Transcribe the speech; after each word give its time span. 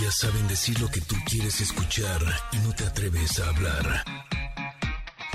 Ellas 0.00 0.16
saben 0.16 0.48
decir 0.48 0.80
lo 0.80 0.88
que 0.88 1.02
tú 1.02 1.14
quieres 1.28 1.60
escuchar 1.60 2.22
y 2.52 2.56
no 2.66 2.74
te 2.74 2.86
atreves 2.86 3.38
a 3.38 3.50
hablar. 3.50 4.02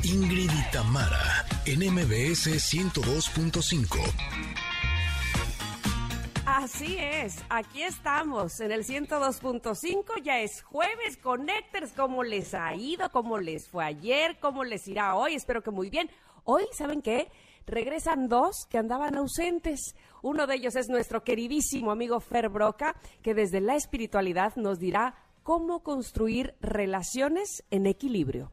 Ingrid 0.02 0.50
y 0.50 0.72
Tamara, 0.72 1.46
en 1.68 1.82
MBS 1.94 2.48
102.5. 2.48 4.00
Así 6.48 6.98
es, 6.98 7.44
aquí 7.48 7.84
estamos 7.84 8.60
en 8.60 8.72
el 8.72 8.84
102.5, 8.84 10.24
ya 10.24 10.40
es 10.40 10.64
jueves, 10.64 11.18
Connectors, 11.18 11.92
¿cómo 11.92 12.24
les 12.24 12.56
ha 12.56 12.74
ido? 12.74 13.12
¿Cómo 13.12 13.38
les 13.38 13.68
fue 13.68 13.86
ayer? 13.86 14.40
¿Cómo 14.40 14.64
les 14.64 14.88
irá 14.88 15.14
hoy? 15.14 15.36
Espero 15.36 15.62
que 15.62 15.70
muy 15.70 15.92
bien. 15.92 16.10
Hoy, 16.44 16.64
¿saben 16.72 17.04
qué? 17.04 17.30
Regresan 17.68 18.28
dos 18.28 18.68
que 18.70 18.78
andaban 18.78 19.16
ausentes. 19.16 19.96
Uno 20.22 20.48
de 20.48 20.56
ellos 20.56 20.76
es 20.76 20.88
nuestro 20.90 21.24
queridísimo 21.24 21.92
amigo 21.92 22.20
Fer 22.20 22.50
Broca, 22.50 22.96
que 23.22 23.34
desde 23.34 23.62
la 23.62 23.76
espiritualidad 23.76 24.56
nos 24.56 24.80
dirá 24.80 25.16
cómo 25.44 25.84
construir 25.84 26.56
relaciones 26.62 27.64
en 27.72 27.88
equilibrio. 27.88 28.52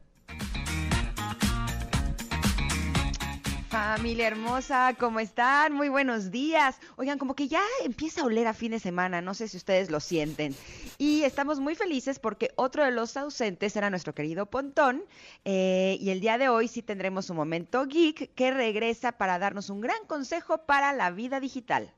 Familia 3.73 4.27
hermosa, 4.27 4.93
¿cómo 4.99 5.19
están? 5.19 5.73
Muy 5.73 5.89
buenos 5.89 6.29
días. 6.29 6.77
Oigan, 6.95 7.17
como 7.17 7.33
que 7.33 7.47
ya 7.47 7.63
empieza 7.83 8.21
a 8.21 8.25
oler 8.25 8.45
a 8.45 8.53
fin 8.53 8.69
de 8.69 8.79
semana, 8.79 9.19
no 9.19 9.33
sé 9.33 9.47
si 9.47 9.57
ustedes 9.57 9.89
lo 9.89 9.99
sienten. 9.99 10.55
Y 10.99 11.23
estamos 11.23 11.59
muy 11.59 11.73
felices 11.73 12.19
porque 12.19 12.51
otro 12.55 12.85
de 12.85 12.91
los 12.91 13.17
ausentes 13.17 13.75
era 13.75 13.89
nuestro 13.89 14.13
querido 14.13 14.45
Pontón. 14.45 15.03
Eh, 15.43 15.97
y 15.99 16.11
el 16.11 16.19
día 16.19 16.37
de 16.37 16.49
hoy 16.49 16.67
sí 16.67 16.83
tendremos 16.83 17.31
un 17.31 17.37
momento 17.37 17.87
geek 17.87 18.35
que 18.35 18.51
regresa 18.51 19.13
para 19.13 19.39
darnos 19.39 19.71
un 19.71 19.81
gran 19.81 20.05
consejo 20.05 20.59
para 20.59 20.93
la 20.93 21.09
vida 21.09 21.39
digital. 21.39 21.91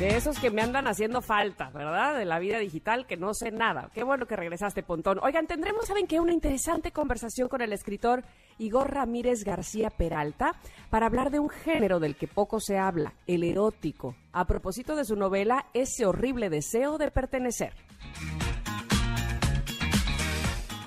De 0.00 0.16
esos 0.16 0.38
que 0.38 0.50
me 0.50 0.62
andan 0.62 0.86
haciendo 0.86 1.20
falta, 1.20 1.68
¿verdad? 1.68 2.16
De 2.16 2.24
la 2.24 2.38
vida 2.38 2.58
digital, 2.58 3.06
que 3.06 3.18
no 3.18 3.34
sé 3.34 3.50
nada. 3.50 3.90
Qué 3.92 4.02
bueno 4.02 4.24
que 4.24 4.34
regresaste, 4.34 4.82
Pontón. 4.82 5.20
Oigan, 5.22 5.46
tendremos, 5.46 5.84
¿saben 5.84 6.06
qué? 6.06 6.20
Una 6.20 6.32
interesante 6.32 6.90
conversación 6.90 7.48
con 7.50 7.60
el 7.60 7.70
escritor 7.74 8.24
Igor 8.56 8.94
Ramírez 8.94 9.44
García 9.44 9.90
Peralta 9.90 10.54
para 10.88 11.04
hablar 11.04 11.30
de 11.30 11.38
un 11.38 11.50
género 11.50 12.00
del 12.00 12.16
que 12.16 12.28
poco 12.28 12.60
se 12.60 12.78
habla, 12.78 13.12
el 13.26 13.44
erótico, 13.44 14.16
a 14.32 14.46
propósito 14.46 14.96
de 14.96 15.04
su 15.04 15.16
novela 15.16 15.66
Ese 15.74 16.06
horrible 16.06 16.48
deseo 16.48 16.96
de 16.96 17.10
pertenecer. 17.10 17.74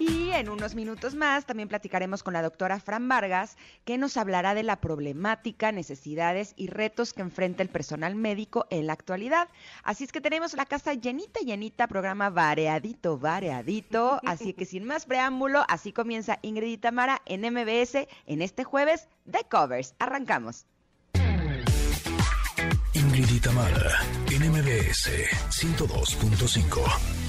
Y 0.05 0.31
en 0.31 0.49
unos 0.49 0.75
minutos 0.75 1.15
más 1.15 1.45
también 1.45 1.69
platicaremos 1.69 2.23
con 2.23 2.33
la 2.33 2.41
doctora 2.41 2.81
Fran 2.81 3.07
Vargas, 3.07 3.55
que 3.85 3.97
nos 3.97 4.17
hablará 4.17 4.53
de 4.53 4.63
la 4.63 4.81
problemática, 4.81 5.71
necesidades 5.71 6.53
y 6.57 6.67
retos 6.67 7.13
que 7.13 7.21
enfrenta 7.21 7.63
el 7.63 7.69
personal 7.69 8.13
médico 8.15 8.67
en 8.69 8.87
la 8.87 8.93
actualidad. 8.93 9.47
Así 9.81 10.03
es 10.03 10.11
que 10.11 10.19
tenemos 10.19 10.55
la 10.55 10.65
casa 10.65 10.93
llenita, 10.93 11.39
llenita, 11.39 11.87
programa 11.87 12.29
variadito, 12.29 13.17
variadito. 13.17 14.19
Así 14.25 14.51
que 14.51 14.65
sin 14.65 14.83
más 14.83 15.05
preámbulo, 15.05 15.63
así 15.69 15.93
comienza 15.93 16.37
Ingrid 16.41 16.73
y 16.73 16.77
Tamara 16.77 17.21
en 17.25 17.41
MBS 17.53 18.05
en 18.25 18.41
este 18.41 18.65
jueves 18.65 19.07
de 19.23 19.39
Covers. 19.49 19.95
Arrancamos. 19.99 20.65
Ingrid 22.93 23.29
y 23.29 23.39
Tamara, 23.39 23.99
en 24.29 24.51
MBS 24.51 25.09
102.5. 25.49 27.22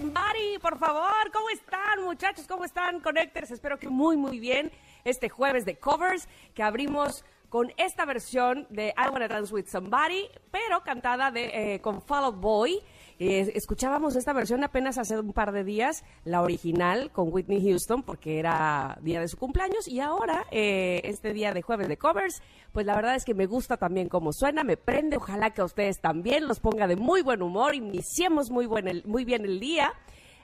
somebody, 0.00 0.58
por 0.62 0.78
favor. 0.78 1.30
¿Cómo 1.30 1.50
están, 1.50 2.02
muchachos? 2.02 2.46
¿Cómo 2.48 2.64
están, 2.64 3.00
Connectors? 3.00 3.50
Espero 3.50 3.78
que 3.78 3.88
muy, 3.90 4.16
muy 4.16 4.38
bien. 4.40 4.72
Este 5.04 5.28
jueves 5.28 5.66
de 5.66 5.76
covers 5.76 6.26
que 6.54 6.62
abrimos 6.62 7.22
con 7.50 7.70
esta 7.76 8.06
versión 8.06 8.66
de 8.70 8.94
I 8.96 9.10
Wanna 9.10 9.28
Dance 9.28 9.52
With 9.52 9.66
Somebody, 9.66 10.30
pero 10.50 10.82
cantada 10.82 11.30
de, 11.30 11.74
eh, 11.74 11.80
con 11.82 12.00
Fall 12.00 12.24
Out 12.24 12.36
Boy. 12.36 12.80
Eh, 13.22 13.52
escuchábamos 13.54 14.16
esta 14.16 14.32
versión 14.32 14.64
apenas 14.64 14.96
hace 14.96 15.18
un 15.18 15.34
par 15.34 15.52
de 15.52 15.62
días, 15.62 16.04
la 16.24 16.40
original 16.40 17.12
con 17.12 17.30
Whitney 17.30 17.60
Houston, 17.62 18.02
porque 18.02 18.38
era 18.38 18.96
día 19.02 19.20
de 19.20 19.28
su 19.28 19.36
cumpleaños, 19.36 19.86
y 19.88 20.00
ahora, 20.00 20.46
eh, 20.50 21.02
este 21.04 21.34
día 21.34 21.52
de 21.52 21.60
jueves 21.60 21.88
de 21.88 21.98
covers, 21.98 22.40
pues 22.72 22.86
la 22.86 22.96
verdad 22.96 23.16
es 23.16 23.26
que 23.26 23.34
me 23.34 23.44
gusta 23.44 23.76
también 23.76 24.08
cómo 24.08 24.32
suena, 24.32 24.64
me 24.64 24.78
prende, 24.78 25.18
ojalá 25.18 25.50
que 25.50 25.60
a 25.60 25.66
ustedes 25.66 26.00
también 26.00 26.48
los 26.48 26.60
ponga 26.60 26.86
de 26.86 26.96
muy 26.96 27.20
buen 27.20 27.42
humor, 27.42 27.74
iniciemos 27.74 28.50
muy, 28.50 28.64
buen 28.64 29.02
muy 29.04 29.26
bien 29.26 29.44
el 29.44 29.60
día. 29.60 29.92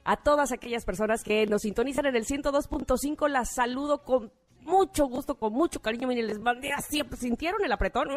A 0.05 0.19
todas 0.19 0.53
aquellas 0.53 0.85
personas 0.85 1.25
que 1.25 1.47
nos 1.47 1.63
sintonizan 1.63 2.05
en 2.07 2.15
el 2.15 2.27
102.5, 2.27 3.27
las 3.29 3.55
saludo 3.55 4.05
con 4.05 4.31
mucho 4.67 5.07
gusto, 5.07 5.37
con 5.37 5.53
mucho 5.53 5.81
cariño. 5.81 6.09
Miren, 6.09 6.27
les 6.27 6.39
mandé 6.39 6.73
así, 6.73 7.03
¿sintieron 7.19 7.65
el 7.65 7.73
apretón? 7.73 8.09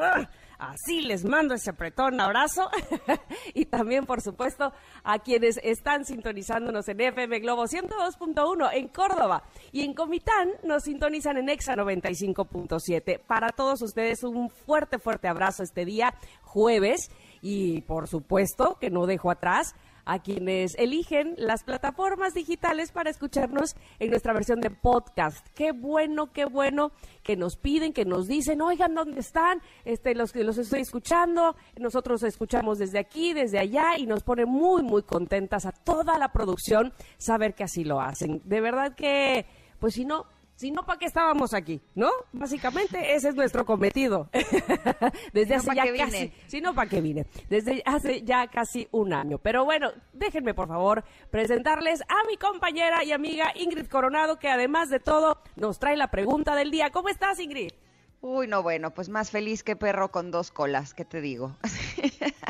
Así 0.57 1.01
les 1.01 1.23
mando 1.23 1.53
ese 1.53 1.69
apretón, 1.69 2.19
abrazo. 2.19 2.69
y 3.53 3.65
también, 3.65 4.05
por 4.05 4.21
supuesto, 4.21 4.73
a 5.03 5.19
quienes 5.19 5.59
están 5.63 6.05
sintonizándonos 6.05 6.87
en 6.89 6.99
FM 6.99 7.39
Globo 7.39 7.63
102.1 7.63 8.69
en 8.73 8.87
Córdoba 8.89 9.43
y 9.71 9.83
en 9.83 9.93
Comitán 9.93 10.49
nos 10.63 10.83
sintonizan 10.83 11.37
en 11.37 11.49
Exa 11.49 11.75
95.7. 11.75 13.19
Para 13.19 13.49
todos 13.49 13.81
ustedes, 13.81 14.23
un 14.23 14.49
fuerte, 14.49 14.99
fuerte 14.99 15.27
abrazo 15.27 15.63
este 15.63 15.85
día, 15.85 16.13
jueves. 16.41 17.09
Y 17.41 17.81
por 17.81 18.07
supuesto 18.07 18.77
que 18.81 18.89
no 18.89 19.05
dejo 19.05 19.31
atrás 19.31 19.75
a 20.05 20.19
quienes 20.19 20.75
eligen 20.77 21.35
las 21.37 21.63
plataformas 21.63 22.33
digitales 22.33 22.91
para 22.91 23.09
escucharnos 23.09 23.75
en 23.99 24.09
nuestra 24.09 24.33
versión 24.33 24.61
de 24.61 24.71
podcast. 24.71 25.47
Qué 25.55 25.71
bueno, 25.71 26.31
qué 26.31 26.45
bueno 26.45 26.91
que 27.23 27.35
nos 27.35 27.57
piden, 27.57 27.93
que 27.93 28.05
nos 28.05 28.27
dicen, 28.27 28.61
oigan, 28.61 28.95
¿dónde 28.95 29.19
están? 29.19 29.61
Este, 29.85 30.15
los 30.15 30.31
que 30.31 30.43
los 30.43 30.57
estoy 30.57 30.81
escuchando, 30.81 31.55
nosotros 31.77 32.23
escuchamos 32.23 32.79
desde 32.79 32.99
aquí, 32.99 33.33
desde 33.33 33.59
allá, 33.59 33.97
y 33.97 34.05
nos 34.05 34.23
pone 34.23 34.45
muy, 34.45 34.83
muy 34.83 35.03
contentas 35.03 35.65
a 35.65 35.71
toda 35.71 36.17
la 36.17 36.31
producción 36.31 36.93
saber 37.17 37.53
que 37.53 37.63
así 37.63 37.83
lo 37.83 38.01
hacen. 38.01 38.41
De 38.45 38.61
verdad 38.61 38.95
que, 38.95 39.45
pues 39.79 39.93
si 39.93 40.05
no, 40.05 40.25
si 40.59 40.71
no, 40.71 40.85
¿para 40.85 40.99
qué 40.99 41.05
estábamos 41.05 41.53
aquí? 41.53 41.79
¿No? 41.95 42.09
Básicamente 42.33 43.15
ese 43.15 43.29
es 43.29 43.35
nuestro 43.35 43.65
cometido. 43.65 44.27
Desde 45.31 45.55
hace 45.55 45.73
ya 45.73 45.85
casi, 45.95 46.33
si 46.47 46.59
no, 46.59 46.75
¿para 46.75 46.89
qué 46.89 46.99
vine? 46.99 47.27
Desde 47.49 47.81
hace 47.85 48.23
ya 48.23 48.45
casi 48.47 48.85
un 48.91 49.13
año. 49.13 49.37
Pero 49.37 49.63
bueno, 49.63 49.89
déjenme 50.11 50.53
por 50.53 50.67
favor 50.67 51.05
presentarles 51.31 52.01
a 52.01 52.27
mi 52.27 52.35
compañera 52.35 53.05
y 53.05 53.13
amiga 53.13 53.53
Ingrid 53.55 53.87
Coronado, 53.87 54.37
que 54.37 54.49
además 54.49 54.89
de 54.89 54.99
todo 54.99 55.41
nos 55.55 55.79
trae 55.79 55.95
la 55.95 56.11
pregunta 56.11 56.53
del 56.57 56.71
día. 56.71 56.89
¿Cómo 56.89 57.07
estás, 57.07 57.39
Ingrid? 57.39 57.71
Uy, 58.19 58.47
no, 58.47 58.61
bueno, 58.61 58.93
pues 58.93 59.07
más 59.07 59.31
feliz 59.31 59.63
que 59.63 59.77
perro 59.77 60.11
con 60.11 60.29
dos 60.29 60.51
colas, 60.51 60.93
¿qué 60.93 61.05
te 61.05 61.21
digo? 61.21 61.55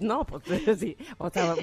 No, 0.00 0.26
pues 0.26 0.42
sí, 0.80 0.96
o 1.18 1.30
sea, 1.30 1.54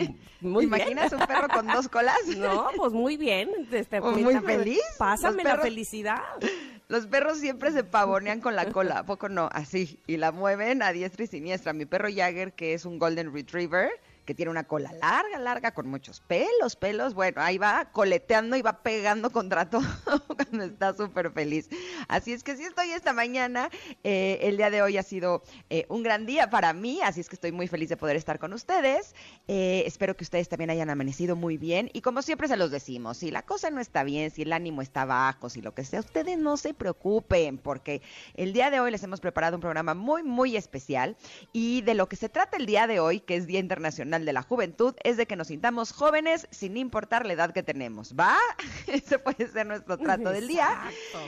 muy 0.42 0.66
¿Imaginas 0.66 1.12
un 1.12 1.26
perro 1.26 1.48
con 1.50 1.68
dos 1.68 1.90
colas? 1.90 2.16
No, 2.38 2.68
pues 2.76 2.94
muy 2.94 3.18
bien. 3.18 3.50
Este, 3.72 4.00
muy 4.00 4.36
feliz. 4.40 4.80
Pásame 4.98 5.44
la 5.44 5.58
felicidad. 5.58 6.22
Los 6.88 7.08
perros 7.08 7.40
siempre 7.40 7.72
se 7.72 7.84
pavonean 7.84 8.40
con 8.40 8.56
la 8.56 8.72
cola, 8.72 9.00
¿a 9.00 9.06
poco 9.06 9.28
no? 9.28 9.50
Así, 9.52 10.00
y 10.08 10.16
la 10.16 10.32
mueven 10.32 10.82
a 10.82 10.94
diestra 10.94 11.26
y 11.26 11.28
siniestra. 11.28 11.74
Mi 11.74 11.86
perro 11.86 12.08
Jagger, 12.14 12.54
que 12.54 12.74
es 12.74 12.86
un 12.86 12.98
Golden 12.98 13.34
Retriever, 13.34 13.90
que 14.28 14.36
tiene 14.36 14.52
una 14.52 14.66
cola 14.66 14.92
larga, 14.92 15.40
larga, 15.40 15.72
con 15.72 15.88
muchos 15.88 16.20
pelos, 16.20 16.76
pelos. 16.76 17.14
Bueno, 17.14 17.42
ahí 17.42 17.58
va 17.58 17.86
coleteando 17.94 18.58
y 18.58 18.62
va 18.62 18.84
pegando 18.84 19.32
contra 19.32 19.70
todo 19.70 19.88
cuando 20.28 20.66
está 20.66 20.94
súper 20.94 21.32
feliz. 21.32 21.70
Así 22.10 22.34
es 22.34 22.44
que 22.44 22.58
sí 22.58 22.64
estoy 22.64 22.90
esta 22.90 23.14
mañana. 23.14 23.70
Eh, 24.04 24.40
el 24.42 24.58
día 24.58 24.70
de 24.70 24.82
hoy 24.82 24.98
ha 24.98 25.04
sido 25.04 25.44
eh, 25.70 25.86
un 25.88 26.04
gran 26.04 26.26
día 26.26 26.50
para 26.50 26.74
mí, 26.74 27.00
así 27.02 27.22
es 27.22 27.30
que 27.30 27.36
estoy 27.36 27.54
muy 27.54 27.70
feliz 27.70 27.88
de 27.88 27.96
poder 27.96 28.18
estar 28.18 28.38
con 28.38 28.52
ustedes. 28.52 29.16
Eh, 29.48 29.84
espero 29.86 30.18
que 30.18 30.26
ustedes 30.26 30.50
también 30.50 30.72
hayan 30.72 30.90
amanecido 30.90 31.38
muy 31.38 31.58
bien. 31.58 31.90
Y 31.94 32.02
como 32.02 32.22
siempre 32.22 32.50
se 32.50 32.58
los 32.58 32.70
decimos, 32.70 33.18
si 33.18 33.32
la 33.32 33.44
cosa 33.44 33.70
no 33.70 33.80
está 33.80 34.04
bien, 34.04 34.30
si 34.30 34.42
el 34.42 34.52
ánimo 34.52 34.82
está 34.82 35.06
bajo, 35.06 35.50
si 35.50 35.62
lo 35.62 35.74
que 35.74 35.86
sea, 35.86 36.02
ustedes 36.02 36.38
no 36.38 36.58
se 36.58 36.74
preocupen, 36.74 37.60
porque 37.60 38.02
el 38.34 38.52
día 38.52 38.72
de 38.72 38.82
hoy 38.82 38.92
les 38.92 39.04
hemos 39.04 39.22
preparado 39.22 39.56
un 39.56 39.62
programa 39.62 39.94
muy, 39.94 40.22
muy 40.22 40.58
especial. 40.58 41.16
Y 41.54 41.82
de 41.84 41.94
lo 41.94 42.10
que 42.10 42.18
se 42.18 42.28
trata 42.28 42.58
el 42.58 42.66
día 42.66 42.88
de 42.88 43.00
hoy, 43.00 43.22
que 43.22 43.38
es 43.38 43.48
Día 43.48 43.62
Internacional 43.62 44.17
de 44.26 44.34
la 44.34 44.42
Juventud 44.42 44.96
es 45.04 45.18
de 45.18 45.26
que 45.26 45.36
nos 45.36 45.48
sintamos 45.48 45.92
jóvenes 45.92 46.48
sin 46.52 46.78
importar 46.78 47.26
la 47.26 47.34
edad 47.34 47.52
que 47.54 47.64
tenemos, 47.64 48.16
¿va? 48.18 48.36
Ese 48.88 49.20
puede 49.20 49.48
ser 49.48 49.66
nuestro 49.66 49.98
trato 49.98 50.30
del 50.30 50.48
día. 50.48 50.70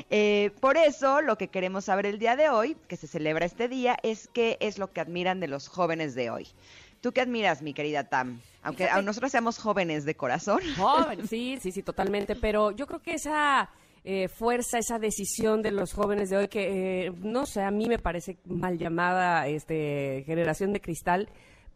Eh, 0.10 0.52
por 0.60 0.78
eso, 0.78 1.22
lo 1.22 1.38
que 1.38 1.48
queremos 1.48 1.86
saber 1.86 2.06
el 2.06 2.20
día 2.20 2.36
de 2.36 2.50
hoy, 2.50 2.78
que 2.88 2.98
se 2.98 3.08
celebra 3.08 3.46
este 3.46 3.68
día, 3.68 3.98
es 4.04 4.30
qué 4.34 4.58
es 4.60 4.78
lo 4.78 4.92
que 4.92 5.02
admiran 5.02 5.40
de 5.40 5.48
los 5.48 5.68
jóvenes 5.68 6.16
de 6.16 6.30
hoy. 6.30 6.48
¿Tú 7.02 7.14
qué 7.14 7.22
admiras, 7.22 7.62
mi 7.62 7.74
querida 7.74 8.04
Tam? 8.04 8.42
Aunque 8.62 8.90
nosotros 9.04 9.32
seamos 9.32 9.58
jóvenes 9.58 10.04
de 10.04 10.16
corazón. 10.16 10.60
sí, 11.30 11.58
sí, 11.62 11.72
sí, 11.72 11.82
totalmente. 11.82 12.36
Pero 12.36 12.72
yo 12.72 12.88
creo 12.88 13.02
que 13.02 13.14
esa 13.14 13.70
eh, 14.04 14.28
fuerza, 14.28 14.78
esa 14.78 15.00
decisión 15.00 15.62
de 15.62 15.72
los 15.72 15.94
jóvenes 15.94 16.30
de 16.30 16.38
hoy, 16.38 16.48
que 16.48 17.06
eh, 17.06 17.12
no 17.22 17.46
sé, 17.46 17.62
a 17.62 17.72
mí 17.72 17.88
me 17.88 18.00
parece 18.00 18.38
mal 18.46 18.78
llamada 18.78 19.48
este, 19.48 20.24
generación 20.26 20.74
de 20.74 20.82
cristal, 20.82 21.30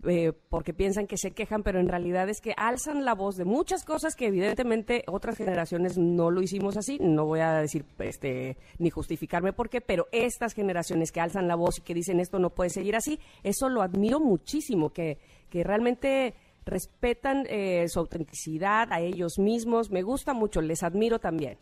eh, 0.06 0.34
porque 0.50 0.74
piensan 0.74 1.08
que 1.08 1.18
se 1.18 1.32
quejan, 1.32 1.64
pero 1.64 1.80
en 1.80 1.88
realidad 1.88 2.30
es 2.30 2.42
que 2.42 2.54
alzan 2.58 3.06
la 3.06 3.14
voz 3.14 3.36
de 3.38 3.46
muchas 3.46 3.84
cosas 3.84 4.16
que 4.16 4.28
evidentemente 4.28 5.04
otras 5.08 5.38
generaciones 5.38 5.98
no 5.98 6.30
lo 6.32 6.42
hicimos 6.42 6.78
así. 6.78 6.98
No 7.00 7.26
voy 7.26 7.40
a 7.40 7.54
decir 7.54 7.86
este 8.00 8.58
ni 8.80 8.90
justificarme 8.90 9.54
por 9.54 9.70
qué, 9.70 9.82
pero 9.82 10.08
estas 10.12 10.54
generaciones 10.54 11.12
que 11.12 11.22
alzan 11.22 11.48
la 11.48 11.56
voz 11.56 11.80
y 11.80 11.82
que 11.82 11.94
dicen 11.94 12.20
esto 12.20 12.40
no 12.40 12.50
puede 12.50 12.70
seguir 12.70 12.96
así, 12.96 13.20
eso 13.44 13.70
lo 13.70 13.82
admiro 13.82 14.20
muchísimo, 14.20 14.92
que, 14.92 15.18
que 15.50 15.64
realmente 15.64 16.34
respetan 16.66 17.46
eh, 17.50 17.86
su 17.88 18.00
autenticidad 18.00 18.92
a 18.92 19.00
ellos 19.00 19.38
mismos. 19.38 19.90
Me 19.90 20.02
gusta 20.02 20.34
mucho, 20.34 20.62
les 20.62 20.84
admiro 20.84 21.20
también. 21.20 21.58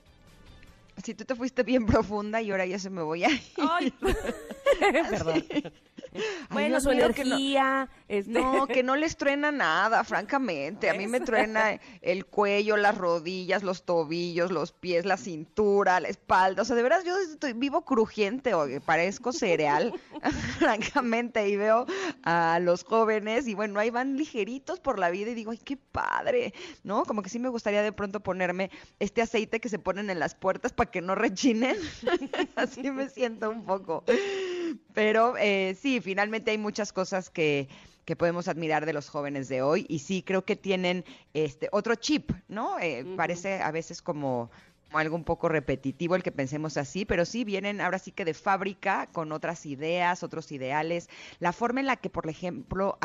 Si 1.04 1.16
tú 1.16 1.26
te 1.26 1.36
fuiste 1.36 1.64
bien 1.64 1.86
profunda 1.86 2.42
y 2.42 2.52
ahora 2.52 2.66
ya 2.66 2.78
se 2.78 2.90
me 2.90 3.02
voy 3.02 3.24
a 3.24 3.32
ir. 3.32 3.42
Ay, 3.58 3.94
perdón. 5.10 5.44
Bueno, 6.52 6.82
su 6.82 6.92
energía. 6.92 7.90
Este 8.08 8.42
no, 8.42 8.68
que 8.68 8.84
no 8.84 8.98
les 8.98 9.16
truena 9.16 9.52
nada, 9.52 10.04
francamente. 10.04 10.90
A 10.90 10.94
mí 10.94 11.08
me 11.08 11.22
truena 11.22 11.80
el 12.02 12.26
cuello, 12.26 12.76
las 12.76 12.98
rodillas, 12.98 13.64
los 13.64 13.86
tobillos, 13.86 14.52
los 14.52 14.74
pies, 14.74 15.06
la 15.06 15.16
cintura, 15.16 16.00
la 16.00 16.10
espalda. 16.10 16.62
O 16.64 16.66
sea, 16.66 16.76
de 16.76 16.84
veras, 16.84 17.06
yo 17.06 17.18
estoy 17.18 17.54
vivo 17.54 17.86
crujiente, 17.86 18.54
o 18.54 18.68
parezco 18.82 19.32
cereal, 19.32 19.94
francamente. 20.60 21.48
Y 21.48 21.56
veo 21.56 21.86
a 22.24 22.60
los 22.62 22.84
jóvenes 22.84 23.48
y 23.48 23.54
bueno, 23.54 23.80
ahí 23.80 23.90
van 23.90 24.18
ligeritos 24.18 24.80
por 24.80 25.00
la 25.00 25.10
vida 25.10 25.32
y 25.32 25.36
digo, 25.36 25.52
ay, 25.52 25.60
qué 25.64 25.78
padre, 25.78 26.54
¿no? 26.84 27.06
Como 27.06 27.22
que 27.22 27.30
sí 27.30 27.40
me 27.40 27.50
gustaría 27.50 27.82
de 27.82 27.94
pronto 27.94 28.20
ponerme 28.20 28.72
este 29.00 29.22
aceite 29.22 29.62
que 29.62 29.70
se 29.70 29.80
ponen 29.80 30.10
en 30.10 30.20
las 30.20 30.36
puertas 30.36 30.74
para 30.74 30.92
que 30.92 31.02
no 31.02 31.16
rechinen. 31.16 31.78
Así 32.56 32.92
me 32.92 33.10
siento 33.10 33.50
un 33.50 33.64
poco. 33.64 34.04
Pero 34.94 35.36
eh, 35.38 35.76
sí, 35.80 36.02
finalmente 36.02 36.52
hay 36.52 36.58
muchas 36.58 36.94
cosas 36.94 37.30
que, 37.30 37.68
que 38.06 38.16
podemos 38.16 38.48
admirar 38.48 38.86
de 38.86 38.94
los 38.94 39.10
jóvenes 39.10 39.48
de 39.48 39.62
hoy 39.62 39.86
y 39.88 40.00
sí 40.00 40.24
creo 40.24 40.44
que 40.44 40.56
tienen 40.56 41.06
este 41.34 41.70
otro 41.72 41.96
chip, 41.96 42.32
¿no? 42.48 42.80
Eh, 42.80 43.06
parece 43.16 43.62
a 43.62 43.72
veces 43.72 44.02
como 44.02 44.50
algo 45.00 45.16
un 45.16 45.24
poco 45.24 45.48
repetitivo 45.50 46.16
el 46.16 46.24
que 46.24 46.32
pensemos 46.32 46.78
así, 46.78 47.06
pero 47.06 47.26
sí 47.26 47.44
vienen 47.44 47.82
ahora 47.82 48.00
sí 48.00 48.12
que 48.12 48.26
de 48.26 48.34
fábrica 48.34 49.08
con 49.14 49.32
otras 49.32 49.66
ideas, 49.66 50.24
otros 50.24 50.52
ideales. 50.52 51.10
La 51.40 51.54
forma 51.54 51.80
en 51.80 51.86
la 51.86 51.96
que, 51.96 52.10
por 52.10 52.28
ejemplo, 52.28 52.98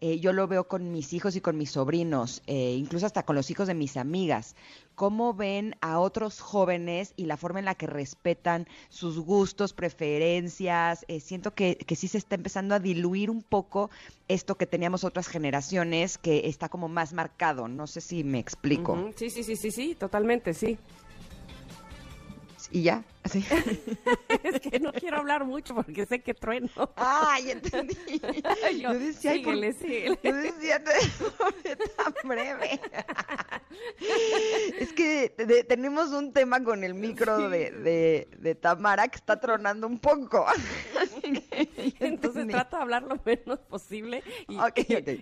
eh, 0.00 0.18
yo 0.18 0.32
lo 0.32 0.48
veo 0.48 0.66
con 0.66 0.90
mis 0.90 1.12
hijos 1.12 1.36
y 1.36 1.40
con 1.40 1.56
mis 1.56 1.70
sobrinos, 1.70 2.42
eh, 2.46 2.74
incluso 2.76 3.06
hasta 3.06 3.24
con 3.24 3.36
los 3.36 3.50
hijos 3.50 3.68
de 3.68 3.74
mis 3.74 3.96
amigas, 3.96 4.56
cómo 4.94 5.34
ven 5.34 5.76
a 5.80 5.98
otros 5.98 6.40
jóvenes 6.40 7.12
y 7.16 7.26
la 7.26 7.36
forma 7.36 7.58
en 7.58 7.64
la 7.64 7.74
que 7.74 7.86
respetan 7.86 8.66
sus 8.88 9.18
gustos, 9.18 9.72
preferencias. 9.72 11.04
Eh, 11.08 11.20
siento 11.20 11.54
que, 11.54 11.76
que 11.76 11.96
sí 11.96 12.08
se 12.08 12.18
está 12.18 12.34
empezando 12.34 12.74
a 12.74 12.80
diluir 12.80 13.30
un 13.30 13.42
poco 13.42 13.90
esto 14.28 14.56
que 14.56 14.66
teníamos 14.66 15.04
otras 15.04 15.28
generaciones, 15.28 16.18
que 16.18 16.48
está 16.48 16.68
como 16.68 16.88
más 16.88 17.12
marcado. 17.12 17.68
No 17.68 17.86
sé 17.86 18.00
si 18.00 18.24
me 18.24 18.38
explico. 18.38 19.12
Sí, 19.16 19.30
sí, 19.30 19.42
sí, 19.42 19.56
sí, 19.56 19.70
sí, 19.70 19.94
totalmente, 19.94 20.54
sí 20.54 20.78
y 22.70 22.82
ya, 22.82 23.04
así. 23.22 23.44
es 24.42 24.60
que 24.60 24.78
no 24.80 24.92
quiero 24.92 25.18
hablar 25.18 25.44
mucho 25.44 25.74
porque 25.74 26.06
sé 26.06 26.20
que 26.20 26.34
trueno. 26.34 26.68
Ay, 26.96 27.50
entendí. 27.50 27.96
yo, 28.80 28.92
decía, 28.94 29.32
síguele, 29.32 29.72
síguele. 29.72 30.18
Yo 30.22 30.34
decía, 30.34 30.82
tan 31.96 32.14
breve. 32.24 32.80
es 34.78 34.92
que 34.92 35.30
tenemos 35.68 36.10
un 36.10 36.32
tema 36.32 36.62
con 36.62 36.84
el 36.84 36.94
micro 36.94 37.48
de, 37.48 37.70
de, 37.70 38.28
de, 38.38 38.54
Tamara 38.54 39.08
que 39.08 39.16
está 39.16 39.40
tronando 39.40 39.86
un 39.86 39.98
poco. 39.98 40.46
Entonces 42.00 42.46
trato 42.48 42.76
de 42.76 42.82
hablar 42.82 43.02
lo 43.02 43.20
menos 43.24 43.58
posible. 43.60 44.22
Y, 44.48 44.58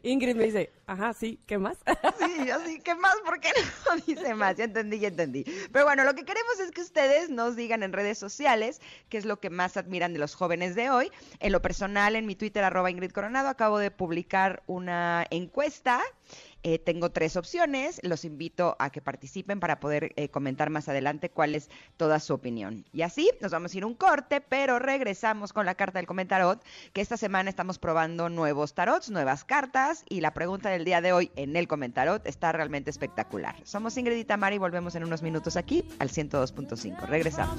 Ingrid 0.08 0.36
me 0.36 0.44
dice, 0.44 0.72
ajá, 0.86 1.12
sí, 1.12 1.40
¿qué 1.46 1.58
más? 1.58 1.78
sí, 2.18 2.46
yo 2.46 2.60
sí, 2.66 2.80
¿qué 2.80 2.94
más? 2.94 3.14
¿Por 3.24 3.40
qué 3.40 3.50
no 3.88 3.96
dice 4.06 4.34
más? 4.34 4.56
Ya 4.56 4.64
entendí, 4.64 4.98
ya 4.98 5.08
entendí. 5.08 5.44
Pero 5.72 5.84
bueno, 5.84 6.04
lo 6.04 6.14
que 6.14 6.24
queremos 6.24 6.60
es 6.60 6.70
que 6.70 6.80
ustedes 6.80 7.30
nos 7.32 7.56
digan 7.56 7.82
en 7.82 7.92
redes 7.92 8.18
sociales 8.18 8.80
qué 9.08 9.18
es 9.18 9.24
lo 9.24 9.40
que 9.40 9.50
más 9.50 9.76
admiran 9.76 10.12
de 10.12 10.18
los 10.18 10.34
jóvenes 10.34 10.74
de 10.74 10.90
hoy. 10.90 11.10
En 11.40 11.52
lo 11.52 11.62
personal, 11.62 12.16
en 12.16 12.26
mi 12.26 12.34
Twitter, 12.34 12.64
arroba 12.64 12.90
Ingrid 12.90 13.12
Coronado, 13.12 13.48
acabo 13.48 13.78
de 13.78 13.90
publicar 13.90 14.62
una 14.66 15.26
encuesta 15.30 16.00
eh, 16.62 16.78
tengo 16.78 17.10
tres 17.10 17.36
opciones, 17.36 18.00
los 18.02 18.24
invito 18.24 18.76
a 18.78 18.90
que 18.90 19.00
participen 19.00 19.60
para 19.60 19.80
poder 19.80 20.12
eh, 20.16 20.28
comentar 20.28 20.70
más 20.70 20.88
adelante 20.88 21.30
cuál 21.30 21.54
es 21.54 21.68
toda 21.96 22.20
su 22.20 22.34
opinión. 22.34 22.84
Y 22.92 23.02
así 23.02 23.30
nos 23.40 23.52
vamos 23.52 23.74
a 23.74 23.78
ir 23.78 23.84
un 23.84 23.94
corte, 23.94 24.40
pero 24.40 24.78
regresamos 24.78 25.52
con 25.52 25.66
la 25.66 25.74
carta 25.74 25.98
del 25.98 26.06
comentarot, 26.06 26.62
que 26.92 27.00
esta 27.00 27.16
semana 27.16 27.50
estamos 27.50 27.78
probando 27.78 28.28
nuevos 28.28 28.74
tarots, 28.74 29.10
nuevas 29.10 29.44
cartas, 29.44 30.04
y 30.08 30.20
la 30.20 30.34
pregunta 30.34 30.70
del 30.70 30.84
día 30.84 31.00
de 31.00 31.12
hoy 31.12 31.30
en 31.36 31.56
el 31.56 31.66
comentarot 31.68 32.26
está 32.26 32.52
realmente 32.52 32.90
espectacular. 32.90 33.56
Somos 33.64 33.96
Ingrid 33.96 34.16
y 34.16 34.24
Tamara 34.24 34.54
y 34.54 34.58
volvemos 34.58 34.94
en 34.94 35.04
unos 35.04 35.22
minutos 35.22 35.56
aquí 35.56 35.84
al 35.98 36.10
102.5. 36.10 37.06
Regresamos. 37.06 37.58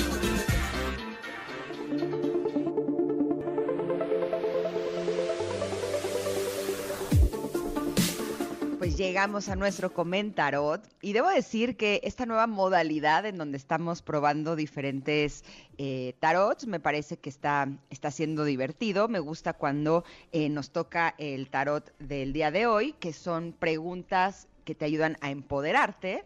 Llegamos 9.01 9.49
a 9.49 9.55
nuestro 9.55 9.91
comentarot 9.95 10.87
y 11.01 11.13
debo 11.13 11.27
decir 11.29 11.75
que 11.75 12.01
esta 12.03 12.27
nueva 12.27 12.45
modalidad 12.45 13.25
en 13.25 13.35
donde 13.35 13.57
estamos 13.57 14.03
probando 14.03 14.55
diferentes 14.55 15.43
eh, 15.79 16.13
tarots 16.19 16.67
me 16.67 16.79
parece 16.79 17.17
que 17.17 17.31
está, 17.31 17.67
está 17.89 18.11
siendo 18.11 18.45
divertido. 18.45 19.07
Me 19.07 19.17
gusta 19.17 19.53
cuando 19.53 20.03
eh, 20.31 20.49
nos 20.49 20.69
toca 20.69 21.15
el 21.17 21.49
tarot 21.49 21.91
del 21.97 22.31
día 22.31 22.51
de 22.51 22.67
hoy, 22.67 22.93
que 22.93 23.11
son 23.11 23.53
preguntas 23.53 24.47
que 24.65 24.75
te 24.75 24.85
ayudan 24.85 25.17
a 25.21 25.31
empoderarte. 25.31 26.23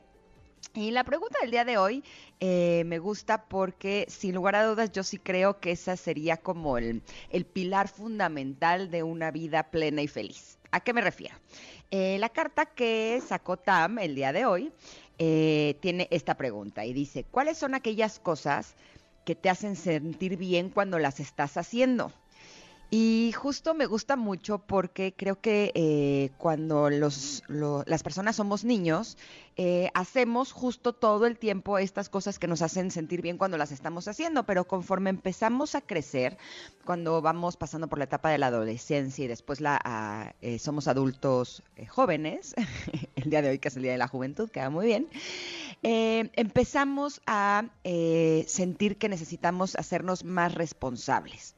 Y 0.74 0.92
la 0.92 1.06
pregunta 1.06 1.40
del 1.42 1.52
día 1.52 1.64
de 1.64 1.78
hoy 1.78 2.04
eh, 2.42 2.84
me 2.88 3.00
gusta 3.00 3.46
porque 3.46 4.06
sin 4.10 4.36
lugar 4.36 4.58
a 4.58 4.66
dudas 4.66 4.92
yo 4.92 5.04
sí 5.04 5.18
creo 5.18 5.62
que 5.62 5.72
esa 5.72 5.96
sería 5.96 6.36
como 6.36 6.78
el, 6.78 7.04
el 7.30 7.46
pilar 7.46 7.88
fundamental 7.88 8.92
de 8.92 9.02
una 9.04 9.32
vida 9.32 9.72
plena 9.72 10.02
y 10.02 10.10
feliz. 10.10 10.58
¿A 10.72 10.82
qué 10.82 10.92
me 10.92 11.00
refiero? 11.00 11.36
Eh, 11.92 12.18
la 12.20 12.30
carta 12.30 12.66
que 12.66 13.22
sacó 13.26 13.58
Tam 13.58 14.00
el 14.00 14.16
día 14.16 14.34
de 14.34 14.46
hoy 14.46 14.72
eh, 15.18 15.78
tiene 15.82 16.08
esta 16.12 16.36
pregunta 16.36 16.86
y 16.86 16.94
dice, 16.94 17.24
¿cuáles 17.24 17.58
son 17.58 17.76
aquellas 17.76 18.20
cosas 18.20 18.76
que 19.24 19.36
te 19.36 19.50
hacen 19.50 19.76
sentir 19.76 20.38
bien 20.38 20.70
cuando 20.70 21.00
las 21.00 21.20
estás 21.20 21.58
haciendo? 21.58 22.12
Y 22.92 23.32
justo 23.36 23.74
me 23.74 23.88
gusta 23.88 24.16
mucho 24.16 24.60
porque 24.60 25.14
creo 25.16 25.42
que 25.42 25.72
eh, 25.74 26.30
cuando 26.38 26.92
los, 26.92 27.44
las 27.48 28.04
personas 28.04 28.36
somos 28.36 28.64
niños, 28.64 29.18
eh, 29.58 29.90
hacemos 29.96 30.52
justo 30.52 30.94
todo 30.94 31.26
el 31.26 31.40
tiempo 31.40 31.80
estas 31.80 32.10
cosas 32.10 32.38
que 32.38 32.48
nos 32.48 32.62
hacen 32.62 32.92
sentir 32.92 33.24
bien 33.24 33.40
cuando 33.40 33.58
las 33.58 33.72
estamos 33.72 34.08
haciendo, 34.08 34.46
pero 34.46 34.66
conforme 34.66 35.10
empezamos 35.10 35.74
a 35.74 35.82
crecer, 35.82 36.38
cuando 36.86 37.22
vamos 37.24 37.58
pasando 37.58 37.88
por 37.88 37.98
la 37.98 38.06
etapa 38.06 38.30
de 38.30 38.38
la 38.38 38.48
adolescencia 38.48 39.26
y 39.26 39.28
después 39.28 39.62
la, 39.62 40.36
eh, 40.42 40.60
somos 40.60 40.88
adultos 40.88 41.64
jóvenes, 41.90 42.54
el 43.16 43.30
día 43.32 43.42
de 43.42 43.50
hoy 43.50 43.60
que 43.60 43.70
es 43.70 43.76
el 43.78 43.84
Día 43.84 43.94
de 43.94 43.98
la 43.98 44.08
Juventud, 44.08 44.50
queda 44.52 44.70
muy 44.70 44.86
bien, 44.86 45.10
empezamos 45.82 47.22
a 47.26 47.66
sentir 48.48 48.98
que 48.98 49.10
necesitamos 49.10 49.76
hacernos 49.76 50.24
más 50.24 50.54
responsables. 50.54 51.55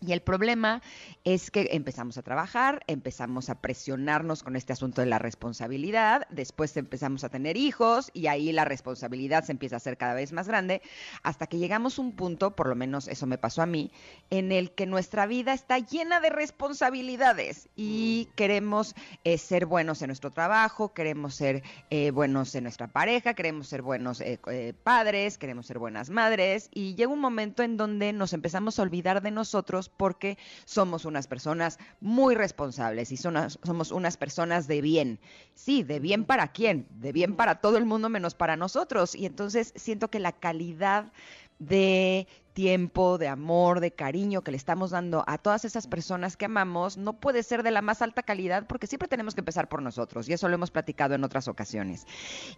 Y 0.00 0.12
el 0.12 0.20
problema 0.20 0.80
es 1.24 1.50
que 1.50 1.70
empezamos 1.72 2.18
a 2.18 2.22
trabajar, 2.22 2.84
empezamos 2.86 3.50
a 3.50 3.60
presionarnos 3.60 4.44
con 4.44 4.54
este 4.54 4.72
asunto 4.72 5.00
de 5.00 5.08
la 5.08 5.18
responsabilidad, 5.18 6.26
después 6.30 6.76
empezamos 6.76 7.24
a 7.24 7.30
tener 7.30 7.56
hijos 7.56 8.10
y 8.14 8.28
ahí 8.28 8.52
la 8.52 8.64
responsabilidad 8.64 9.42
se 9.42 9.52
empieza 9.52 9.74
a 9.76 9.78
hacer 9.78 9.96
cada 9.96 10.14
vez 10.14 10.32
más 10.32 10.46
grande, 10.46 10.82
hasta 11.24 11.48
que 11.48 11.58
llegamos 11.58 11.98
a 11.98 12.02
un 12.02 12.12
punto, 12.12 12.54
por 12.54 12.68
lo 12.68 12.76
menos 12.76 13.08
eso 13.08 13.26
me 13.26 13.38
pasó 13.38 13.60
a 13.60 13.66
mí, 13.66 13.90
en 14.30 14.52
el 14.52 14.70
que 14.70 14.86
nuestra 14.86 15.26
vida 15.26 15.52
está 15.52 15.80
llena 15.80 16.20
de 16.20 16.30
responsabilidades 16.30 17.68
y 17.74 18.28
mm. 18.30 18.34
queremos 18.36 18.94
eh, 19.24 19.36
ser 19.36 19.66
buenos 19.66 20.00
en 20.02 20.08
nuestro 20.08 20.30
trabajo, 20.30 20.94
queremos 20.94 21.34
ser 21.34 21.64
eh, 21.90 22.12
buenos 22.12 22.54
en 22.54 22.62
nuestra 22.62 22.86
pareja, 22.86 23.34
queremos 23.34 23.66
ser 23.66 23.82
buenos 23.82 24.20
eh, 24.20 24.38
padres, 24.84 25.38
queremos 25.38 25.66
ser 25.66 25.80
buenas 25.80 26.08
madres 26.08 26.70
y 26.72 26.94
llega 26.94 27.12
un 27.12 27.20
momento 27.20 27.64
en 27.64 27.76
donde 27.76 28.12
nos 28.12 28.32
empezamos 28.32 28.78
a 28.78 28.82
olvidar 28.82 29.22
de 29.22 29.32
nosotros 29.32 29.87
porque 29.88 30.38
somos 30.64 31.04
unas 31.04 31.26
personas 31.26 31.78
muy 32.00 32.34
responsables 32.34 33.12
y 33.12 33.16
somos 33.16 33.90
unas 33.90 34.16
personas 34.16 34.66
de 34.66 34.80
bien. 34.80 35.20
Sí, 35.54 35.82
de 35.82 36.00
bien 36.00 36.24
para 36.24 36.52
quién, 36.52 36.86
de 36.90 37.12
bien 37.12 37.36
para 37.36 37.60
todo 37.60 37.76
el 37.76 37.84
mundo 37.84 38.08
menos 38.08 38.34
para 38.34 38.56
nosotros. 38.56 39.14
Y 39.14 39.26
entonces 39.26 39.72
siento 39.76 40.08
que 40.08 40.20
la 40.20 40.32
calidad 40.32 41.12
de 41.58 42.26
tiempo, 42.52 43.18
de 43.18 43.28
amor, 43.28 43.80
de 43.80 43.92
cariño 43.92 44.42
que 44.42 44.50
le 44.50 44.56
estamos 44.56 44.90
dando 44.90 45.22
a 45.26 45.38
todas 45.38 45.64
esas 45.64 45.86
personas 45.86 46.36
que 46.36 46.46
amamos 46.46 46.96
no 46.96 47.20
puede 47.20 47.42
ser 47.42 47.62
de 47.62 47.70
la 47.70 47.82
más 47.82 48.02
alta 48.02 48.22
calidad 48.22 48.66
porque 48.66 48.88
siempre 48.88 49.08
tenemos 49.08 49.34
que 49.34 49.42
empezar 49.42 49.68
por 49.68 49.80
nosotros 49.80 50.28
y 50.28 50.32
eso 50.32 50.48
lo 50.48 50.54
hemos 50.54 50.70
platicado 50.70 51.14
en 51.14 51.22
otras 51.22 51.46
ocasiones. 51.46 52.06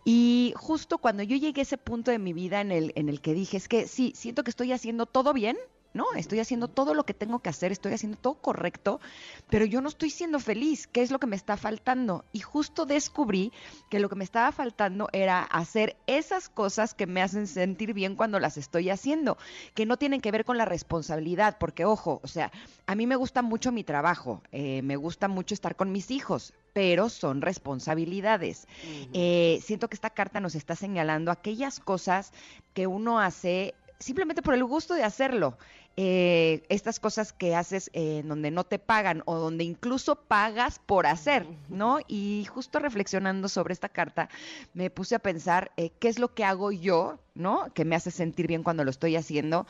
Y 0.05 0.55
justo 0.57 0.99
cuando 0.99 1.23
yo 1.23 1.37
llegué 1.37 1.61
a 1.61 1.63
ese 1.63 1.77
punto 1.77 2.11
de 2.11 2.19
mi 2.19 2.33
vida 2.33 2.61
en 2.61 2.73
el, 2.73 2.93
en 2.95 3.09
el 3.09 3.21
que 3.21 3.35
dije, 3.35 3.57
es 3.59 3.69
que 3.69 3.87
sí, 3.87 4.13
siento 4.17 4.43
que 4.43 4.51
estoy 4.51 4.73
haciendo 4.73 5.05
todo 5.05 5.35
bien, 5.35 5.59
¿no? 5.93 6.07
Estoy 6.17 6.41
haciendo 6.41 6.69
todo 6.69 6.95
lo 6.95 7.05
que 7.05 7.15
tengo 7.15 7.41
que 7.41 7.49
hacer, 7.49 7.73
estoy 7.73 7.93
haciendo 7.93 8.19
todo 8.19 8.35
correcto, 8.35 9.01
pero 9.49 9.65
yo 9.65 9.81
no 9.81 9.89
estoy 9.89 10.11
siendo 10.11 10.39
feliz. 10.39 10.87
¿Qué 10.87 11.03
es 11.03 11.11
lo 11.11 11.19
que 11.19 11.27
me 11.27 11.37
está 11.37 11.57
faltando? 11.57 12.25
Y 12.33 12.41
justo 12.41 12.87
descubrí 12.87 13.53
que 13.89 14.01
lo 14.01 14.09
que 14.09 14.17
me 14.17 14.25
estaba 14.25 14.53
faltando 14.53 15.09
era 15.13 15.43
hacer 15.43 15.97
esas 16.07 16.49
cosas 16.49 16.95
que 16.95 17.07
me 17.07 17.23
hacen 17.23 17.47
sentir 17.47 17.95
bien 17.95 18.17
cuando 18.17 18.39
las 18.39 18.57
estoy 18.57 18.91
haciendo, 18.91 19.37
que 19.75 19.87
no 19.87 19.97
tienen 19.97 20.21
que 20.21 20.31
ver 20.31 20.45
con 20.45 20.59
la 20.59 20.65
responsabilidad, 20.65 21.57
porque 21.59 21.85
ojo, 21.85 22.21
o 22.23 22.29
sea, 22.29 22.53
a 22.87 22.95
mí 22.95 23.07
me 23.07 23.17
gusta 23.17 23.43
mucho 23.43 23.73
mi 23.73 23.85
trabajo, 23.85 24.43
eh, 24.53 24.83
me 24.83 24.97
gusta 24.97 25.29
mucho 25.29 25.55
estar 25.55 25.77
con 25.77 25.93
mis 25.93 26.11
hijos, 26.11 26.55
pero 26.73 27.09
son 27.09 27.43
responsabilidades. 27.43 28.67
Eh, 29.13 29.61
siento 29.63 29.89
que 29.89 29.95
esta 29.95 30.11
carta 30.11 30.41
nos 30.41 30.55
está 30.55 30.77
señalando 30.77 31.31
aquellas 31.31 31.81
cosas 31.81 32.33
que 32.75 32.87
uno 32.87 33.21
hace 33.21 33.75
simplemente 34.01 34.43
por 34.43 34.55
el 34.55 34.65
gusto 34.65 34.95
de 34.95 35.05
hacerlo. 35.05 35.57
Eh, 35.97 36.63
estas 36.69 36.99
cosas 36.99 37.33
que 37.33 37.55
haces 37.55 37.91
en 37.93 38.29
donde 38.29 38.51
no 38.51 38.65
te 38.65 38.79
pagan 38.79 39.23
o 39.27 39.37
donde 39.37 39.65
incluso 39.65 40.17
pagas 40.17 40.79
por 40.79 41.07
hacer, 41.07 41.47
¿no? 41.69 41.99
Y 42.09 42.47
justo 42.49 42.79
reflexionando 42.79 43.49
sobre 43.49 43.75
esta 43.75 43.89
carta, 43.89 44.31
me 44.73 44.89
puse 44.89 45.15
a 45.15 45.19
pensar 45.19 45.73
eh, 45.77 45.91
qué 45.99 46.09
es 46.09 46.19
lo 46.19 46.33
que 46.33 46.45
hago 46.45 46.73
yo, 46.73 47.19
¿no? 47.35 47.73
Que 47.75 47.85
me 47.85 47.97
hace 47.97 48.11
sentir 48.11 48.47
bien 48.47 48.63
cuando 48.63 48.85
lo 48.85 48.91
estoy 48.91 49.17
haciendo. 49.17 49.67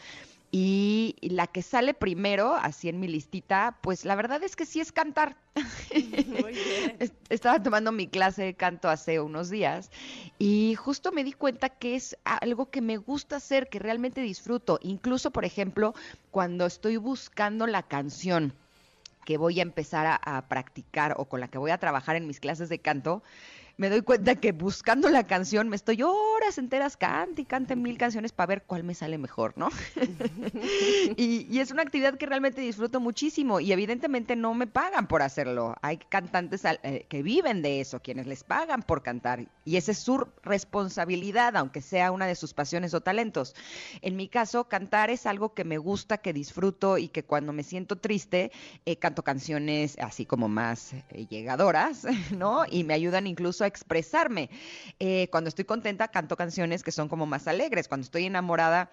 Y 0.53 1.15
la 1.23 1.47
que 1.47 1.63
sale 1.63 1.95
primero, 1.95 2.57
así 2.57 2.89
en 2.89 2.99
mi 2.99 3.07
listita, 3.07 3.79
pues 3.83 4.05
la 4.05 4.17
verdad 4.17 4.43
es 4.43 4.57
que 4.57 4.67
sí 4.67 4.81
es 4.81 4.91
cantar. 4.91 5.37
Estaba 7.29 7.63
tomando 7.63 7.93
mi 7.93 8.09
clase 8.09 8.43
de 8.43 8.55
canto 8.55 8.89
hace 8.89 9.21
unos 9.21 9.49
días 9.49 9.91
y 10.39 10.75
justo 10.75 11.13
me 11.13 11.23
di 11.23 11.33
cuenta 11.33 11.69
que 11.69 11.95
es 11.95 12.17
algo 12.25 12.69
que 12.71 12.81
me 12.81 12.97
gusta 12.97 13.37
hacer, 13.37 13.69
que 13.69 13.79
realmente 13.79 14.23
disfruto. 14.23 14.81
Incluso, 14.83 15.31
por 15.31 15.45
ejemplo, 15.45 15.95
cuando 16.33 16.67
estoy 16.67 16.97
buscando 16.97 17.69
la 17.69 17.85
canción 17.85 18.53
que 19.25 19.39
voy 19.39 19.61
a 19.61 19.63
empezar 19.63 20.07
a, 20.07 20.17
a 20.17 20.49
practicar 20.49 21.15
o 21.17 21.27
con 21.27 21.39
la 21.39 21.47
que 21.47 21.59
voy 21.59 21.71
a 21.71 21.79
trabajar 21.79 22.17
en 22.17 22.27
mis 22.27 22.41
clases 22.41 22.69
de 22.69 22.81
canto, 22.81 23.23
me 23.81 23.89
doy 23.89 24.03
cuenta 24.03 24.35
que 24.35 24.53
buscando 24.53 25.09
la 25.09 25.27
canción 25.27 25.71
me 25.71 25.77
estoy 25.77 26.03
horas 26.03 26.59
enteras 26.59 26.99
cante 26.99 27.41
y 27.41 27.45
cante 27.47 27.77
mil 27.77 27.97
canciones 27.97 28.31
para 28.31 28.49
ver 28.49 28.63
cuál 28.65 28.85
me 28.85 28.95
sale 28.95 29.17
mejor, 29.17 29.55
¿no? 29.57 29.71
y, 31.17 31.59
es 31.59 31.71
una 31.71 31.81
actividad 31.81 32.19
que 32.19 32.27
realmente 32.27 32.61
disfruto 32.61 33.01
muchísimo 33.01 33.59
y 33.59 33.73
evidentemente 33.73 34.37
no 34.37 34.53
me 34.53 34.67
pagan 34.67 35.07
por 35.07 35.23
hacerlo. 35.23 35.77
Hay 35.81 35.97
cantantes 35.97 36.63
eh, 36.67 37.07
que 37.09 37.23
viven 37.23 37.63
de 37.63 37.81
eso, 37.81 38.01
quienes 38.01 38.27
les 38.27 38.45
pagan 38.45 38.83
por 38.83 39.03
cantar 39.03 39.47
y 39.65 39.77
esa 39.77 39.93
es 39.93 39.99
su 39.99 40.27
responsabilidad, 40.43 41.57
aunque 41.57 41.81
sea 41.81 42.13
una 42.13 42.27
de 42.27 42.35
sus 42.35 42.53
pasiones 42.53 42.93
o 42.93 43.01
talentos. 43.01 43.55
En 44.03 44.15
mi 44.15 44.29
caso, 44.29 44.69
cantar 44.69 45.09
es 45.09 45.25
algo 45.25 45.55
que 45.55 45.65
me 45.65 45.79
gusta, 45.79 46.19
que 46.19 46.35
disfruto 46.35 46.99
y 46.99 47.09
que 47.09 47.25
cuando 47.25 47.55
me 47.55 47.63
siento 47.63 47.97
triste 47.97 48.53
eh, 48.85 48.97
canto 48.97 49.23
canciones 49.23 49.97
así 50.01 50.27
como 50.27 50.49
más 50.49 50.93
eh, 50.93 51.27
llegadoras, 51.31 52.05
¿no? 52.37 52.65
Y 52.71 52.85
me 52.85 52.93
ayudan 52.93 53.27
incluso 53.27 53.65
a 53.65 53.70
expresarme. 53.71 54.51
Eh, 54.99 55.29
cuando 55.31 55.49
estoy 55.49 55.65
contenta, 55.65 56.09
canto 56.09 56.37
canciones 56.37 56.83
que 56.83 56.93
son 56.93 57.09
como 57.09 57.25
más 57.27 57.49
alegres. 57.49 57.89
Cuando 57.89 58.05
estoy 58.05 58.27
enamorada, 58.27 58.91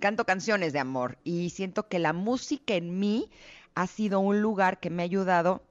canto 0.00 0.24
canciones 0.24 0.72
de 0.72 0.78
amor. 0.78 1.18
Y 1.24 1.50
siento 1.50 1.88
que 1.88 1.98
la 1.98 2.12
música 2.12 2.74
en 2.74 2.98
mí 2.98 3.30
ha 3.74 3.86
sido 3.86 4.20
un 4.20 4.40
lugar 4.40 4.80
que 4.80 4.90
me 4.90 5.02
ha 5.02 5.04
ayudado 5.04 5.62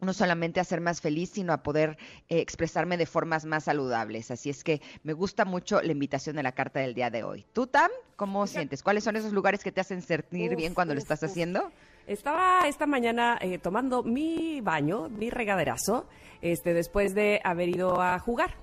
no 0.00 0.12
solamente 0.12 0.60
a 0.60 0.64
ser 0.64 0.80
más 0.80 1.00
feliz, 1.00 1.30
sino 1.30 1.52
a 1.52 1.62
poder 1.62 1.98
eh, 2.28 2.38
expresarme 2.38 2.96
de 2.96 3.06
formas 3.06 3.44
más 3.44 3.64
saludables. 3.64 4.30
Así 4.30 4.50
es 4.50 4.62
que 4.62 4.80
me 5.02 5.12
gusta 5.12 5.44
mucho 5.44 5.82
la 5.82 5.92
invitación 5.92 6.36
de 6.36 6.42
la 6.42 6.52
carta 6.52 6.80
del 6.80 6.94
día 6.94 7.10
de 7.10 7.24
hoy. 7.24 7.44
¿Tú, 7.52 7.66
Tam, 7.66 7.90
cómo 8.16 8.46
sientes? 8.46 8.82
¿Cuáles 8.82 9.04
son 9.04 9.16
esos 9.16 9.32
lugares 9.32 9.64
que 9.64 9.72
te 9.72 9.80
hacen 9.80 10.02
sentir 10.02 10.54
bien 10.54 10.74
cuando 10.74 10.94
lo 10.94 11.00
estás 11.00 11.22
haciendo? 11.24 11.72
Estaba 12.08 12.66
esta 12.66 12.86
mañana 12.86 13.36
eh, 13.38 13.58
tomando 13.58 14.02
mi 14.02 14.62
baño, 14.62 15.10
mi 15.10 15.28
regaderazo, 15.28 16.06
este, 16.40 16.72
después 16.72 17.14
de 17.14 17.38
haber 17.44 17.68
ido 17.68 18.00
a 18.00 18.18
jugar. 18.18 18.54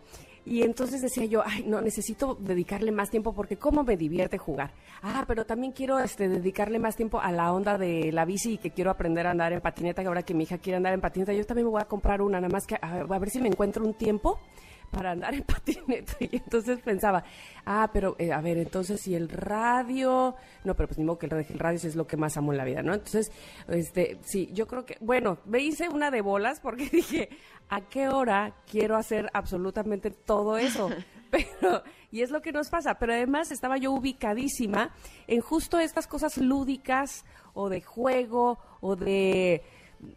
Y 0.45 0.63
entonces 0.63 1.03
decía 1.03 1.25
yo, 1.25 1.43
ay, 1.45 1.63
no, 1.63 1.79
necesito 1.79 2.33
dedicarle 2.39 2.91
más 2.91 3.11
tiempo 3.11 3.33
porque 3.33 3.57
cómo 3.57 3.83
me 3.83 3.97
divierte 3.97 4.39
jugar. 4.39 4.73
Ah, 5.03 5.25
pero 5.27 5.45
también 5.45 5.73
quiero 5.73 5.99
este, 5.99 6.27
dedicarle 6.27 6.79
más 6.79 6.95
tiempo 6.95 7.19
a 7.19 7.31
la 7.31 7.53
onda 7.53 7.77
de 7.77 8.11
la 8.11 8.25
bici 8.25 8.53
y 8.53 8.57
que 8.57 8.71
quiero 8.71 8.89
aprender 8.89 9.27
a 9.27 9.31
andar 9.31 9.53
en 9.53 9.61
patineta, 9.61 10.01
que 10.01 10.07
ahora 10.07 10.23
que 10.23 10.33
mi 10.33 10.45
hija 10.45 10.57
quiere 10.57 10.77
andar 10.77 10.93
en 10.93 11.01
patineta, 11.01 11.31
yo 11.31 11.45
también 11.45 11.67
me 11.67 11.71
voy 11.71 11.81
a 11.83 11.85
comprar 11.85 12.23
una, 12.23 12.41
nada 12.41 12.51
más 12.51 12.65
que 12.65 12.79
a 12.81 13.19
ver 13.19 13.29
si 13.29 13.41
me 13.41 13.47
encuentro 13.47 13.85
un 13.85 13.93
tiempo 13.93 14.39
para 14.95 15.11
andar 15.11 15.33
en 15.33 15.43
patineta. 15.43 16.15
Y 16.19 16.37
entonces 16.37 16.79
pensaba, 16.79 17.23
ah, 17.65 17.89
pero 17.91 18.15
eh, 18.17 18.31
a 18.31 18.39
ver, 18.39 18.57
entonces 18.57 19.01
si 19.01 19.13
el 19.13 19.29
radio, 19.29 20.35
no, 20.63 20.75
pero 20.75 20.87
pues 20.87 20.97
ni 20.97 21.03
modo 21.03 21.19
que 21.19 21.25
el, 21.27 21.59
radio 21.59 21.77
es 21.77 21.95
lo 21.95 22.07
que 22.07 22.17
más 22.17 22.37
amo 22.37 22.53
en 22.53 22.57
la 22.57 22.63
vida, 22.63 22.81
¿no? 22.81 22.93
Entonces, 22.93 23.31
este, 23.67 24.19
sí, 24.23 24.49
yo 24.53 24.67
creo 24.67 24.85
que, 24.85 24.97
bueno, 25.01 25.39
me 25.45 25.59
hice 25.59 25.89
una 25.89 26.11
de 26.11 26.21
bolas 26.21 26.59
porque 26.61 26.85
dije, 26.91 27.29
¿a 27.69 27.81
qué 27.81 28.07
hora 28.07 28.55
quiero 28.69 28.95
hacer 28.95 29.29
absolutamente 29.33 30.11
todo 30.11 30.57
eso? 30.57 30.89
Pero, 31.31 31.83
y 32.11 32.21
es 32.21 32.29
lo 32.29 32.41
que 32.41 32.53
nos 32.53 32.69
pasa, 32.69 32.97
pero 32.97 33.11
además 33.11 33.51
estaba 33.51 33.77
yo 33.77 33.91
ubicadísima 33.91 34.91
en 35.27 35.41
justo 35.41 35.79
estas 35.79 36.07
cosas 36.07 36.37
lúdicas 36.37 37.25
o 37.53 37.67
de 37.67 37.81
juego 37.81 38.57
o 38.79 38.95
de 38.95 39.61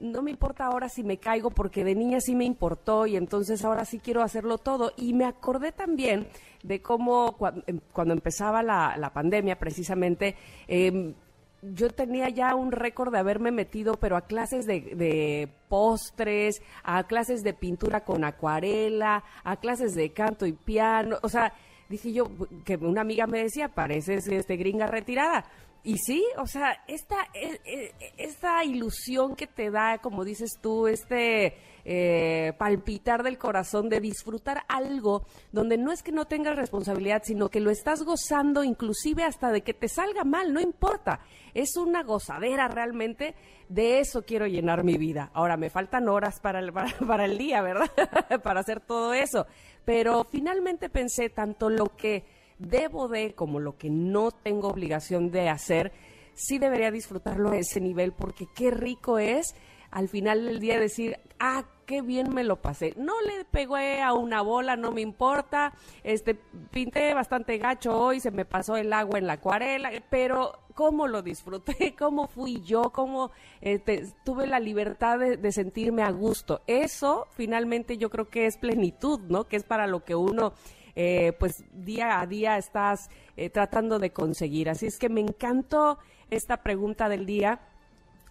no 0.00 0.22
me 0.22 0.30
importa 0.30 0.66
ahora 0.66 0.88
si 0.88 1.02
me 1.02 1.18
caigo 1.18 1.50
porque 1.50 1.84
de 1.84 1.94
niña 1.94 2.20
sí 2.20 2.34
me 2.34 2.44
importó 2.44 3.06
y 3.06 3.16
entonces 3.16 3.64
ahora 3.64 3.84
sí 3.84 3.98
quiero 3.98 4.22
hacerlo 4.22 4.58
todo. 4.58 4.92
Y 4.96 5.14
me 5.14 5.24
acordé 5.24 5.72
también 5.72 6.28
de 6.62 6.82
cómo 6.82 7.36
em, 7.66 7.80
cuando, 7.92 8.14
empezaba 8.14 8.62
la, 8.62 9.10
pandemia 9.12 9.58
precisamente, 9.58 10.36
em, 10.66 11.14
yo 11.62 11.90
tenía 11.90 12.28
ya 12.28 12.54
un 12.54 12.70
récord 12.70 13.12
de 13.12 13.18
haberme 13.18 13.50
metido, 13.50 13.94
pero 13.94 14.16
a 14.16 14.22
clases 14.22 14.66
de, 14.66 14.80
de, 14.80 15.48
postres, 15.68 16.62
a 16.84 17.04
clases 17.04 17.42
de 17.42 17.52
pintura 17.52 18.04
con 18.04 18.24
acuarela, 18.24 19.24
a 19.42 19.56
clases 19.56 19.94
de 19.94 20.10
canto 20.12 20.46
y 20.46 20.52
piano. 20.52 21.16
O 21.22 21.28
sea, 21.28 21.52
dije 21.88 22.12
yo, 22.12 22.30
que 22.64 22.76
una 22.76 23.00
amiga 23.00 23.26
me 23.26 23.42
decía, 23.42 23.68
pareces 23.68 24.26
este, 24.28 24.56
gringa 24.56 24.86
retirada 24.86 25.44
y 25.84 25.98
sí, 25.98 26.24
o 26.36 26.46
sea, 26.46 26.82
esta, 26.86 27.16
e, 27.32 27.60
e, 27.64 27.94
esta 28.18 28.64
ilusión 28.64 29.36
que 29.36 29.46
te 29.46 29.70
da, 29.70 29.98
como 29.98 30.24
dices 30.24 30.58
tú, 30.60 30.86
este 30.86 31.56
eh, 31.84 32.52
palpitar 32.58 33.22
del 33.22 33.38
corazón 33.38 33.88
de 33.88 34.00
disfrutar 34.00 34.64
algo 34.68 35.24
donde 35.52 35.78
no 35.78 35.90
es 35.90 36.02
que 36.02 36.12
no 36.12 36.26
tengas 36.26 36.56
responsabilidad, 36.56 37.22
sino 37.24 37.48
que 37.48 37.60
lo 37.60 37.70
estás 37.70 38.02
gozando 38.02 38.64
inclusive 38.64 39.24
hasta 39.24 39.50
de 39.50 39.62
que 39.62 39.72
te 39.72 39.88
salga 39.88 40.24
mal, 40.24 40.52
no 40.52 40.60
importa. 40.60 41.20
Es 41.54 41.76
una 41.76 42.02
gozadera 42.02 42.68
realmente. 42.68 43.34
De 43.68 44.00
eso 44.00 44.22
quiero 44.24 44.46
llenar 44.46 44.82
mi 44.82 44.96
vida. 44.96 45.30
Ahora, 45.34 45.58
me 45.58 45.68
faltan 45.68 46.08
horas 46.08 46.40
para 46.40 46.58
el, 46.58 46.72
para 46.72 47.24
el 47.24 47.38
día, 47.38 47.62
¿verdad? 47.62 47.90
para 48.42 48.60
hacer 48.60 48.80
todo 48.80 49.14
eso. 49.14 49.46
Pero 49.88 50.24
finalmente 50.30 50.90
pensé 50.90 51.30
tanto 51.30 51.70
lo 51.70 51.96
que 51.96 52.22
debo 52.58 53.08
de, 53.08 53.32
como 53.34 53.58
lo 53.58 53.78
que 53.78 53.88
no 53.88 54.32
tengo 54.32 54.68
obligación 54.68 55.30
de 55.30 55.48
hacer, 55.48 55.92
sí 56.34 56.58
debería 56.58 56.90
disfrutarlo 56.90 57.52
a 57.52 57.56
ese 57.56 57.80
nivel 57.80 58.12
porque 58.12 58.44
qué 58.54 58.70
rico 58.70 59.18
es 59.18 59.54
al 59.90 60.10
final 60.10 60.44
del 60.44 60.60
día 60.60 60.78
decir, 60.78 61.18
ah, 61.40 61.64
qué 61.88 62.02
bien 62.02 62.34
me 62.34 62.44
lo 62.44 62.60
pasé. 62.60 62.92
No 62.98 63.14
le 63.22 63.46
pegué 63.46 64.02
a 64.02 64.12
una 64.12 64.42
bola, 64.42 64.76
no 64.76 64.92
me 64.92 65.00
importa. 65.00 65.72
Este, 66.04 66.34
pinté 66.34 67.14
bastante 67.14 67.56
gacho 67.56 67.98
hoy, 67.98 68.20
se 68.20 68.30
me 68.30 68.44
pasó 68.44 68.76
el 68.76 68.92
agua 68.92 69.18
en 69.18 69.26
la 69.26 69.32
acuarela, 69.32 69.90
pero 70.10 70.52
cómo 70.74 71.08
lo 71.08 71.22
disfruté, 71.22 71.94
cómo 71.98 72.28
fui 72.28 72.60
yo, 72.60 72.90
cómo 72.90 73.30
este, 73.62 74.06
tuve 74.22 74.46
la 74.46 74.60
libertad 74.60 75.18
de, 75.18 75.50
sentirme 75.50 76.02
a 76.02 76.10
gusto. 76.10 76.60
Eso 76.66 77.26
finalmente 77.30 77.96
yo 77.96 78.10
creo 78.10 78.28
que 78.28 78.44
es 78.44 78.58
plenitud, 78.58 79.20
¿no? 79.20 79.44
Que 79.48 79.56
es 79.56 79.64
para 79.64 79.86
lo 79.86 80.04
que 80.04 80.14
uno 80.14 80.52
eh, 80.94 81.32
pues 81.38 81.64
día 81.72 82.20
a 82.20 82.26
día 82.26 82.58
estás 82.58 83.08
eh, 83.38 83.48
tratando 83.48 83.98
de 83.98 84.10
conseguir. 84.10 84.68
Así 84.68 84.84
es 84.84 84.98
que 84.98 85.08
me 85.08 85.22
encantó 85.22 85.98
esta 86.28 86.58
pregunta 86.62 87.08
del 87.08 87.24
día 87.24 87.60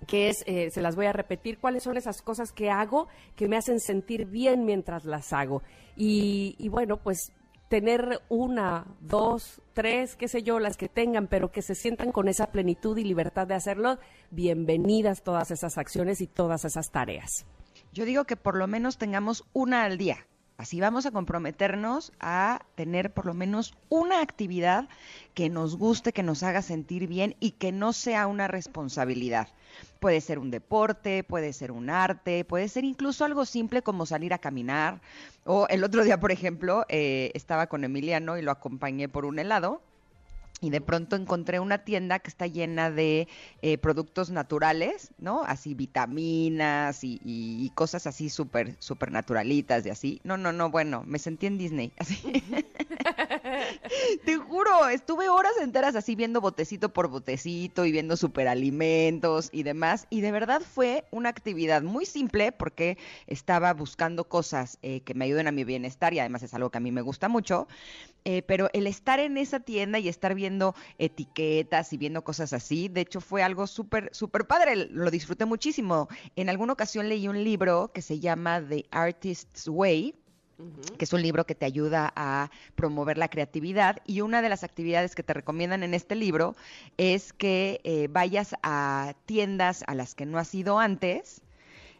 que 0.06 0.30
es, 0.30 0.44
eh, 0.46 0.70
se 0.70 0.82
las 0.82 0.96
voy 0.96 1.08
a 1.08 1.14
repetir, 1.14 1.58
cuáles 1.58 1.84
son 1.84 1.98
esas 1.98 2.22
cosas 2.22 2.52
que 2.52 2.70
hago 2.70 3.08
que 3.36 3.48
me 3.48 3.58
hacen 3.58 3.80
sentir 3.80 4.26
bien 4.26 4.66
mientras 4.66 5.06
las 5.06 5.34
hago. 5.34 5.64
Y, 5.96 6.56
y 6.60 6.70
bueno, 6.70 6.98
pues 6.98 7.32
tener 7.70 8.22
una, 8.30 8.86
dos, 9.02 9.62
tres, 9.74 10.16
qué 10.16 10.28
sé 10.28 10.44
yo, 10.44 10.60
las 10.60 10.78
que 10.78 10.88
tengan, 10.88 11.28
pero 11.28 11.52
que 11.52 11.62
se 11.62 11.76
sientan 11.76 12.12
con 12.12 12.28
esa 12.28 12.52
plenitud 12.52 12.98
y 12.98 13.04
libertad 13.04 13.48
de 13.48 13.56
hacerlo, 13.56 14.00
bienvenidas 14.32 15.24
todas 15.24 15.52
esas 15.52 15.78
acciones 15.78 16.22
y 16.22 16.28
todas 16.28 16.66
esas 16.66 16.92
tareas. 16.92 17.46
Yo 17.92 18.06
digo 18.06 18.26
que 18.26 18.38
por 18.38 18.58
lo 18.58 18.68
menos 18.68 18.98
tengamos 18.98 19.46
una 19.54 19.84
al 19.84 19.98
día. 19.98 20.28
Así 20.58 20.82
vamos 20.82 21.06
a 21.06 21.12
comprometernos 21.12 22.12
a 22.20 22.66
tener 22.74 23.14
por 23.14 23.28
lo 23.28 23.36
menos 23.36 23.76
una 23.90 24.22
actividad 24.22 24.90
que 25.36 25.50
nos 25.50 25.78
guste, 25.78 26.14
que 26.14 26.24
nos 26.24 26.42
haga 26.42 26.64
sentir 26.64 27.08
bien 27.08 27.36
y 27.40 27.52
que 27.52 27.72
no 27.72 27.94
sea 27.94 28.26
una 28.26 28.48
responsabilidad. 28.48 29.50
Puede 30.00 30.20
ser 30.20 30.40
un 30.40 30.50
deporte, 30.50 31.24
puede 31.24 31.54
ser 31.54 31.72
un 31.72 31.92
arte, 31.92 32.44
puede 32.44 32.70
ser 32.70 32.86
incluso 32.86 33.24
algo 33.24 33.46
simple 33.46 33.84
como 33.84 34.08
salir 34.08 34.34
a 34.34 34.40
caminar. 34.40 35.00
O 35.46 35.68
el 35.70 35.84
otro 35.84 36.04
día, 36.04 36.20
por 36.20 36.32
ejemplo, 36.32 36.86
eh, 36.90 37.30
estaba 37.36 37.68
con 37.68 37.84
Emiliano 37.84 38.36
y 38.40 38.42
lo 38.42 38.50
acompañé 38.50 39.08
por 39.08 39.26
un 39.26 39.38
helado 39.38 39.84
y 40.60 40.72
de 40.72 40.82
pronto 40.82 41.16
encontré 41.16 41.60
una 41.60 41.84
tienda 41.84 42.20
que 42.20 42.30
está 42.30 42.48
llena 42.48 42.90
de 42.90 43.28
eh, 43.62 43.78
productos 43.78 44.32
naturales, 44.32 45.12
¿no? 45.20 45.44
Así 45.44 45.76
vitaminas 45.76 47.00
y, 47.04 47.72
cosas 47.76 48.08
así 48.08 48.30
súper, 48.30 48.76
súper 48.80 49.12
naturalitas 49.12 49.86
y 49.86 49.90
así. 49.90 50.22
No, 50.24 50.36
no, 50.36 50.52
no, 50.52 50.72
bueno, 50.72 51.04
me 51.06 51.20
sentí 51.20 51.46
en 51.46 51.58
Disney, 51.60 51.92
así. 51.98 52.44
Te 54.26 54.38
juro, 54.38 54.88
estuve 54.88 55.30
horas 55.30 55.54
enteras 55.62 55.96
así 55.96 56.16
viendo 56.16 56.42
botecito 56.42 56.92
por 56.92 57.08
botecito 57.08 57.86
y 57.86 57.92
viendo 57.92 58.18
superalimentos 58.18 59.50
y 59.52 59.62
demás. 59.64 60.08
Y 60.10 60.22
de 60.22 60.32
verdad 60.32 60.62
fue 60.62 61.06
una 61.12 61.30
actividad 61.30 61.84
muy 61.84 62.06
simple 62.06 62.52
porque 62.52 62.98
estaba 63.28 63.74
buscando 63.74 64.24
cosas 64.24 64.80
eh, 64.82 65.02
que 65.02 65.14
me 65.14 65.26
ayuden 65.26 65.48
a 65.48 65.52
mi 65.52 65.64
bienestar 65.64 66.14
y 66.14 66.20
además 66.20 66.42
es 66.44 66.54
algo 66.54 66.72
que 66.72 66.80
a 66.80 66.82
mí 66.82 66.92
me 66.92 67.02
gusta 67.02 67.28
mucho. 67.28 67.68
Eh, 68.26 68.42
pero 68.42 68.70
el 68.74 68.88
estar 68.88 69.20
en 69.20 69.38
esa 69.38 69.60
tienda 69.60 70.00
y 70.00 70.10
estar 70.10 70.36
viendo 70.36 70.47
etiquetas 70.98 71.94
y 71.94 71.98
viendo 71.98 72.24
cosas 72.24 72.54
así, 72.54 72.88
de 72.88 73.02
hecho 73.02 73.22
fue 73.22 73.44
algo 73.44 73.68
súper, 73.68 74.10
súper 74.14 74.48
padre, 74.48 74.76
lo 74.76 75.12
disfruté 75.12 75.46
muchísimo. 75.46 76.08
En 76.36 76.50
alguna 76.50 76.74
ocasión 76.74 77.10
leí 77.10 77.28
un 77.28 77.44
libro 77.44 77.92
que 77.94 78.02
se 78.02 78.20
llama 78.20 78.62
The 78.62 78.86
Artist's 78.92 79.68
Way, 79.68 80.16
que 80.98 81.06
es 81.06 81.14
un 81.14 81.22
libro 81.22 81.46
que 81.46 81.56
te 81.56 81.66
ayuda 81.66 82.12
a 82.16 82.50
promover 82.76 83.18
la 83.18 83.30
creatividad. 83.30 83.98
Y 84.06 84.22
una 84.22 84.42
de 84.42 84.50
las 84.50 84.64
actividades 84.64 85.14
que 85.14 85.24
te 85.24 85.34
recomiendan 85.34 85.84
en 85.84 85.94
este 85.94 86.16
libro 86.16 86.56
es 86.98 87.34
que 87.34 87.80
eh, 87.84 88.08
vayas 88.10 88.56
a 88.64 89.14
tiendas 89.26 89.84
a 89.88 89.94
las 89.94 90.16
que 90.16 90.26
no 90.26 90.40
has 90.40 90.54
ido 90.56 90.80
antes 90.80 91.42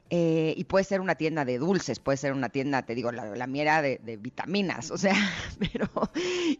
eh, 0.10 0.54
y 0.56 0.64
puede 0.66 0.86
ser 0.86 1.02
una 1.02 1.16
tienda 1.16 1.44
de 1.44 1.58
dulces, 1.58 2.00
puede 2.00 2.18
ser 2.18 2.34
una 2.34 2.50
tienda, 2.50 2.84
te 2.84 2.96
digo, 2.96 3.12
la, 3.12 3.26
la 3.26 3.48
mía 3.48 3.82
de, 3.82 4.18
vitaminas, 4.18 4.92
o 4.92 4.98
sea, 4.98 5.16
pero, 5.60 5.90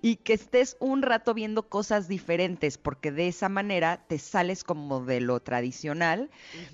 y 0.02 0.18
que 0.18 0.34
estés 0.34 0.76
un 0.80 1.02
rato 1.02 1.34
viendo 1.34 1.70
cosas 1.70 2.08
diferentes, 2.08 2.78
porque 2.78 3.12
de 3.12 3.28
esa 3.28 3.50
manera 3.50 4.04
te 4.08 4.20
sales 4.20 4.64
como 4.64 5.06
de 5.06 5.22
lo 5.22 5.40
tradicional 5.40 6.30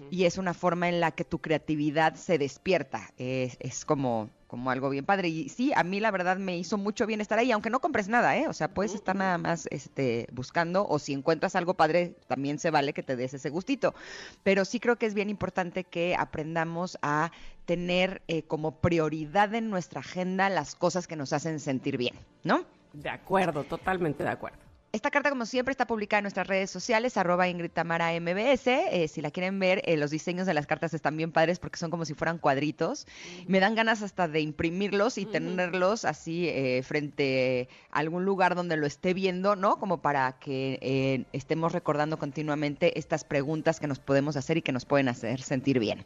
y 0.10 0.26
es 0.26 0.38
una 0.38 0.54
forma 0.54 0.90
en 0.90 1.00
la 1.00 1.12
que 1.12 1.24
tu 1.24 1.40
creatividad 1.40 2.16
se 2.16 2.38
despierta, 2.38 3.12
es 3.18 3.86
como 3.86 4.30
como 4.54 4.70
algo 4.70 4.92
bien 4.92 5.04
padre. 5.04 5.30
Y 5.30 5.50
sí, 5.50 5.72
a 5.76 5.82
mí 5.82 6.00
la 6.00 6.12
verdad 6.12 6.38
me 6.38 6.56
hizo 6.56 6.78
mucho 6.78 7.08
bien 7.08 7.22
estar 7.22 7.40
ahí, 7.40 7.52
aunque 7.52 7.72
no 7.72 7.80
compres 7.80 8.08
nada, 8.08 8.38
¿eh? 8.38 8.48
O 8.48 8.54
sea, 8.54 8.68
puedes 8.68 8.94
estar 8.94 9.16
nada 9.16 9.40
más 9.40 9.68
este, 9.72 10.28
buscando 10.32 10.88
o 10.88 11.00
si 11.00 11.14
encuentras 11.14 11.56
algo 11.56 11.74
padre, 11.74 12.14
también 12.28 12.60
se 12.60 12.70
vale 12.70 12.94
que 12.94 13.02
te 13.02 13.16
des 13.16 13.34
ese 13.34 13.50
gustito. 13.50 13.96
Pero 14.44 14.64
sí 14.64 14.80
creo 14.80 14.96
que 14.98 15.08
es 15.08 15.16
bien 15.16 15.32
importante 15.32 15.86
que 15.86 16.16
aprendamos 16.16 17.00
a 17.02 17.32
tener 17.66 18.22
eh, 18.28 18.44
como 18.44 18.80
prioridad 18.80 19.56
en 19.56 19.72
nuestra 19.72 20.02
agenda 20.02 20.50
las 20.50 20.76
cosas 20.76 21.08
que 21.08 21.16
nos 21.16 21.34
hacen 21.34 21.60
sentir 21.60 21.98
bien, 21.98 22.14
¿no? 22.44 22.64
De 22.94 23.10
acuerdo, 23.10 23.64
totalmente 23.64 24.24
de 24.24 24.30
acuerdo. 24.30 24.63
Esta 24.94 25.10
carta, 25.10 25.32
como 25.32 25.48
siempre, 25.48 25.72
está 25.72 25.88
publicada 25.88 26.20
en 26.20 26.26
nuestras 26.26 26.46
redes 26.46 26.70
sociales, 26.70 27.18
arroba 27.18 27.48
Ingrid 27.50 27.72
Tamara 27.72 28.12
MBS. 28.12 28.68
Eh, 28.68 29.08
si 29.08 29.22
la 29.22 29.32
quieren 29.32 29.58
ver, 29.58 29.82
eh, 29.86 29.98
los 29.98 30.12
diseños 30.12 30.46
de 30.46 30.54
las 30.54 30.68
cartas 30.68 30.94
están 30.94 31.18
bien 31.18 31.32
padres 31.32 31.58
porque 31.58 31.80
son 31.80 31.90
como 31.90 32.06
si 32.06 32.14
fueran 32.14 32.38
cuadritos. 32.38 33.08
Me 33.48 33.60
dan 33.60 33.74
ganas 33.74 34.04
hasta 34.04 34.28
de 34.28 34.42
imprimirlos 34.42 35.18
y 35.18 35.26
tenerlos 35.26 36.06
así 36.06 36.48
eh, 36.48 36.84
frente 36.84 37.70
a 37.90 37.98
algún 38.02 38.24
lugar 38.24 38.54
donde 38.54 38.78
lo 38.78 38.86
esté 38.86 39.16
viendo, 39.16 39.56
¿no? 39.56 39.80
Como 39.80 40.04
para 40.04 40.34
que 40.34 41.26
estemos 41.34 41.72
recordando 41.72 42.20
continuamente 42.20 43.00
estas 43.00 43.24
preguntas 43.24 43.80
que 43.80 43.88
nos 43.88 43.98
podemos 43.98 44.38
hacer 44.38 44.58
y 44.58 44.62
que 44.62 44.74
nos 44.74 44.86
pueden 44.86 45.10
hacer 45.10 45.42
sentir 45.42 45.80
bien. 45.80 46.06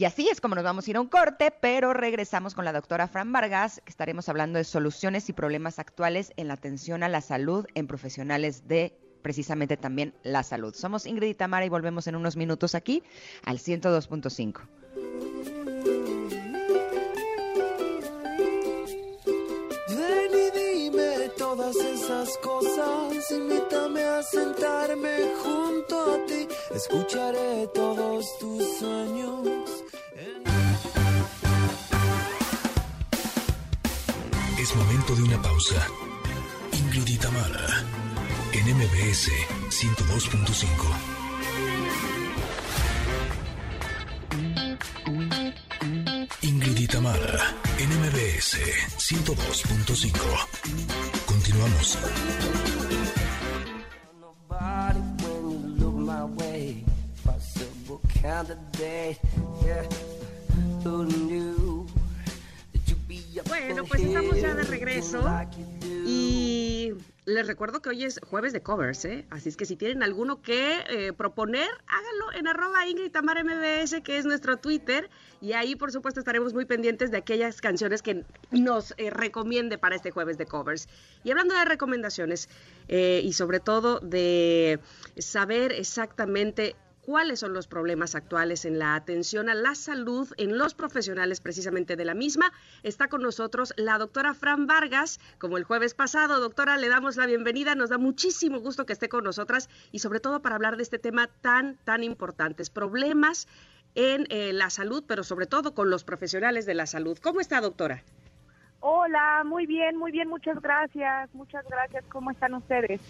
Y 0.00 0.06
así 0.06 0.30
es 0.30 0.40
como 0.40 0.54
nos 0.54 0.64
vamos 0.64 0.86
a 0.86 0.90
ir 0.90 0.96
a 0.96 1.00
un 1.02 1.08
corte, 1.08 1.50
pero 1.50 1.92
regresamos 1.92 2.54
con 2.54 2.64
la 2.64 2.72
doctora 2.72 3.06
Fran 3.06 3.34
Vargas, 3.34 3.82
que 3.84 3.90
estaremos 3.90 4.30
hablando 4.30 4.56
de 4.56 4.64
soluciones 4.64 5.28
y 5.28 5.34
problemas 5.34 5.78
actuales 5.78 6.32
en 6.38 6.48
la 6.48 6.54
atención 6.54 7.02
a 7.02 7.10
la 7.10 7.20
salud 7.20 7.66
en 7.74 7.86
profesionales 7.86 8.66
de 8.66 8.94
precisamente 9.20 9.76
también 9.76 10.14
la 10.22 10.42
salud. 10.42 10.74
Somos 10.74 11.04
Ingrid 11.04 11.28
y 11.28 11.34
Tamara 11.34 11.66
y 11.66 11.68
volvemos 11.68 12.06
en 12.06 12.16
unos 12.16 12.38
minutos 12.38 12.74
aquí 12.74 13.02
al 13.44 13.58
102.5. 13.58 15.89
todas 21.40 21.74
esas 21.74 22.38
cosas, 22.38 23.30
invítame 23.30 24.04
a 24.04 24.22
sentarme 24.22 25.32
junto 25.42 26.12
a 26.12 26.26
ti, 26.26 26.46
escucharé 26.74 27.66
todos 27.68 28.38
tus 28.38 28.78
sueños 28.78 29.48
Es 34.58 34.76
momento 34.76 35.16
de 35.16 35.22
una 35.22 35.40
pausa. 35.40 35.86
Ingrid 36.72 37.08
y 37.08 37.16
en 38.52 38.76
MBS 38.76 39.30
102.5. 39.70 40.66
Ingrid 46.42 46.78
y 46.78 46.86
en 47.78 47.88
MBS 48.00 48.58
102.5. 48.98 51.19
Continuamos. 51.30 51.98
Bueno, 63.46 63.84
pues 63.84 64.02
estamos 64.02 64.40
ya 64.40 64.54
de 64.54 64.62
regreso 64.64 65.24
y 66.04 66.92
les 67.30 67.46
recuerdo 67.46 67.80
que 67.80 67.88
hoy 67.88 68.04
es 68.04 68.20
jueves 68.28 68.52
de 68.52 68.62
covers, 68.62 69.04
¿eh? 69.04 69.24
Así 69.30 69.48
es 69.48 69.56
que 69.56 69.64
si 69.64 69.76
tienen 69.76 70.02
alguno 70.02 70.42
que 70.42 70.84
eh, 70.88 71.12
proponer, 71.12 71.68
háganlo 71.86 72.32
en 72.38 72.48
arroba 72.48 72.86
Ingrid 72.86 73.14
MBS, 73.16 74.02
que 74.02 74.18
es 74.18 74.24
nuestro 74.24 74.58
Twitter, 74.58 75.08
y 75.40 75.52
ahí 75.52 75.76
por 75.76 75.92
supuesto 75.92 76.20
estaremos 76.20 76.52
muy 76.52 76.64
pendientes 76.64 77.10
de 77.10 77.18
aquellas 77.18 77.60
canciones 77.60 78.02
que 78.02 78.24
nos 78.50 78.94
eh, 78.96 79.10
recomiende 79.10 79.78
para 79.78 79.96
este 79.96 80.10
jueves 80.10 80.38
de 80.38 80.46
covers. 80.46 80.88
Y 81.24 81.30
hablando 81.30 81.54
de 81.54 81.64
recomendaciones 81.64 82.48
eh, 82.88 83.22
y 83.24 83.32
sobre 83.32 83.60
todo 83.60 84.00
de 84.00 84.80
saber 85.18 85.72
exactamente 85.72 86.76
cuáles 87.10 87.40
son 87.40 87.52
los 87.54 87.66
problemas 87.66 88.14
actuales 88.14 88.64
en 88.64 88.78
la 88.78 88.94
atención 88.94 89.48
a 89.48 89.54
la 89.54 89.74
salud 89.74 90.32
en 90.36 90.56
los 90.56 90.74
profesionales 90.74 91.40
precisamente 91.40 91.96
de 91.96 92.04
la 92.04 92.14
misma. 92.14 92.52
Está 92.84 93.08
con 93.08 93.20
nosotros 93.20 93.74
la 93.76 93.98
doctora 93.98 94.32
Fran 94.32 94.68
Vargas, 94.68 95.18
como 95.38 95.56
el 95.56 95.64
jueves 95.64 95.92
pasado. 95.92 96.38
Doctora, 96.38 96.76
le 96.76 96.88
damos 96.88 97.16
la 97.16 97.26
bienvenida, 97.26 97.74
nos 97.74 97.90
da 97.90 97.98
muchísimo 97.98 98.60
gusto 98.60 98.86
que 98.86 98.92
esté 98.92 99.08
con 99.08 99.24
nosotras 99.24 99.68
y 99.90 99.98
sobre 99.98 100.20
todo 100.20 100.40
para 100.40 100.54
hablar 100.54 100.76
de 100.76 100.84
este 100.84 101.00
tema 101.00 101.26
tan, 101.26 101.78
tan 101.78 102.04
importante, 102.04 102.62
problemas 102.72 103.48
en 103.96 104.28
eh, 104.30 104.52
la 104.52 104.70
salud, 104.70 105.02
pero 105.04 105.24
sobre 105.24 105.46
todo 105.46 105.74
con 105.74 105.90
los 105.90 106.04
profesionales 106.04 106.64
de 106.64 106.74
la 106.74 106.86
salud. 106.86 107.18
¿Cómo 107.20 107.40
está, 107.40 107.60
doctora? 107.60 108.04
Hola, 108.78 109.42
muy 109.44 109.66
bien, 109.66 109.96
muy 109.96 110.12
bien, 110.12 110.28
muchas 110.28 110.62
gracias, 110.62 111.34
muchas 111.34 111.64
gracias. 111.68 112.04
¿Cómo 112.08 112.30
están 112.30 112.54
ustedes? 112.54 113.00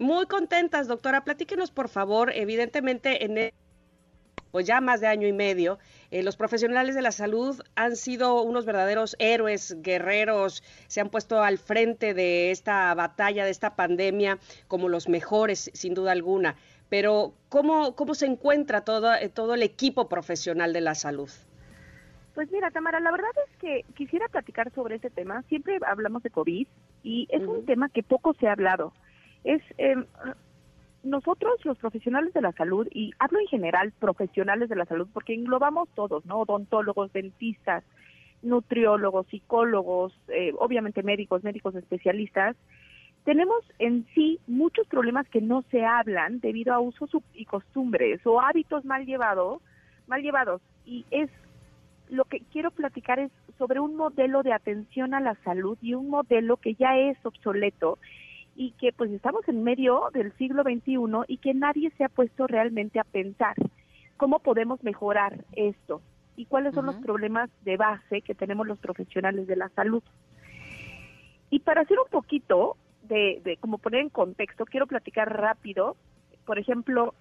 Muy 0.00 0.24
contentas, 0.24 0.88
doctora. 0.88 1.24
Platíquenos, 1.24 1.70
por 1.70 1.90
favor, 1.90 2.32
evidentemente 2.34 3.22
en 3.22 3.36
el 3.36 3.52
pues 4.50 4.66
ya 4.66 4.80
más 4.80 5.02
de 5.02 5.06
año 5.06 5.28
y 5.28 5.32
medio, 5.32 5.78
eh, 6.10 6.22
los 6.22 6.38
profesionales 6.38 6.94
de 6.94 7.02
la 7.02 7.12
salud 7.12 7.60
han 7.76 7.94
sido 7.96 8.42
unos 8.42 8.64
verdaderos 8.64 9.14
héroes, 9.18 9.76
guerreros, 9.82 10.64
se 10.88 11.02
han 11.02 11.10
puesto 11.10 11.42
al 11.42 11.58
frente 11.58 12.14
de 12.14 12.50
esta 12.50 12.92
batalla, 12.94 13.44
de 13.44 13.50
esta 13.50 13.76
pandemia, 13.76 14.38
como 14.68 14.88
los 14.88 15.06
mejores, 15.06 15.70
sin 15.74 15.92
duda 15.92 16.12
alguna. 16.12 16.56
Pero, 16.88 17.34
¿cómo, 17.50 17.94
cómo 17.94 18.14
se 18.14 18.24
encuentra 18.24 18.80
todo, 18.80 19.14
eh, 19.14 19.28
todo 19.28 19.52
el 19.54 19.62
equipo 19.62 20.08
profesional 20.08 20.72
de 20.72 20.80
la 20.80 20.94
salud? 20.94 21.30
Pues 22.34 22.50
mira, 22.50 22.70
Tamara, 22.70 23.00
la 23.00 23.12
verdad 23.12 23.30
es 23.46 23.56
que 23.58 23.84
quisiera 23.94 24.26
platicar 24.28 24.72
sobre 24.74 24.96
este 24.96 25.10
tema. 25.10 25.42
Siempre 25.50 25.78
hablamos 25.86 26.22
de 26.22 26.30
COVID 26.30 26.66
y 27.02 27.28
es 27.30 27.42
un 27.42 27.66
tema 27.66 27.90
que 27.90 28.02
poco 28.02 28.34
se 28.40 28.48
ha 28.48 28.52
hablado 28.52 28.94
es 29.44 29.62
eh, 29.78 29.96
nosotros 31.02 31.64
los 31.64 31.78
profesionales 31.78 32.32
de 32.34 32.42
la 32.42 32.52
salud, 32.52 32.86
y 32.92 33.12
hablo 33.18 33.40
en 33.40 33.46
general 33.46 33.92
profesionales 33.98 34.68
de 34.68 34.76
la 34.76 34.84
salud 34.84 35.08
porque 35.12 35.34
englobamos 35.34 35.88
todos, 35.94 36.24
¿no? 36.26 36.40
Odontólogos, 36.40 37.12
dentistas, 37.12 37.84
nutriólogos, 38.42 39.26
psicólogos, 39.28 40.12
eh, 40.28 40.52
obviamente 40.58 41.02
médicos, 41.02 41.42
médicos 41.44 41.74
especialistas, 41.74 42.56
tenemos 43.24 43.62
en 43.78 44.06
sí 44.14 44.40
muchos 44.46 44.86
problemas 44.86 45.28
que 45.28 45.42
no 45.42 45.62
se 45.70 45.84
hablan 45.84 46.40
debido 46.40 46.72
a 46.72 46.80
usos 46.80 47.10
y 47.34 47.44
costumbres 47.44 48.20
o 48.26 48.40
hábitos 48.40 48.84
mal 48.84 49.04
llevados, 49.04 49.60
mal 50.06 50.22
llevados. 50.22 50.62
Y 50.86 51.04
es 51.10 51.28
lo 52.08 52.24
que 52.24 52.40
quiero 52.52 52.70
platicar 52.70 53.18
es 53.18 53.30
sobre 53.58 53.78
un 53.78 53.94
modelo 53.94 54.42
de 54.42 54.52
atención 54.52 55.12
a 55.12 55.20
la 55.20 55.34
salud 55.44 55.76
y 55.82 55.94
un 55.94 56.08
modelo 56.08 56.56
que 56.56 56.74
ya 56.74 56.98
es 56.98 57.18
obsoleto 57.24 57.98
y 58.60 58.72
que 58.72 58.92
pues 58.92 59.10
estamos 59.10 59.48
en 59.48 59.64
medio 59.64 60.10
del 60.12 60.36
siglo 60.36 60.62
XXI 60.62 60.98
y 61.28 61.38
que 61.38 61.54
nadie 61.54 61.90
se 61.96 62.04
ha 62.04 62.10
puesto 62.10 62.46
realmente 62.46 63.00
a 63.00 63.04
pensar 63.04 63.54
cómo 64.18 64.40
podemos 64.40 64.84
mejorar 64.84 65.46
esto 65.52 66.02
y 66.36 66.44
cuáles 66.44 66.74
son 66.74 66.84
los 66.84 66.96
problemas 66.96 67.48
de 67.62 67.78
base 67.78 68.20
que 68.20 68.34
tenemos 68.34 68.66
los 68.66 68.78
profesionales 68.78 69.46
de 69.46 69.56
la 69.56 69.70
salud. 69.70 70.02
Y 71.48 71.60
para 71.60 71.80
hacer 71.80 71.98
un 71.98 72.10
poquito 72.10 72.76
de, 73.04 73.40
de 73.44 73.56
como 73.56 73.78
poner 73.78 74.02
en 74.02 74.10
contexto, 74.10 74.66
quiero 74.66 74.86
platicar 74.86 75.34
rápido, 75.40 75.96
por 76.44 76.58
ejemplo, 76.58 77.14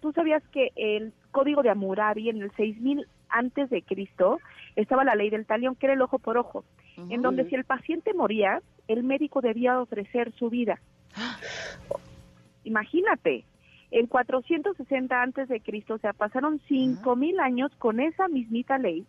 tú 0.00 0.12
sabías 0.12 0.42
que 0.48 0.72
el 0.76 1.12
código 1.30 1.62
de 1.62 1.68
Hammurabi 1.68 2.30
en 2.30 2.40
el 2.40 2.52
6000 2.52 3.06
antes 3.28 3.68
de 3.68 3.82
Cristo 3.82 4.40
estaba 4.76 5.04
la 5.04 5.14
ley 5.14 5.28
del 5.28 5.44
talión, 5.44 5.76
que 5.76 5.84
era 5.84 5.92
el 5.92 6.00
ojo 6.00 6.18
por 6.18 6.38
ojo, 6.38 6.64
en 7.08 7.22
donde 7.22 7.48
si 7.48 7.54
el 7.54 7.64
paciente 7.64 8.14
moría, 8.14 8.60
el 8.88 9.02
médico 9.04 9.40
debía 9.40 9.80
ofrecer 9.80 10.32
su 10.32 10.50
vida. 10.50 10.80
Imagínate, 12.64 13.44
en 13.90 14.06
460 14.06 15.22
antes 15.22 15.48
de 15.48 15.60
Cristo, 15.60 15.94
o 15.94 15.98
sea, 15.98 16.12
pasaron 16.12 16.60
5000 16.68 17.40
años 17.40 17.72
con 17.78 18.00
esa 18.00 18.28
mismita 18.28 18.78
ley. 18.78 19.04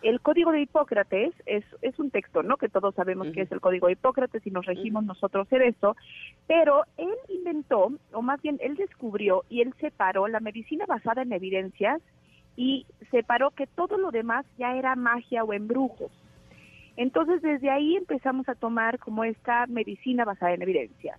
El 0.00 0.20
Código 0.20 0.52
de 0.52 0.62
Hipócrates 0.62 1.34
es, 1.44 1.64
es 1.82 1.98
un 1.98 2.10
texto, 2.10 2.44
¿no? 2.44 2.56
Que 2.56 2.68
todos 2.68 2.94
sabemos 2.94 3.28
que 3.32 3.42
es 3.42 3.50
el 3.50 3.60
Código 3.60 3.88
de 3.88 3.94
Hipócrates 3.94 4.46
y 4.46 4.50
nos 4.50 4.64
regimos 4.64 5.04
nosotros 5.04 5.48
en 5.50 5.62
eso, 5.62 5.96
pero 6.46 6.84
él 6.96 7.12
inventó, 7.28 7.92
o 8.12 8.22
más 8.22 8.40
bien 8.40 8.58
él 8.60 8.76
descubrió 8.76 9.42
y 9.48 9.60
él 9.60 9.74
separó 9.80 10.28
la 10.28 10.38
medicina 10.38 10.86
basada 10.86 11.22
en 11.22 11.32
evidencias 11.32 12.00
y 12.54 12.86
separó 13.10 13.50
que 13.50 13.66
todo 13.66 13.98
lo 13.98 14.12
demás 14.12 14.46
ya 14.56 14.76
era 14.76 14.94
magia 14.94 15.42
o 15.42 15.52
embrujos. 15.52 16.12
Entonces 16.98 17.40
desde 17.42 17.70
ahí 17.70 17.94
empezamos 17.94 18.48
a 18.48 18.56
tomar 18.56 18.98
como 18.98 19.22
esta 19.22 19.66
medicina 19.68 20.24
basada 20.24 20.52
en 20.52 20.62
evidencias 20.62 21.16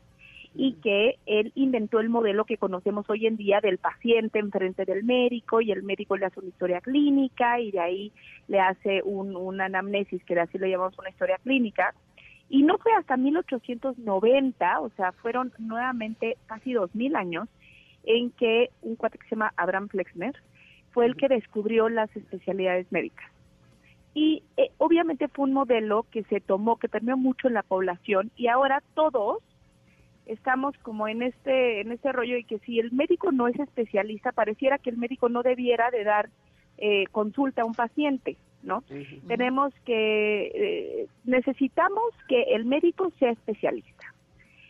y 0.53 0.73
que 0.73 1.15
él 1.25 1.53
inventó 1.55 2.01
el 2.01 2.09
modelo 2.09 2.43
que 2.43 2.57
conocemos 2.57 3.09
hoy 3.09 3.27
en 3.27 3.37
día 3.37 3.61
del 3.61 3.77
paciente 3.77 4.39
enfrente 4.39 4.83
del 4.83 5.05
médico 5.05 5.61
y 5.61 5.71
el 5.71 5.83
médico 5.83 6.17
le 6.17 6.25
hace 6.25 6.41
una 6.41 6.49
historia 6.49 6.81
clínica 6.81 7.61
y 7.61 7.71
de 7.71 7.79
ahí 7.79 8.11
le 8.49 8.59
hace 8.59 9.01
un, 9.03 9.37
una 9.37 9.65
anamnesis, 9.65 10.21
que 10.25 10.37
así 10.37 10.57
le 10.57 10.69
llamamos 10.69 10.99
una 10.99 11.11
historia 11.11 11.37
clínica. 11.41 11.93
Y 12.49 12.63
no 12.63 12.77
fue 12.77 12.91
hasta 12.95 13.15
1890, 13.15 14.81
o 14.81 14.89
sea, 14.97 15.13
fueron 15.13 15.53
nuevamente 15.59 16.35
casi 16.47 16.73
2000 16.73 17.15
años, 17.15 17.47
en 18.03 18.31
que 18.31 18.69
un 18.81 18.97
cuate 18.97 19.17
que 19.17 19.29
se 19.29 19.35
llama 19.35 19.53
Abraham 19.55 19.87
Flexner 19.87 20.33
fue 20.91 21.05
el 21.05 21.15
que 21.15 21.29
descubrió 21.29 21.87
las 21.87 22.13
especialidades 22.17 22.91
médicas. 22.91 23.31
Y 24.13 24.43
eh, 24.57 24.71
obviamente 24.77 25.27
fue 25.27 25.45
un 25.45 25.53
modelo 25.53 26.05
que 26.11 26.23
se 26.23 26.39
tomó, 26.39 26.77
que 26.77 26.89
permeó 26.89 27.17
mucho 27.17 27.47
en 27.47 27.53
la 27.53 27.63
población 27.63 28.31
y 28.35 28.47
ahora 28.47 28.81
todos 28.95 29.37
estamos 30.25 30.75
como 30.79 31.07
en 31.07 31.23
este 31.23 31.81
en 31.81 31.91
este 31.91 32.11
rollo 32.11 32.37
y 32.37 32.43
que 32.43 32.59
si 32.59 32.79
el 32.79 32.91
médico 32.91 33.31
no 33.31 33.47
es 33.47 33.59
especialista 33.59 34.31
pareciera 34.31 34.77
que 34.77 34.91
el 34.91 34.97
médico 34.97 35.27
no 35.27 35.41
debiera 35.41 35.89
de 35.89 36.03
dar 36.03 36.29
eh, 36.77 37.05
consulta 37.11 37.63
a 37.63 37.65
un 37.65 37.73
paciente 37.73 38.37
no 38.63 38.83
tenemos 39.27 39.73
que 39.85 40.51
eh, 40.53 41.07
necesitamos 41.23 42.13
que 42.27 42.43
el 42.55 42.65
médico 42.65 43.11
sea 43.19 43.31
especialista. 43.31 44.13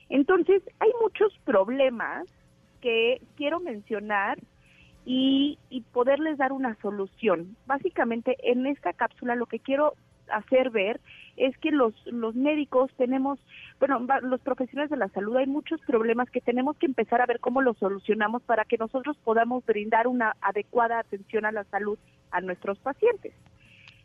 Entonces 0.09 0.61
hay 0.79 0.91
muchos 1.01 1.37
problemas 1.43 2.27
que 2.81 3.21
quiero 3.35 3.59
mencionar 3.59 4.37
y, 5.05 5.57
y 5.69 5.81
poderles 5.81 6.37
dar 6.37 6.51
una 6.51 6.75
solución 6.81 7.55
básicamente 7.65 8.37
en 8.43 8.65
esta 8.65 8.93
cápsula 8.93 9.35
lo 9.35 9.45
que 9.45 9.59
quiero 9.59 9.93
hacer 10.31 10.69
ver 10.69 10.99
es 11.37 11.57
que 11.57 11.71
los, 11.71 11.93
los 12.05 12.35
médicos 12.35 12.91
tenemos, 12.97 13.39
bueno, 13.79 14.05
los 14.21 14.41
profesionales 14.41 14.89
de 14.89 14.97
la 14.97 15.07
salud 15.09 15.37
hay 15.37 15.47
muchos 15.47 15.79
problemas 15.81 16.29
que 16.29 16.41
tenemos 16.41 16.77
que 16.77 16.85
empezar 16.85 17.21
a 17.21 17.25
ver 17.25 17.39
cómo 17.39 17.61
los 17.61 17.77
solucionamos 17.77 18.43
para 18.43 18.65
que 18.65 18.77
nosotros 18.77 19.17
podamos 19.23 19.65
brindar 19.65 20.07
una 20.07 20.35
adecuada 20.41 20.99
atención 20.99 21.45
a 21.45 21.51
la 21.51 21.63
salud 21.65 21.97
a 22.31 22.41
nuestros 22.41 22.77
pacientes. 22.79 23.33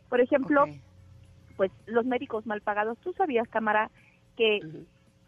Por 0.09 0.21
ejemplo, 0.21 0.65
pues 1.57 1.71
los 1.85 2.05
médicos 2.05 2.45
mal 2.45 2.61
pagados. 2.61 2.97
¿Tú 2.99 3.13
sabías, 3.13 3.47
Cámara, 3.49 3.89
que 4.37 4.59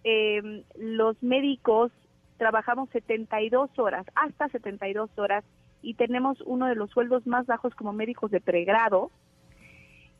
em, 0.04 0.64
los 0.78 1.22
médicos 1.22 1.92
trabajamos 2.38 2.90
72 2.90 3.78
horas, 3.78 4.06
hasta 4.16 4.48
72 4.50 5.10
horas, 5.18 5.44
y 5.82 5.94
tenemos 5.94 6.42
uno 6.42 6.68
de 6.68 6.76
los 6.76 6.90
sueldos 6.90 7.26
más 7.28 7.46
bajos 7.46 7.74
como 7.76 7.94
médicos 7.94 8.32
de 8.32 8.42
pregrado? 8.42 9.12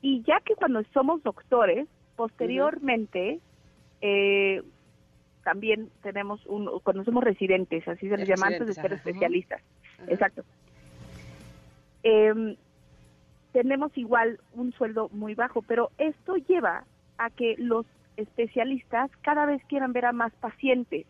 Y 0.02 0.24
ya 0.24 0.40
que 0.42 0.56
cuando 0.56 0.84
somos 0.94 1.24
doctores, 1.24 1.88
posteriormente, 2.16 3.40
eh, 4.02 4.62
también 5.44 5.90
tenemos 6.04 6.46
un, 6.46 6.80
cuando 6.84 7.04
somos 7.04 7.24
residentes, 7.24 7.88
así 7.88 8.10
se 8.10 8.18
les 8.18 8.28
llama 8.28 8.48
antes 8.48 8.68
de 8.68 8.74
ser 8.74 8.94
especialistas. 8.94 9.62
Exacto. 10.08 10.44
Em, 12.04 12.56
tenemos 13.54 13.98
igual 13.98 14.40
un 14.54 14.72
sueldo 14.74 15.10
muy 15.12 15.36
bajo, 15.36 15.62
pero 15.62 15.90
esto 15.98 16.36
lleva 16.36 16.84
a 17.18 17.30
que 17.30 17.56
los 17.58 17.86
especialistas 18.18 19.10
cada 19.22 19.46
vez 19.46 19.64
quieran 19.66 19.94
ver 19.94 20.06
a 20.06 20.12
más 20.12 20.34
pacientes. 20.34 21.06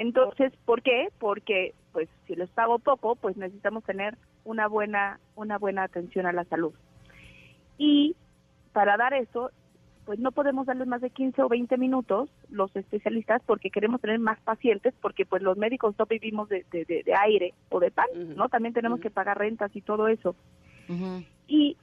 Entonces, 0.00 0.50
¿por 0.64 0.80
qué? 0.80 1.10
Porque 1.18 1.74
pues 1.92 2.08
si 2.26 2.34
les 2.34 2.48
pago 2.48 2.78
poco, 2.78 3.16
pues 3.16 3.36
necesitamos 3.36 3.84
tener 3.84 4.16
una 4.44 4.66
buena 4.66 5.20
una 5.36 5.58
buena 5.58 5.82
atención 5.82 6.24
a 6.24 6.32
la 6.32 6.44
salud. 6.44 6.72
Y 7.76 8.16
para 8.72 8.96
dar 8.96 9.12
eso, 9.12 9.50
pues 10.06 10.18
no 10.18 10.32
podemos 10.32 10.64
darles 10.64 10.88
más 10.88 11.02
de 11.02 11.10
15 11.10 11.42
o 11.42 11.50
20 11.50 11.76
minutos 11.76 12.30
los 12.48 12.74
especialistas 12.76 13.42
porque 13.44 13.68
queremos 13.68 14.00
tener 14.00 14.18
más 14.18 14.40
pacientes 14.40 14.94
porque 15.02 15.26
pues 15.26 15.42
los 15.42 15.58
médicos 15.58 15.94
no 15.98 16.06
vivimos 16.06 16.48
de, 16.48 16.64
de, 16.70 17.04
aire 17.20 17.52
o 17.68 17.78
de 17.78 17.90
pan, 17.90 18.08
¿no? 18.36 18.48
También 18.48 18.72
tenemos 18.72 19.00
que 19.00 19.10
pagar 19.10 19.36
rentas 19.36 19.76
y 19.76 19.82
todo 19.82 20.08
eso. 20.08 20.34
Y 21.46 21.76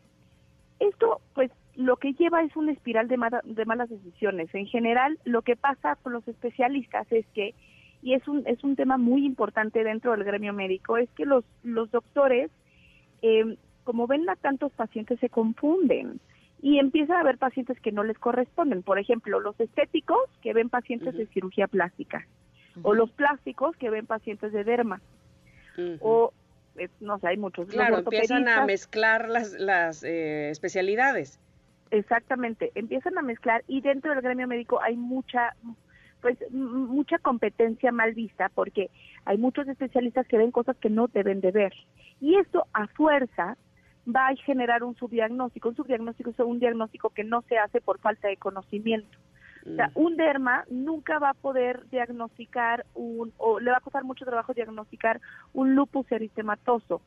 esto 0.80 1.22
pues 1.36 1.52
lo 1.76 1.98
que 1.98 2.14
lleva 2.14 2.42
es 2.42 2.56
una 2.56 2.72
espiral 2.72 3.08
de, 3.08 3.20
de 3.44 3.66
malas 3.66 3.92
decisiones. 3.92 4.50
En 4.56 4.66
general 4.66 5.20
lo 5.24 5.44
que 5.44 5.56
pasa 5.56 5.98
con 5.98 6.14
los 6.14 6.28
especialistas 6.28 7.06
es 7.12 7.28
que 7.36 7.54
y 8.02 8.14
es 8.14 8.28
un 8.28 8.44
es 8.46 8.64
un 8.64 8.76
tema 8.76 8.98
muy 8.98 9.26
importante 9.26 9.84
dentro 9.84 10.12
del 10.12 10.24
gremio 10.24 10.54
médico 10.54 10.98
es 10.98 11.10
que 11.12 11.26
los 11.26 11.44
los 11.64 11.90
doctores 11.92 12.52
eh, 13.22 13.58
como 13.84 14.08
ven 14.08 14.30
a 14.30 14.36
tantos 14.36 14.72
pacientes 14.74 15.20
se 15.20 15.30
confunden 15.30 16.20
y 16.62 16.80
empieza 16.80 17.18
a 17.18 17.22
haber 17.22 17.38
pacientes 17.38 17.80
que 17.80 17.92
no 17.92 18.04
les 18.04 18.18
corresponden. 18.18 18.84
Por 18.84 19.00
ejemplo, 19.00 19.40
los 19.40 19.60
estéticos 19.60 20.20
que 20.42 20.54
ven 20.54 20.70
pacientes 20.70 21.16
de 21.16 21.28
cirugía 21.28 21.68
plástica 21.68 22.28
o 22.82 22.94
los 22.94 23.10
plásticos 23.12 23.76
que 23.78 23.90
ven 23.90 24.06
pacientes 24.06 24.52
de 24.52 24.64
derma 24.64 25.02
o 26.00 26.34
eh, 26.78 26.90
no 27.00 27.18
sé, 27.20 27.28
hay 27.28 27.38
muchos. 27.38 27.68
Claro, 27.70 28.00
empiezan 28.00 28.48
a 28.48 28.66
mezclar 28.66 29.30
las, 29.30 29.54
las 29.54 30.04
eh, 30.04 30.50
especialidades. 30.50 31.40
Exactamente, 31.90 32.72
empiezan 32.76 33.18
a 33.18 33.22
mezclar 33.22 33.64
y 33.68 33.82
dentro 33.82 34.12
del 34.12 34.22
gremio 34.22 34.48
médico 34.48 34.82
hay 34.82 34.98
mucha 34.98 35.56
pues 36.22 36.38
mucha 36.52 37.18
competencia 37.20 37.92
mal 37.92 38.14
vista 38.14 38.50
porque 38.54 38.90
hay 39.26 39.38
muchos 39.38 39.68
especialistas 39.68 40.28
que 40.28 40.38
ven 40.38 40.52
cosas 40.52 40.78
que 40.78 40.90
no 40.90 41.08
deben 41.08 41.42
de 41.42 41.52
ver. 41.52 41.74
Y 42.20 42.36
esto 42.36 42.66
a 42.74 42.88
fuerza 42.88 43.58
va 44.08 44.28
a 44.28 44.36
generar 44.36 44.84
un 44.84 44.96
subdiagnóstico. 44.96 45.70
Un 45.70 45.76
subdiagnóstico 45.76 46.30
es 46.30 46.40
un 46.40 46.60
diagnóstico 46.60 47.10
que 47.10 47.24
no 47.24 47.42
se 47.44 47.58
hace 47.58 47.82
por 47.82 48.00
falta 48.00 48.28
de 48.28 48.38
conocimiento. 48.38 49.18
O 49.66 49.76
sea, 49.76 49.88
mm. 49.88 49.92
un 49.96 50.16
derma 50.16 50.64
nunca 50.70 51.20
va 51.20 51.32
a 51.32 51.34
poder 51.34 51.90
diagnosticar 51.90 52.86
un, 52.94 53.34
o 53.38 53.60
le 53.60 53.72
va 53.72 53.78
a 53.78 53.82
costar 53.82 54.06
mucho 54.06 54.26
trabajo 54.26 54.54
diagnosticar 54.54 55.20
un 55.54 55.76
lupus 55.76 56.10
eritematoso, 56.12 57.02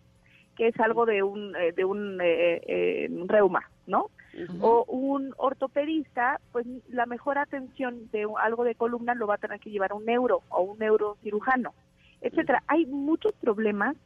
que 0.56 0.68
es 0.68 0.78
algo 0.78 1.06
de 1.06 1.22
un, 1.22 1.56
eh, 1.56 1.72
de 1.72 1.84
un 1.86 2.20
eh, 2.20 2.60
eh, 2.66 3.08
reuma, 3.26 3.70
¿no? 3.90 4.10
O 4.60 4.84
un 4.84 5.34
ortopedista, 5.36 6.40
pues 6.52 6.66
la 6.88 7.04
mejor 7.04 7.36
atención 7.36 8.08
de 8.12 8.26
algo 8.40 8.64
de 8.64 8.76
columna 8.76 9.14
lo 9.14 9.26
va 9.26 9.34
a 9.34 9.38
tener 9.38 9.58
que 9.60 9.70
llevar 9.70 9.90
a 9.90 9.96
un 9.96 10.06
neuro 10.06 10.42
o 10.48 10.62
un 10.62 10.78
neurocirujano, 10.78 11.74
etcétera. 12.20 12.62
Hay 12.68 12.86
muchos 12.86 13.32
problemas 13.34 13.96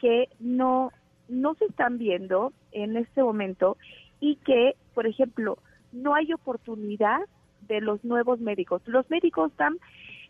que 0.00 0.28
no 0.40 0.90
no 1.28 1.54
se 1.54 1.66
están 1.66 1.98
viendo 1.98 2.52
en 2.72 2.96
este 2.96 3.22
momento 3.22 3.76
y 4.20 4.36
que, 4.36 4.76
por 4.94 5.06
ejemplo, 5.06 5.58
no 5.92 6.14
hay 6.14 6.32
oportunidad 6.32 7.20
de 7.62 7.80
los 7.80 8.04
nuevos 8.04 8.40
médicos. 8.40 8.82
Los 8.86 9.08
médicos 9.10 9.50
están, 9.50 9.78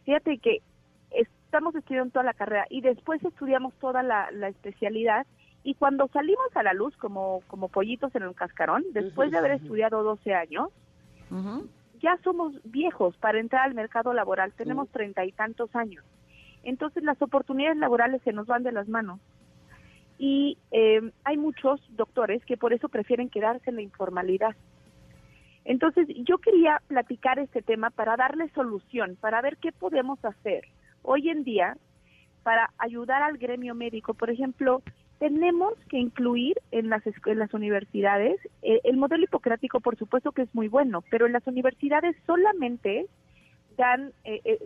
fíjate 0.05 0.39
que 0.39 0.63
estamos 1.11 1.75
estudiando 1.75 2.13
toda 2.13 2.25
la 2.25 2.35
carrera 2.35 2.67
y 2.71 2.81
después 2.81 3.23
estudiamos 3.25 3.75
toda 3.75 4.03
la, 4.03 4.29
especialidad 4.49 5.27
Y 5.67 5.75
cuando 5.75 6.07
salimos 6.13 6.47
a 6.55 6.63
la 6.63 6.75
luz 6.75 6.97
como, 6.97 7.43
como 7.49 7.67
pollitos 7.67 8.15
en 8.15 8.23
el 8.23 8.37
cascarón, 8.37 8.85
después 8.93 9.33
de 9.33 9.39
haber 9.39 9.51
estudiado 9.51 10.05
12 10.05 10.33
años, 10.33 10.69
ya 12.01 12.17
somos 12.23 12.53
viejos 12.63 13.17
para 13.17 13.41
entrar 13.41 13.65
al 13.65 13.75
mercado 13.75 14.13
laboral, 14.13 14.53
tenemos 14.53 14.89
treinta 14.91 15.25
y 15.25 15.33
tantos 15.33 15.75
años. 15.75 16.05
Entonces 16.63 17.03
las 17.03 17.21
oportunidades 17.21 17.79
laborales 17.79 18.23
se 18.23 18.33
nos 18.33 18.47
van 18.47 18.63
de 18.63 18.71
las 18.71 18.87
manos. 18.87 19.19
Y 20.19 20.57
eh, 20.71 21.11
hay 21.25 21.37
muchos 21.37 21.81
doctores 21.97 22.45
que 22.45 22.57
por 22.57 22.73
eso 22.73 22.89
prefieren 22.89 23.29
quedarse 23.29 23.69
en 23.71 23.75
la 23.75 23.83
informalidad. 23.83 24.55
Entonces 25.65 26.07
yo 26.19 26.39
quería 26.39 26.81
platicar 26.87 27.41
este 27.41 27.61
tema 27.61 27.91
para 27.91 28.17
darle 28.17 28.51
solución, 28.51 29.17
para 29.21 29.43
ver 29.43 29.57
qué 29.57 29.73
podemos 29.73 30.25
hacer 30.25 30.63
hoy 31.03 31.29
en 31.29 31.43
día 31.43 31.77
para 32.45 32.71
ayudar 32.79 33.25
al 33.25 33.37
gremio 33.37 33.75
médico. 33.75 34.15
Por 34.15 34.31
ejemplo, 34.31 34.85
tenemos 35.19 35.75
que 35.89 35.99
incluir 35.99 36.61
en 36.71 36.91
las, 36.91 37.03
en 37.07 37.39
las 37.39 37.53
universidades 37.55 38.39
eh, 38.63 38.81
el 38.85 38.97
modelo 38.97 39.25
hipocrático, 39.25 39.81
por 39.81 39.97
supuesto 39.97 40.33
que 40.33 40.43
es 40.43 40.55
muy 40.55 40.69
bueno, 40.69 41.03
pero 41.11 41.27
en 41.27 41.33
las 41.33 41.47
universidades 41.47 42.17
solamente 42.27 43.07
dan, 43.77 44.13
eh, 44.25 44.41
eh, 44.45 44.59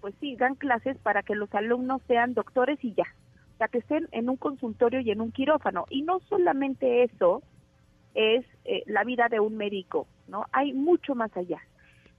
pues 0.00 0.14
sí, 0.20 0.36
dan 0.36 0.56
clases 0.56 0.98
para 0.98 1.22
que 1.22 1.34
los 1.34 1.52
alumnos 1.54 2.02
sean 2.06 2.34
doctores 2.34 2.78
y 2.84 2.92
ya, 2.92 3.06
o 3.54 3.56
sea, 3.58 3.68
que 3.68 3.78
estén 3.78 4.08
en 4.12 4.28
un 4.28 4.36
consultorio 4.36 5.00
y 5.00 5.10
en 5.10 5.20
un 5.20 5.32
quirófano. 5.32 5.86
Y 5.88 6.02
no 6.02 6.20
solamente 6.28 7.04
eso 7.04 7.42
es 8.14 8.44
la 8.86 9.02
vida 9.02 9.28
de 9.28 9.40
un 9.40 9.56
médico, 9.56 10.06
¿no? 10.28 10.44
Hay 10.52 10.72
mucho 10.72 11.14
más 11.14 11.36
allá. 11.36 11.60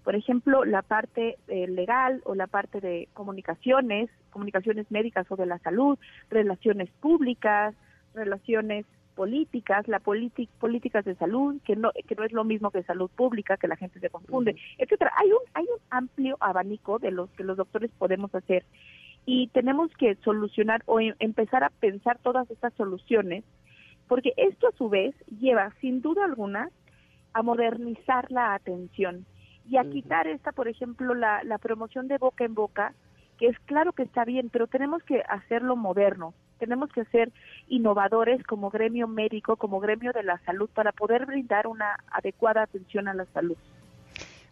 Por 0.05 0.15
ejemplo, 0.15 0.65
la 0.65 0.83
parte 0.83 1.37
legal 1.47 2.21
o 2.25 2.35
la 2.35 2.45
parte 2.45 2.79
de 2.79 3.09
comunicaciones, 3.13 4.07
comunicaciones 4.29 4.89
médicas 4.91 5.25
o 5.31 5.35
de 5.35 5.47
la 5.47 5.57
salud, 5.57 5.97
relaciones 6.29 6.91
públicas, 7.01 7.73
relaciones 8.13 8.85
políticas, 9.15 9.87
la 9.87 9.99
políticas 9.99 11.05
de 11.05 11.15
salud, 11.15 11.59
que 11.65 11.75
no, 11.75 11.91
que 12.07 12.13
no 12.13 12.23
es 12.23 12.33
lo 12.33 12.43
mismo 12.43 12.69
que 12.69 12.83
salud 12.83 13.09
pública, 13.15 13.57
que 13.57 13.67
la 13.67 13.77
gente 13.77 13.99
se 13.99 14.11
confunde, 14.11 14.55
etcétera. 14.77 15.11
Hay 15.17 15.31
un, 15.31 15.39
hay 15.55 15.63
un 15.63 15.81
amplio 15.89 16.37
abanico 16.39 16.99
de 16.99 17.09
los 17.09 17.31
que 17.31 17.43
los 17.43 17.57
doctores 17.57 17.89
podemos 17.97 18.33
hacer 18.35 18.63
y 19.25 19.47
tenemos 19.47 19.89
que 19.97 20.15
solucionar 20.23 20.83
o 20.85 20.99
em, 20.99 21.15
empezar 21.17 21.63
a 21.63 21.71
pensar 21.71 22.19
todas 22.19 22.51
estas 22.51 22.75
soluciones, 22.75 23.43
porque 24.07 24.33
esto 24.37 24.67
a 24.67 24.77
su 24.77 24.87
vez 24.87 25.15
lleva, 25.39 25.73
sin 25.81 26.01
duda 26.01 26.25
alguna, 26.25 26.69
a 27.33 27.41
modernizar 27.41 28.31
la 28.31 28.53
atención 28.53 29.25
y 29.69 29.77
a 29.77 29.83
quitar 29.83 30.27
esta, 30.27 30.51
por 30.51 30.67
ejemplo, 30.67 31.13
la, 31.13 31.43
la 31.43 31.57
promoción 31.57 32.07
de 32.07 32.17
boca 32.17 32.45
en 32.45 32.53
boca, 32.55 32.93
que 33.37 33.47
es 33.47 33.59
claro 33.65 33.93
que 33.93 34.03
está 34.03 34.25
bien, 34.25 34.49
pero 34.49 34.67
tenemos 34.67 35.03
que 35.03 35.21
hacerlo 35.27 35.75
moderno. 35.75 36.33
Tenemos 36.59 36.89
que 36.91 37.03
ser 37.05 37.33
innovadores 37.67 38.41
como 38.43 38.69
gremio 38.69 39.07
médico, 39.07 39.57
como 39.57 39.79
gremio 39.79 40.13
de 40.13 40.23
la 40.23 40.39
salud, 40.45 40.69
para 40.73 40.91
poder 40.91 41.25
brindar 41.25 41.67
una 41.67 41.97
adecuada 42.11 42.63
atención 42.63 43.07
a 43.07 43.13
la 43.13 43.25
salud. 43.33 43.57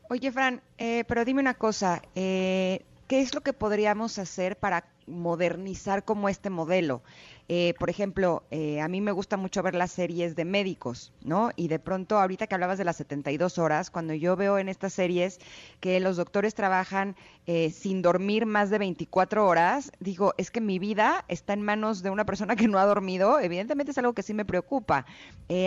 Oye, 0.10 0.32
Fran, 0.32 0.62
eh, 0.78 1.06
pero 1.08 1.24
dime 1.24 1.40
una 1.40 1.54
cosa, 1.54 2.02
eh, 2.14 2.84
¿qué 3.08 3.22
es 3.22 3.34
lo 3.34 3.42
que 3.42 3.54
podríamos 3.54 4.20
hacer 4.20 4.58
para 4.58 4.84
modernizar 5.08 6.04
como 6.04 6.28
este 6.28 6.50
modelo? 6.50 7.02
Eh, 7.50 7.74
por 7.78 7.90
ejemplo, 7.90 8.44
eh, 8.52 8.80
a 8.80 8.88
mí 8.88 9.02
me 9.02 9.12
gusta 9.12 9.36
mucho 9.36 9.62
ver 9.62 9.76
las 9.76 9.92
series 9.92 10.36
de 10.36 10.46
médicos, 10.46 11.12
¿no? 11.22 11.52
Y 11.58 11.68
de 11.68 11.78
pronto, 11.78 12.18
ahorita 12.18 12.48
que 12.48 12.56
hablabas 12.56 12.78
de 12.78 12.86
las 12.86 12.96
72 12.98 13.58
horas, 13.58 13.92
cuando 13.92 14.14
yo 14.14 14.38
veo 14.38 14.58
en 14.58 14.70
estas 14.70 14.94
series 14.94 15.40
que 15.82 16.00
los 16.00 16.16
doctores 16.16 16.56
trabajan 16.56 17.16
eh, 17.46 17.70
sin 17.72 18.02
dormir 18.02 18.46
más 18.46 18.70
de 18.70 18.78
24 18.78 19.46
horas, 19.46 19.92
digo, 20.00 20.34
es 20.38 20.52
que 20.52 20.62
mi 20.62 20.80
vida 20.80 21.26
está 21.28 21.52
en 21.52 21.62
manos 21.62 22.02
de 22.02 22.12
una 22.12 22.26
persona 22.26 22.56
que 22.56 22.70
no 22.70 22.80
ha 22.80 22.86
dormido, 22.86 23.40
evidentemente 23.40 23.92
es 23.92 23.98
algo 23.98 24.14
que 24.14 24.24
sí 24.24 24.34
me 24.34 24.46
preocupa. 24.46 25.06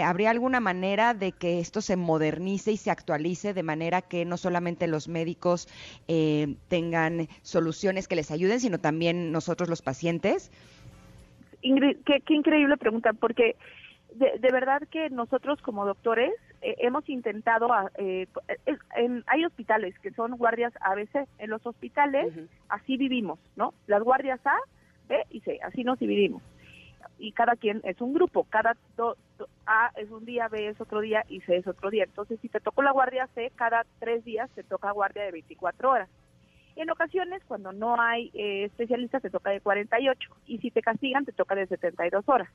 ¿Habría 0.03 0.31
alguna 0.31 0.59
manera 0.59 1.15
de 1.15 1.31
que 1.31 1.61
esto 1.61 1.81
se 1.81 1.95
modernice 1.95 2.73
y 2.73 2.77
se 2.77 2.91
actualice 2.91 3.55
de 3.55 3.63
manera 3.63 4.03
que 4.03 4.25
no 4.25 4.37
solamente 4.37 4.89
los 4.89 5.07
médicos 5.07 5.69
tengan 6.69 7.29
soluciones 7.43 8.09
que 8.09 8.17
les 8.17 8.33
ayuden, 8.33 8.59
sino 8.59 8.81
también 8.81 9.31
nosotros 9.31 9.69
los 9.69 9.83
pacientes? 9.83 10.51
Ingrid, 11.67 11.99
qué, 12.05 12.23
increíble 12.29 12.77
pregunta, 12.77 13.13
porque 13.13 13.57
de, 14.15 14.53
verdad 14.53 14.83
que 14.91 15.11
nosotros 15.11 15.61
como 15.63 15.85
doctores 15.85 16.33
eh, 16.63 16.77
hemos 16.79 17.09
intentado, 17.09 17.69
eh, 17.99 18.27
hay 19.27 19.45
hospitales 19.45 19.99
que 19.99 20.13
son 20.13 20.37
guardias 20.37 20.73
ABC, 20.81 21.27
en 21.39 21.51
los 21.51 21.67
hospitales 21.67 22.33
así 22.69 22.97
vivimos, 22.97 23.41
¿no? 23.57 23.75
Las 23.89 24.03
guardias 24.03 24.41
A, 24.47 24.57
B 25.09 25.25
y 25.31 25.41
C, 25.41 25.59
así 25.63 25.83
nos 25.83 25.99
dividimos. 25.99 26.43
Y 27.19 27.33
cada 27.33 27.57
quien 27.57 27.81
es 27.85 28.01
un 28.01 28.15
grupo, 28.15 28.45
cada 28.45 28.77
A 29.67 29.91
es 29.97 30.11
un 30.11 30.25
día, 30.25 30.49
B 30.49 30.69
es 30.69 30.81
otro 30.81 31.01
día 31.01 31.25
y 31.29 31.41
C 31.41 31.57
es 31.57 31.67
otro 31.67 31.91
día. 31.91 32.05
Entonces, 32.05 32.39
si 32.41 32.49
te 32.49 32.61
tocó 32.61 32.83
la 32.83 32.93
guardia 32.93 33.27
C, 33.35 33.51
cada 33.57 33.85
tres 33.99 34.25
días 34.25 34.51
te 34.51 34.63
toca 34.63 34.93
guardia 34.93 35.25
de 35.25 35.33
24 35.33 35.91
horas. 35.91 36.09
En 36.77 36.91
ocasiones, 36.91 37.43
cuando 37.47 37.73
no 37.73 37.99
hay 37.99 38.31
eh, 38.35 38.65
especialistas, 38.65 39.23
te 39.23 39.31
toca 39.31 39.51
de 39.51 39.61
48 39.61 40.31
y 40.47 40.59
si 40.59 40.71
te 40.71 40.83
castigan, 40.83 41.25
te 41.25 41.33
toca 41.33 41.55
de 41.55 41.67
72 41.67 42.29
horas. 42.29 42.49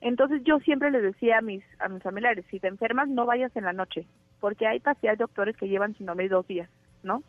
Entonces 0.00 0.42
yo 0.44 0.58
siempre 0.60 0.90
les 0.90 1.02
decía 1.02 1.38
a 1.38 1.42
mis, 1.42 1.62
a 1.78 1.88
mis 1.88 2.02
familiares, 2.02 2.44
si 2.50 2.58
te 2.58 2.68
enfermas, 2.68 3.08
no 3.08 3.26
vayas 3.26 3.54
en 3.56 3.64
la 3.64 3.72
noche, 3.72 4.06
porque 4.40 4.66
hay 4.66 4.80
pacientes 4.80 5.18
doctores 5.18 5.56
que 5.56 5.68
llevan 5.68 5.94
sin 5.96 6.06
dormir 6.06 6.30
dos 6.30 6.46
días, 6.46 6.70
¿no? 7.02 7.22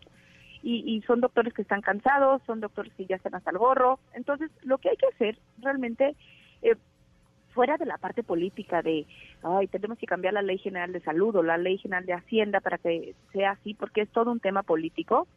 Y, 0.62 0.84
y, 0.86 1.02
son 1.04 1.22
doctores 1.22 1.54
que 1.54 1.62
están 1.62 1.82
cansados, 1.82 2.42
son 2.46 2.60
doctores 2.60 2.94
que 2.94 3.06
ya 3.06 3.16
están 3.16 3.34
hasta 3.34 3.50
el 3.50 3.58
gorro. 3.58 3.98
Entonces, 4.14 4.52
lo 4.64 4.78
que 4.78 4.90
hay 4.90 4.98
que 4.98 5.08
hacer 5.08 5.38
realmente, 5.60 6.16
eh, 6.62 6.76
fuera 7.54 7.78
de 7.78 7.86
la 7.86 7.98
parte 7.98 8.24
política 8.24 8.82
de, 8.82 9.08
ay, 9.42 9.68
tenemos 9.68 9.98
que 9.98 10.06
cambiar 10.06 10.34
la 10.34 10.42
ley 10.42 10.58
general 10.58 10.92
de 10.92 11.00
salud 11.00 11.36
o 11.36 11.44
la 11.44 11.58
ley 11.58 11.78
general 11.78 12.06
de 12.06 12.14
hacienda 12.14 12.60
para 12.60 12.78
que 12.78 13.16
sea 13.32 13.52
así, 13.52 13.74
porque 13.74 14.02
es 14.02 14.10
todo 14.10 14.32
un 14.32 14.42
tema 14.42 14.64
político, 14.64 15.28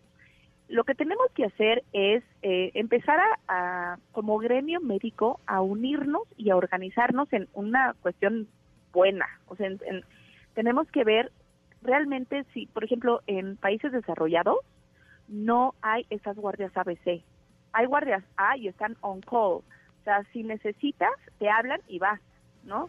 lo 0.73 0.85
que 0.85 0.95
tenemos 0.95 1.31
que 1.35 1.45
hacer 1.45 1.85
es 1.93 2.25
eh, 2.41 2.71
empezar 2.73 3.21
a, 3.47 3.99
como 4.13 4.39
gremio 4.39 4.81
médico, 4.81 5.39
a 5.47 5.61
unirnos 5.61 6.23
y 6.39 6.49
a 6.49 6.57
organizarnos 6.57 7.31
en 7.35 7.47
una 7.53 7.95
cuestión 8.01 8.49
buena. 8.91 9.27
O 9.49 9.57
sea, 9.57 9.69
tenemos 10.55 10.89
que 10.91 11.05
ver 11.05 11.31
realmente 11.83 12.45
si, 12.55 12.67
por 12.69 12.85
ejemplo, 12.85 13.21
en 13.27 13.59
países 13.59 13.93
desarrollados 13.93 14.57
no 15.29 15.75
hay 15.83 16.07
esas 16.09 16.37
guardias 16.37 16.75
ABC. 16.75 17.23
Hay 17.75 17.87
guardias 17.87 18.25
A 18.39 18.57
y 18.57 18.69
están 18.69 18.97
on 19.03 19.21
call. 19.21 19.61
O 19.61 20.05
sea, 20.05 20.25
si 20.33 20.43
necesitas, 20.43 21.13
te 21.39 21.51
hablan 21.51 21.83
y 21.87 21.99
vas, 21.99 22.21
¿no? 22.65 22.89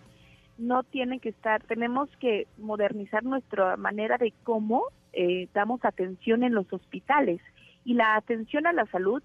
No 0.58 0.84
tienen 0.84 1.20
que 1.20 1.30
estar, 1.30 1.62
tenemos 1.64 2.10
que 2.22 2.48
modernizar 2.58 3.26
nuestra 3.26 3.76
manera 3.76 4.18
de 4.18 4.34
cómo 4.44 4.86
eh, 5.12 5.50
damos 5.54 5.84
atención 5.84 6.44
en 6.44 6.54
los 6.54 6.72
hospitales 6.72 7.42
y 7.84 7.94
la 7.94 8.16
atención 8.16 8.68
a 8.68 8.74
la 8.74 8.86
salud, 8.88 9.22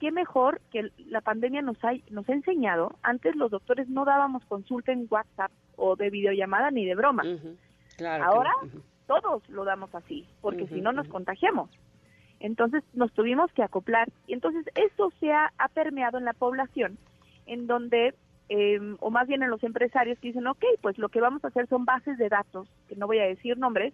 qué 0.00 0.10
mejor 0.10 0.60
que 0.70 0.90
la 1.06 1.20
pandemia 1.20 1.62
nos 1.62 1.76
ha, 1.84 1.92
nos 2.10 2.28
ha 2.28 2.32
enseñado. 2.32 2.96
Antes 3.02 3.36
los 3.36 3.50
doctores 3.50 3.88
no 3.88 4.04
dábamos 4.04 4.44
consulta 4.46 4.92
en 4.92 5.06
WhatsApp 5.08 5.52
o 5.76 5.96
de 5.96 6.10
videollamada 6.10 6.70
ni 6.70 6.86
de 6.86 6.94
broma. 6.94 7.22
Ahora 8.22 8.52
todos 9.06 9.48
lo 9.48 9.64
damos 9.64 9.94
así, 9.94 10.26
porque 10.40 10.66
si 10.68 10.80
no 10.80 10.92
nos 10.92 11.08
contagiamos. 11.08 11.70
Entonces 12.38 12.82
nos 12.94 13.12
tuvimos 13.12 13.52
que 13.52 13.62
acoplar. 13.62 14.08
Y 14.26 14.32
entonces 14.32 14.64
eso 14.74 15.12
se 15.20 15.32
ha, 15.32 15.52
permeado 15.74 16.18
en 16.18 16.24
la 16.24 16.32
población, 16.32 16.98
en 17.46 17.66
donde, 17.66 18.14
em, 18.48 18.96
o 19.00 19.10
más 19.10 19.28
bien 19.28 19.42
en 19.42 19.50
los 19.50 19.62
empresarios 19.62 20.18
que 20.18 20.28
dicen, 20.28 20.46
ok, 20.46 20.64
pues 20.80 20.96
lo 20.96 21.10
que 21.10 21.20
vamos 21.20 21.44
a 21.44 21.48
hacer 21.48 21.68
son 21.68 21.84
bases 21.84 22.16
de 22.18 22.28
datos, 22.28 22.68
que 22.88 22.96
no 22.96 23.06
voy 23.06 23.18
a 23.18 23.26
decir 23.26 23.58
nombres, 23.58 23.92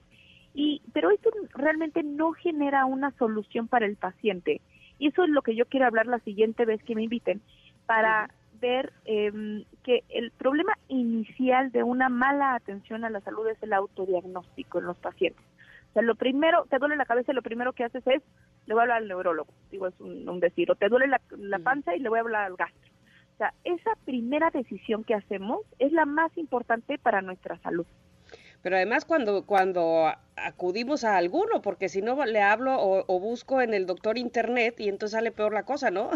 y, 0.56 0.80
pero 0.94 1.10
esto 1.10 1.28
realmente 1.52 2.02
no 2.02 2.32
genera 2.32 2.86
una 2.86 3.10
solución 3.18 3.68
para 3.68 3.84
el 3.84 3.96
paciente. 3.96 4.62
Y 4.98 5.08
eso 5.08 5.24
es 5.24 5.28
lo 5.28 5.42
que 5.42 5.54
yo 5.54 5.66
quiero 5.66 5.84
hablar 5.84 6.06
la 6.06 6.18
siguiente 6.20 6.64
vez 6.64 6.82
que 6.82 6.94
me 6.94 7.02
inviten, 7.02 7.42
para 7.84 8.30
ver 8.58 8.90
em, 9.04 9.64
que 9.84 10.02
el 10.08 10.30
problema 10.30 10.72
inicial 10.88 11.70
de 11.72 11.82
una 11.82 12.08
mala 12.08 12.54
atención 12.54 13.04
a 13.04 13.10
la 13.10 13.20
salud 13.20 13.46
es 13.48 13.62
el 13.62 13.74
autodiagnóstico 13.74 14.78
en 14.78 14.86
los 14.86 14.96
pacientes. 14.96 15.44
O 15.90 15.92
sea, 15.92 16.02
lo 16.02 16.14
primero, 16.14 16.64
te 16.70 16.78
duele 16.78 16.96
la 16.96 17.04
cabeza, 17.04 17.34
lo 17.34 17.42
primero 17.42 17.74
que 17.74 17.84
haces 17.84 18.06
es, 18.06 18.22
le 18.64 18.72
voy 18.72 18.80
a 18.80 18.82
hablar 18.84 19.02
al 19.02 19.08
neurólogo, 19.08 19.52
digo, 19.70 19.88
es 19.88 20.00
un, 20.00 20.40
decir, 20.40 20.70
o 20.70 20.74
te 20.74 20.88
duele 20.88 21.06
la, 21.06 21.20
la 21.36 21.58
panza 21.58 21.94
y 21.94 21.98
le 21.98 22.08
voy 22.08 22.16
a 22.16 22.22
hablar 22.22 22.44
al 22.44 22.56
gastro. 22.56 22.90
O 23.34 23.36
sea, 23.36 23.52
esa 23.64 23.90
primera 24.06 24.48
decisión 24.48 25.04
que 25.04 25.12
hacemos 25.12 25.60
es 25.78 25.92
la 25.92 26.06
más 26.06 26.34
importante 26.38 26.96
para 26.96 27.20
nuestra 27.20 27.58
salud 27.58 27.84
pero 28.66 28.78
además 28.78 29.04
cuando, 29.04 29.46
cuando 29.46 30.12
acudimos 30.34 31.04
a 31.04 31.16
alguno, 31.16 31.62
porque 31.62 31.88
si 31.88 32.02
no 32.02 32.26
le 32.26 32.42
hablo 32.42 32.74
o, 32.80 33.20
busco 33.20 33.60
en 33.60 33.74
el 33.74 33.86
doctor 33.86 34.18
internet 34.18 34.80
y 34.80 34.88
entonces 34.88 35.12
sale 35.16 35.30
peor 35.30 35.52
la 35.52 35.62
cosa, 35.62 35.92
¿no? 35.92 36.10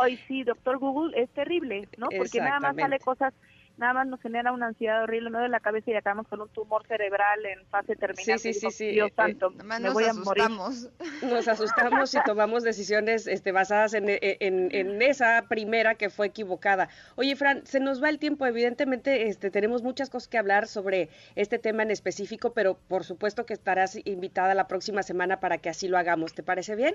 Ay, 0.00 0.18
sí, 0.26 0.42
doctor 0.42 0.78
Google 0.78 1.16
es 1.16 1.30
terrible, 1.30 1.88
¿no? 1.96 2.08
Porque 2.08 2.40
nada 2.40 2.58
más 2.58 2.74
sale 2.74 2.98
cosas 2.98 3.34
nada 3.80 3.94
más 3.94 4.06
nos 4.06 4.20
genera 4.20 4.52
una 4.52 4.66
ansiedad 4.68 5.02
horrible, 5.02 5.30
no 5.30 5.40
de 5.40 5.48
la 5.48 5.58
cabeza 5.58 5.90
y 5.90 5.94
acabamos 5.94 6.28
con 6.28 6.40
un 6.40 6.48
tumor 6.50 6.86
cerebral 6.86 7.44
en 7.46 7.66
fase 7.66 7.96
terminal. 7.96 8.38
Sí, 8.38 8.52
sí, 8.52 8.60
sí, 8.60 8.70
sí. 8.70 8.90
Dios 8.92 9.08
Eh, 9.10 9.14
santo, 9.16 9.50
me 9.64 9.80
nos 9.80 9.94
voy 9.94 10.04
a 10.04 10.10
asustamos. 10.10 10.90
Nos 11.22 11.48
asustamos 11.48 12.14
y 12.14 12.18
tomamos 12.24 12.62
decisiones 12.62 13.26
este, 13.26 13.50
basadas 13.52 13.94
en, 13.94 14.04
en- 14.08 14.68
en 14.72 15.02
esa 15.02 15.46
primera 15.48 15.94
que 15.96 16.10
fue 16.10 16.28
equivocada. 16.28 16.88
Oye, 17.16 17.34
Fran, 17.36 17.66
se 17.66 17.80
nos 17.80 18.02
va 18.02 18.08
el 18.10 18.18
tiempo. 18.18 18.46
Evidentemente, 18.46 19.26
este, 19.28 19.50
tenemos 19.50 19.82
muchas 19.82 20.10
cosas 20.10 20.28
que 20.28 20.38
hablar 20.38 20.66
sobre 20.68 21.08
este 21.34 21.58
tema 21.58 21.82
en 21.82 21.90
específico, 21.90 22.52
pero 22.52 22.78
por 22.88 23.04
supuesto 23.04 23.46
que 23.46 23.54
estarás 23.54 23.98
invitada 24.04 24.54
la 24.54 24.68
próxima 24.68 25.02
semana 25.02 25.40
para 25.40 25.58
que 25.58 25.68
así 25.70 25.88
lo 25.88 25.98
hagamos. 25.98 26.34
¿Te 26.34 26.42
parece 26.42 26.76
bien? 26.76 26.94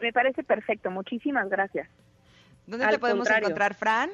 Me 0.00 0.12
parece 0.12 0.42
perfecto, 0.42 0.90
muchísimas 0.90 1.48
gracias. 1.48 1.88
¿Dónde 2.66 2.84
Al 2.84 2.92
te 2.94 2.98
podemos 2.98 3.20
contrario. 3.26 3.46
encontrar, 3.48 3.74
Fran? 3.74 4.10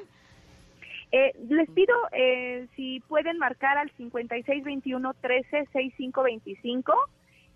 Eh, 1.17 1.31
les 1.47 1.69
pido 1.69 1.95
eh, 2.11 2.67
si 2.75 2.99
pueden 3.07 3.37
marcar 3.37 3.77
al 3.77 3.89
5621 3.91 5.13
13 5.13 5.69
6525 5.71 6.93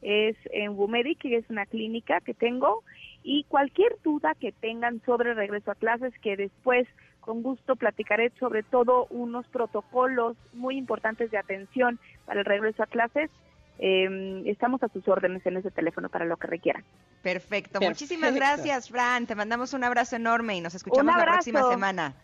es 0.02 0.38
en 0.54 0.80
Wumedic, 0.80 1.20
que 1.20 1.36
es 1.36 1.50
una 1.50 1.66
clínica 1.66 2.22
que 2.22 2.34
tengo, 2.34 2.86
y 3.22 3.44
cualquier 3.50 3.98
duda 4.02 4.34
que 4.40 4.54
tengan 4.54 5.02
sobre 5.06 5.34
regreso 5.34 5.72
a 5.72 5.76
clases, 5.76 6.14
que 6.22 6.38
después 6.38 6.88
con 7.20 7.44
gusto 7.44 7.76
platicaré 7.76 8.32
sobre 8.40 8.64
todo 8.64 9.08
unos 9.10 9.46
protocolos 9.48 10.38
muy 10.54 10.78
importantes 10.78 11.30
de 11.30 11.38
atención 11.38 12.00
para 12.26 12.40
el 12.40 12.46
regreso 12.46 12.84
a 12.84 12.88
clases. 12.88 13.30
Eh, 13.78 14.42
estamos 14.46 14.82
a 14.84 14.88
sus 14.88 15.06
órdenes 15.10 15.46
en 15.46 15.58
ese 15.58 15.70
teléfono 15.70 16.08
para 16.08 16.24
lo 16.24 16.38
que 16.38 16.48
requieran. 16.48 16.86
Perfecto. 17.22 17.80
Perfecto. 17.80 17.82
Muchísimas 17.82 18.34
gracias, 18.34 18.88
Fran. 18.88 19.28
Te 19.28 19.36
mandamos 19.36 19.74
un 19.74 19.84
abrazo 19.84 20.16
enorme 20.16 20.56
y 20.56 20.62
nos 20.62 20.76
escuchamos 20.76 21.14
la 21.14 21.26
próxima 21.26 21.70
semana. 21.70 22.16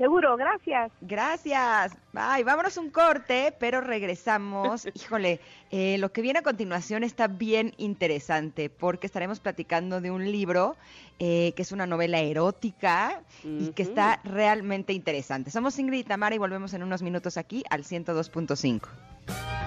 Seguro, 0.00 0.34
gracias. 0.38 0.90
Gracias. 1.02 1.94
Bye. 2.14 2.42
Vámonos 2.42 2.78
un 2.78 2.88
corte, 2.88 3.54
pero 3.60 3.82
regresamos. 3.82 4.88
Híjole, 4.94 5.40
eh, 5.70 5.98
lo 5.98 6.10
que 6.10 6.22
viene 6.22 6.38
a 6.38 6.42
continuación 6.42 7.04
está 7.04 7.28
bien 7.28 7.74
interesante 7.76 8.70
porque 8.70 9.06
estaremos 9.06 9.40
platicando 9.40 10.00
de 10.00 10.10
un 10.10 10.24
libro 10.32 10.74
eh, 11.18 11.52
que 11.54 11.60
es 11.60 11.70
una 11.70 11.84
novela 11.84 12.18
erótica 12.18 13.20
y 13.44 13.72
que 13.72 13.82
está 13.82 14.20
realmente 14.24 14.94
interesante. 14.94 15.50
Somos 15.50 15.78
Ingrid 15.78 15.98
y 15.98 16.04
Tamara 16.04 16.34
y 16.34 16.38
volvemos 16.38 16.72
en 16.72 16.82
unos 16.82 17.02
minutos 17.02 17.36
aquí 17.36 17.62
al 17.68 17.84
102.5. 17.84 19.59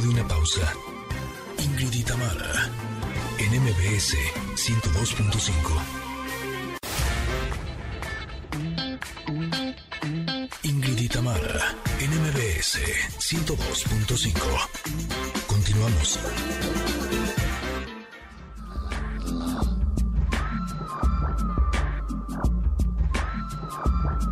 de 0.00 0.08
una 0.08 0.26
pausa. 0.26 0.72
Ingrid 1.62 1.92
y 1.92 2.02
Tamara, 2.02 2.68
en 3.38 3.62
MBS 3.62 4.16
102.5. 4.56 5.54
Ingrid 10.64 10.98
y 10.98 11.08
Tamara, 11.08 11.76
en 12.00 12.10
MBS 12.10 12.80
102.5. 13.18 14.34
Continuamos. 15.46 16.18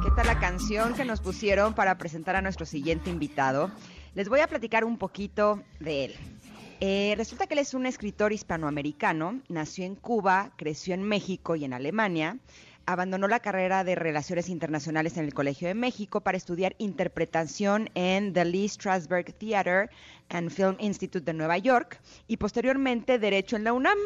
¿Qué 0.03 0.11
tal 0.17 0.27
la 0.27 0.41
canción 0.41 0.95
que 0.95 1.05
nos 1.05 1.21
pusieron 1.21 1.75
para 1.75 1.99
presentar 1.99 2.35
a 2.35 2.43
nuestro 2.43 2.67
siguiente 2.67 3.11
invitado? 3.11 3.71
Les 4.15 4.29
voy 4.29 4.41
a 4.41 4.47
platicar 4.47 4.85
un 4.85 4.99
poquito 4.99 5.63
de 5.81 6.05
él. 6.05 6.15
Eh, 6.81 7.15
resulta 7.17 7.47
que 7.47 7.55
él 7.55 7.61
es 7.61 7.73
un 7.73 7.87
escritor 7.87 8.33
hispanoamericano, 8.33 9.41
nació 9.49 9.87
en 9.87 9.95
Cuba, 9.95 10.53
creció 10.57 10.93
en 10.93 11.03
México 11.03 11.57
y 11.57 11.65
en 11.65 11.73
Alemania, 11.73 12.37
abandonó 12.87 13.29
la 13.29 13.41
carrera 13.41 13.85
de 13.85 13.95
Relaciones 13.95 14.49
Internacionales 14.49 15.17
en 15.17 15.25
el 15.25 15.35
Colegio 15.35 15.69
de 15.69 15.75
México 15.75 16.21
para 16.21 16.37
estudiar 16.37 16.75
interpretación 16.79 17.91
en 17.95 18.33
The 18.33 18.45
Lee 18.45 18.69
Strasberg 18.69 19.33
Theater 19.35 19.91
and 20.29 20.51
Film 20.51 20.77
Institute 20.79 21.25
de 21.25 21.35
Nueva 21.35 21.59
York 21.59 22.01
y 22.27 22.37
posteriormente 22.37 23.19
Derecho 23.19 23.57
en 23.57 23.65
la 23.65 23.73
UNAM 23.73 23.99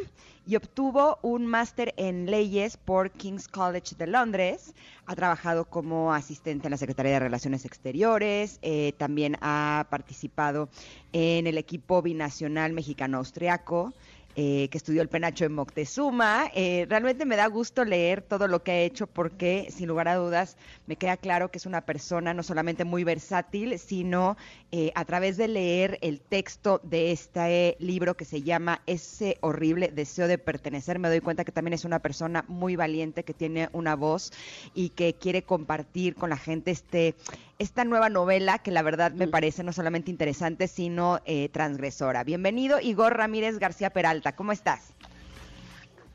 y 0.46 0.56
obtuvo 0.56 1.18
un 1.22 1.46
máster 1.46 1.92
en 1.96 2.26
leyes 2.26 2.76
por 2.76 3.10
King's 3.10 3.48
College 3.48 3.96
de 3.96 4.06
Londres. 4.06 4.74
Ha 5.06 5.16
trabajado 5.16 5.64
como 5.64 6.12
asistente 6.12 6.66
en 6.66 6.70
la 6.70 6.76
Secretaría 6.76 7.12
de 7.12 7.20
Relaciones 7.20 7.64
Exteriores, 7.64 8.58
eh, 8.62 8.92
también 8.96 9.36
ha 9.40 9.86
participado 9.90 10.68
en 11.12 11.46
el 11.46 11.58
equipo 11.58 12.02
binacional 12.02 12.72
mexicano-austriaco 12.72 13.92
eh, 14.38 14.68
que 14.70 14.76
estudió 14.76 15.00
el 15.00 15.08
penacho 15.08 15.46
en 15.46 15.54
Moctezuma. 15.54 16.50
Eh, 16.54 16.84
realmente 16.90 17.24
me 17.24 17.36
da 17.36 17.46
gusto 17.46 17.86
leer 17.86 18.20
todo 18.20 18.48
lo 18.48 18.62
que 18.62 18.70
ha 18.70 18.80
hecho 18.80 19.06
porque, 19.06 19.68
sin 19.70 19.88
lugar 19.88 20.08
a 20.08 20.16
dudas, 20.16 20.58
me 20.86 20.96
queda 20.96 21.16
claro 21.16 21.50
que 21.50 21.56
es 21.56 21.64
una 21.64 21.86
persona 21.86 22.34
no 22.34 22.42
solamente 22.42 22.84
muy 22.84 23.02
versátil, 23.02 23.78
sino 23.78 24.36
eh, 24.72 24.92
a 24.94 25.06
través 25.06 25.38
de 25.38 25.48
leer 25.48 25.98
el 26.02 26.20
texto 26.20 26.82
de 26.82 27.12
este 27.12 27.78
libro 27.78 28.14
que 28.14 28.26
se 28.26 28.42
llama 28.42 28.82
Ese 28.84 29.38
horrible 29.40 29.88
deseo 29.88 30.28
de 30.28 30.36
pertenecer, 30.36 30.98
me 30.98 31.08
doy 31.08 31.20
cuenta 31.20 31.44
que 31.46 31.52
también 31.52 31.72
es 31.72 31.86
una 31.86 32.00
persona 32.00 32.44
muy 32.46 32.76
valiente, 32.76 33.24
que 33.24 33.32
tiene 33.32 33.70
una 33.72 33.96
voz 33.96 34.34
y 34.74 34.90
que 34.90 35.14
quiere 35.14 35.44
compartir 35.44 36.14
con 36.14 36.28
la 36.28 36.36
gente 36.36 36.72
este 36.72 37.14
esta 37.58 37.84
nueva 37.84 38.08
novela 38.08 38.58
que 38.58 38.70
la 38.70 38.82
verdad 38.82 39.12
me 39.12 39.28
parece 39.28 39.62
no 39.64 39.72
solamente 39.72 40.10
interesante, 40.10 40.68
sino 40.68 41.20
eh, 41.24 41.48
transgresora. 41.48 42.24
Bienvenido, 42.24 42.80
Igor 42.80 43.16
Ramírez 43.16 43.58
García 43.58 43.90
Peralta. 43.90 44.32
¿Cómo 44.36 44.52
estás? 44.52 44.94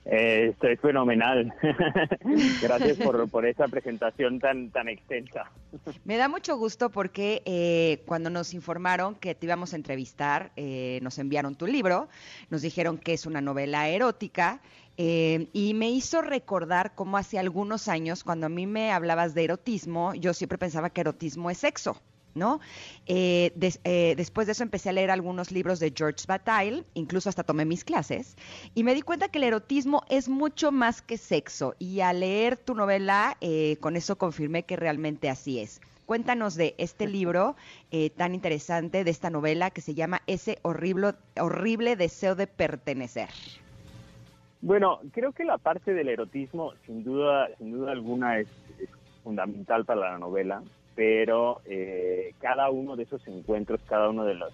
Eh, 0.06 0.50
estoy 0.52 0.78
fenomenal. 0.78 1.54
Gracias 2.62 2.98
por, 2.98 3.30
por 3.30 3.46
esa 3.46 3.68
presentación 3.68 4.40
tan, 4.40 4.72
tan 4.72 4.88
extensa. 4.88 5.52
Me 6.06 6.18
da 6.18 6.28
mucho 6.28 6.58
gusto 6.58 6.90
porque 6.90 7.44
eh, 7.46 8.02
cuando 8.06 8.30
nos 8.32 8.54
informaron 8.56 9.16
que 9.16 9.36
te 9.36 9.46
íbamos 9.46 9.74
a 9.74 9.76
entrevistar, 9.76 10.52
eh, 10.56 11.00
nos 11.04 11.20
enviaron 11.20 11.56
tu 11.56 11.68
libro, 11.68 12.10
nos 12.50 12.64
dijeron 12.64 12.98
que 12.98 13.14
es 13.14 13.28
una 13.28 13.42
novela 13.42 13.88
erótica 13.90 14.60
eh, 14.98 15.48
y 15.54 15.74
me 15.74 15.90
hizo 15.90 16.22
recordar 16.22 16.94
cómo 16.96 17.18
hace 17.18 17.40
algunos 17.40 17.88
años, 17.88 18.24
cuando 18.24 18.46
a 18.46 18.50
mí 18.50 18.68
me 18.68 18.92
hablabas 18.92 19.34
de 19.34 19.44
erotismo, 19.44 20.14
yo 20.16 20.34
siempre 20.34 20.58
pensaba 20.58 20.90
que 20.90 21.02
erotismo 21.02 21.50
es 21.50 21.58
sexo. 21.60 22.02
¿No? 22.34 22.62
Eh, 23.08 23.52
des- 23.58 23.82
eh, 23.84 24.14
después 24.16 24.48
de 24.48 24.54
eso 24.54 24.64
empecé 24.64 24.88
a 24.88 24.94
leer 24.94 25.12
algunos 25.12 25.52
libros 25.52 25.82
de 25.82 25.92
George 25.94 26.24
Bataille, 26.26 26.86
incluso 26.94 27.28
hasta 27.28 27.44
tomé 27.44 27.66
mis 27.66 27.84
clases, 27.84 28.38
y 28.74 28.86
me 28.86 28.96
di 28.96 29.02
cuenta 29.02 29.28
que 29.28 29.38
el 29.40 29.44
erotismo 29.44 30.04
es 30.08 30.30
mucho 30.30 30.72
más 30.72 31.02
que 31.02 31.18
sexo. 31.18 31.76
Y 31.78 32.00
al 32.00 32.22
leer 32.22 32.56
tu 32.56 32.74
novela, 32.74 33.36
eh, 33.42 33.76
con 33.82 33.98
eso 33.98 34.18
confirmé 34.18 34.64
que 34.64 34.78
realmente 34.78 35.30
así 35.30 35.60
es. 35.60 35.82
Cuéntanos 36.06 36.56
de 36.56 36.74
este 36.78 37.06
libro 37.06 37.58
eh, 37.92 38.12
tan 38.12 38.34
interesante, 38.34 39.04
de 39.04 39.12
esta 39.12 39.30
novela 39.30 39.70
que 39.70 39.82
se 39.82 39.94
llama 39.94 40.22
Ese 40.26 40.60
horrible, 40.62 41.16
horrible 41.38 41.98
deseo 41.98 42.36
de 42.36 42.48
pertenecer. 42.48 43.28
Bueno, 44.62 45.00
creo 45.12 45.32
que 45.32 45.44
la 45.44 45.58
parte 45.58 45.94
del 45.94 46.10
erotismo, 46.10 46.74
sin 46.86 47.04
duda, 47.04 47.50
sin 47.58 47.72
duda 47.72 47.92
alguna, 47.92 48.40
es, 48.40 48.48
es 48.80 48.90
fundamental 49.24 49.86
para 49.86 50.12
la 50.12 50.20
novela, 50.20 50.62
pero 50.96 51.62
eh, 51.66 52.34
cada 52.40 52.70
uno 52.70 52.96
de 52.96 53.04
esos 53.04 53.28
encuentros, 53.28 53.82
cada 53.88 54.10
uno 54.10 54.24
de 54.26 54.36
los 54.36 54.54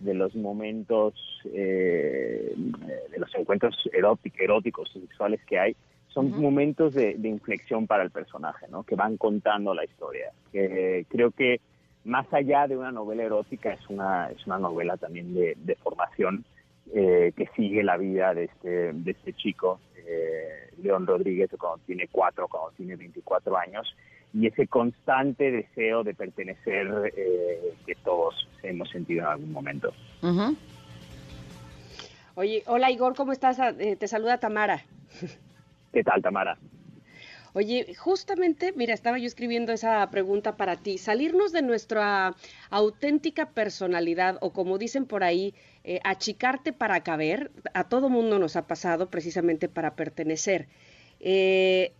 de 0.00 0.12
los 0.12 0.34
momentos, 0.34 1.14
eh, 1.44 2.52
de 2.56 3.18
los 3.18 3.34
encuentros 3.34 3.74
eróticos, 3.92 4.40
eróticos, 4.40 4.92
sexuales 4.92 5.40
que 5.46 5.58
hay, 5.58 5.76
son 6.08 6.30
momentos 6.40 6.94
de, 6.94 7.14
de 7.14 7.28
inflexión 7.28 7.86
para 7.86 8.02
el 8.02 8.10
personaje, 8.10 8.66
¿no? 8.68 8.82
Que 8.82 8.96
van 8.96 9.16
contando 9.16 9.72
la 9.72 9.84
historia. 9.84 10.30
Que 10.52 11.06
creo 11.08 11.30
que 11.30 11.60
más 12.04 12.26
allá 12.32 12.66
de 12.66 12.76
una 12.76 12.92
novela 12.92 13.22
erótica 13.22 13.72
es 13.72 13.88
una 13.88 14.30
es 14.30 14.46
una 14.46 14.58
novela 14.58 14.96
también 14.96 15.34
de, 15.34 15.56
de 15.56 15.74
formación 15.76 16.44
eh, 16.92 17.32
que 17.36 17.48
sigue 17.56 17.82
la 17.82 17.96
vida 17.96 18.34
de 18.34 18.44
este 18.44 18.92
de 18.92 19.10
este 19.10 19.32
chico 19.32 19.80
eh, 20.06 20.70
León 20.82 21.06
Rodríguez 21.06 21.50
cuando 21.58 21.82
tiene 21.86 22.08
cuatro, 22.10 22.48
cuando 22.48 22.72
tiene 22.72 22.96
24 22.96 23.56
años 23.56 23.96
y 24.34 24.46
ese 24.46 24.66
constante 24.66 25.50
deseo 25.50 26.02
de 26.02 26.12
pertenecer 26.14 27.12
eh, 27.16 27.74
que 27.86 27.94
todos 27.96 28.48
hemos 28.62 28.90
sentido 28.90 29.22
en 29.22 29.28
algún 29.28 29.52
momento. 29.52 29.92
Oye, 32.34 32.64
hola 32.66 32.90
Igor, 32.90 33.14
¿cómo 33.14 33.32
estás? 33.32 33.60
Ah, 33.60 33.72
eh, 33.78 33.96
te 33.96 34.08
saluda 34.08 34.38
Tamara. 34.38 34.82
¿Qué 35.92 36.02
tal, 36.02 36.20
Tamara? 36.20 36.58
Oye, 37.56 37.94
justamente, 37.94 38.72
mira, 38.72 38.94
estaba 38.94 39.16
yo 39.16 39.28
escribiendo 39.28 39.72
esa 39.72 40.10
pregunta 40.10 40.56
para 40.56 40.76
ti. 40.76 40.98
Salirnos 40.98 41.52
de 41.52 41.62
nuestra 41.62 42.34
auténtica 42.68 43.50
personalidad 43.50 44.38
o 44.40 44.52
como 44.52 44.76
dicen 44.76 45.06
por 45.06 45.22
ahí, 45.22 45.54
eh, 45.84 46.00
achicarte 46.02 46.72
para 46.72 47.04
caber, 47.04 47.52
a 47.72 47.88
todo 47.88 48.08
mundo 48.08 48.40
nos 48.40 48.56
ha 48.56 48.66
pasado 48.66 49.08
precisamente 49.08 49.68
para 49.68 49.94
pertenecer. 49.94 50.66
Eh, 51.20 51.92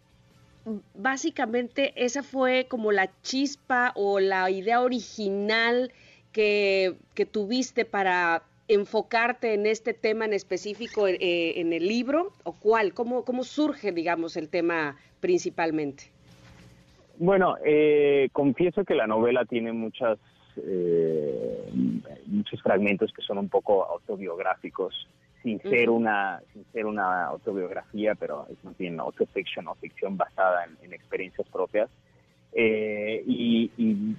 básicamente 0.94 1.92
esa 2.04 2.24
fue 2.24 2.66
como 2.68 2.90
la 2.90 3.12
chispa 3.22 3.92
o 3.94 4.18
la 4.18 4.50
idea 4.50 4.80
original 4.80 5.92
que, 6.32 6.96
que 7.14 7.26
tuviste 7.26 7.84
para 7.84 8.42
enfocarte 8.68 9.54
en 9.54 9.66
este 9.66 9.94
tema 9.94 10.24
en 10.24 10.32
específico 10.32 11.06
eh, 11.06 11.60
en 11.60 11.72
el 11.72 11.86
libro 11.86 12.32
o 12.44 12.52
cuál? 12.52 12.94
¿Cómo, 12.94 13.24
¿Cómo 13.24 13.44
surge, 13.44 13.92
digamos, 13.92 14.36
el 14.36 14.48
tema 14.48 14.96
principalmente? 15.20 16.04
Bueno, 17.18 17.56
eh, 17.64 18.28
confieso 18.32 18.84
que 18.84 18.94
la 18.94 19.06
novela 19.06 19.44
tiene 19.44 19.72
muchas, 19.72 20.18
eh, 20.56 21.70
muchos 22.26 22.60
fragmentos 22.62 23.12
que 23.12 23.22
son 23.22 23.38
un 23.38 23.48
poco 23.48 23.84
autobiográficos, 23.84 25.08
sin 25.42 25.60
ser, 25.60 25.90
una, 25.90 26.40
sin 26.52 26.64
ser 26.72 26.86
una 26.86 27.26
autobiografía, 27.26 28.14
pero 28.14 28.46
es 28.50 28.64
más 28.64 28.76
bien 28.78 28.98
autofiction 28.98 29.68
o 29.68 29.74
ficción 29.74 30.16
basada 30.16 30.64
en, 30.64 30.76
en 30.86 30.92
experiencias 30.94 31.46
propias. 31.50 31.90
Eh, 32.52 33.22
y, 33.26 33.70
y 33.76 34.16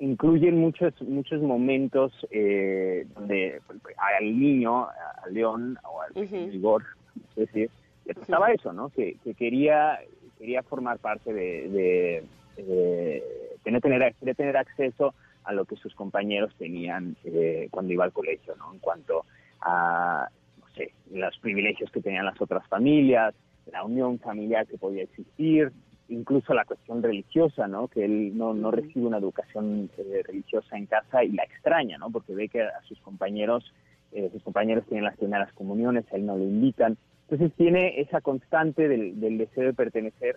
incluyen 0.00 0.58
muchos 0.58 1.00
muchos 1.02 1.42
momentos 1.42 2.12
eh, 2.30 3.06
donde 3.14 3.60
al 3.96 4.38
niño, 4.38 4.86
al 5.24 5.34
león 5.34 5.78
o 5.84 6.02
al 6.02 6.12
no 6.14 7.26
sé 7.34 7.46
si 7.52 7.68
le 8.04 8.14
pasaba 8.14 8.52
eso, 8.52 8.72
¿no? 8.72 8.90
Que, 8.90 9.16
que 9.24 9.34
quería 9.34 9.98
quería 10.38 10.62
formar 10.62 10.98
parte 10.98 11.32
de, 11.32 11.68
de, 11.68 12.62
de 12.62 13.22
tener, 13.64 13.80
tener, 13.82 14.14
quería 14.14 14.34
tener 14.34 14.56
acceso 14.56 15.14
a 15.44 15.52
lo 15.52 15.64
que 15.64 15.76
sus 15.76 15.94
compañeros 15.94 16.54
tenían 16.58 17.16
eh, 17.24 17.68
cuando 17.70 17.92
iba 17.92 18.04
al 18.04 18.12
colegio, 18.12 18.54
¿no? 18.56 18.72
En 18.72 18.78
cuanto 18.78 19.24
a, 19.60 20.28
no 20.60 20.66
sé, 20.74 20.92
los 21.10 21.36
privilegios 21.38 21.90
que 21.90 22.00
tenían 22.00 22.26
las 22.26 22.40
otras 22.40 22.66
familias, 22.68 23.34
la 23.72 23.82
unión 23.82 24.18
familiar 24.18 24.66
que 24.66 24.78
podía 24.78 25.02
existir, 25.02 25.72
incluso 26.08 26.54
la 26.54 26.64
cuestión 26.64 27.02
religiosa, 27.02 27.66
¿no? 27.68 27.88
Que 27.88 28.04
él 28.04 28.36
no, 28.36 28.54
no 28.54 28.70
recibe 28.70 29.06
una 29.06 29.18
educación 29.18 29.90
eh, 29.98 30.22
religiosa 30.26 30.76
en 30.76 30.86
casa 30.86 31.24
y 31.24 31.32
la 31.32 31.44
extraña, 31.44 31.98
¿no? 31.98 32.10
Porque 32.10 32.34
ve 32.34 32.48
que 32.48 32.62
a 32.62 32.82
sus 32.86 32.98
compañeros, 33.00 33.64
eh, 34.12 34.28
sus 34.32 34.42
compañeros 34.42 34.84
tienen 34.86 35.04
las 35.04 35.16
primeras 35.16 35.52
comuniones, 35.52 36.04
a 36.12 36.16
él 36.16 36.26
no 36.26 36.36
lo 36.36 36.44
invitan. 36.44 36.96
Entonces 37.28 37.52
tiene 37.56 38.00
esa 38.00 38.20
constante 38.20 38.88
del, 38.88 39.20
del 39.20 39.38
deseo 39.38 39.64
de 39.64 39.74
pertenecer 39.74 40.36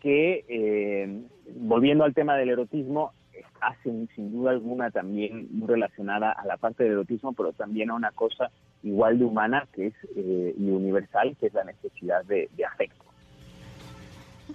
que, 0.00 0.44
eh, 0.48 1.22
volviendo 1.56 2.04
al 2.04 2.14
tema 2.14 2.36
del 2.36 2.50
erotismo, 2.50 3.12
está 3.32 3.76
sin, 3.82 4.08
sin 4.14 4.32
duda 4.32 4.50
alguna 4.50 4.90
también 4.90 5.48
muy 5.50 5.66
relacionada 5.68 6.32
a 6.32 6.44
la 6.46 6.56
parte 6.58 6.84
del 6.84 6.92
erotismo, 6.92 7.32
pero 7.32 7.52
también 7.52 7.90
a 7.90 7.94
una 7.94 8.12
cosa 8.12 8.50
igual 8.82 9.18
de 9.18 9.24
humana 9.24 9.66
que 9.72 9.86
es 9.88 9.94
eh, 10.14 10.54
y 10.56 10.70
universal, 10.70 11.36
que 11.40 11.46
es 11.46 11.54
la 11.54 11.64
necesidad 11.64 12.24
de, 12.24 12.48
de 12.54 12.64
afecto. 12.64 13.05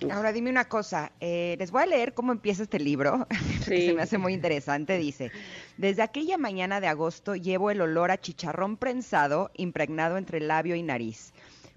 Ahora 0.09 0.31
dime 0.33 0.49
una 0.49 0.65
cosa, 0.65 1.11
eh, 1.19 1.55
les 1.59 1.69
voy 1.69 1.83
a 1.83 1.85
leer 1.85 2.13
cómo 2.13 2.31
empieza 2.31 2.63
este 2.63 2.79
libro, 2.79 3.27
que 3.67 3.81
Sí. 3.81 3.85
se 3.87 3.93
me 3.93 4.01
hace 4.01 4.17
muy 4.17 4.33
interesante. 4.33 4.97
Dice, 4.97 5.31
desde 5.77 6.01
aquella 6.01 6.37
mañana 6.37 6.81
de 6.81 6.87
agosto 6.87 7.35
llevo 7.35 7.69
el 7.69 7.81
olor 7.81 8.09
a 8.11 8.19
chicharrón 8.19 8.77
prensado 8.77 9.51
impregnado 9.55 10.17
entre 10.17 10.39
labio 10.39 10.75
y 10.75 10.83
nariz. 10.83 11.33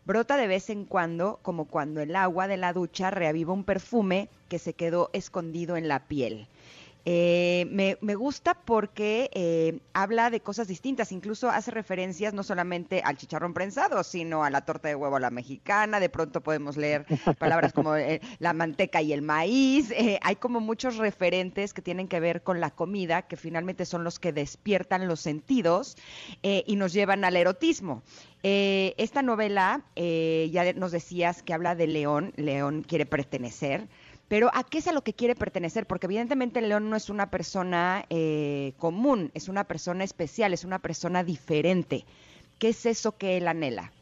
Brota 0.07 0.37
de 0.37 0.47
vez 0.47 0.71
en 0.71 0.85
cuando, 0.85 1.39
como 1.43 1.65
cuando 1.67 2.01
el 2.01 2.15
agua 2.17 2.47
de 2.47 2.57
la 2.57 2.73
ducha 2.73 3.11
reaviva 3.11 3.53
un 3.53 3.65
perfume 3.65 4.29
que 4.49 4.59
se 4.59 4.75
quedó 4.75 5.11
escondido 5.13 5.77
en 5.77 5.89
la 5.89 6.01
piel. 6.01 6.47
Eh, 7.07 7.67
me, 8.01 8.15
gusta 8.15 8.55
porque 8.55 9.29
eh, 9.35 9.81
habla 9.93 10.31
de 10.31 10.41
cosas 10.41 10.69
distintas, 10.69 11.13
incluso 11.13 11.51
hace 11.51 11.71
referencias 11.71 12.33
no 12.33 12.43
solamente 12.43 13.03
al 13.05 13.17
chicharrón 13.17 13.53
prensado, 13.53 14.03
sino 14.05 14.43
a 14.43 14.51
la 14.51 14.65
torta 14.65 14.89
de 14.89 14.95
huevo 14.95 15.17
a 15.17 15.21
la 15.21 15.31
mexicana, 15.31 16.01
de 16.01 16.09
pronto 16.09 16.41
podemos 16.43 16.77
leer 16.77 17.05
palabras 17.39 17.73
como 17.73 17.97
eh, 17.97 18.21
la 18.39 18.53
manteca 18.55 19.03
y 19.03 19.13
el 19.13 19.23
maíz, 19.23 19.91
eh, 19.91 20.19
hay 20.23 20.37
como 20.37 20.61
muchos 20.61 20.97
referentes 20.97 21.75
que 21.75 21.83
tienen 21.83 22.09
que 22.09 22.21
ver 22.21 22.43
con 22.43 22.61
la 22.61 22.71
comida, 22.71 23.23
que 23.23 23.37
finalmente 23.37 23.85
son 23.85 24.05
los 24.05 24.19
que 24.19 24.33
despiertan 24.33 25.07
los 25.07 25.21
sentidos 25.21 25.97
eh, 26.43 26.65
y 26.67 26.77
nos 26.77 26.93
llevan 26.93 27.25
al 27.25 27.37
erotismo. 27.37 28.03
Esta 28.47 29.23
novela, 29.23 29.85
ya 29.97 30.73
nos 30.75 30.93
decías 30.93 31.43
que 31.43 31.55
habla 31.55 31.75
de 31.75 31.87
León, 31.87 32.35
León 32.37 32.85
quiere 32.87 33.07
pertenecer, 33.07 33.89
pero 34.29 34.51
¿a 34.55 34.65
qué 34.65 34.79
es 34.79 34.89
a 34.89 34.93
lo 34.93 35.03
que 35.03 35.13
quiere 35.13 35.35
pertenecer? 35.35 35.87
Porque 35.87 36.07
evidentemente 36.07 36.61
León 36.63 36.89
no 36.89 36.97
es 36.97 37.11
una 37.11 37.31
persona 37.31 38.05
eh, 38.11 38.73
común, 38.79 39.31
es 39.35 39.49
una 39.49 39.65
persona 39.65 40.05
especial, 40.05 40.53
es 40.53 40.65
una 40.65 40.79
persona 40.79 41.25
diferente. 41.25 42.05
¿Qué 42.59 42.69
es 42.69 42.87
eso 42.87 43.17
que 43.17 43.37
él 43.37 43.49
anhela? 43.49 43.93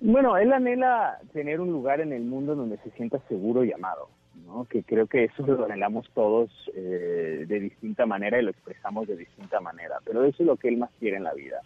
Bueno, 0.00 0.36
él 0.36 0.52
anhela 0.52 1.18
tener 1.32 1.60
un 1.60 1.70
lugar 1.70 2.00
en 2.00 2.12
el 2.12 2.22
mundo 2.22 2.54
donde 2.54 2.76
se 2.78 2.90
sienta 2.90 3.18
seguro 3.28 3.64
y 3.64 3.72
amado, 3.72 4.08
¿no? 4.46 4.66
Que 4.66 4.82
creo 4.82 5.06
que 5.06 5.24
eso 5.24 5.46
lo 5.46 5.64
anhelamos 5.64 6.08
todos 6.14 6.50
eh, 6.74 7.46
de 7.48 7.60
distinta 7.60 8.04
manera 8.04 8.38
y 8.38 8.42
lo 8.42 8.50
expresamos 8.50 9.08
de 9.08 9.16
distinta 9.16 9.60
manera, 9.60 9.96
pero 10.04 10.24
eso 10.24 10.42
es 10.42 10.46
lo 10.46 10.56
que 10.56 10.68
él 10.68 10.76
más 10.76 10.90
quiere 11.00 11.16
en 11.16 11.24
la 11.24 11.32
vida. 11.32 11.62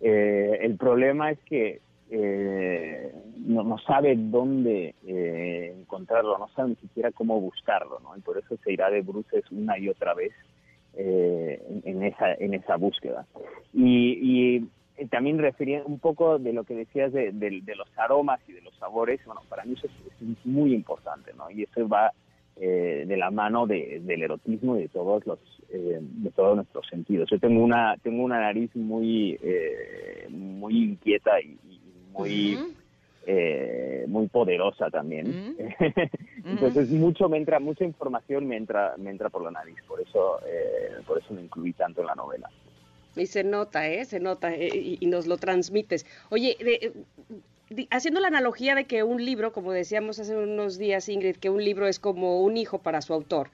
Eh, 0.00 0.58
el 0.62 0.76
problema 0.76 1.30
es 1.30 1.38
que 1.40 1.80
eh, 2.10 3.12
no, 3.38 3.62
no 3.62 3.78
sabe 3.78 4.14
dónde 4.16 4.94
eh, 5.06 5.74
encontrarlo, 5.80 6.38
no 6.38 6.48
sabe 6.48 6.70
ni 6.70 6.76
siquiera 6.76 7.10
cómo 7.12 7.40
buscarlo, 7.40 7.98
¿no? 8.00 8.16
Y 8.16 8.20
por 8.20 8.38
eso 8.38 8.56
se 8.62 8.72
irá 8.72 8.90
de 8.90 9.00
bruces 9.02 9.44
una 9.50 9.78
y 9.78 9.88
otra 9.88 10.14
vez 10.14 10.32
eh, 10.94 11.60
en, 11.84 12.02
esa 12.02 12.34
en 12.34 12.54
esa 12.54 12.76
búsqueda. 12.76 13.26
Y, 13.72 14.18
y 14.22 14.68
eh, 14.96 15.06
también 15.10 15.38
refería 15.38 15.82
un 15.84 15.98
poco 15.98 16.38
de 16.38 16.52
lo 16.52 16.64
que 16.64 16.74
decías 16.74 17.12
de, 17.12 17.32
los 17.76 17.88
aromas 17.98 18.40
y 18.48 18.52
de 18.52 18.60
los 18.62 18.74
sabores, 18.76 19.20
bueno, 19.24 19.40
para 19.48 19.64
mí 19.64 19.74
eso 19.74 19.86
es, 19.86 20.46
muy 20.46 20.74
importante, 20.74 21.32
¿no? 21.36 21.50
Y 21.50 21.64
eso 21.64 21.88
va 21.88 22.12
eh, 22.56 23.04
de 23.06 23.16
la 23.16 23.30
mano 23.30 23.66
de- 23.66 24.00
del 24.04 24.22
erotismo 24.22 24.76
y 24.76 24.82
de 24.82 24.88
todos 24.88 25.26
los 25.26 25.38
de 25.74 26.30
todos 26.36 26.54
nuestros 26.54 26.86
sentidos. 26.86 27.28
Yo 27.28 27.40
tengo 27.40 27.64
una 27.64 27.96
tengo 28.00 28.22
una 28.22 28.38
nariz 28.38 28.70
muy 28.76 29.36
eh, 29.42 30.28
muy 30.30 30.84
inquieta 30.84 31.40
y, 31.40 31.58
muy 32.14 32.52
eh, 33.26 34.04
muy 34.08 34.28
poderosa 34.28 34.90
también. 34.90 35.54
Entonces 36.44 36.90
mucho 36.90 37.28
me 37.28 37.38
entra, 37.38 37.58
mucha 37.58 37.84
información 37.84 38.46
me 38.46 38.56
entra, 38.56 38.94
me 38.98 39.10
entra 39.10 39.30
por 39.30 39.42
la 39.42 39.50
nariz, 39.50 39.76
por 39.88 40.00
eso, 40.00 40.40
eh, 40.46 40.90
por 41.06 41.18
eso 41.18 41.32
lo 41.32 41.40
incluí 41.40 41.72
tanto 41.72 42.00
en 42.02 42.06
la 42.08 42.14
novela. 42.14 42.50
Y 43.16 43.26
se 43.26 43.44
nota, 43.44 43.88
¿eh? 43.88 44.04
Se 44.04 44.20
nota 44.20 44.52
eh, 44.54 44.68
y, 44.74 44.98
y 45.00 45.06
nos 45.06 45.26
lo 45.26 45.36
transmites. 45.38 46.04
Oye, 46.30 46.56
de- 46.60 46.92
eh, 47.76 47.86
haciendo 47.90 48.20
la 48.20 48.28
analogía 48.28 48.74
de 48.74 48.84
que 48.84 49.02
un 49.04 49.24
libro, 49.24 49.52
como 49.52 49.72
decíamos 49.72 50.18
hace 50.18 50.36
unos 50.36 50.78
días, 50.78 51.08
Ingrid, 51.08 51.36
que 51.36 51.48
un 51.48 51.64
libro 51.64 51.86
es 51.86 51.98
como 51.98 52.42
un 52.42 52.56
hijo 52.56 52.78
para 52.78 53.00
su 53.02 53.14
autor. 53.14 53.50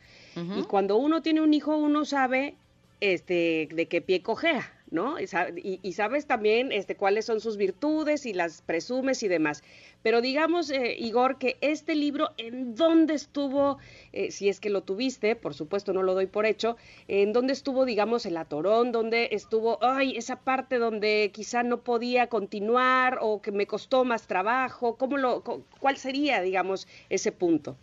Y 0.59 0.63
cuando 0.65 0.97
uno 0.97 1.23
tiene 1.23 1.43
un 1.43 1.53
hijo, 1.55 1.77
uno 1.77 2.05
sabe 2.05 2.55
este, 3.01 3.69
de 3.73 3.87
qué 3.87 4.01
pie 4.01 4.23
cojea, 4.23 4.73
¿no? 4.91 5.19
Y, 5.21 5.25
y- 5.57 5.81
y 5.83 5.93
sabes 5.93 6.27
también 6.27 6.73
este, 6.73 6.97
cuáles 6.97 7.25
son 7.27 7.41
sus 7.41 7.57
virtudes 7.57 8.27
y 8.27 8.33
las 8.33 8.63
presumes 8.63 9.23
y 9.23 9.29
demás. 9.29 9.63
Pero 10.03 10.21
digamos, 10.21 10.71
eh, 10.71 10.97
Igor, 10.99 11.39
que 11.39 11.57
este 11.61 11.95
libro, 11.95 12.31
¿en 12.39 12.75
dónde 12.75 13.15
estuvo, 13.15 13.79
eh, 14.13 14.31
si 14.31 14.49
es 14.49 14.61
que 14.61 14.71
lo 14.71 14.83
tuviste, 14.83 15.37
por 15.37 15.55
supuesto 15.55 15.93
no 15.93 16.03
lo 16.03 16.15
doy 16.15 16.27
por 16.27 16.47
hecho, 16.47 16.77
en 17.09 17.33
dónde 17.33 17.53
estuvo, 17.53 17.85
digamos, 17.85 18.25
el 18.27 18.37
atorón, 18.37 18.93
dónde 18.93 19.29
estuvo, 19.33 19.79
ay, 19.83 20.17
esa 20.17 20.37
parte 20.37 20.79
donde 20.79 21.31
quizá 21.33 21.63
no 21.63 21.81
podía 21.83 22.29
continuar 22.29 23.19
o 23.21 23.43
que 23.43 23.53
me 23.53 23.67
costó 23.67 24.05
más 24.05 24.27
trabajo, 24.27 24.97
¿cómo 24.97 25.17
lo, 25.19 25.43
cu- 25.43 25.65
¿cuál 25.81 25.97
sería, 25.99 26.41
digamos, 26.41 26.89
ese 27.11 27.31
punto? 27.33 27.77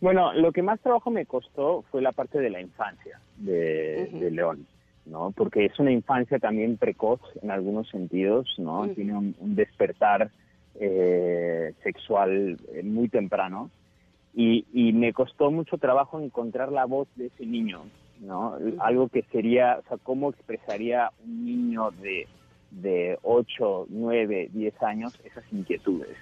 Bueno, 0.00 0.32
lo 0.32 0.50
que 0.50 0.62
más 0.62 0.80
trabajo 0.80 1.10
me 1.10 1.26
costó 1.26 1.84
fue 1.90 2.02
la 2.02 2.10
parte 2.10 2.40
de 2.40 2.50
la 2.50 2.60
infancia 2.60 3.20
de, 3.36 4.08
de 4.12 4.30
León, 4.32 4.66
¿no? 5.06 5.32
Porque 5.36 5.64
es 5.66 5.78
una 5.78 5.90
infancia 5.92 6.38
también 6.38 6.76
precoz 6.76 7.20
en 7.42 7.50
algunos 7.50 7.88
sentidos, 7.88 8.48
¿no? 8.58 8.88
Tiene 8.94 9.16
un, 9.16 9.34
un 9.38 9.54
despertar 9.54 10.30
eh, 10.80 11.74
sexual 11.82 12.56
eh, 12.74 12.82
muy 12.82 13.08
temprano 13.08 13.70
y, 14.34 14.64
y 14.72 14.92
me 14.92 15.12
costó 15.12 15.50
mucho 15.50 15.76
trabajo 15.78 16.20
encontrar 16.20 16.72
la 16.72 16.86
voz 16.86 17.08
de 17.16 17.26
ese 17.26 17.44
niño, 17.46 17.82
¿no? 18.20 18.56
Algo 18.78 19.08
que 19.08 19.22
sería, 19.30 19.78
o 19.84 19.88
sea, 19.88 19.98
cómo 20.02 20.30
expresaría 20.30 21.10
un 21.24 21.44
niño 21.44 21.90
de, 22.00 22.26
de 22.70 23.18
8, 23.22 23.86
9, 23.90 24.48
10 24.52 24.82
años 24.82 25.12
esas 25.24 25.44
inquietudes. 25.52 26.16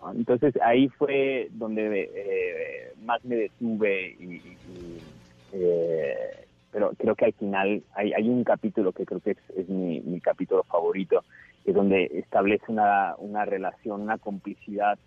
¿no? 0.00 0.12
Entonces 0.12 0.54
ahí 0.62 0.88
fue 0.90 1.48
donde 1.52 2.10
eh, 2.14 2.92
más 3.02 3.24
me 3.24 3.34
detuve 3.36 4.16
y, 4.20 4.24
y- 4.24 4.58
y, 4.68 4.98
eh, 5.54 6.14
pero 6.70 6.92
creo 6.98 7.14
que 7.14 7.24
al 7.26 7.32
final 7.34 7.82
hay, 7.94 8.12
hay 8.12 8.28
un 8.28 8.44
capítulo 8.44 8.92
que 8.92 9.04
creo 9.06 9.20
que 9.20 9.32
es, 9.32 9.38
es 9.56 9.68
mi, 9.68 10.00
mi 10.00 10.20
capítulo 10.20 10.62
favorito, 10.64 11.24
que 11.64 11.70
es 11.70 11.76
donde 11.76 12.04
establece 12.14 12.64
una, 12.68 13.14
una 13.18 13.44
relación, 13.44 14.00
una 14.02 14.18
complicidad 14.18 14.98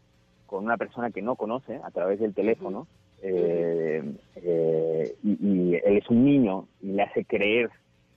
con 0.46 0.64
una 0.66 0.78
persona 0.78 1.12
que 1.12 1.22
no 1.22 1.36
conoce 1.36 1.80
a 1.84 1.92
través 1.92 2.20
del 2.20 2.34
teléfono. 2.34 2.88
eh, 3.24 4.04
eh, 4.36 5.16
y, 5.24 5.30
y 5.48 5.76
él 5.76 5.98
es 5.98 6.10
un 6.10 6.26
niño 6.26 6.68
y 6.82 6.88
le 6.94 7.04
hace 7.04 7.24
creer 7.26 7.70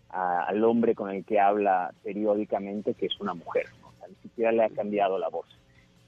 a- 0.09 0.45
al 0.45 0.65
hombre 0.65 0.95
con 0.95 1.11
el 1.11 1.25
que 1.25 1.39
habla 1.39 1.93
periódicamente 2.03 2.95
que 2.95 3.07
es 3.07 3.21
una 3.21 3.35
mujer. 3.35 3.67
¿no? 3.83 3.89
O 3.89 3.93
sea, 3.99 4.09
ni 4.09 4.15
siquiera 4.17 4.51
le 4.53 4.65
ha 4.65 4.71
cambiado 4.71 5.19
la 5.19 5.29
voz. 5.29 5.47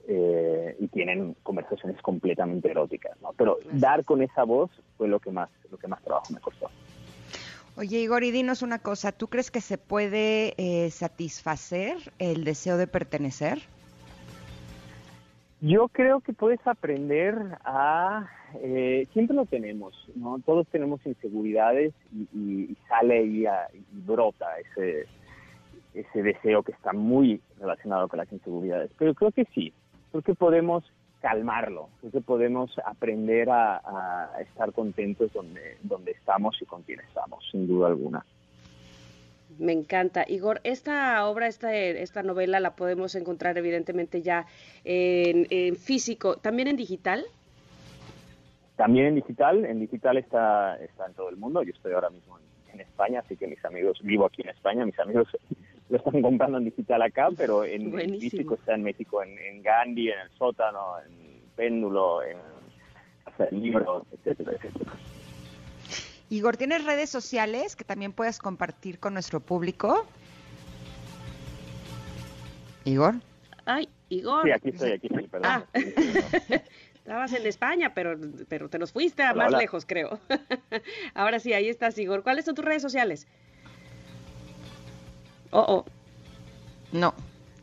eh, 0.08 0.76
y 0.78 0.86
tienen 0.86 1.34
conversaciones 1.42 2.00
completamente 2.00 2.70
eróticas, 2.70 3.20
¿no? 3.20 3.32
Pero 3.36 3.58
dar 3.72 4.04
con 4.04 4.22
esa 4.22 4.44
voz 4.44 4.70
fue 4.96 5.08
lo 5.08 5.18
que 5.18 5.32
más, 5.32 5.50
lo 5.68 5.76
que 5.78 5.88
más 5.88 6.00
trabajo 6.04 6.32
me 6.32 6.38
costó. 6.40 6.70
Oye, 7.76 7.98
Igor, 8.00 8.24
y 8.24 8.30
dinos 8.30 8.62
una 8.62 8.78
cosa, 8.78 9.12
¿tú 9.12 9.28
crees 9.28 9.50
que 9.50 9.60
se 9.60 9.76
puede 9.76 10.54
eh, 10.56 10.90
satisfacer 10.90 11.96
el 12.18 12.44
deseo 12.44 12.78
de 12.78 12.86
pertenecer? 12.86 13.58
Yo 15.60 15.88
creo 15.88 16.20
que 16.20 16.32
puedes 16.32 16.64
aprender 16.66 17.34
a... 17.64 18.28
eh, 18.62 19.06
siempre 19.12 19.36
lo 19.36 19.44
tenemos, 19.46 19.94
¿no? 20.14 20.38
Todos 20.44 20.66
tenemos 20.68 21.04
inseguridades 21.04 21.92
y, 22.12 22.22
y- 22.38 22.62
y 22.72 22.76
sale 22.88 23.24
y, 23.24 23.46
a- 23.46 23.68
y 23.74 24.00
brota 24.00 24.46
ese, 24.58 25.06
ese 25.94 26.22
deseo 26.22 26.62
que 26.62 26.72
está 26.72 26.92
muy 26.94 27.40
relacionado 27.58 28.08
con 28.08 28.18
las 28.18 28.32
inseguridades. 28.32 28.90
Pero 28.98 29.14
creo 29.14 29.32
que 29.32 29.44
sí, 29.54 29.72
creo 30.10 30.22
que 30.22 30.34
podemos 30.34 30.84
calmarlo, 31.20 31.88
que 32.12 32.20
podemos 32.20 32.78
aprender 32.84 33.50
a, 33.50 33.76
a 33.78 34.40
estar 34.42 34.72
contentos 34.72 35.32
donde, 35.32 35.78
donde 35.82 36.12
estamos 36.12 36.56
y 36.60 36.66
con 36.66 36.82
quien 36.82 37.00
estamos, 37.00 37.44
sin 37.50 37.66
duda 37.66 37.88
alguna. 37.88 38.24
Me 39.58 39.72
encanta. 39.72 40.24
Igor, 40.28 40.60
esta 40.64 41.26
obra, 41.26 41.46
esta, 41.46 41.74
esta 41.74 42.22
novela 42.22 42.60
la 42.60 42.76
podemos 42.76 43.14
encontrar 43.14 43.56
evidentemente 43.56 44.20
ya 44.20 44.46
en, 44.84 45.46
en 45.50 45.76
físico, 45.76 46.36
también 46.36 46.68
en 46.68 46.76
digital. 46.76 47.24
También 48.76 49.06
en 49.06 49.14
digital, 49.14 49.64
en 49.64 49.80
digital 49.80 50.18
está, 50.18 50.76
está 50.76 51.06
en 51.06 51.14
todo 51.14 51.30
el 51.30 51.36
mundo. 51.36 51.62
Yo 51.62 51.70
estoy 51.70 51.94
ahora 51.94 52.10
mismo 52.10 52.38
en, 52.38 52.74
en 52.74 52.80
España, 52.80 53.20
así 53.20 53.36
que 53.36 53.46
mis 53.46 53.64
amigos, 53.64 53.98
vivo 54.02 54.26
aquí 54.26 54.42
en 54.42 54.50
España, 54.50 54.84
mis 54.84 54.98
amigos 54.98 55.28
lo 55.88 55.98
están 55.98 56.22
comprando 56.22 56.58
en 56.58 56.64
digital 56.64 57.02
acá, 57.02 57.28
pero 57.36 57.64
en, 57.64 57.90
Buenísimo. 57.92 58.30
físico 58.30 58.54
está 58.54 58.74
en 58.74 58.82
México, 58.82 59.22
en, 59.22 59.38
en 59.38 59.62
Gandhi, 59.62 60.10
en 60.10 60.18
el 60.20 60.30
sótano, 60.38 60.94
en 61.06 61.40
Péndulo, 61.54 62.22
en 62.22 62.38
del 63.38 63.60
Libro, 63.62 64.06
etcétera, 64.12 64.52
etcétera. 64.52 64.92
Igor, 66.30 66.56
¿tienes 66.56 66.84
redes 66.84 67.10
sociales 67.10 67.76
que 67.76 67.84
también 67.84 68.12
puedas 68.12 68.38
compartir 68.38 68.98
con 68.98 69.12
nuestro 69.12 69.40
público? 69.40 70.06
Igor. 72.84 73.16
Ay, 73.64 73.88
Igor. 74.08 74.44
Sí, 74.44 74.50
aquí 74.52 74.68
estoy, 74.70 74.92
aquí 74.92 75.06
estoy, 75.08 75.28
perdón. 75.28 75.50
Ah. 75.50 75.64
Estabas 76.94 77.32
en 77.34 77.46
España, 77.46 77.92
pero, 77.94 78.18
pero 78.48 78.68
te 78.68 78.78
nos 78.78 78.92
fuiste 78.92 79.22
a 79.22 79.30
Hola, 79.32 79.44
más 79.44 79.48
hola. 79.48 79.58
lejos, 79.58 79.86
creo. 79.86 80.18
Ahora 81.14 81.38
sí, 81.38 81.52
ahí 81.52 81.68
estás, 81.68 81.96
Igor. 81.98 82.24
¿Cuáles 82.24 82.44
son 82.44 82.56
tus 82.56 82.64
redes 82.64 82.82
sociales? 82.82 83.28
Oh, 85.58 85.64
oh. 85.66 85.84
No, 86.92 87.14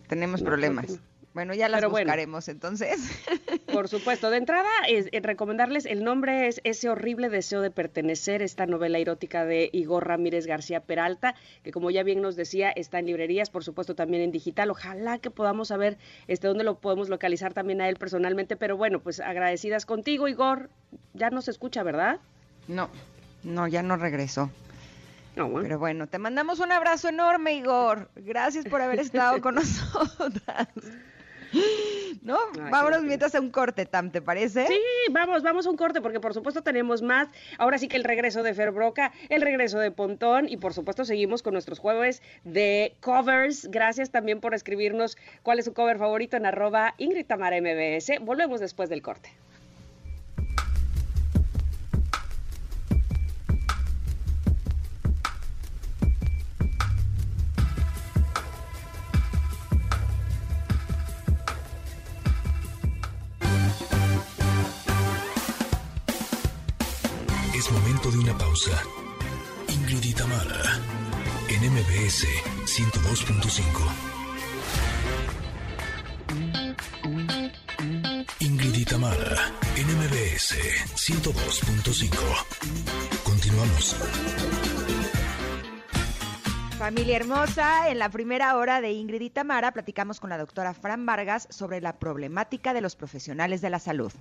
tenemos 0.08 0.41
No, 0.41 0.48
problemas. 0.48 0.89
no. 0.89 0.98
Bueno, 1.36 1.56
ya 1.56 1.68
las 1.68 1.80
Pero 1.80 1.89
bueno. 1.89 2.06
buscaremos 2.06 2.48
entonces. 2.48 3.00
Por 3.74 3.88
supuesto. 3.88 4.30
De 4.30 4.38
entrada, 4.38 4.70
es, 4.88 5.10
eh, 5.12 5.20
recomendarles, 5.20 5.86
el 5.88 6.04
nombre 6.04 6.48
es 6.48 6.62
Ese 6.64 6.89
horrible 6.89 7.30
deseo 7.30 7.62
de 7.62 7.72
pertenecer, 7.72 8.44
esta 8.44 8.68
novela 8.68 9.00
erótica 9.00 9.44
de 9.44 9.70
Igor 9.74 10.08
Ramírez 10.08 10.46
García 10.46 10.80
Peralta, 10.82 11.34
que 11.64 11.72
como 11.72 11.89
ya 11.89 12.04
bien 12.04 12.22
nos 12.22 12.36
decía, 12.36 12.70
está 12.72 13.00
en 13.00 13.08
librerías, 13.08 13.50
por 13.50 13.64
supuesto 13.64 13.96
también 13.96 14.22
en 14.24 14.32
digital. 14.32 14.70
Ojalá 14.70 15.18
que 15.18 15.32
podamos 15.32 15.70
saber 15.70 15.98
este 16.28 16.48
dónde 16.48 16.64
lo 16.64 16.78
podemos 16.80 17.10
localizar 17.10 17.52
también 17.54 17.82
a 17.82 17.89
él 17.89 17.96
personalmente. 17.96 18.56
Pero 18.56 18.78
bueno, 18.78 19.00
pues 19.00 19.20
agradecidas 19.20 19.86
contigo, 19.88 20.28
Igor. 20.28 20.70
Ya 21.16 21.32
no 21.32 21.41
se 21.41 21.50
escucha, 21.50 21.82
¿verdad? 21.82 22.20
No, 22.68 22.89
no, 23.44 23.68
ya 23.68 23.82
no 23.82 23.98
regresó. 23.98 24.52
No, 25.36 25.49
bueno. 25.49 25.63
Pero 25.63 25.79
bueno, 25.79 26.07
te 26.07 26.19
mandamos 26.19 26.59
un 26.59 26.71
abrazo 26.71 27.09
enorme, 27.09 27.55
Igor. 27.55 28.09
Gracias 28.15 28.65
por 28.65 28.81
haber 28.81 28.99
estado 28.99 29.41
con 29.41 29.55
nosotras. 29.55 30.67
¿No? 32.23 32.38
Ay, 32.55 32.71
Vámonos 32.71 33.03
mientras 33.03 33.36
a 33.36 33.39
un 33.39 33.51
corte, 33.51 33.86
Tam, 33.86 34.09
¿te 34.11 34.21
parece? 34.21 34.65
Sí, 34.67 34.79
vamos, 35.11 35.43
vamos 35.43 35.67
a 35.67 35.69
un 35.69 35.77
corte 35.77 36.01
porque 36.01 36.19
por 36.19 36.34
supuesto 36.34 36.63
tenemos 36.63 37.01
más. 37.01 37.27
Ahora 37.57 37.77
sí 37.77 37.88
que 37.88 37.97
el 37.97 38.03
regreso 38.03 38.43
de 38.43 38.53
Fer 38.53 38.71
Broca, 38.71 39.11
el 39.29 39.41
regreso 39.41 39.77
de 39.79 39.91
Pontón 39.91 40.47
y 40.49 40.57
por 40.57 40.73
supuesto 40.73 41.05
seguimos 41.05 41.43
con 41.43 41.53
nuestros 41.53 41.79
jueves 41.79 42.21
de 42.43 42.95
covers. 43.01 43.69
Gracias 43.69 44.09
también 44.09 44.39
por 44.39 44.53
escribirnos 44.53 45.17
cuál 45.43 45.59
es 45.59 45.65
su 45.65 45.73
cover 45.73 45.97
favorito 45.97 46.38
en 46.38 46.45
arroba 46.45 46.95
Ingrid 46.97 47.25
Tamara 47.25 47.59
MBS. 47.59 48.19
Volvemos 48.21 48.59
después 48.59 48.89
del 48.89 49.01
corte. 49.01 49.29
Pausa. 68.38 68.71
Ingrid 69.67 70.03
y 70.03 70.13
Tamara, 70.13 70.79
en 71.49 71.71
MBS 71.71 72.27
102.5. 72.65 73.63
Ingrid 78.39 78.75
y 78.75 78.86
Tamara, 78.86 79.51
en 79.75 79.88
MBS 79.88 80.55
102.5. 80.95 82.15
Continuamos. 83.23 83.95
Familia 86.77 87.15
hermosa, 87.15 87.89
en 87.89 87.97
la 87.99 88.09
primera 88.09 88.57
hora 88.57 88.81
de 88.81 88.91
Ingrid 88.91 89.21
y 89.21 89.29
Tamara 89.29 89.71
platicamos 89.71 90.19
con 90.19 90.29
la 90.29 90.38
doctora 90.38 90.73
Fran 90.73 91.05
Vargas 91.05 91.47
sobre 91.49 91.79
la 91.81 91.97
problemática 91.97 92.73
de 92.73 92.81
los 92.81 92.95
profesionales 92.95 93.61
de 93.61 93.69
la 93.69 93.79
salud. 93.79 94.11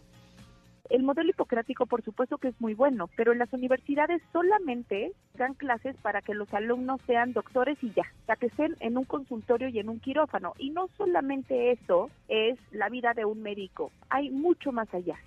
El 0.90 1.04
modelo 1.04 1.30
hipocrático, 1.30 1.86
por 1.86 2.02
supuesto 2.02 2.38
que 2.38 2.48
es 2.48 2.60
muy 2.60 2.74
bueno, 2.74 3.08
pero 3.16 3.32
en 3.32 3.38
las 3.38 3.52
universidades 3.52 4.20
solamente 4.32 5.12
dan 5.34 5.54
clases 5.54 5.96
para 6.02 6.22
que 6.22 6.34
los 6.34 6.52
alumnos 6.52 7.00
sean 7.06 7.32
doctores 7.32 7.78
y 7.82 7.92
ya, 7.92 8.04
para 8.26 8.38
que 8.38 8.46
estén 8.46 8.76
en 8.80 8.98
un 8.98 9.04
consultorio 9.04 9.68
y 9.68 9.78
en 9.78 9.88
un 9.88 10.00
quirófano. 10.00 10.54
Y 10.58 10.70
no 10.70 10.88
solamente 10.96 11.70
eso 11.72 12.10
es 12.28 12.58
la 12.72 12.88
vida 12.88 13.14
de 13.14 13.24
un 13.24 13.42
médico, 13.42 13.92
hay 14.10 14.30
mucho 14.30 14.72
más 14.72 14.92
allá. 14.92 15.18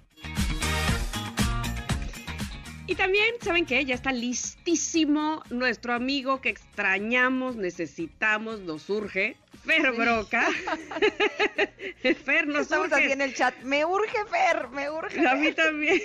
Y 2.87 2.93
también, 2.93 3.33
¿saben 3.41 3.65
qué? 3.65 3.83
Ya 3.83 3.95
está 3.95 4.11
listísimo 4.11 5.41
nuestro 5.49 5.93
amigo 5.93 6.39
que 6.39 6.49
extrañamos, 6.49 7.55
necesitamos, 7.55 8.59
nos 8.59 8.87
urge, 8.91 9.37
Fer 9.65 9.91
Broca. 9.91 10.47
Fer, 12.25 12.47
nos 12.47 12.61
Estamos 12.61 12.87
urge. 12.87 13.03
aquí 13.03 13.11
en 13.11 13.21
el 13.21 13.33
chat. 13.33 13.55
Me 13.63 13.83
urge 13.85 14.17
Fer, 14.29 14.69
me 14.69 14.89
urge. 14.89 15.27
A 15.27 15.35
mí 15.35 15.51
también. 15.53 15.99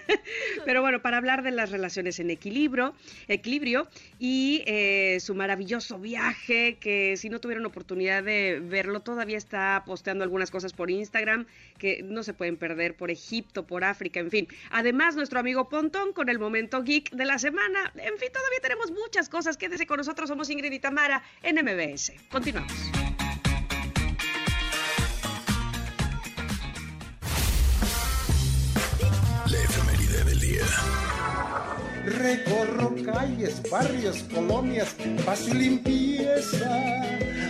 Pero 0.64 0.82
bueno, 0.82 1.00
para 1.00 1.16
hablar 1.18 1.42
de 1.42 1.50
las 1.52 1.70
relaciones 1.70 2.18
en 2.18 2.30
equilibrio, 2.30 2.94
equilibrio 3.28 3.88
y 4.18 4.62
eh, 4.66 5.18
su 5.20 5.34
maravilloso 5.34 5.98
viaje, 5.98 6.78
que 6.80 7.16
si 7.16 7.28
no 7.28 7.40
tuvieron 7.40 7.64
oportunidad 7.66 8.22
de 8.22 8.60
verlo, 8.62 9.00
todavía 9.00 9.38
está 9.38 9.82
posteando 9.86 10.24
algunas 10.24 10.50
cosas 10.50 10.72
por 10.72 10.90
Instagram 10.90 11.46
que 11.78 12.02
no 12.02 12.22
se 12.22 12.34
pueden 12.34 12.56
perder 12.56 12.96
por 12.96 13.10
Egipto, 13.10 13.66
por 13.66 13.84
África, 13.84 14.20
en 14.20 14.30
fin. 14.30 14.48
Además, 14.70 15.14
nuestro 15.16 15.38
amigo 15.38 15.68
Pontón 15.68 16.12
con 16.12 16.28
el 16.28 16.38
momento 16.38 16.82
geek 16.82 17.10
de 17.10 17.24
la 17.24 17.38
semana. 17.38 17.92
En 17.96 18.18
fin, 18.18 18.28
todavía 18.32 18.60
tenemos 18.62 18.90
muchas 18.90 19.28
cosas. 19.28 19.56
Quédese 19.56 19.86
con 19.86 19.98
nosotros, 19.98 20.28
somos 20.28 20.50
Ingrid 20.50 20.72
y 20.72 20.78
Tamara 20.78 21.22
en 21.42 21.56
MBS. 21.56 22.12
Continuamos. 22.30 22.95
Recorro 32.06 32.94
calles, 33.04 33.60
barrios, 33.68 34.22
colonias, 34.32 34.94
paso 35.24 35.48
y 35.50 35.54
limpieza, 35.54 37.02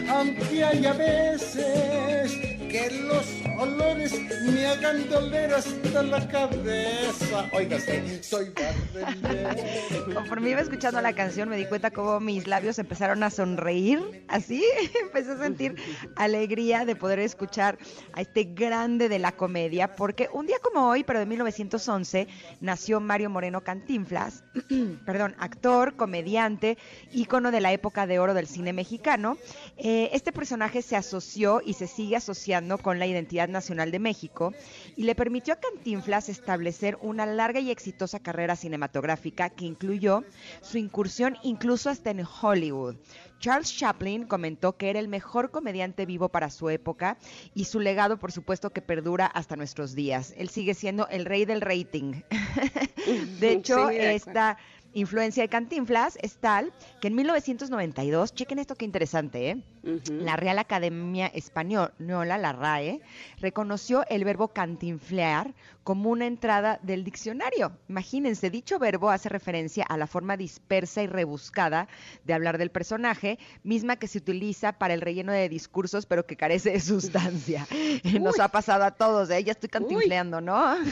aunque 0.08 0.64
hay 0.64 0.86
a 0.86 0.94
veces 0.94 2.45
que 2.68 2.90
los 2.90 3.26
olores 3.58 4.12
me 4.44 4.66
hagan 4.66 5.08
doler 5.08 5.54
hasta 5.54 6.02
la 6.02 6.26
cabeza. 6.28 7.48
Óigase, 7.52 8.22
soy 8.22 8.50
barrendero. 8.50 10.14
Conforme 10.14 10.50
iba 10.50 10.60
escuchando 10.60 11.00
la 11.00 11.12
canción 11.12 11.48
me 11.48 11.56
di 11.56 11.66
cuenta 11.66 11.90
cómo 11.90 12.20
mis 12.20 12.46
labios 12.46 12.78
empezaron 12.78 13.22
a 13.22 13.30
sonreír, 13.30 14.24
así 14.28 14.64
empecé 15.02 15.32
a 15.32 15.38
sentir 15.38 15.76
alegría 16.16 16.84
de 16.84 16.96
poder 16.96 17.18
escuchar 17.20 17.78
a 18.12 18.20
este 18.20 18.44
grande 18.44 19.08
de 19.08 19.18
la 19.18 19.32
comedia, 19.32 19.94
porque 19.94 20.28
un 20.32 20.46
día 20.46 20.58
como 20.62 20.88
hoy, 20.88 21.04
pero 21.04 21.18
de 21.18 21.26
1911, 21.26 22.26
nació 22.60 23.00
Mario 23.00 23.30
Moreno 23.30 23.62
Cantinflas, 23.62 24.44
perdón, 25.06 25.34
actor, 25.38 25.96
comediante, 25.96 26.78
ícono 27.12 27.50
de 27.50 27.60
la 27.60 27.72
época 27.72 28.06
de 28.06 28.18
oro 28.18 28.34
del 28.34 28.46
cine 28.46 28.72
mexicano. 28.72 29.36
Eh, 29.76 30.10
este 30.12 30.32
personaje 30.32 30.82
se 30.82 30.96
asoció 30.96 31.60
y 31.64 31.74
se 31.74 31.86
sigue 31.86 32.16
asociando 32.16 32.55
con 32.82 32.98
la 32.98 33.06
identidad 33.06 33.48
nacional 33.48 33.90
de 33.90 33.98
México 33.98 34.54
y 34.96 35.04
le 35.04 35.14
permitió 35.14 35.54
a 35.54 35.60
Cantinflas 35.60 36.28
establecer 36.28 36.96
una 37.02 37.26
larga 37.26 37.60
y 37.60 37.70
exitosa 37.70 38.18
carrera 38.18 38.56
cinematográfica 38.56 39.50
que 39.50 39.66
incluyó 39.66 40.24
su 40.62 40.78
incursión 40.78 41.36
incluso 41.42 41.90
hasta 41.90 42.10
en 42.10 42.24
Hollywood. 42.24 42.96
Charles 43.38 43.76
Chaplin 43.76 44.26
comentó 44.26 44.76
que 44.76 44.88
era 44.88 44.98
el 44.98 45.08
mejor 45.08 45.50
comediante 45.50 46.06
vivo 46.06 46.30
para 46.30 46.50
su 46.50 46.70
época 46.70 47.18
y 47.54 47.66
su 47.66 47.80
legado, 47.80 48.18
por 48.18 48.32
supuesto, 48.32 48.70
que 48.70 48.80
perdura 48.80 49.26
hasta 49.26 49.56
nuestros 49.56 49.94
días. 49.94 50.32
Él 50.38 50.48
sigue 50.48 50.74
siendo 50.74 51.06
el 51.08 51.26
rey 51.26 51.44
del 51.44 51.60
rating. 51.60 52.22
de 53.40 53.52
hecho, 53.52 53.88
Sí, 53.88 53.96
de 53.96 54.14
esta 54.14 54.56
influencia 54.96 55.42
de 55.42 55.48
Cantinflas 55.48 56.18
es 56.22 56.38
tal 56.38 56.72
que 57.00 57.08
en 57.08 57.14
1992, 57.14 58.34
chequen 58.34 58.58
esto 58.58 58.74
qué 58.76 58.86
interesante, 58.86 59.50
¿eh? 59.50 59.62
La 60.08 60.36
Real 60.36 60.58
Academia 60.58 61.26
Española, 61.28 62.38
la 62.38 62.52
RAE, 62.52 63.00
reconoció 63.40 64.04
el 64.08 64.24
verbo 64.24 64.48
cantinflear 64.48 65.54
como 65.86 66.10
una 66.10 66.26
entrada 66.26 66.80
del 66.82 67.04
diccionario. 67.04 67.70
Imagínense, 67.88 68.50
dicho 68.50 68.80
verbo 68.80 69.08
hace 69.08 69.28
referencia 69.28 69.84
a 69.84 69.96
la 69.96 70.08
forma 70.08 70.36
dispersa 70.36 71.00
y 71.00 71.06
rebuscada 71.06 71.86
de 72.24 72.34
hablar 72.34 72.58
del 72.58 72.72
personaje, 72.72 73.38
misma 73.62 73.94
que 73.94 74.08
se 74.08 74.18
utiliza 74.18 74.72
para 74.72 74.94
el 74.94 75.00
relleno 75.00 75.30
de 75.30 75.48
discursos, 75.48 76.04
pero 76.04 76.26
que 76.26 76.34
carece 76.34 76.72
de 76.72 76.80
sustancia. 76.80 77.68
Nos 78.20 78.40
ha 78.40 78.48
pasado 78.48 78.82
a 78.82 78.90
todos, 78.90 79.30
¿eh? 79.30 79.44
Ya 79.44 79.52
estoy 79.52 79.68
cantinfleando, 79.68 80.40
¿no? 80.40 80.74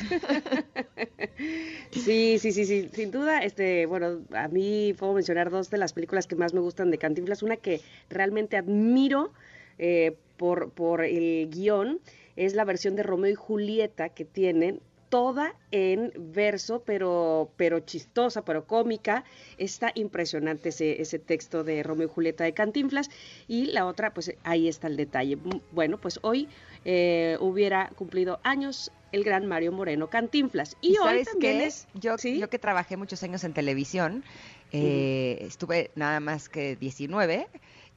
Sí, 1.90 2.38
sí, 2.38 2.52
sí, 2.52 2.64
sí, 2.64 2.88
sin 2.92 3.10
duda, 3.10 3.40
este, 3.40 3.86
bueno, 3.86 4.20
a 4.32 4.46
mí 4.46 4.94
puedo 4.96 5.14
mencionar 5.14 5.50
dos 5.50 5.70
de 5.70 5.78
las 5.78 5.92
películas 5.92 6.26
que 6.28 6.36
más 6.36 6.54
me 6.54 6.60
gustan 6.60 6.90
de 6.92 6.98
Cantinflas, 6.98 7.42
una 7.42 7.56
que 7.56 7.80
realmente 8.10 8.56
admiro 8.56 9.32
eh, 9.78 10.16
por, 10.36 10.70
por 10.70 11.04
el 11.04 11.50
guion, 11.50 12.00
es 12.36 12.54
la 12.54 12.64
versión 12.64 12.96
de 12.96 13.02
Romeo 13.02 13.32
y 13.32 13.34
Julieta 13.34 14.08
que 14.08 14.24
tienen 14.24 14.80
toda 15.14 15.54
en 15.70 16.12
verso, 16.16 16.82
pero, 16.84 17.48
pero 17.56 17.78
chistosa, 17.78 18.44
pero 18.44 18.66
cómica. 18.66 19.22
Está 19.58 19.92
impresionante 19.94 20.70
ese, 20.70 21.00
ese 21.00 21.20
texto 21.20 21.62
de 21.62 21.84
Romeo 21.84 22.08
y 22.08 22.10
Julieta 22.10 22.42
de 22.42 22.52
Cantinflas. 22.52 23.10
Y 23.46 23.66
la 23.66 23.86
otra, 23.86 24.12
pues 24.12 24.34
ahí 24.42 24.66
está 24.66 24.88
el 24.88 24.96
detalle. 24.96 25.36
Mm, 25.36 25.60
Bueno, 25.70 26.00
pues 26.00 26.18
hoy 26.22 26.48
eh, 26.84 27.36
hubiera 27.38 27.90
cumplido 27.90 28.40
años 28.42 28.90
el 29.12 29.22
gran 29.22 29.46
Mario 29.46 29.70
Moreno 29.70 30.10
Cantinflas. 30.10 30.76
Y, 30.80 30.98
hoy 30.98 31.04
sabes 31.04 31.28
también 31.28 31.58
qué? 31.58 31.66
es... 31.66 31.86
Yo, 31.94 32.18
¿sí? 32.18 32.36
yo 32.40 32.50
que 32.50 32.58
trabajé 32.58 32.96
muchos 32.96 33.22
años 33.22 33.44
en 33.44 33.52
televisión, 33.52 34.24
eh, 34.72 35.38
estuve 35.42 35.92
nada 35.94 36.18
más 36.18 36.48
que 36.48 36.74
19 36.74 37.46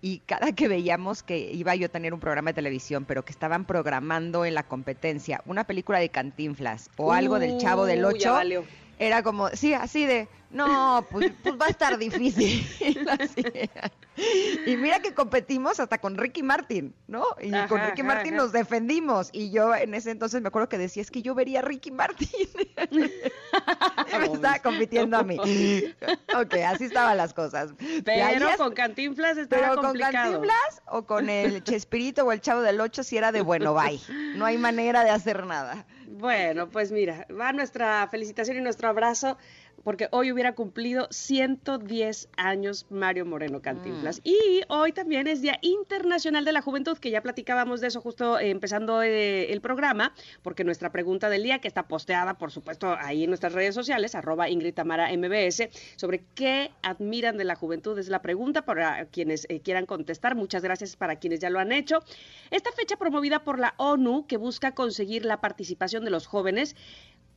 y 0.02 0.20
cada 0.20 0.52
que 0.52 0.68
veíamos 0.68 1.24
que 1.24 1.52
iba 1.52 1.76
yo 1.76 1.88
a 1.88 1.90
tener 1.90 2.14
un 2.14 2.20
programa 2.20 2.52
de 2.52 2.56
televisión, 2.56 3.06
pero 3.06 3.26
que 3.26 3.32
estaban 3.32 3.66
programando 3.66 4.46
en 4.46 4.54
la 4.54 4.64
competencia 4.64 5.42
una 5.46 5.64
película 5.66 6.00
de 6.00 6.10
Cantinflas 6.10 6.90
o 6.98 7.14
algo 7.14 7.40
del 7.40 7.58
Chavo 7.58 7.86
del 7.86 8.06
Uh, 8.06 8.12
ya 8.12 8.32
8, 8.32 8.34
valió. 8.34 8.64
era 9.00 9.24
como, 9.24 9.50
sí, 9.50 9.74
así 9.74 10.06
de, 10.06 10.28
no, 10.50 11.06
pues, 11.12 11.32
pues 11.44 11.56
va 11.56 11.66
a 11.66 11.70
estar 11.70 11.98
difícil. 11.98 12.66
Así. 13.20 13.44
Y 14.66 14.78
mira 14.78 15.00
que 15.00 15.14
competimos 15.14 15.80
hasta 15.80 16.00
con 16.00 16.18
Ricky 16.18 16.42
Martin, 16.42 16.96
¿no? 17.08 17.24
Y 17.40 17.54
Ajá, 17.54 17.68
con 17.68 17.82
Ricky 17.82 18.02
ajá, 18.02 18.08
Martin 18.08 18.34
ajá. 18.34 18.44
nos 18.44 18.52
defendimos. 18.52 19.30
Y 19.32 19.52
yo 19.52 19.76
en 19.76 19.94
ese 19.94 20.12
entonces 20.12 20.42
me 20.42 20.48
acuerdo 20.48 20.70
que 20.70 20.78
decía, 20.78 21.02
es 21.02 21.12
que 21.12 21.22
yo 21.22 21.36
vería 21.36 21.60
a 21.60 21.62
Ricky 21.62 21.92
Martin. 21.92 22.30
me 22.92 24.26
estaba 24.26 24.60
compitiendo 24.60 25.18
a 25.18 25.24
mí. 25.24 25.38
Ok, 26.36 26.56
así 26.68 26.86
estaban 26.86 27.18
las 27.18 27.34
cosas. 27.34 27.74
Pero 28.06 28.58
con 28.58 28.74
Cantinflas 28.74 29.38
estaba 29.38 29.62
pero 29.62 29.76
con 29.76 29.86
complicado. 29.86 30.14
Cantinflas 30.14 30.82
o 30.88 31.06
con 31.06 31.30
el 31.30 31.64
Chespirito 31.64 32.26
o 32.26 32.32
el 32.32 32.42
Chavo 32.42 32.62
del 32.62 32.80
Ocho 32.80 33.04
si 33.04 33.18
era 33.18 33.32
de 33.32 33.42
bueno, 33.42 33.74
bye. 33.74 34.00
No 34.36 34.46
hay 34.46 34.58
manera 34.58 35.04
de 35.04 35.10
hacer 35.10 35.46
nada. 35.46 35.86
Bueno, 36.08 36.70
pues 36.70 36.92
mira, 36.92 37.28
va 37.30 37.52
nuestra 37.54 38.08
felicitación 38.10 38.58
y 38.58 38.62
nuestro 38.62 38.88
abrazo, 38.90 39.38
porque 39.88 40.10
hoy 40.12 40.34
hubiera 40.34 40.54
cumplido 40.54 41.08
110 41.12 42.28
años 42.36 42.88
Mario 42.90 43.26
Moreno 43.26 43.60
Mm. 43.60 43.62
Cantinflas. 43.62 44.20
Y 44.22 44.36
hoy 44.68 44.92
también 44.92 45.28
es 45.28 45.42
Día 45.42 45.60
Internacional 45.62 46.44
de 46.44 46.52
la 46.52 46.62
Juventud, 46.62 46.98
que 46.98 47.10
ya 47.10 47.22
platicábamos 47.22 47.80
de 47.80 47.88
eso 47.88 48.02
justo 48.02 48.38
eh, 48.38 48.50
empezando 48.50 49.02
eh, 49.02 49.54
el 49.54 49.62
programa, 49.62 50.14
porque 50.42 50.66
nuestra 50.66 50.92
pregunta 50.92 51.30
del 51.30 51.42
día, 51.42 51.60
que 51.60 51.70
está 51.70 51.88
posteada, 51.88 52.38
por 52.38 52.52
supuesto, 52.52 52.98
ahí 53.00 53.24
en 53.24 53.30
nuestras 53.30 53.54
redes 53.54 53.74
sociales, 53.76 54.14
arroba 54.14 54.50
Ingrid 54.50 54.74
Tamara 54.74 55.10
MBS, 55.16 55.70
sobre 55.96 56.26
qué 56.36 56.70
admiran 56.82 57.38
de 57.38 57.46
la 57.46 57.56
juventud, 57.56 57.98
es 57.98 58.10
la 58.10 58.22
pregunta 58.22 58.66
para 58.66 59.06
quienes 59.06 59.46
eh, 59.48 59.62
quieran 59.62 59.86
contestar. 59.86 60.36
Muchas 60.36 60.64
gracias 60.64 60.98
para 60.98 61.16
quienes 61.16 61.40
ya 61.40 61.50
lo 61.50 61.60
han 61.60 61.72
hecho. 61.72 62.00
Esta 62.52 62.74
fecha 62.74 62.98
promovida 62.98 63.46
por 63.46 63.58
la 63.58 63.74
ONU, 63.78 64.28
que 64.28 64.36
busca 64.36 64.74
conseguir 64.74 65.24
la 65.24 65.40
participación 65.40 66.04
de 66.04 66.12
los 66.12 66.28
jóvenes 66.28 66.76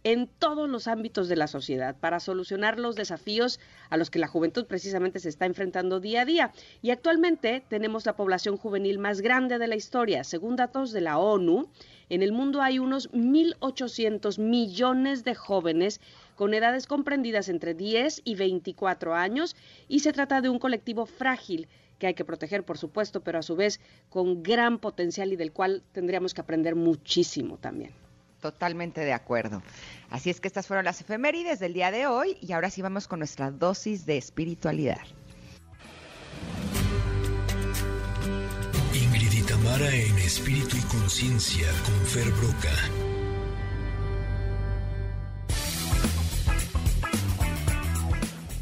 en 0.03 0.27
todos 0.27 0.69
los 0.69 0.89
ámbitos 0.89 1.29
de 1.29 1.37
la 1.37 1.47
sociedad 1.47 1.97
para 1.99 2.21
solucionar 2.21 2.79
los 2.79 2.97
desafíos 2.97 3.61
a 3.91 3.97
los 3.97 4.11
que 4.11 4.19
la 4.19 4.29
juventud 4.29 4.67
precisamente 4.67 5.19
se 5.19 5.29
está 5.29 5.47
enfrentando 5.47 6.01
día 6.01 6.23
a 6.23 6.25
día. 6.25 6.53
Y 6.83 6.91
actualmente 6.91 7.63
tenemos 7.69 8.07
la 8.07 8.17
población 8.17 8.57
juvenil 8.57 8.99
más 8.99 9.21
grande 9.21 9.59
de 9.59 9.69
la 9.69 9.77
historia. 9.77 10.25
Según 10.25 10.57
datos 10.57 10.93
de 10.93 11.03
la 11.03 11.19
ONU, 11.19 11.69
en 12.09 12.23
el 12.23 12.33
mundo 12.33 12.63
hay 12.63 12.79
unos 12.79 13.11
1.800 13.13 14.39
millones 14.39 15.25
de 15.25 15.35
jóvenes 15.35 16.01
con 16.35 16.55
edades 16.55 16.87
comprendidas 16.87 17.49
entre 17.49 17.75
10 17.75 18.23
y 18.25 18.35
24 18.35 19.15
años 19.15 19.55
y 19.89 20.01
se 20.01 20.13
trata 20.13 20.41
de 20.41 20.49
un 20.49 20.59
colectivo 20.59 21.05
frágil 21.05 21.69
que 21.99 22.07
hay 22.07 22.15
que 22.15 22.25
proteger, 22.25 22.65
por 22.65 22.79
supuesto, 22.79 23.21
pero 23.21 23.39
a 23.39 23.43
su 23.43 23.57
vez 23.57 23.79
con 24.09 24.43
gran 24.43 24.79
potencial 24.79 25.33
y 25.33 25.37
del 25.37 25.53
cual 25.53 25.83
tendríamos 25.93 26.33
que 26.33 26.41
aprender 26.41 26.75
muchísimo 26.75 27.59
también. 27.59 27.93
Totalmente 28.41 29.03
de 29.03 29.13
acuerdo. 29.13 29.63
Así 30.09 30.31
es 30.31 30.41
que 30.41 30.49
estas 30.49 30.67
fueron 30.67 30.85
las 30.85 31.01
efemérides 31.01 31.59
del 31.59 31.75
día 31.75 31.91
de 31.91 32.07
hoy 32.07 32.37
y 32.41 32.53
ahora 32.53 32.71
sí 32.71 32.83
vamos 32.83 33.07
con 33.07 33.21
nuestra 33.21 33.51
dosis 33.51 34.07
de 34.07 34.17
espiritualidad. 34.17 35.03
Ingrid 38.95 39.45
Tamara 39.47 39.95
en 39.95 40.19
espíritu 40.19 40.77
y 40.77 40.81
conciencia 40.83 41.67
con 41.85 42.07
Fer 42.07 42.31
Broca. 42.33 43.10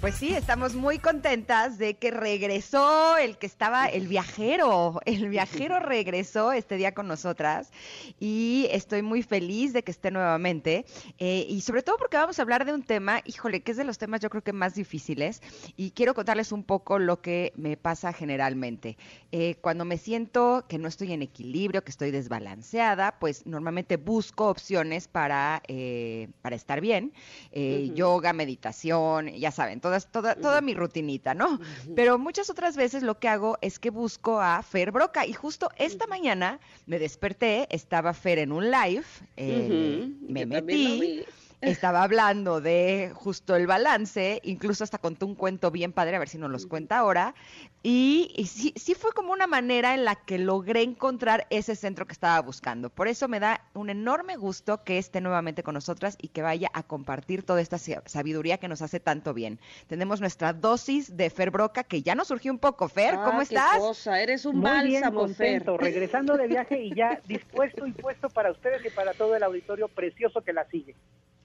Pues 0.01 0.15
sí, 0.15 0.33
estamos 0.33 0.77
muy 0.77 1.01
contentas 1.01 1.77
de 1.77 1.95
que 1.95 2.13
regresó 2.13 3.17
el 3.17 3.37
que 3.37 3.47
estaba, 3.47 3.87
el 3.87 4.07
viajero. 4.07 5.01
El 5.05 5.29
viajero 5.29 5.81
regresó 5.81 6.53
este 6.53 6.77
día 6.77 6.95
con 6.95 7.09
nosotras 7.09 7.73
y 8.21 8.69
estoy 8.71 9.03
muy 9.03 9.25
feliz 9.25 9.73
de 9.73 9.83
que 9.83 9.91
esté 9.91 10.13
nuevamente. 10.13 10.85
eh, 11.19 11.45
y 11.49 11.63
sobre 11.63 11.83
todo 11.83 11.97
porque 11.97 12.17
vamos 12.17 12.39
a 12.39 12.43
hablar 12.43 12.65
de 12.65 12.75
un 12.75 12.85
tema, 12.85 13.23
híjole, 13.25 13.61
que 13.61 13.73
es 13.73 13.77
de 13.77 13.83
los 13.83 13.99
temas 13.99 14.21
yo 14.21 14.31
creo 14.31 14.45
que 14.45 14.53
más 14.53 14.77
difíciles. 14.77 15.43
Y 15.77 15.91
quiero 15.91 16.15
contarles 16.15 16.53
un 16.53 16.63
poco 16.63 17.01
lo 17.01 17.21
que 17.21 17.53
me 17.57 17.77
pasa 17.77 18.13
generalmente. 18.13 18.97
Eh, 19.33 19.57
cuando 19.61 19.85
me 19.85 19.99
siento 19.99 20.65
que 20.69 20.79
no 20.79 20.87
estoy 20.87 21.13
en 21.13 21.23
equilibrio, 21.23 21.83
que 21.83 21.91
estoy 21.91 22.13
desbalanceada, 22.13 23.19
pues 23.19 23.47
normalmente 23.47 23.97
busco 23.97 24.49
opciones 24.49 25.09
para, 25.09 25.61
eh, 25.67 26.29
para 26.41 26.55
estar 26.55 26.81
bien. 26.81 27.13
Eh. 27.51 27.91
Yoga, 27.95 28.33
meditación, 28.33 29.27
ya 29.29 29.51
saben, 29.51 29.81
todas, 29.89 30.13
toda, 30.13 30.35
toda 30.35 30.61
mi 30.61 30.75
rutinita, 30.75 31.35
¿no? 31.35 31.59
Pero 31.97 32.19
muchas 32.19 32.51
otras 32.51 32.77
veces 32.77 33.03
lo 33.03 33.19
que 33.19 33.29
hago 33.29 33.57
es 33.63 33.79
que 33.79 33.91
busco 33.91 34.41
a 34.41 34.63
Fer 34.63 34.93
Broca. 34.93 35.25
Y 35.25 35.33
justo 35.33 35.71
esta 35.77 36.07
mañana 36.07 36.61
me 36.87 36.99
desperté, 36.99 37.67
estaba 37.71 38.13
Fer 38.13 38.39
en 38.39 38.53
un 38.53 38.71
live, 38.71 39.05
eh, 39.37 40.11
me 40.29 40.41
yo 40.41 40.47
metí. 40.47 41.25
Estaba 41.61 42.03
hablando 42.03 42.61
de 42.61 43.11
justo 43.15 43.57
el 43.57 43.67
balance, 43.67 44.41
incluso 44.45 44.85
hasta 44.85 44.99
contó 44.99 45.27
un 45.27 45.35
cuento 45.35 45.71
bien 45.71 45.93
padre, 45.93 46.17
a 46.17 46.19
ver 46.19 46.29
si 46.29 46.39
nos 46.39 46.51
los 46.51 46.67
cuenta 46.67 46.99
ahora, 46.99 47.35
y, 47.83 48.33
y 48.37 48.47
sí, 48.47 48.73
sí 48.77 48.95
fue 48.95 49.13
como 49.13 49.33
una 49.33 49.47
manera 49.47 49.95
en 49.95 50.05
la 50.05 50.15
que 50.17 50.39
logré 50.39 50.83
encontrar 50.83 51.47
ese 51.51 51.75
centro 51.77 52.07
que 52.07 52.13
estaba 52.13 52.41
buscando. 52.43 52.91
Por 52.91 53.09
eso 53.09 53.29
me 53.29 53.41
da 53.41 53.61
un 53.75 53.91
enorme 53.91 54.37
gusto 54.37 54.83
que 54.85 54.99
esté 54.99 55.21
nuevamente 55.21 55.63
con 55.63 55.75
nosotras 55.75 56.17
y 56.21 56.29
que 56.29 56.43
vaya 56.43 56.71
a 56.75 56.83
compartir 56.83 57.43
toda 57.45 57.61
esta 57.61 57.79
sa- 57.79 58.03
sabiduría 58.07 58.59
que 58.59 58.69
nos 58.69 58.83
hace 58.83 59.01
tanto 59.01 59.35
bien. 59.35 59.59
Tenemos 59.87 60.21
nuestra 60.21 60.53
dosis 60.53 61.17
de 61.17 61.31
Fer 61.31 61.51
Broca, 61.51 61.85
que 61.85 62.03
ya 62.03 62.15
nos 62.15 62.29
surgió 62.29 62.53
un 62.53 62.59
poco. 62.59 62.89
Fer, 62.89 63.15
Ah, 63.17 63.23
¿cómo 63.25 63.39
qué 63.39 63.45
estás? 63.45 63.79
cosa, 63.79 64.21
eres 64.21 64.45
un 64.45 64.57
Muy 64.59 64.71
bien, 64.83 65.03
bálsamo, 65.03 65.29
Fer. 65.29 65.65
regresando 65.79 66.37
de 66.37 66.47
viaje 66.47 66.83
y 66.83 66.95
ya 66.95 67.21
dispuesto 67.27 67.87
y 67.87 67.93
puesto 67.93 68.29
para 68.29 68.51
ustedes 68.51 68.85
y 68.85 68.91
para 68.91 69.13
todo 69.15 69.35
el 69.37 69.43
auditorio 69.43 69.89
precioso 69.89 70.43
que 70.43 70.53
la 70.53 70.65
sigue. 70.69 70.95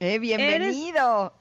Eh, 0.06 0.18
bienvenido. 0.18 1.32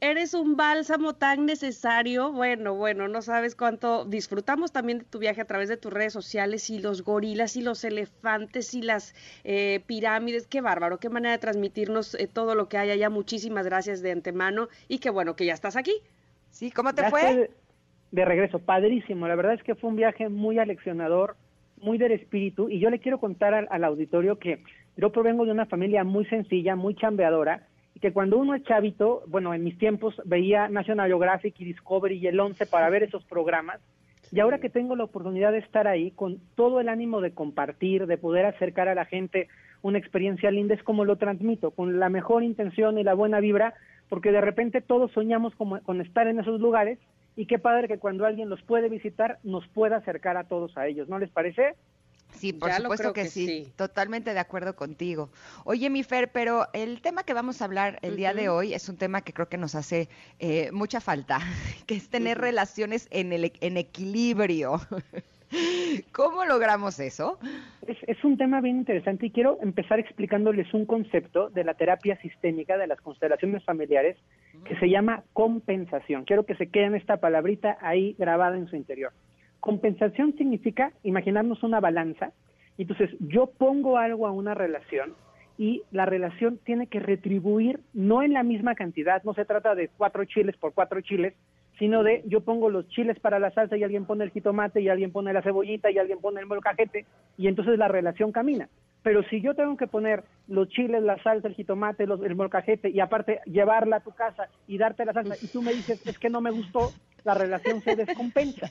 Eres 0.00 0.32
un 0.32 0.56
bálsamo 0.56 1.14
tan 1.14 1.44
necesario. 1.44 2.30
Bueno, 2.30 2.76
bueno, 2.76 3.08
no 3.08 3.20
sabes 3.20 3.56
cuánto 3.56 4.04
disfrutamos 4.04 4.70
también 4.70 4.98
de 5.00 5.04
tu 5.06 5.18
viaje 5.18 5.40
a 5.40 5.44
través 5.44 5.68
de 5.68 5.76
tus 5.76 5.92
redes 5.92 6.12
sociales 6.12 6.70
y 6.70 6.78
los 6.78 7.02
gorilas 7.02 7.56
y 7.56 7.62
los 7.62 7.82
elefantes 7.82 8.74
y 8.74 8.82
las 8.82 9.16
eh, 9.42 9.80
pirámides. 9.88 10.46
Qué 10.46 10.60
bárbaro, 10.60 10.98
qué 10.98 11.08
manera 11.08 11.32
de 11.32 11.38
transmitirnos 11.38 12.14
eh, 12.14 12.28
todo 12.32 12.54
lo 12.54 12.68
que 12.68 12.78
hay 12.78 12.90
allá. 12.90 13.10
Muchísimas 13.10 13.66
gracias 13.66 14.02
de 14.02 14.12
antemano 14.12 14.68
y 14.86 15.00
qué 15.00 15.10
bueno 15.10 15.34
que 15.34 15.44
ya 15.44 15.54
estás 15.54 15.74
aquí. 15.74 15.94
Sí, 16.50 16.70
¿cómo 16.70 16.94
te 16.94 17.02
Ya 17.02 17.10
fue? 17.10 17.50
de 18.12 18.24
regreso, 18.24 18.60
padrísimo. 18.60 19.26
La 19.26 19.34
verdad 19.34 19.54
es 19.54 19.64
que 19.64 19.74
fue 19.74 19.90
un 19.90 19.96
viaje 19.96 20.28
muy 20.28 20.60
aleccionador, 20.60 21.34
muy 21.80 21.98
del 21.98 22.12
espíritu 22.12 22.68
y 22.68 22.78
yo 22.78 22.88
le 22.88 23.00
quiero 23.00 23.18
contar 23.18 23.52
al, 23.52 23.66
al 23.68 23.82
auditorio 23.82 24.38
que 24.38 24.62
yo 24.96 25.10
provengo 25.10 25.44
de 25.44 25.50
una 25.50 25.66
familia 25.66 26.04
muy 26.04 26.24
sencilla, 26.26 26.76
muy 26.76 26.94
chambeadora 26.94 27.66
y 27.96 27.98
que 27.98 28.12
cuando 28.12 28.36
uno 28.36 28.54
es 28.54 28.62
chavito, 28.64 29.22
bueno, 29.26 29.54
en 29.54 29.64
mis 29.64 29.78
tiempos 29.78 30.20
veía 30.26 30.68
National 30.68 31.08
Geographic 31.08 31.58
y 31.60 31.64
Discovery 31.64 32.18
y 32.18 32.26
el 32.26 32.38
11 32.38 32.66
para 32.66 32.90
ver 32.90 33.02
esos 33.04 33.24
programas 33.24 33.80
y 34.30 34.40
ahora 34.40 34.58
que 34.58 34.68
tengo 34.68 34.96
la 34.96 35.04
oportunidad 35.04 35.50
de 35.50 35.60
estar 35.60 35.86
ahí 35.86 36.10
con 36.10 36.36
todo 36.56 36.78
el 36.80 36.90
ánimo 36.90 37.22
de 37.22 37.30
compartir, 37.30 38.06
de 38.06 38.18
poder 38.18 38.44
acercar 38.44 38.88
a 38.88 38.94
la 38.94 39.06
gente 39.06 39.48
una 39.80 39.96
experiencia 39.96 40.50
linda, 40.50 40.74
es 40.74 40.82
como 40.82 41.06
lo 41.06 41.16
transmito, 41.16 41.70
con 41.70 41.98
la 41.98 42.10
mejor 42.10 42.42
intención 42.42 42.98
y 42.98 43.02
la 43.02 43.14
buena 43.14 43.40
vibra, 43.40 43.72
porque 44.10 44.30
de 44.30 44.42
repente 44.42 44.82
todos 44.82 45.10
soñamos 45.12 45.54
como- 45.54 45.80
con 45.80 46.02
estar 46.02 46.26
en 46.26 46.38
esos 46.38 46.60
lugares 46.60 46.98
y 47.34 47.46
qué 47.46 47.58
padre 47.58 47.88
que 47.88 47.98
cuando 47.98 48.26
alguien 48.26 48.50
los 48.50 48.60
puede 48.62 48.90
visitar 48.90 49.38
nos 49.42 49.66
pueda 49.68 49.96
acercar 49.96 50.36
a 50.36 50.44
todos 50.44 50.76
a 50.76 50.86
ellos, 50.86 51.08
¿no 51.08 51.18
les 51.18 51.30
parece? 51.30 51.76
Sí, 52.36 52.52
por 52.52 52.68
Ya 52.68 52.76
supuesto 52.78 53.12
que, 53.12 53.22
que 53.22 53.28
sí. 53.28 53.46
sí. 53.46 53.72
totalmente 53.76 54.34
de 54.34 54.40
acuerdo 54.40 54.76
contigo. 54.76 55.30
Oye, 55.64 55.90
mi 55.90 56.02
Fer, 56.02 56.30
pero 56.30 56.66
el 56.72 57.00
tema 57.00 57.24
que 57.24 57.34
vamos 57.34 57.60
a 57.62 57.64
hablar 57.64 57.98
el 58.02 58.16
día 58.16 58.34
de 58.34 58.48
hoy 58.48 58.74
es 58.74 58.88
un 58.88 58.96
tema 58.96 59.22
que 59.22 59.32
creo 59.32 59.48
que 59.48 59.58
nos 59.58 59.74
hace 59.74 60.08
eh, 60.38 60.70
mucha 60.72 61.00
falta, 61.00 61.38
que 61.86 61.96
es 61.96 62.08
tener 62.08 62.38
relaciones 62.38 63.08
en, 63.10 63.32
el, 63.32 63.52
en 63.60 63.76
equilibrio. 63.76 64.80
¿Cómo 66.12 66.44
logramos 66.44 66.98
eso? 66.98 67.38
Es, 67.86 67.96
es 68.06 68.22
un 68.24 68.36
tema 68.36 68.60
bien 68.60 68.78
interesante 68.78 69.26
y 69.26 69.30
quiero 69.30 69.58
empezar 69.62 70.00
explicándoles 70.00 70.74
un 70.74 70.86
concepto 70.86 71.50
de 71.50 71.62
la 71.62 71.74
terapia 71.74 72.20
sistémica 72.20 72.76
de 72.76 72.88
las 72.88 73.00
constelaciones 73.00 73.64
familiares 73.64 74.16
que 74.64 74.76
se 74.78 74.88
llama 74.90 75.22
compensación. 75.32 76.24
Quiero 76.24 76.44
que 76.44 76.56
se 76.56 76.66
queden 76.68 76.96
esta 76.96 77.18
palabrita 77.18 77.78
ahí 77.80 78.16
grabada 78.18 78.56
en 78.56 78.66
su 78.68 78.74
interior. 78.76 79.12
Compensación 79.66 80.32
significa 80.38 80.92
imaginarnos 81.02 81.62
una 81.64 81.80
balanza 81.80 82.32
entonces 82.78 83.10
yo 83.20 83.46
pongo 83.46 83.96
algo 83.98 84.26
a 84.26 84.30
una 84.30 84.54
relación 84.54 85.14
y 85.58 85.82
la 85.90 86.06
relación 86.06 86.58
tiene 86.64 86.86
que 86.86 87.00
retribuir 87.00 87.80
no 87.94 88.22
en 88.22 88.32
la 88.34 88.42
misma 88.42 88.74
cantidad, 88.74 89.22
no 89.24 89.32
se 89.34 89.44
trata 89.44 89.74
de 89.74 89.88
cuatro 89.88 90.24
chiles 90.26 90.56
por 90.56 90.72
cuatro 90.74 91.00
chiles, 91.00 91.34
sino 91.78 92.02
de 92.02 92.22
yo 92.26 92.42
pongo 92.42 92.68
los 92.70 92.86
chiles 92.88 93.18
para 93.18 93.38
la 93.38 93.50
salsa 93.50 93.76
y 93.76 93.82
alguien 93.82 94.04
pone 94.04 94.24
el 94.24 94.30
jitomate 94.30 94.80
y 94.82 94.88
alguien 94.88 95.10
pone 95.10 95.32
la 95.32 95.42
cebollita 95.42 95.90
y 95.90 95.98
alguien 95.98 96.20
pone 96.20 96.38
el 96.40 96.46
molcajete 96.46 97.06
y 97.38 97.48
entonces 97.48 97.78
la 97.78 97.88
relación 97.88 98.30
camina. 98.32 98.68
Pero 99.02 99.22
si 99.30 99.40
yo 99.40 99.54
tengo 99.54 99.76
que 99.76 99.86
poner 99.86 100.24
los 100.48 100.68
chiles, 100.68 101.02
la 101.02 101.16
salsa, 101.22 101.48
el 101.48 101.54
jitomate, 101.54 102.06
los- 102.06 102.22
el 102.22 102.34
molcajete 102.36 102.90
y 102.90 103.00
aparte 103.00 103.40
llevarla 103.46 103.96
a 103.96 104.00
tu 104.00 104.10
casa 104.12 104.48
y 104.68 104.78
darte 104.78 105.04
la 105.06 105.12
salsa 105.12 105.36
y 105.40 105.48
tú 105.48 105.62
me 105.62 105.72
dices 105.72 105.98
es 106.06 106.18
que 106.18 106.28
no 106.30 106.40
me 106.40 106.50
gustó, 106.50 106.92
la 107.26 107.34
relación 107.34 107.82
se 107.82 107.96
descompensa. 107.96 108.70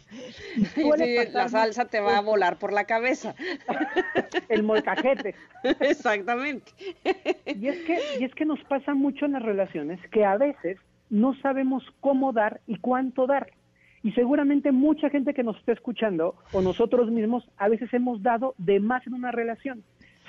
Y 0.55 0.65
Sí, 0.65 0.89
la 1.33 1.49
salsa 1.49 1.85
te 1.85 1.99
va 1.99 2.17
a 2.17 2.21
volar 2.21 2.57
por 2.57 2.73
la 2.73 2.85
cabeza. 2.85 3.35
el 4.49 4.63
molcajete. 4.63 5.35
Exactamente. 5.81 6.71
Y 7.45 7.67
es 7.67 7.83
que 7.85 7.99
y 8.19 8.23
es 8.23 8.33
que 8.33 8.45
nos 8.45 8.63
pasa 8.63 8.93
mucho 8.93 9.25
en 9.25 9.33
las 9.33 9.43
relaciones 9.43 9.99
que 10.09 10.23
a 10.25 10.37
veces 10.37 10.77
no 11.09 11.35
sabemos 11.41 11.83
cómo 11.99 12.31
dar 12.31 12.61
y 12.65 12.77
cuánto 12.77 13.27
dar. 13.27 13.51
Y 14.03 14.11
seguramente 14.13 14.71
mucha 14.71 15.09
gente 15.09 15.33
que 15.33 15.43
nos 15.43 15.57
está 15.57 15.73
escuchando 15.73 16.35
o 16.53 16.61
nosotros 16.61 17.11
mismos 17.11 17.47
a 17.57 17.67
veces 17.67 17.93
hemos 17.93 18.23
dado 18.23 18.55
de 18.57 18.79
más 18.79 19.05
en 19.05 19.15
una 19.15 19.31
relación. 19.31 19.83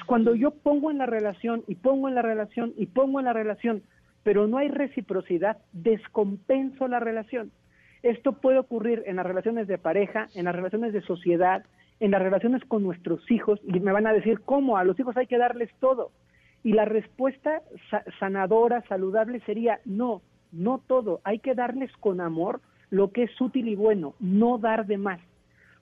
Cuando 0.06 0.34
yo 0.34 0.50
pongo 0.50 0.90
en 0.90 0.98
la 0.98 1.06
relación 1.06 1.62
y 1.68 1.76
pongo 1.76 2.08
en 2.08 2.14
la 2.14 2.22
relación 2.22 2.74
y 2.76 2.86
pongo 2.86 3.20
en 3.20 3.26
la 3.26 3.32
relación, 3.32 3.82
pero 4.22 4.48
no 4.48 4.58
hay 4.58 4.68
reciprocidad, 4.68 5.58
descompenso 5.72 6.88
la 6.88 7.00
relación. 7.00 7.52
Esto 8.06 8.32
puede 8.34 8.58
ocurrir 8.58 9.02
en 9.06 9.16
las 9.16 9.26
relaciones 9.26 9.66
de 9.66 9.78
pareja, 9.78 10.28
en 10.34 10.44
las 10.44 10.54
relaciones 10.54 10.92
de 10.92 11.00
sociedad, 11.02 11.64
en 11.98 12.12
las 12.12 12.22
relaciones 12.22 12.62
con 12.64 12.84
nuestros 12.84 13.28
hijos, 13.30 13.58
y 13.64 13.80
me 13.80 13.90
van 13.90 14.06
a 14.06 14.12
decir, 14.12 14.40
¿cómo? 14.44 14.76
A 14.76 14.84
los 14.84 14.98
hijos 15.00 15.16
hay 15.16 15.26
que 15.26 15.38
darles 15.38 15.70
todo. 15.80 16.12
Y 16.62 16.72
la 16.72 16.84
respuesta 16.84 17.62
sa- 17.90 18.04
sanadora, 18.20 18.82
saludable 18.88 19.40
sería, 19.40 19.80
no, 19.84 20.22
no 20.52 20.80
todo, 20.86 21.20
hay 21.24 21.40
que 21.40 21.54
darles 21.54 21.90
con 21.98 22.20
amor 22.20 22.60
lo 22.90 23.10
que 23.10 23.24
es 23.24 23.40
útil 23.40 23.66
y 23.66 23.74
bueno, 23.74 24.14
no 24.20 24.58
dar 24.58 24.86
de 24.86 24.98
más. 24.98 25.20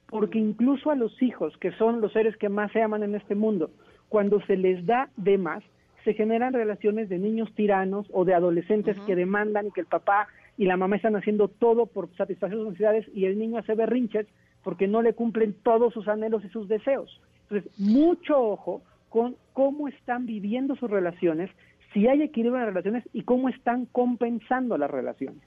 Porque 0.09 0.39
incluso 0.39 0.91
a 0.91 0.95
los 0.97 1.21
hijos, 1.23 1.55
que 1.59 1.73
son 1.73 2.01
los 2.01 2.13
seres 2.13 2.37
que 2.39 2.49
más 2.49 2.73
se 2.73 2.81
aman 2.81 3.03
en 3.03 3.15
este 3.15 3.35
mundo, 3.35 3.71
cuando 4.09 4.41
se 4.47 4.57
les 4.57 4.87
da 4.87 5.11
de 5.17 5.37
más, 5.37 5.63
se 6.05 6.15
generan 6.15 6.53
relaciones 6.55 7.09
de 7.11 7.19
niños 7.19 7.53
tiranos 7.55 8.07
o 8.13 8.25
de 8.25 8.33
adolescentes 8.35 8.99
que 9.01 9.17
demandan 9.17 9.67
y 9.67 9.71
que 9.73 9.81
el 9.81 9.87
papá 9.87 10.29
y 10.57 10.67
la 10.67 10.77
mamá 10.77 10.97
están 10.97 11.17
haciendo 11.17 11.49
todo 11.49 11.87
por 11.87 12.15
satisfacer 12.17 12.57
sus 12.57 12.67
necesidades 12.67 13.07
y 13.15 13.27
el 13.27 13.39
niño 13.39 13.59
hace 13.59 13.75
berrinches 13.75 14.27
porque 14.63 14.89
no 14.89 15.03
le 15.03 15.15
cumplen 15.15 15.55
todos 15.63 15.93
sus 15.93 16.09
anhelos 16.09 16.45
y 16.45 16.49
sus 16.49 16.69
deseos. 16.69 17.21
Entonces, 17.49 17.71
mucho 17.79 18.41
ojo 18.41 18.83
con 19.09 19.37
cómo 19.53 19.89
están 19.89 20.27
viviendo 20.27 20.75
sus 20.77 20.91
relaciones, 20.91 21.51
si 21.93 22.09
hay 22.09 22.23
equilibrio 22.23 22.57
en 22.57 22.67
las 22.67 22.75
relaciones 22.75 23.05
y 23.13 23.23
cómo 23.23 23.49
están 23.49 23.87
compensando 23.87 24.77
las 24.77 24.91
relaciones. 24.91 25.43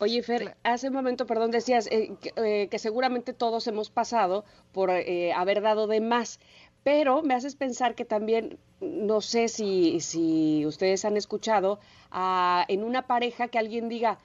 Oye, 0.00 0.22
Fer, 0.22 0.54
hace 0.62 0.88
un 0.88 0.94
momento, 0.94 1.26
perdón, 1.26 1.50
decías 1.50 1.88
eh, 1.90 2.12
que, 2.20 2.32
eh, 2.36 2.68
que 2.68 2.78
seguramente 2.78 3.32
todos 3.32 3.66
hemos 3.66 3.90
pasado 3.90 4.44
por 4.72 4.90
eh, 4.90 5.32
haber 5.32 5.60
dado 5.60 5.88
de 5.88 6.00
más, 6.00 6.38
pero 6.84 7.22
me 7.22 7.34
haces 7.34 7.56
pensar 7.56 7.96
que 7.96 8.04
también, 8.04 8.58
no 8.80 9.20
sé 9.20 9.48
si, 9.48 9.98
si 9.98 10.64
ustedes 10.66 11.04
han 11.04 11.16
escuchado 11.16 11.80
ah, 12.12 12.64
en 12.68 12.84
una 12.84 13.08
pareja 13.08 13.48
que 13.48 13.58
alguien 13.58 13.88
diga, 13.88 14.18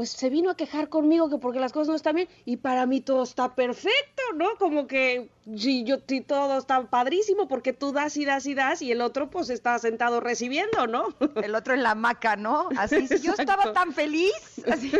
pues 0.00 0.12
se 0.12 0.30
vino 0.30 0.48
a 0.48 0.56
quejar 0.56 0.88
conmigo 0.88 1.28
que 1.28 1.36
porque 1.36 1.60
las 1.60 1.74
cosas 1.74 1.88
no 1.88 1.94
están 1.94 2.16
bien 2.16 2.26
y 2.46 2.56
para 2.56 2.86
mí 2.86 3.02
todo 3.02 3.22
está 3.22 3.54
perfecto, 3.54 4.22
¿no? 4.34 4.56
Como 4.58 4.86
que 4.86 5.28
si 5.54 5.84
yo 5.84 5.96
si 6.08 6.22
todo 6.22 6.56
está 6.56 6.84
padrísimo 6.84 7.48
porque 7.48 7.74
tú 7.74 7.92
das 7.92 8.16
y 8.16 8.24
das 8.24 8.46
y 8.46 8.54
das 8.54 8.80
y 8.80 8.90
el 8.92 9.02
otro 9.02 9.28
pues 9.28 9.50
está 9.50 9.78
sentado 9.78 10.20
recibiendo, 10.20 10.86
¿no? 10.86 11.08
El 11.44 11.54
otro 11.54 11.74
en 11.74 11.82
la 11.82 11.90
hamaca, 11.90 12.36
¿no? 12.36 12.70
Así, 12.78 13.06
si 13.08 13.20
yo 13.20 13.34
estaba 13.36 13.74
tan 13.74 13.92
feliz. 13.92 14.32
Así. 14.72 14.90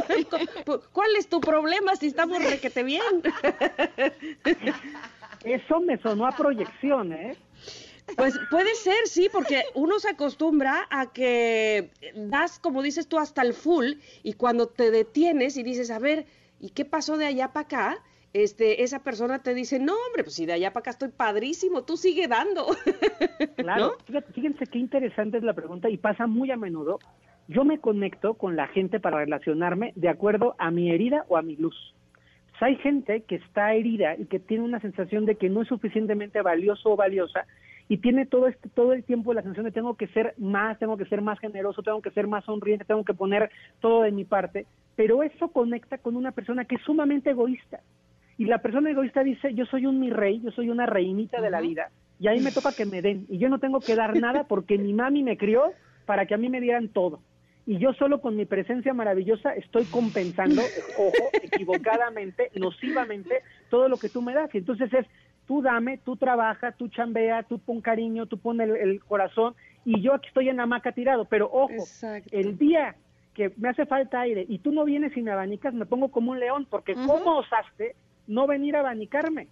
Cu- 0.67 0.83
¿Cuál 0.93 1.17
es 1.17 1.31
tu 1.31 1.41
problema 1.41 1.97
si 1.97 2.09
estamos 2.09 2.45
requete 2.45 2.83
bien? 2.83 3.03
Eso 5.45 5.81
me 5.81 5.97
sonó 6.03 6.27
a 6.27 6.33
proyección, 6.33 7.15
¿eh? 7.15 7.39
Pues 8.17 8.39
puede 8.51 8.75
ser, 8.75 9.07
sí, 9.07 9.29
porque 9.33 9.63
uno 9.75 9.99
se 9.99 10.11
acostumbra 10.11 10.87
a 10.91 11.13
que 11.13 11.91
das, 12.15 12.59
como 12.59 12.83
dices 12.83 13.09
tú, 13.09 13.19
hasta 13.19 13.43
el 13.43 13.55
full 13.55 13.95
y 14.23 14.35
cuando 14.35 14.69
te 14.69 14.91
detienes 14.91 15.57
y 15.57 15.63
dices, 15.63 15.91
a 15.91 15.99
ver, 15.99 16.27
¿y 16.61 16.71
qué 16.71 16.85
pasó 16.85 17.17
de 17.17 17.27
allá 17.27 17.53
para 17.53 17.65
acá? 17.65 18.03
Este, 18.33 18.85
esa 18.85 19.03
persona 19.03 19.43
te 19.43 19.55
dice, 19.55 19.81
no, 19.81 19.95
hombre, 20.07 20.23
pues 20.23 20.37
si 20.37 20.47
de 20.47 20.53
allá 20.53 20.73
para 20.73 20.83
acá 20.83 20.91
estoy 20.91 21.09
padrísimo, 21.09 21.83
tú 21.83 21.97
sigue 21.97 22.29
dando. 22.29 22.67
Claro, 23.57 23.97
fíjense 24.35 24.67
qué 24.67 24.79
interesante 24.79 25.39
es 25.39 25.43
la 25.43 25.55
pregunta 25.55 25.89
y 25.89 25.97
pasa 25.97 26.27
muy 26.27 26.51
a 26.51 26.57
menudo. 26.57 26.99
Yo 27.49 27.65
me 27.65 27.79
conecto 27.79 28.35
con 28.35 28.57
la 28.57 28.69
gente 28.69 29.01
para 29.01 29.19
relacionarme 29.19 29.93
de 29.97 30.09
acuerdo 30.09 30.55
a 30.59 30.71
mi 30.71 30.91
herida 30.91 31.25
o 31.29 31.37
a 31.37 31.43
mi 31.43 31.57
luz. 31.57 31.77
Pues 32.51 32.63
hay 32.63 32.77
gente 32.77 33.23
que 33.23 33.37
está 33.37 33.75
herida 33.75 34.17
y 34.17 34.27
que 34.27 34.39
tiene 34.39 34.65
una 34.65 34.81
sensación 34.81 35.25
de 35.25 35.37
que 35.37 35.49
no 35.49 35.63
es 35.63 35.69
suficientemente 35.69 36.43
valioso 36.43 36.91
o 36.91 36.97
valiosa 36.97 37.47
y 37.91 37.99
tiene 37.99 38.25
todo 38.25 38.47
este 38.47 38.69
todo 38.69 38.93
el 38.93 39.03
tiempo 39.03 39.35
la 39.35 39.43
sensación 39.43 39.67
de 39.67 39.73
tengo 39.73 39.97
que 39.97 40.07
ser 40.07 40.35
más, 40.39 40.79
tengo 40.79 40.97
que 40.97 41.07
ser 41.07 41.23
más 41.23 41.41
generoso, 41.41 41.83
tengo 41.83 42.01
que 42.01 42.13
ser 42.13 42.29
más 42.29 42.45
sonriente, 42.45 42.85
tengo 42.85 43.05
que 43.05 43.15
poner 43.15 43.51
todo 43.81 44.03
de 44.03 44.13
mi 44.13 44.25
parte, 44.25 44.67
pero 44.95 45.25
eso 45.25 45.49
conecta 45.49 45.99
con 45.99 46.15
una 46.15 46.31
persona 46.31 46.65
que 46.65 46.77
es 46.77 46.83
sumamente 46.83 47.31
egoísta. 47.31 47.81
Y 48.39 48.45
la 48.45 48.59
persona 48.59 48.91
egoísta 48.91 49.25
dice, 49.25 49.55
yo 49.55 49.67
soy 49.67 49.87
un 49.87 49.99
mi 49.99 50.09
rey, 50.11 50.41
yo 50.41 50.53
soy 50.53 50.71
una 50.71 50.87
reinita 50.87 51.41
de 51.41 51.51
la 51.51 51.61
vida, 51.61 51.91
y 52.21 52.29
a 52.29 52.31
mí 52.31 52.39
me 52.39 52.53
toca 52.53 52.71
que 52.73 52.87
me 52.87 53.03
den, 53.03 53.27
y 53.29 53.39
yo 53.39 53.49
no 53.49 53.59
tengo 53.59 53.81
que 53.81 53.97
dar 53.97 54.17
nada 54.17 54.45
porque 54.45 54.79
mi 54.79 54.93
mami 54.93 55.25
me 55.25 55.37
crió 55.37 55.73
para 56.07 56.27
que 56.27 56.35
a 56.35 56.39
mí 56.39 56.49
me 56.49 56.61
dieran 56.61 56.91
todo. 56.91 57.19
Y 57.67 57.79
yo 57.79 57.93
solo 57.95 58.21
con 58.21 58.37
mi 58.37 58.47
presencia 58.47 58.95
maravillosa 58.95 59.53
estoy 59.55 59.85
compensando, 59.87 60.63
ojo, 60.97 61.31
equivocadamente, 61.43 62.51
nocivamente, 62.55 63.43
todo 63.69 63.89
lo 63.89 63.97
que 63.97 64.09
tú 64.09 64.23
me 64.23 64.33
das. 64.33 64.55
Y 64.55 64.59
entonces 64.59 64.93
es, 64.95 65.07
tú 65.51 65.63
dame, 65.63 65.99
tú 65.99 66.15
trabaja, 66.15 66.71
tú 66.71 66.87
chambea, 66.87 67.43
tú 67.43 67.59
pon 67.59 67.81
cariño, 67.81 68.27
tú 68.27 68.39
pon 68.39 68.61
el, 68.61 68.77
el 68.77 69.01
corazón, 69.03 69.57
y 69.85 70.01
yo 70.01 70.15
aquí 70.15 70.29
estoy 70.29 70.49
en 70.49 70.59
la 70.59 70.63
hamaca 70.63 70.93
tirado. 70.93 71.25
Pero 71.25 71.47
ojo, 71.47 71.73
Exacto. 71.73 72.29
el 72.31 72.57
día 72.57 72.95
que 73.35 73.53
me 73.57 73.69
hace 73.69 73.85
falta 73.85 74.21
aire 74.21 74.47
y 74.49 74.61
tú 74.61 74.71
no 74.71 74.85
vienes 74.85 75.17
y 75.17 75.23
me 75.23 75.33
abanicas, 75.33 75.75
me 75.75 75.87
pongo 75.87 76.13
como 76.13 76.31
un 76.31 76.39
león, 76.39 76.69
porque 76.71 76.95
¿cómo 76.95 77.39
osaste 77.39 77.97
no 78.29 78.47
venir 78.47 78.77
a 78.77 78.79
abanicarme? 78.79 79.49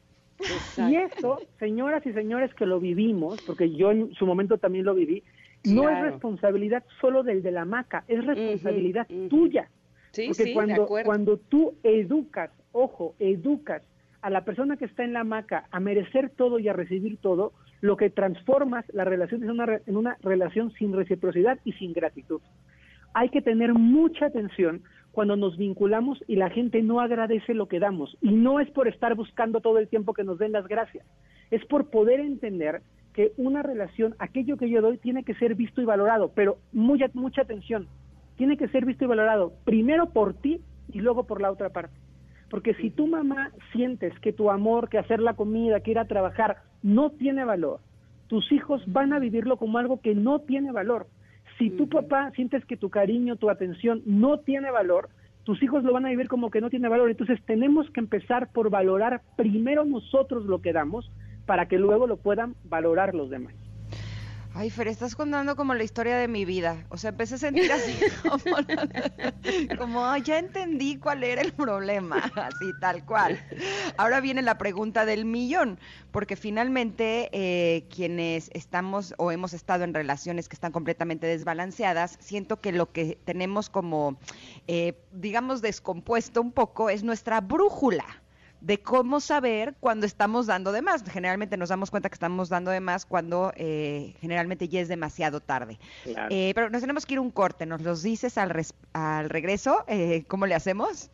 Y 0.76 0.94
eso, 0.94 1.40
señoras 1.58 2.06
y 2.06 2.12
señores 2.12 2.54
que 2.54 2.64
lo 2.64 2.78
vivimos, 2.78 3.42
porque 3.44 3.74
yo 3.74 3.90
en 3.90 4.14
su 4.14 4.24
momento 4.24 4.56
también 4.56 4.84
lo 4.84 4.94
viví, 4.94 5.24
no 5.64 5.90
es 5.90 6.00
responsabilidad 6.00 6.84
solo 7.00 7.24
del 7.24 7.42
de 7.42 7.50
la 7.50 7.62
hamaca, 7.62 8.04
es 8.06 8.24
responsabilidad 8.24 9.08
tuya. 9.28 9.68
Sí, 10.12 10.28
Porque 10.28 10.44
sí, 10.44 10.54
cuando, 10.54 10.86
cuando 10.86 11.38
tú 11.38 11.74
educas, 11.82 12.52
ojo, 12.70 13.16
educas 13.18 13.82
a 14.22 14.30
la 14.30 14.44
persona 14.44 14.76
que 14.76 14.84
está 14.84 15.04
en 15.04 15.12
la 15.12 15.20
hamaca 15.20 15.66
a 15.70 15.80
merecer 15.80 16.30
todo 16.30 16.58
y 16.58 16.68
a 16.68 16.72
recibir 16.72 17.18
todo, 17.18 17.52
lo 17.80 17.96
que 17.96 18.10
transformas 18.10 18.84
la 18.92 19.04
relación 19.04 19.42
es 19.44 19.50
una, 19.50 19.80
en 19.86 19.96
una 19.96 20.16
relación 20.22 20.72
sin 20.72 20.92
reciprocidad 20.92 21.58
y 21.64 21.72
sin 21.74 21.92
gratitud. 21.92 22.40
Hay 23.14 23.30
que 23.30 23.42
tener 23.42 23.74
mucha 23.74 24.26
atención 24.26 24.82
cuando 25.12 25.36
nos 25.36 25.56
vinculamos 25.56 26.22
y 26.26 26.36
la 26.36 26.50
gente 26.50 26.82
no 26.82 27.00
agradece 27.00 27.54
lo 27.54 27.66
que 27.66 27.80
damos. 27.80 28.16
Y 28.20 28.30
no 28.30 28.60
es 28.60 28.70
por 28.70 28.88
estar 28.88 29.14
buscando 29.14 29.60
todo 29.60 29.78
el 29.78 29.88
tiempo 29.88 30.14
que 30.14 30.24
nos 30.24 30.38
den 30.38 30.52
las 30.52 30.68
gracias. 30.68 31.04
es 31.50 31.64
por 31.64 31.88
poder 31.88 32.20
entender 32.20 32.82
que 33.14 33.32
una 33.36 33.62
relación, 33.62 34.14
aquello 34.18 34.56
que 34.56 34.68
yo 34.68 34.82
doy, 34.82 34.98
tiene 34.98 35.24
que 35.24 35.34
ser 35.34 35.54
visto 35.54 35.80
y 35.80 35.86
valorado, 35.86 36.30
pero 36.34 36.58
mucha, 36.72 37.06
mucha 37.14 37.42
atención, 37.42 37.88
tiene 38.36 38.56
que 38.56 38.68
ser 38.68 38.84
visto 38.84 39.04
y 39.04 39.08
valorado 39.08 39.54
primero 39.64 40.10
por 40.10 40.34
ti 40.34 40.60
y 40.92 41.00
luego 41.00 41.26
por 41.26 41.40
la 41.40 41.50
otra 41.50 41.70
parte. 41.70 41.96
Porque 42.50 42.74
si 42.74 42.90
tu 42.90 43.06
mamá 43.06 43.50
sientes 43.72 44.18
que 44.20 44.32
tu 44.32 44.50
amor, 44.50 44.88
que 44.88 44.98
hacer 44.98 45.20
la 45.20 45.34
comida, 45.34 45.80
que 45.80 45.90
ir 45.90 45.98
a 45.98 46.06
trabajar, 46.06 46.58
no 46.82 47.10
tiene 47.10 47.44
valor, 47.44 47.80
tus 48.28 48.50
hijos 48.52 48.82
van 48.86 49.12
a 49.12 49.18
vivirlo 49.18 49.56
como 49.56 49.78
algo 49.78 50.00
que 50.00 50.14
no 50.14 50.40
tiene 50.40 50.72
valor. 50.72 51.06
Si 51.58 51.70
tu 51.70 51.88
papá 51.88 52.30
sientes 52.32 52.64
que 52.64 52.76
tu 52.76 52.88
cariño, 52.88 53.36
tu 53.36 53.50
atención 53.50 54.02
no 54.06 54.38
tiene 54.38 54.70
valor, 54.70 55.08
tus 55.44 55.62
hijos 55.62 55.82
lo 55.82 55.92
van 55.92 56.06
a 56.06 56.10
vivir 56.10 56.28
como 56.28 56.50
que 56.50 56.60
no 56.60 56.70
tiene 56.70 56.88
valor. 56.88 57.10
Entonces 57.10 57.40
tenemos 57.46 57.90
que 57.90 58.00
empezar 58.00 58.52
por 58.52 58.70
valorar 58.70 59.22
primero 59.36 59.84
nosotros 59.84 60.44
lo 60.44 60.60
que 60.60 60.72
damos 60.72 61.10
para 61.46 61.66
que 61.66 61.78
luego 61.78 62.06
lo 62.06 62.18
puedan 62.18 62.54
valorar 62.64 63.14
los 63.14 63.30
demás. 63.30 63.54
Ay, 64.60 64.70
Fer, 64.70 64.88
estás 64.88 65.14
contando 65.14 65.54
como 65.54 65.72
la 65.72 65.84
historia 65.84 66.16
de 66.16 66.26
mi 66.26 66.44
vida. 66.44 66.84
O 66.88 66.96
sea, 66.96 67.10
empecé 67.10 67.36
a 67.36 67.38
sentir 67.38 67.70
así 67.70 67.96
como, 68.28 68.56
como, 69.78 70.04
"Ay, 70.04 70.22
ya 70.22 70.40
entendí 70.40 70.96
cuál 70.96 71.22
era 71.22 71.42
el 71.42 71.52
problema, 71.52 72.16
así 72.34 72.72
tal 72.80 73.04
cual. 73.06 73.40
Ahora 73.96 74.20
viene 74.20 74.42
la 74.42 74.58
pregunta 74.58 75.04
del 75.04 75.26
millón, 75.26 75.78
porque 76.10 76.34
finalmente 76.34 77.28
eh, 77.30 77.84
quienes 77.88 78.50
estamos 78.52 79.14
o 79.16 79.30
hemos 79.30 79.52
estado 79.52 79.84
en 79.84 79.94
relaciones 79.94 80.48
que 80.48 80.56
están 80.56 80.72
completamente 80.72 81.28
desbalanceadas, 81.28 82.18
siento 82.18 82.60
que 82.60 82.72
lo 82.72 82.90
que 82.90 83.16
tenemos 83.24 83.70
como, 83.70 84.18
eh, 84.66 84.94
digamos, 85.12 85.62
descompuesto 85.62 86.42
un 86.42 86.50
poco 86.50 86.90
es 86.90 87.04
nuestra 87.04 87.40
brújula 87.40 88.04
de 88.60 88.80
cómo 88.80 89.20
saber 89.20 89.74
cuando 89.80 90.06
estamos 90.06 90.46
dando 90.46 90.72
de 90.72 90.82
más. 90.82 91.02
Generalmente 91.08 91.56
nos 91.56 91.68
damos 91.68 91.90
cuenta 91.90 92.08
que 92.08 92.14
estamos 92.14 92.48
dando 92.48 92.70
de 92.70 92.80
más 92.80 93.06
cuando 93.06 93.52
eh, 93.56 94.14
generalmente 94.20 94.68
ya 94.68 94.80
es 94.80 94.88
demasiado 94.88 95.40
tarde. 95.40 95.78
Claro. 96.04 96.28
Eh, 96.30 96.52
pero 96.54 96.68
nos 96.70 96.80
tenemos 96.80 97.06
que 97.06 97.14
ir 97.14 97.20
un 97.20 97.30
corte. 97.30 97.66
¿Nos 97.66 97.82
los 97.82 98.02
dices 98.02 98.36
al, 98.38 98.50
res- 98.50 98.74
al 98.92 99.30
regreso? 99.30 99.84
Eh, 99.86 100.24
¿Cómo 100.28 100.46
le 100.46 100.54
hacemos? 100.54 101.10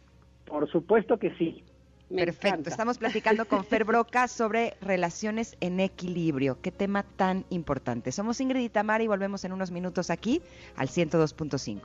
Por 0.47 0.71
supuesto 0.71 1.19
que 1.19 1.35
sí. 1.37 1.65
Me 2.11 2.25
Perfecto. 2.27 2.49
encanta. 2.49 2.71
Estamos 2.71 2.99
platicando 2.99 3.47
con 3.47 3.65
Fer 3.65 3.85
Broca 3.87 4.29
sobre 4.29 4.77
relaciones 4.83 5.57
en 5.61 5.81
equilibrio. 5.81 6.61
Qué 6.61 6.71
tema 6.71 7.03
tan 7.03 7.45
importante. 7.51 8.13
Somos 8.13 8.41
Ingrid 8.41 8.61
y 8.61 8.69
Tamara 8.69 9.03
y 9.03 9.07
volvemos 9.09 9.45
en 9.45 9.53
unos 9.53 9.71
minutos 9.71 10.11
aquí 10.11 10.43
al 10.77 10.89
102.5. 10.89 11.81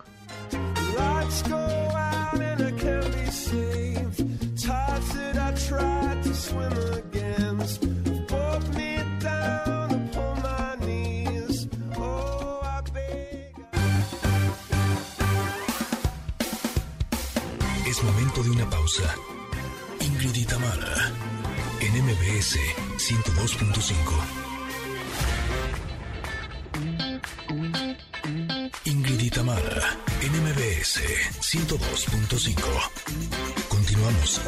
de 18.49 18.55
una 18.55 18.69
pausa. 18.69 19.03
Ingrid 19.99 20.35
y 20.35 20.45
Tamara, 20.45 21.11
en 21.81 22.05
MBS 22.05 22.55
102.5. 22.97 23.91
Ingrid 28.85 29.21
y 29.21 29.29
Tamara, 29.29 29.97
en 30.21 30.31
MBS 30.43 31.01
102.5. 31.41 32.61
Continuamos. 33.67 34.39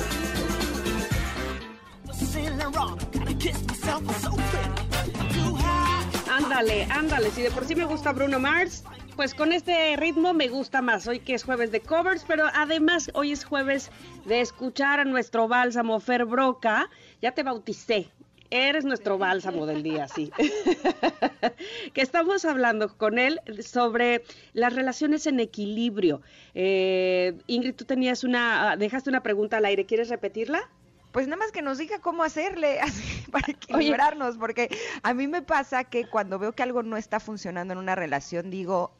Ándale, 6.61 6.87
ándale. 6.91 7.31
Si 7.31 7.41
de 7.41 7.49
por 7.49 7.65
sí 7.65 7.73
me 7.73 7.85
gusta 7.85 8.11
Bruno 8.11 8.39
Mars, 8.39 8.83
pues 9.15 9.33
con 9.33 9.51
este 9.51 9.95
ritmo 9.97 10.31
me 10.35 10.47
gusta 10.47 10.79
más. 10.83 11.07
Hoy 11.07 11.17
que 11.17 11.33
es 11.33 11.43
jueves 11.43 11.71
de 11.71 11.79
covers, 11.79 12.23
pero 12.27 12.45
además 12.53 13.09
hoy 13.15 13.31
es 13.31 13.45
jueves 13.45 13.89
de 14.25 14.41
escuchar 14.41 14.99
a 14.99 15.03
nuestro 15.03 15.47
bálsamo 15.47 15.99
Fer 15.99 16.23
Broca. 16.25 16.87
Ya 17.19 17.31
te 17.31 17.41
bauticé. 17.41 18.11
Eres 18.51 18.85
nuestro 18.85 19.17
bálsamo 19.17 19.65
del 19.65 19.81
día, 19.81 20.07
sí. 20.07 20.31
que 21.95 22.01
estamos 22.01 22.45
hablando 22.45 22.95
con 22.95 23.17
él 23.17 23.41
sobre 23.65 24.23
las 24.53 24.75
relaciones 24.75 25.25
en 25.25 25.39
equilibrio. 25.39 26.21
Eh, 26.53 27.39
Ingrid, 27.47 27.73
tú 27.73 27.85
tenías 27.85 28.23
una, 28.23 28.75
dejaste 28.77 29.09
una 29.09 29.23
pregunta 29.23 29.57
al 29.57 29.65
aire. 29.65 29.87
¿Quieres 29.87 30.09
repetirla? 30.09 30.69
Pues 31.11 31.27
nada 31.27 31.37
más 31.37 31.51
que 31.51 31.61
nos 31.61 31.77
diga 31.77 31.99
cómo 31.99 32.23
hacerle 32.23 32.79
así, 32.81 33.23
para 33.31 33.51
equilibrarnos, 33.51 34.37
porque 34.37 34.69
a 35.03 35.13
mí 35.13 35.27
me 35.27 35.41
pasa 35.41 35.83
que 35.83 36.07
cuando 36.07 36.39
veo 36.39 36.53
que 36.53 36.63
algo 36.63 36.83
no 36.83 36.97
está 36.97 37.19
funcionando 37.19 37.73
en 37.73 37.79
una 37.79 37.95
relación, 37.95 38.49
digo, 38.49 38.91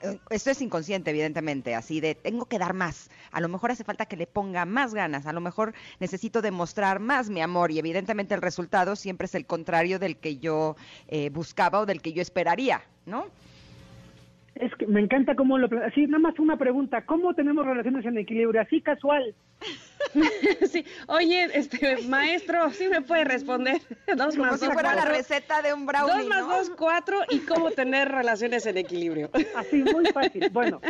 eh, 0.00 0.18
esto 0.30 0.50
es 0.50 0.60
inconsciente, 0.60 1.10
evidentemente, 1.10 1.74
así 1.74 2.00
de, 2.00 2.14
tengo 2.14 2.46
que 2.46 2.58
dar 2.58 2.74
más, 2.74 3.10
a 3.30 3.40
lo 3.40 3.48
mejor 3.48 3.70
hace 3.70 3.84
falta 3.84 4.06
que 4.06 4.16
le 4.16 4.26
ponga 4.26 4.64
más 4.64 4.94
ganas, 4.94 5.26
a 5.26 5.32
lo 5.32 5.40
mejor 5.40 5.74
necesito 6.00 6.42
demostrar 6.42 7.00
más 7.00 7.30
mi 7.30 7.40
amor 7.40 7.70
y 7.70 7.78
evidentemente 7.78 8.34
el 8.34 8.42
resultado 8.42 8.96
siempre 8.96 9.26
es 9.26 9.34
el 9.34 9.46
contrario 9.46 9.98
del 9.98 10.16
que 10.16 10.38
yo 10.38 10.76
eh, 11.08 11.30
buscaba 11.30 11.80
o 11.80 11.86
del 11.86 12.02
que 12.02 12.12
yo 12.12 12.22
esperaría, 12.22 12.82
¿no? 13.06 13.26
Es 14.60 14.74
que 14.74 14.86
me 14.88 15.00
encanta 15.00 15.36
cómo 15.36 15.56
lo... 15.56 15.68
Así, 15.84 16.06
nada 16.06 16.18
más 16.18 16.38
una 16.40 16.56
pregunta. 16.56 17.02
¿Cómo 17.02 17.32
tenemos 17.34 17.64
relaciones 17.64 18.04
en 18.04 18.18
equilibrio? 18.18 18.60
Así 18.60 18.80
casual. 18.80 19.34
sí. 20.68 20.84
Oye, 21.06 21.46
este 21.54 21.98
maestro, 22.08 22.68
sí 22.70 22.88
me 22.88 23.00
puede 23.02 23.24
responder. 23.24 23.80
Dos 24.16 24.36
Como 24.36 24.50
más 24.50 24.58
si 24.58 24.66
dos, 24.66 24.74
fuera 24.74 24.96
la 24.96 25.04
receta 25.04 25.62
de 25.62 25.72
un 25.72 25.86
brownie, 25.86 26.12
Dos 26.12 26.26
más 26.26 26.46
¿no? 26.46 26.56
dos, 26.56 26.70
cuatro 26.70 27.18
y 27.30 27.38
cómo 27.40 27.70
tener 27.70 28.08
relaciones 28.08 28.66
en 28.66 28.78
equilibrio. 28.78 29.30
Así, 29.56 29.84
muy 29.84 30.06
fácil. 30.06 30.50
Bueno, 30.50 30.80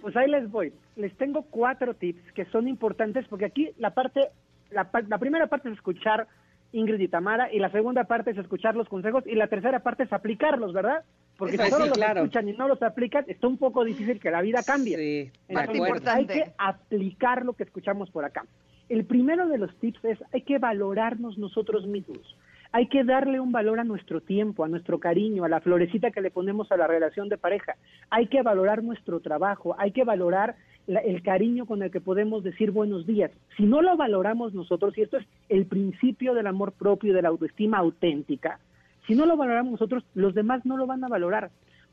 pues 0.00 0.16
ahí 0.16 0.30
les 0.30 0.50
voy. 0.50 0.72
Les 0.96 1.14
tengo 1.18 1.42
cuatro 1.42 1.92
tips 1.92 2.32
que 2.32 2.46
son 2.46 2.68
importantes 2.68 3.26
porque 3.28 3.44
aquí 3.44 3.70
la 3.76 3.90
parte, 3.90 4.30
la, 4.70 4.88
la 5.08 5.18
primera 5.18 5.46
parte 5.46 5.68
es 5.68 5.74
escuchar 5.74 6.26
Ingrid 6.72 7.00
y 7.00 7.08
Tamara 7.08 7.52
y 7.52 7.58
la 7.58 7.70
segunda 7.70 8.04
parte 8.04 8.30
es 8.30 8.38
escuchar 8.38 8.74
los 8.74 8.88
consejos 8.88 9.24
y 9.26 9.34
la 9.34 9.46
tercera 9.46 9.80
parte 9.80 10.04
es 10.04 10.12
aplicarlos, 10.12 10.72
¿verdad? 10.72 11.04
Porque 11.36 11.54
Eso 11.54 11.64
si 11.64 11.68
sí, 11.68 11.74
solo 11.74 11.86
los 11.86 11.98
claro. 11.98 12.20
escuchan 12.20 12.48
y 12.48 12.52
no 12.52 12.68
los 12.68 12.82
aplican, 12.82 13.24
está 13.28 13.46
un 13.46 13.58
poco 13.58 13.84
difícil 13.84 14.20
que 14.20 14.30
la 14.30 14.42
vida 14.42 14.62
cambie. 14.62 14.96
Sí, 14.96 15.32
acuerdo. 15.50 15.74
importante. 15.74 16.32
Hay 16.32 16.38
que 16.40 16.52
aplicar 16.58 17.44
lo 17.44 17.52
que 17.54 17.64
escuchamos 17.64 18.10
por 18.10 18.24
acá. 18.24 18.44
El 18.88 19.04
primero 19.04 19.48
de 19.48 19.58
los 19.58 19.74
tips 19.76 20.04
es 20.04 20.18
hay 20.32 20.42
que 20.42 20.58
valorarnos 20.58 21.38
nosotros 21.38 21.86
mismos. 21.86 22.36
Hay 22.74 22.88
que 22.88 23.04
darle 23.04 23.38
un 23.38 23.52
valor 23.52 23.80
a 23.80 23.84
nuestro 23.84 24.22
tiempo, 24.22 24.64
a 24.64 24.68
nuestro 24.68 24.98
cariño, 24.98 25.44
a 25.44 25.48
la 25.48 25.60
florecita 25.60 26.10
que 26.10 26.22
le 26.22 26.30
ponemos 26.30 26.72
a 26.72 26.78
la 26.78 26.86
relación 26.86 27.28
de 27.28 27.36
pareja. 27.36 27.76
Hay 28.08 28.28
que 28.28 28.40
valorar 28.40 28.82
nuestro 28.82 29.20
trabajo, 29.20 29.74
hay 29.78 29.92
que 29.92 30.04
valorar 30.04 30.56
la- 30.86 31.00
el 31.00 31.22
cariño 31.22 31.66
con 31.66 31.82
el 31.82 31.90
que 31.90 32.00
podemos 32.00 32.42
decir 32.42 32.70
buenos 32.70 33.06
días. 33.06 33.30
Si 33.56 33.64
no 33.64 33.82
lo 33.82 33.96
valoramos 33.96 34.54
nosotros, 34.54 34.96
y 34.96 35.02
esto 35.02 35.16
es 35.18 35.26
el 35.48 35.66
principio 35.66 36.34
del 36.34 36.46
amor 36.46 36.72
propio 36.72 37.12
y 37.12 37.14
de 37.14 37.22
la 37.22 37.28
autoestima 37.28 37.78
auténtica, 37.78 38.58
si 39.06 39.14
no 39.14 39.26
lo 39.26 39.36
valoramos 39.36 39.72
nosotros, 39.72 40.04
los 40.14 40.34
demás 40.34 40.64
no 40.64 40.76
lo 40.76 40.86
van 40.86 41.02
a 41.04 41.08
valorar. 41.08 41.50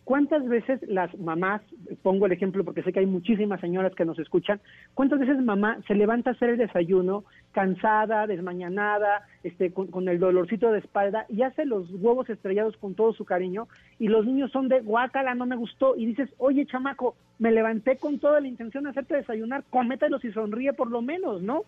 ¿Cuántas 0.09 0.43
veces 0.47 0.81
las 0.87 1.15
mamás, 1.19 1.61
pongo 2.01 2.25
el 2.25 2.31
ejemplo 2.31 2.65
porque 2.65 2.81
sé 2.81 2.91
que 2.91 2.97
hay 2.97 3.05
muchísimas 3.05 3.61
señoras 3.61 3.93
que 3.93 4.05
nos 4.05 4.17
escuchan, 4.17 4.59
cuántas 4.95 5.19
veces 5.19 5.37
mamá 5.37 5.77
se 5.87 5.93
levanta 5.93 6.31
a 6.31 6.33
hacer 6.33 6.49
el 6.49 6.57
desayuno 6.57 7.25
cansada, 7.51 8.25
desmañanada, 8.25 9.27
este, 9.43 9.71
con, 9.71 9.85
con 9.85 10.09
el 10.09 10.17
dolorcito 10.17 10.71
de 10.71 10.79
espalda 10.79 11.27
y 11.29 11.43
hace 11.43 11.63
los 11.63 11.91
huevos 11.91 12.27
estrellados 12.27 12.75
con 12.77 12.95
todo 12.95 13.13
su 13.13 13.23
cariño 13.23 13.67
y 13.99 14.07
los 14.07 14.25
niños 14.25 14.51
son 14.51 14.67
de 14.67 14.79
guácala, 14.79 15.35
no 15.35 15.45
me 15.45 15.55
gustó 15.55 15.95
y 15.95 16.07
dices, 16.07 16.27
oye 16.39 16.65
chamaco, 16.65 17.15
me 17.37 17.51
levanté 17.51 17.97
con 17.97 18.17
toda 18.17 18.39
la 18.39 18.47
intención 18.47 18.85
de 18.85 18.89
hacerte 18.89 19.15
desayunar, 19.15 19.63
cómetelos 19.69 20.25
y 20.25 20.31
sonríe 20.31 20.73
por 20.73 20.89
lo 20.89 21.03
menos, 21.03 21.43
¿no? 21.43 21.65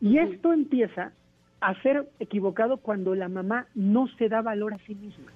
Y 0.00 0.18
esto 0.18 0.52
empieza 0.52 1.12
a 1.60 1.80
ser 1.82 2.08
equivocado 2.18 2.78
cuando 2.78 3.14
la 3.14 3.28
mamá 3.28 3.68
no 3.76 4.08
se 4.18 4.28
da 4.28 4.42
valor 4.42 4.74
a 4.74 4.78
sí 4.78 4.96
misma. 4.96 5.30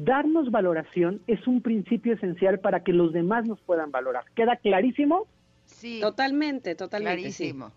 Darnos 0.00 0.52
valoración 0.52 1.22
es 1.26 1.44
un 1.48 1.60
principio 1.60 2.14
esencial 2.14 2.60
para 2.60 2.84
que 2.84 2.92
los 2.92 3.12
demás 3.12 3.48
nos 3.48 3.60
puedan 3.62 3.90
valorar. 3.90 4.22
¿Queda 4.36 4.54
clarísimo? 4.54 5.26
Sí, 5.64 5.98
Totalmente, 6.00 6.76
totalmente. 6.76 7.32
sí. 7.32 7.52
clarísimo. 7.52 7.72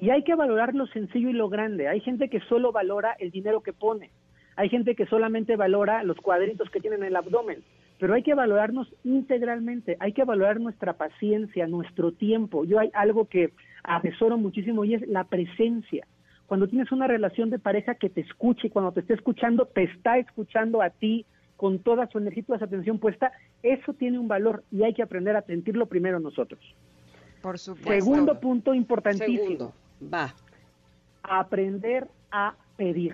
Y 0.00 0.08
hay 0.08 0.24
que 0.24 0.34
valorar 0.34 0.74
lo 0.74 0.86
sencillo 0.86 1.28
y 1.28 1.34
lo 1.34 1.50
grande. 1.50 1.86
Hay 1.86 2.00
gente 2.00 2.30
que 2.30 2.40
solo 2.48 2.72
valora 2.72 3.14
el 3.18 3.30
dinero 3.30 3.60
que 3.60 3.74
pone. 3.74 4.10
Hay 4.56 4.70
gente 4.70 4.94
que 4.94 5.04
solamente 5.04 5.54
valora 5.56 6.02
los 6.02 6.16
cuadritos 6.16 6.70
que 6.70 6.80
tienen 6.80 7.00
en 7.02 7.08
el 7.08 7.16
abdomen. 7.16 7.62
Pero 7.98 8.14
hay 8.14 8.22
que 8.22 8.32
valorarnos 8.32 8.88
integralmente. 9.04 9.98
Hay 10.00 10.14
que 10.14 10.24
valorar 10.24 10.60
nuestra 10.60 10.94
paciencia, 10.94 11.66
nuestro 11.66 12.12
tiempo. 12.12 12.64
Yo 12.64 12.78
hay 12.78 12.90
algo 12.94 13.26
que 13.26 13.52
atesoro 13.84 14.38
muchísimo 14.38 14.86
y 14.86 14.94
es 14.94 15.06
la 15.06 15.24
presencia. 15.24 16.06
Cuando 16.46 16.68
tienes 16.68 16.90
una 16.90 17.06
relación 17.06 17.50
de 17.50 17.58
pareja 17.58 17.96
que 17.96 18.08
te 18.08 18.22
escuche, 18.22 18.68
y 18.68 18.70
cuando 18.70 18.92
te 18.92 19.00
esté 19.00 19.12
escuchando, 19.12 19.66
te 19.66 19.82
está 19.82 20.16
escuchando 20.16 20.80
a 20.80 20.88
ti 20.88 21.26
con 21.60 21.78
toda 21.80 22.06
su 22.06 22.16
energía 22.16 22.40
y 22.40 22.44
toda 22.44 22.58
su 22.58 22.64
atención 22.64 22.98
puesta, 22.98 23.32
eso 23.62 23.92
tiene 23.92 24.18
un 24.18 24.28
valor 24.28 24.64
y 24.70 24.82
hay 24.82 24.94
que 24.94 25.02
aprender 25.02 25.36
a 25.36 25.42
sentirlo 25.42 25.84
primero 25.84 26.18
nosotros. 26.18 26.58
Por 27.42 27.58
supuesto. 27.58 27.92
Segundo 27.92 28.40
punto 28.40 28.72
importantísimo 28.72 29.42
Segundo, 29.42 29.74
va. 30.10 30.34
aprender 31.22 32.08
a 32.30 32.54
pedir. 32.78 33.12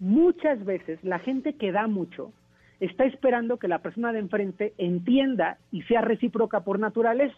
muchas 0.00 0.64
veces 0.64 0.98
la 1.04 1.20
gente 1.20 1.52
que 1.52 1.70
da 1.70 1.86
mucho 1.86 2.32
está 2.80 3.04
esperando 3.04 3.56
que 3.56 3.68
la 3.68 3.78
persona 3.78 4.12
de 4.12 4.18
enfrente 4.18 4.74
entienda 4.76 5.58
y 5.70 5.82
sea 5.82 6.00
recíproca 6.00 6.64
por 6.64 6.80
naturaleza. 6.80 7.36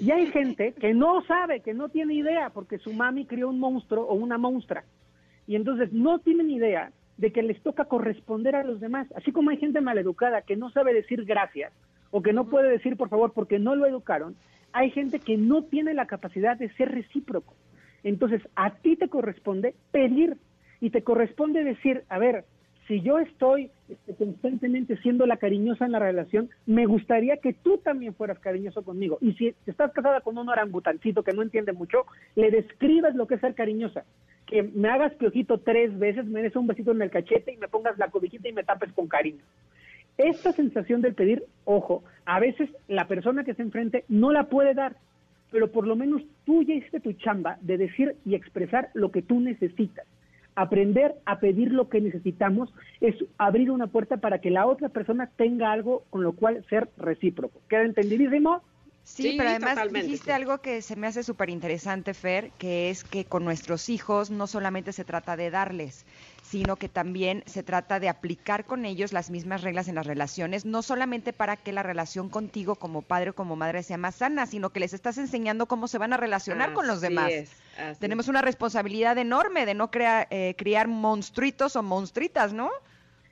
Y 0.00 0.12
hay 0.12 0.28
gente 0.28 0.72
que 0.72 0.94
no 0.94 1.22
sabe, 1.26 1.60
que 1.60 1.74
no 1.74 1.90
tiene 1.90 2.14
idea, 2.14 2.48
porque 2.48 2.78
su 2.78 2.94
mami 2.94 3.26
crió 3.26 3.50
un 3.50 3.60
monstruo 3.60 4.06
o 4.06 4.14
una 4.14 4.38
monstrua. 4.38 4.84
Y 5.46 5.56
entonces 5.56 5.92
no 5.92 6.20
tienen 6.20 6.50
idea 6.50 6.90
de 7.22 7.30
que 7.30 7.40
les 7.40 7.62
toca 7.62 7.84
corresponder 7.84 8.56
a 8.56 8.64
los 8.64 8.80
demás. 8.80 9.06
Así 9.14 9.30
como 9.30 9.50
hay 9.50 9.56
gente 9.56 9.80
maleducada 9.80 10.42
que 10.42 10.56
no 10.56 10.70
sabe 10.70 10.92
decir 10.92 11.24
gracias 11.24 11.72
o 12.10 12.20
que 12.20 12.32
no 12.32 12.48
puede 12.48 12.68
decir 12.68 12.96
por 12.96 13.08
favor 13.08 13.32
porque 13.32 13.60
no 13.60 13.76
lo 13.76 13.86
educaron, 13.86 14.34
hay 14.72 14.90
gente 14.90 15.20
que 15.20 15.36
no 15.36 15.62
tiene 15.62 15.94
la 15.94 16.06
capacidad 16.06 16.56
de 16.56 16.68
ser 16.70 16.90
recíproco. 16.90 17.54
Entonces, 18.02 18.42
a 18.56 18.74
ti 18.74 18.96
te 18.96 19.08
corresponde 19.08 19.76
pedir 19.92 20.36
y 20.80 20.90
te 20.90 21.04
corresponde 21.04 21.62
decir, 21.62 22.02
a 22.08 22.18
ver, 22.18 22.44
si 22.88 23.00
yo 23.00 23.18
estoy 23.18 23.70
este, 23.88 24.14
constantemente 24.14 24.96
siendo 24.98 25.26
la 25.26 25.36
cariñosa 25.36 25.84
en 25.86 25.92
la 25.92 25.98
relación, 25.98 26.50
me 26.66 26.86
gustaría 26.86 27.36
que 27.36 27.52
tú 27.52 27.78
también 27.78 28.14
fueras 28.14 28.38
cariñoso 28.38 28.82
conmigo. 28.82 29.18
Y 29.20 29.34
si 29.34 29.54
estás 29.66 29.92
casada 29.92 30.20
con 30.20 30.36
un 30.38 30.48
orangutancito 30.48 31.22
que 31.22 31.32
no 31.32 31.42
entiende 31.42 31.72
mucho, 31.72 32.06
le 32.34 32.50
describas 32.50 33.14
lo 33.14 33.26
que 33.26 33.36
es 33.36 33.40
ser 33.40 33.54
cariñosa. 33.54 34.04
Que 34.46 34.62
me 34.62 34.88
hagas 34.88 35.14
piojito 35.14 35.58
tres 35.58 35.96
veces, 35.98 36.26
me 36.26 36.42
des 36.42 36.56
un 36.56 36.66
besito 36.66 36.90
en 36.90 37.02
el 37.02 37.10
cachete 37.10 37.52
y 37.52 37.56
me 37.56 37.68
pongas 37.68 37.96
la 37.98 38.08
cobijita 38.08 38.48
y 38.48 38.52
me 38.52 38.64
tapes 38.64 38.92
con 38.92 39.06
cariño. 39.06 39.42
Esta 40.18 40.52
sensación 40.52 41.00
del 41.00 41.14
pedir, 41.14 41.44
ojo, 41.64 42.02
a 42.26 42.40
veces 42.40 42.68
la 42.88 43.06
persona 43.06 43.44
que 43.44 43.52
está 43.52 43.62
enfrente 43.62 44.04
no 44.08 44.32
la 44.32 44.44
puede 44.44 44.74
dar, 44.74 44.96
pero 45.50 45.70
por 45.70 45.86
lo 45.86 45.96
menos 45.96 46.22
tú 46.44 46.62
ya 46.62 46.74
hiciste 46.74 47.00
tu 47.00 47.12
chamba 47.14 47.58
de 47.60 47.78
decir 47.78 48.16
y 48.24 48.34
expresar 48.34 48.90
lo 48.94 49.10
que 49.10 49.22
tú 49.22 49.40
necesitas. 49.40 50.06
Aprender 50.54 51.14
a 51.24 51.40
pedir 51.40 51.72
lo 51.72 51.88
que 51.88 52.00
necesitamos 52.00 52.72
es 53.00 53.14
abrir 53.38 53.70
una 53.70 53.86
puerta 53.86 54.18
para 54.18 54.40
que 54.40 54.50
la 54.50 54.66
otra 54.66 54.90
persona 54.90 55.30
tenga 55.36 55.72
algo 55.72 56.04
con 56.10 56.22
lo 56.22 56.32
cual 56.32 56.64
ser 56.68 56.90
recíproco. 56.96 57.60
¿Queda 57.68 57.82
entendidísimo? 57.82 58.62
Sí, 59.02 59.22
Sí, 59.22 59.34
pero 59.36 59.50
además 59.50 59.92
dijiste 59.92 60.26
sí. 60.26 60.30
algo 60.30 60.58
que 60.58 60.80
se 60.80 60.94
me 60.94 61.06
hace 61.06 61.22
súper 61.22 61.50
interesante, 61.50 62.14
Fer, 62.14 62.50
que 62.58 62.88
es 62.90 63.02
que 63.02 63.24
con 63.24 63.44
nuestros 63.44 63.88
hijos 63.88 64.30
no 64.30 64.46
solamente 64.46 64.92
se 64.92 65.04
trata 65.04 65.36
de 65.36 65.50
darles, 65.50 66.06
sino 66.42 66.76
que 66.76 66.88
también 66.88 67.42
se 67.46 67.62
trata 67.62 67.98
de 68.00 68.08
aplicar 68.08 68.64
con 68.64 68.84
ellos 68.84 69.12
las 69.12 69.30
mismas 69.30 69.62
reglas 69.62 69.88
en 69.88 69.94
las 69.94 70.06
relaciones, 70.06 70.66
no 70.66 70.82
solamente 70.82 71.32
para 71.32 71.56
que 71.56 71.72
la 71.72 71.82
relación 71.82 72.28
contigo 72.28 72.74
como 72.74 73.00
padre 73.00 73.30
o 73.30 73.34
como 73.34 73.56
madre 73.56 73.82
sea 73.82 73.96
más 73.96 74.16
sana, 74.16 74.44
sino 74.46 74.70
que 74.70 74.80
les 74.80 74.92
estás 74.92 75.18
enseñando 75.18 75.66
cómo 75.66 75.88
se 75.88 75.98
van 75.98 76.12
a 76.12 76.16
relacionar 76.18 76.72
con 76.74 76.86
los 76.86 77.00
demás. 77.00 77.30
es, 77.32 77.98
Tenemos 78.00 78.28
una 78.28 78.42
responsabilidad 78.42 79.16
enorme 79.18 79.64
de 79.66 79.74
no 79.74 79.90
crea- 79.90 80.26
eh, 80.30 80.54
criar 80.58 80.88
monstruitos 80.88 81.76
o 81.76 81.82
monstritas, 81.82 82.52
¿no? 82.52 82.70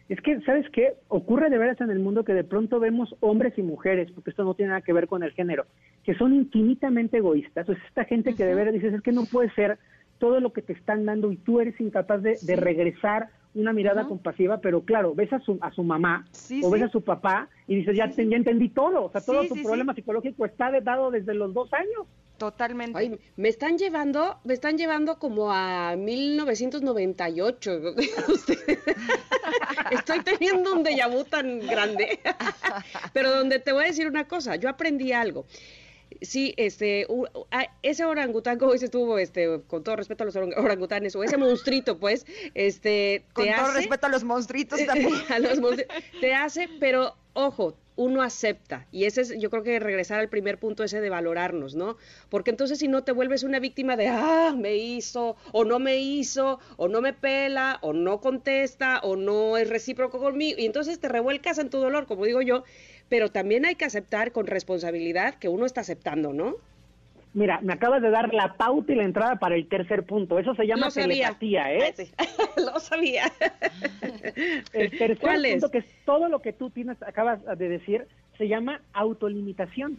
Es 0.09 0.21
que, 0.23 0.41
¿sabes 0.41 0.67
qué? 0.73 0.95
Ocurre 1.09 1.51
de 1.51 1.59
veras 1.59 1.81
en 1.81 1.91
el 1.91 2.01
mundo 2.01 2.25
que 2.25 2.33
de 2.33 2.43
pronto 2.43 2.81
vemos 2.81 3.15
hombres 3.21 3.53
y 3.57 3.63
mujeres, 3.63 4.11
porque 4.13 4.31
esto 4.31 4.43
no 4.45 4.55
tiene 4.55 4.71
nada 4.71 4.81
que 4.83 4.93
ver 4.93 5.07
con 5.07 5.23
el 5.23 5.33
género, 5.33 5.67
que 6.05 6.15
son 6.15 6.35
infinitamente 6.35 7.19
egoístas. 7.19 7.69
O 7.69 7.75
sea, 7.75 7.85
esta 7.87 8.05
gente 8.05 8.35
que 8.35 8.45
de 8.45 8.55
veras 8.55 8.73
dices, 8.75 8.93
es 8.95 9.03
que 9.03 9.13
no 9.13 9.25
puede 9.27 9.53
ser 9.55 9.79
todo 10.21 10.39
lo 10.39 10.53
que 10.53 10.63
te 10.63 10.73
están 10.75 11.05
dando 11.07 11.33
y 11.33 11.37
tú 11.39 11.59
eres 11.61 11.81
incapaz 11.81 12.23
de, 12.23 12.39
de 12.41 12.55
regresar 12.57 13.31
una 13.53 13.73
mirada 13.73 14.07
compasiva, 14.07 14.61
pero 14.61 14.83
claro, 14.85 15.13
ves 15.13 15.33
a 15.33 15.41
su, 15.41 15.59
a 15.61 15.73
su 15.73 15.83
mamá 15.83 16.25
Sí, 16.31 16.61
o 16.63 16.71
ves 16.71 16.83
sí. 16.83 16.87
a 16.87 16.91
su 16.91 17.03
papá 17.03 17.49
y 17.67 17.75
dices, 17.75 17.97
ya, 17.97 18.09
te- 18.09 18.29
ya 18.29 18.37
entendí 18.37 18.69
todo. 18.69 19.07
O 19.07 19.11
sea, 19.11 19.21
todo 19.23 19.43
Sí, 19.43 19.49
tu 19.49 19.55
sí, 19.55 19.61
sí. 19.63 19.67
problema 19.67 19.93
psicológico 19.93 20.45
está 20.47 20.71
de- 20.71 20.81
dado 20.83 21.11
desde 21.11 21.35
los 21.35 21.53
dos 21.53 21.73
años. 21.73 22.07
Totalmente. 22.39 22.97
Ay, 22.97 23.19
me 23.37 23.49
están 23.49 23.77
llevando, 23.77 24.39
me 24.45 24.55
están 24.55 24.79
llevando 24.79 25.19
como 25.19 25.51
a 25.53 25.97
1998. 25.97 27.81
Ustedes. 28.29 28.79
Estoy 29.91 30.21
teniendo 30.23 30.73
un 30.75 30.85
déjà 30.85 31.09
vu 31.11 31.25
tan 31.25 31.59
grande. 31.67 32.21
Pero 33.13 33.31
donde 33.37 33.59
te 33.59 33.73
voy 33.73 33.85
a 33.85 33.87
decir 33.89 34.07
una 34.07 34.27
cosa, 34.29 34.57
yo 34.57 34.69
aprendí 34.69 35.13
algo. 35.13 35.45
Sí, 36.23 36.55
este, 36.57 37.07
u- 37.09 37.27
a- 37.51 37.67
ese 37.83 38.05
orangután, 38.05 38.59
como 38.59 38.73
dices 38.73 38.91
tú, 38.91 39.17
este, 39.19 39.61
con 39.67 39.83
todo 39.85 39.97
respeto 39.97 40.25
a 40.25 40.27
los 40.27 40.37
orang- 40.37 40.55
orangutanes, 40.59 41.15
o 41.17 41.23
ese 41.25 41.37
monstruito, 41.39 41.99
pues, 41.99 42.27
este, 42.55 43.25
Con 43.33 43.47
te 43.47 43.53
todo 43.55 43.65
hace- 43.67 43.79
respeto 43.79 44.07
a 44.07 44.11
los 44.11 44.25
monstruitos 44.25 44.85
también. 44.87 45.09
a 45.31 45.39
los 45.39 45.61
monstru- 45.61 45.87
te 46.21 46.35
hace, 46.35 46.69
pero 46.79 47.15
ojo, 47.33 47.77
uno 47.97 48.23
acepta. 48.23 48.87
Y 48.91 49.05
ese 49.05 49.21
es, 49.21 49.39
yo 49.39 49.51
creo 49.51 49.63
que 49.63 49.79
regresar 49.79 50.21
al 50.21 50.29
primer 50.31 50.59
punto 50.59 50.83
ese 50.85 51.01
de 51.03 51.11
valorarnos, 51.11 51.75
¿no? 51.75 51.97
Porque 52.31 52.51
entonces 52.51 52.79
si 52.79 52.89
no 52.89 53.05
te 53.05 53.13
vuelves 53.13 53.43
una 53.43 53.61
víctima 53.61 53.97
de, 53.97 54.09
ah, 54.09 54.55
me 54.57 54.77
hizo, 54.77 55.37
o 55.53 55.65
no 55.65 55.79
me 55.79 55.99
hizo, 55.99 56.61
o 56.79 56.89
no 56.89 57.03
me 57.03 57.13
pela, 57.13 57.79
o 57.83 57.93
no 57.93 58.21
contesta, 58.21 59.01
o 59.03 59.17
no 59.17 59.59
es 59.59 59.69
recíproco 59.69 60.19
conmigo. 60.19 60.59
Y 60.59 60.65
entonces 60.67 60.99
te 60.99 61.09
revuelcas 61.09 61.59
en 61.59 61.69
tu 61.69 61.79
dolor, 61.79 62.07
como 62.07 62.25
digo 62.25 62.41
yo. 62.43 62.65
Pero 63.11 63.29
también 63.29 63.67
hay 63.67 63.75
que 63.75 63.85
aceptar 63.85 64.33
con 64.33 64.47
responsabilidad 64.47 65.35
que 65.35 65.51
uno 65.51 65.67
está 65.67 65.83
aceptando, 65.83 66.33
¿no? 66.33 66.55
Mira, 67.35 67.61
me 67.61 67.73
acabas 67.75 68.03
de 68.03 68.11
dar 68.11 68.33
la 68.33 68.55
pauta 68.55 68.93
y 68.93 68.97
la 68.97 69.05
entrada 69.05 69.37
para 69.37 69.55
el 69.57 69.69
tercer 69.69 70.05
punto. 70.05 70.39
Eso 70.39 70.55
se 70.55 70.67
llama 70.67 70.89
telepatía, 70.91 71.73
¿eh? 71.73 71.95
Ay, 71.99 72.07
sí. 72.07 72.13
Lo 72.57 72.79
sabía. 72.81 73.25
El 74.73 74.91
tercer 74.91 75.19
¿Cuál 75.19 75.45
es? 75.45 75.53
punto, 75.55 75.71
que 75.71 75.79
es 75.79 75.85
todo 76.05 76.29
lo 76.29 76.41
que 76.41 76.53
tú 76.53 76.71
tienes, 76.71 77.01
acabas 77.03 77.45
de 77.45 77.69
decir, 77.69 78.07
se 78.39 78.49
llama 78.49 78.81
autolimitación. 78.93 79.99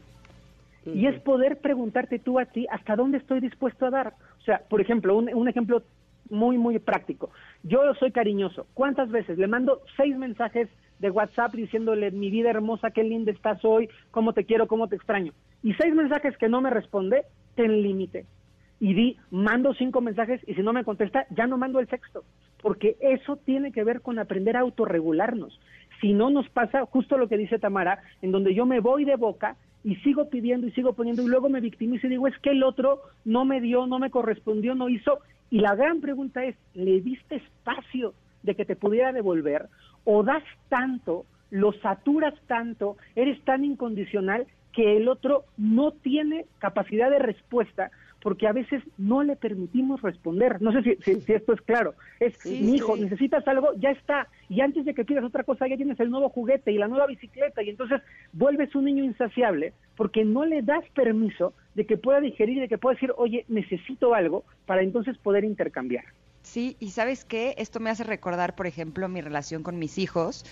Y 0.84 1.05
es 1.05 1.22
poder 1.22 1.59
preguntarte 1.59 2.18
tú 2.18 2.39
a 2.39 2.45
ti 2.45 2.66
hasta 2.72 2.95
dónde 2.95 3.20
estoy 3.20 3.39
dispuesto 3.39 3.86
a 3.86 3.91
dar. 3.91 4.14
O 4.39 4.43
sea, 4.43 4.64
por 4.68 4.82
ejemplo, 4.82 5.16
un, 5.16 5.32
un 5.32 5.47
ejemplo 5.47 5.84
muy, 6.30 6.57
muy 6.57 6.80
práctico. 6.80 7.30
Yo 7.62 7.93
soy 7.99 8.12
cariñoso. 8.12 8.66
¿Cuántas 8.74 9.12
veces 9.12 9.38
le 9.38 9.47
mando 9.47 9.84
seis 9.95 10.18
mensajes 10.18 10.70
de 11.02 11.10
WhatsApp 11.10 11.54
diciéndole 11.54 12.12
mi 12.12 12.30
vida 12.30 12.52
hermosa, 12.52 12.91
qué 12.91 13.04
linda 13.04 13.32
estás 13.32 13.66
hoy, 13.66 13.89
cómo 14.12 14.34
te 14.34 14.45
quiero, 14.45 14.68
cómo 14.68 14.88
te 14.88 14.95
extraño? 14.95 15.34
Y 15.64 15.74
seis 15.74 15.93
mensajes 15.93 16.38
que 16.38 16.47
no 16.47 16.62
me 16.62 16.70
responde, 16.70 17.24
ten 17.56 17.82
límite. 17.82 18.26
Y 18.80 18.93
di, 18.93 19.18
mando 19.30 19.74
cinco 19.74 20.02
mensajes 20.02 20.41
y 20.47 20.54
si 20.54 20.62
no 20.62 20.74
me 20.74 20.84
contesta, 20.84 21.26
ya 21.32 21.47
no 21.47 21.58
mando 21.58 21.80
el 21.80 21.88
sexto. 21.88 22.24
Porque 22.62 22.97
eso 22.99 23.36
tiene 23.38 23.72
que 23.72 23.84
ver 23.84 24.02
con 24.02 24.20
aprender 24.20 24.56
a 24.56 24.62
autorregularnos. 24.62 25.60
Si 25.99 26.14
no 26.14 26.30
nos 26.30 26.47
pasa 26.49 26.86
justo 26.86 27.18
lo 27.18 27.28
que 27.28 27.38
dice 27.38 27.60
Tamara, 27.60 28.02
en 28.22 28.32
donde 28.32 28.54
yo 28.56 28.66
me 28.66 28.80
voy 28.80 29.06
de 29.06 29.16
boca 29.16 29.56
y 29.84 29.95
sigo 29.97 30.30
pidiendo 30.30 30.68
y 30.68 30.72
sigo 30.72 30.93
poniendo 30.93 31.24
y 31.24 31.28
luego 31.28 31.49
me 31.49 31.62
victimizo 31.62 32.08
y 32.08 32.12
digo, 32.12 32.28
es 32.28 32.38
que 32.39 32.52
el 32.52 32.64
otro 32.64 33.02
no 33.26 33.45
me 33.45 33.62
dio, 33.62 33.88
no 33.88 33.99
me 33.99 34.12
correspondió, 34.12 34.76
no 34.76 34.89
hizo. 34.89 35.20
Y 35.49 35.60
la 35.60 35.76
gran 35.76 36.02
pregunta 36.02 36.43
es, 36.43 36.56
¿le 36.74 37.02
diste 37.02 37.36
espacio 37.36 38.14
de 38.43 38.56
que 38.56 38.66
te 38.66 38.76
pudiera 38.76 39.12
devolver? 39.12 39.68
¿O 40.06 40.24
das 40.24 40.43
tanto, 40.70 41.26
lo 41.49 41.74
saturas 41.74 42.34
tanto, 42.47 42.97
eres 43.16 43.41
tan 43.43 43.64
incondicional 43.64 44.47
que 44.74 44.97
el 44.97 45.10
otro 45.10 45.43
no 45.58 45.91
tiene 45.91 46.45
capacidad 46.60 47.10
de 47.12 47.20
respuesta 47.20 47.91
porque 48.22 48.47
a 48.47 48.54
veces 48.54 48.84
no 48.99 49.24
le 49.24 49.36
permitimos 49.36 49.99
responder. 50.04 50.62
No 50.62 50.72
sé 50.72 50.84
si, 50.84 50.95
si- 51.04 51.22
si 51.22 51.34
esto 51.34 51.54
es 51.54 51.62
claro. 51.62 51.95
Es, 52.20 52.34
Sí, 52.43 52.49
mi 52.62 52.76
hijo, 52.78 52.95
sí. 52.95 53.02
necesitas 53.02 53.45
algo, 53.47 53.70
ya 53.78 53.89
está. 53.89 54.28
Y 54.47 54.62
antes 54.62 54.86
de 54.86 54.93
que 54.93 55.04
pidas 55.04 55.24
otra 55.24 55.43
cosa, 55.43 55.68
ya 55.68 55.76
tienes 55.76 55.99
el 55.99 56.12
nuevo 56.12 56.30
juguete 56.30 56.72
y 56.72 56.78
la 56.78 56.88
nueva 56.88 57.08
bicicleta. 57.08 57.64
Y 57.64 57.70
entonces 57.72 57.99
vuelves 58.32 58.76
un 58.76 58.86
niño 58.86 59.04
insaciable 59.04 59.74
porque 59.97 60.24
no 60.24 60.45
le 60.45 60.62
das 60.62 60.86
permiso 60.93 61.54
de 61.74 61.86
que 61.88 61.97
pueda 61.97 62.22
digerir 62.22 62.58
y 62.58 62.62
de 62.62 62.68
que 62.70 62.78
pueda 62.78 62.93
decir, 62.93 63.12
oye, 63.18 63.43
necesito 63.47 64.14
algo 64.14 64.43
para 64.68 64.84
entonces 64.84 65.18
poder 65.18 65.43
intercambiar. 65.43 66.06
Sí, 66.44 66.76
y 66.80 66.92
sabes 66.92 67.24
qué, 67.24 67.56
esto 67.58 67.80
me 67.80 67.89
hace 67.89 68.04
recordar, 68.04 68.56
por 68.56 68.68
ejemplo, 68.68 69.08
mi 69.08 69.22
relación 69.22 69.64
con 69.64 69.78
mis 69.78 69.98
hijos, 69.98 70.44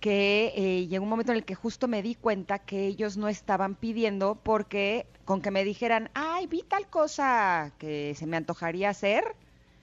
que 0.00 0.52
eh, 0.56 0.86
llegó 0.88 1.04
un 1.04 1.10
momento 1.10 1.32
en 1.32 1.38
el 1.38 1.44
que 1.44 1.54
justo 1.54 1.88
me 1.88 2.02
di 2.02 2.14
cuenta 2.14 2.58
que 2.58 2.86
ellos 2.86 3.16
no 3.16 3.28
estaban 3.28 3.74
pidiendo 3.74 4.34
porque 4.42 5.06
con 5.24 5.40
que 5.40 5.50
me 5.50 5.64
dijeran, 5.64 6.10
ay, 6.14 6.46
vi 6.46 6.62
tal 6.62 6.88
cosa 6.88 7.72
que 7.78 8.14
se 8.16 8.26
me 8.26 8.36
antojaría 8.36 8.90
hacer, 8.90 9.24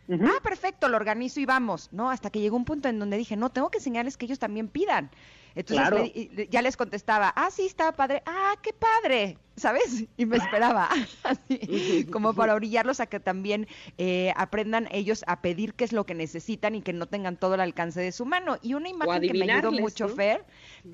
ah, 0.09 0.39
perfecto, 0.43 0.89
lo 0.89 0.97
organizo 0.97 1.39
y 1.39 1.45
vamos, 1.45 1.89
¿no? 1.91 2.09
Hasta 2.09 2.29
que 2.29 2.39
llegó 2.39 2.57
un 2.57 2.65
punto 2.65 2.89
en 2.89 2.99
donde 2.99 3.17
dije, 3.17 3.37
no, 3.37 3.49
tengo 3.49 3.69
que 3.69 3.77
enseñarles 3.77 4.17
que 4.17 4.25
ellos 4.25 4.39
también 4.39 4.67
pidan. 4.67 5.09
Entonces 5.55 5.87
Claro. 5.87 6.05
ya 6.49 6.61
les 6.61 6.77
contestaba, 6.77 7.29
ah, 7.35 7.49
sí, 7.51 7.65
estaba 7.65 7.91
padre, 7.93 8.21
ah, 8.25 8.53
qué 8.61 8.71
padre, 8.73 9.37
¿sabes? 9.55 10.05
Y 10.15 10.25
me 10.25 10.37
esperaba, 10.37 10.89
así, 11.23 12.05
como 12.11 12.33
para 12.33 12.53
orillarlos 12.55 12.99
a 12.99 13.07
que 13.07 13.19
también 13.19 13.67
eh, 13.97 14.31
aprendan 14.35 14.87
ellos 14.91 15.23
a 15.27 15.41
pedir 15.41 15.73
qué 15.73 15.83
es 15.85 15.91
lo 15.91 16.05
que 16.05 16.13
necesitan 16.13 16.75
y 16.75 16.81
que 16.81 16.93
no 16.93 17.07
tengan 17.07 17.37
todo 17.37 17.55
el 17.55 17.61
alcance 17.61 17.99
de 17.99 18.11
su 18.11 18.25
mano. 18.25 18.57
Y 18.61 18.73
una 18.75 18.89
imagen 18.89 19.21
que 19.21 19.33
me 19.33 19.51
ayudó 19.51 19.71
mucho, 19.71 20.07
¿no? 20.07 20.15
Fer, 20.15 20.45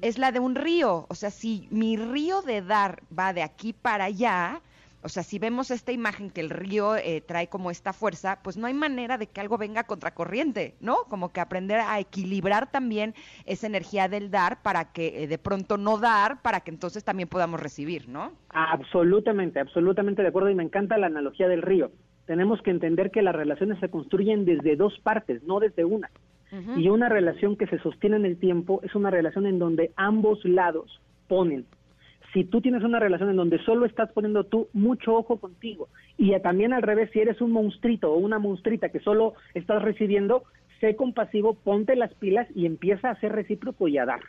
es 0.01 0.17
la 0.17 0.31
de 0.31 0.39
un 0.39 0.55
río. 0.55 1.05
O 1.09 1.15
sea, 1.15 1.31
si 1.31 1.67
mi 1.69 1.97
río 1.97 2.41
de 2.41 2.61
dar 2.61 3.03
va 3.17 3.33
de 3.33 3.43
aquí 3.43 3.73
para 3.73 4.05
allá, 4.05 4.61
o 5.05 5.09
sea, 5.09 5.21
si 5.21 5.37
vemos 5.37 5.69
esta 5.69 5.91
imagen 5.91 6.31
que 6.31 6.41
el 6.41 6.49
río 6.49 6.95
eh, 6.95 7.21
trae 7.21 7.47
como 7.47 7.69
esta 7.69 7.93
fuerza, 7.93 8.39
pues 8.43 8.57
no 8.57 8.65
hay 8.65 8.73
manera 8.73 9.19
de 9.19 9.27
que 9.27 9.39
algo 9.39 9.55
venga 9.59 9.83
contracorriente, 9.83 10.73
¿no? 10.81 10.95
Como 11.07 11.31
que 11.31 11.41
aprender 11.41 11.79
a 11.79 11.99
equilibrar 11.99 12.71
también 12.71 13.13
esa 13.45 13.67
energía 13.67 14.09
del 14.09 14.31
dar 14.31 14.63
para 14.63 14.91
que 14.91 15.23
eh, 15.23 15.27
de 15.27 15.37
pronto 15.37 15.77
no 15.77 15.99
dar, 15.99 16.41
para 16.41 16.61
que 16.61 16.71
entonces 16.71 17.03
también 17.03 17.29
podamos 17.29 17.59
recibir, 17.59 18.09
¿no? 18.09 18.31
Absolutamente, 18.49 19.59
absolutamente 19.59 20.23
de 20.23 20.29
acuerdo 20.29 20.49
y 20.49 20.55
me 20.55 20.63
encanta 20.63 20.97
la 20.97 21.05
analogía 21.05 21.47
del 21.47 21.61
río. 21.61 21.91
Tenemos 22.25 22.59
que 22.63 22.71
entender 22.71 23.11
que 23.11 23.21
las 23.21 23.35
relaciones 23.35 23.79
se 23.79 23.89
construyen 23.89 24.43
desde 24.43 24.75
dos 24.75 24.97
partes, 25.03 25.43
no 25.43 25.59
desde 25.59 25.85
una. 25.85 26.09
Y 26.77 26.87
una 26.87 27.09
relación 27.09 27.57
que 27.57 27.67
se 27.67 27.79
sostiene 27.79 28.15
en 28.15 28.25
el 28.25 28.37
tiempo 28.37 28.79
es 28.81 28.95
una 28.95 29.09
relación 29.09 29.45
en 29.45 29.59
donde 29.59 29.91
ambos 29.97 30.39
lados 30.45 31.01
ponen. 31.27 31.65
Si 32.35 32.43
tú 32.43 32.59
tienes 32.59 32.83
una 32.83 32.99
relación 32.99 33.29
en 33.29 33.37
donde 33.37 33.63
solo 33.63 33.85
estás 33.85 34.11
poniendo 34.11 34.43
tú, 34.43 34.67
mucho 34.73 35.15
ojo 35.15 35.39
contigo. 35.39 35.87
Y 36.17 36.37
también 36.41 36.73
al 36.73 36.81
revés, 36.81 37.09
si 37.13 37.21
eres 37.21 37.39
un 37.39 37.53
monstruito 37.53 38.11
o 38.11 38.17
una 38.17 38.39
monstrita 38.39 38.89
que 38.89 38.99
solo 38.99 39.35
estás 39.53 39.81
recibiendo, 39.81 40.43
sé 40.81 40.97
compasivo, 40.97 41.53
ponte 41.53 41.95
las 41.95 42.13
pilas 42.15 42.49
y 42.53 42.65
empieza 42.65 43.09
a 43.09 43.19
ser 43.21 43.31
recíproco 43.31 43.87
y 43.87 43.97
a 43.99 44.05
dar. 44.05 44.19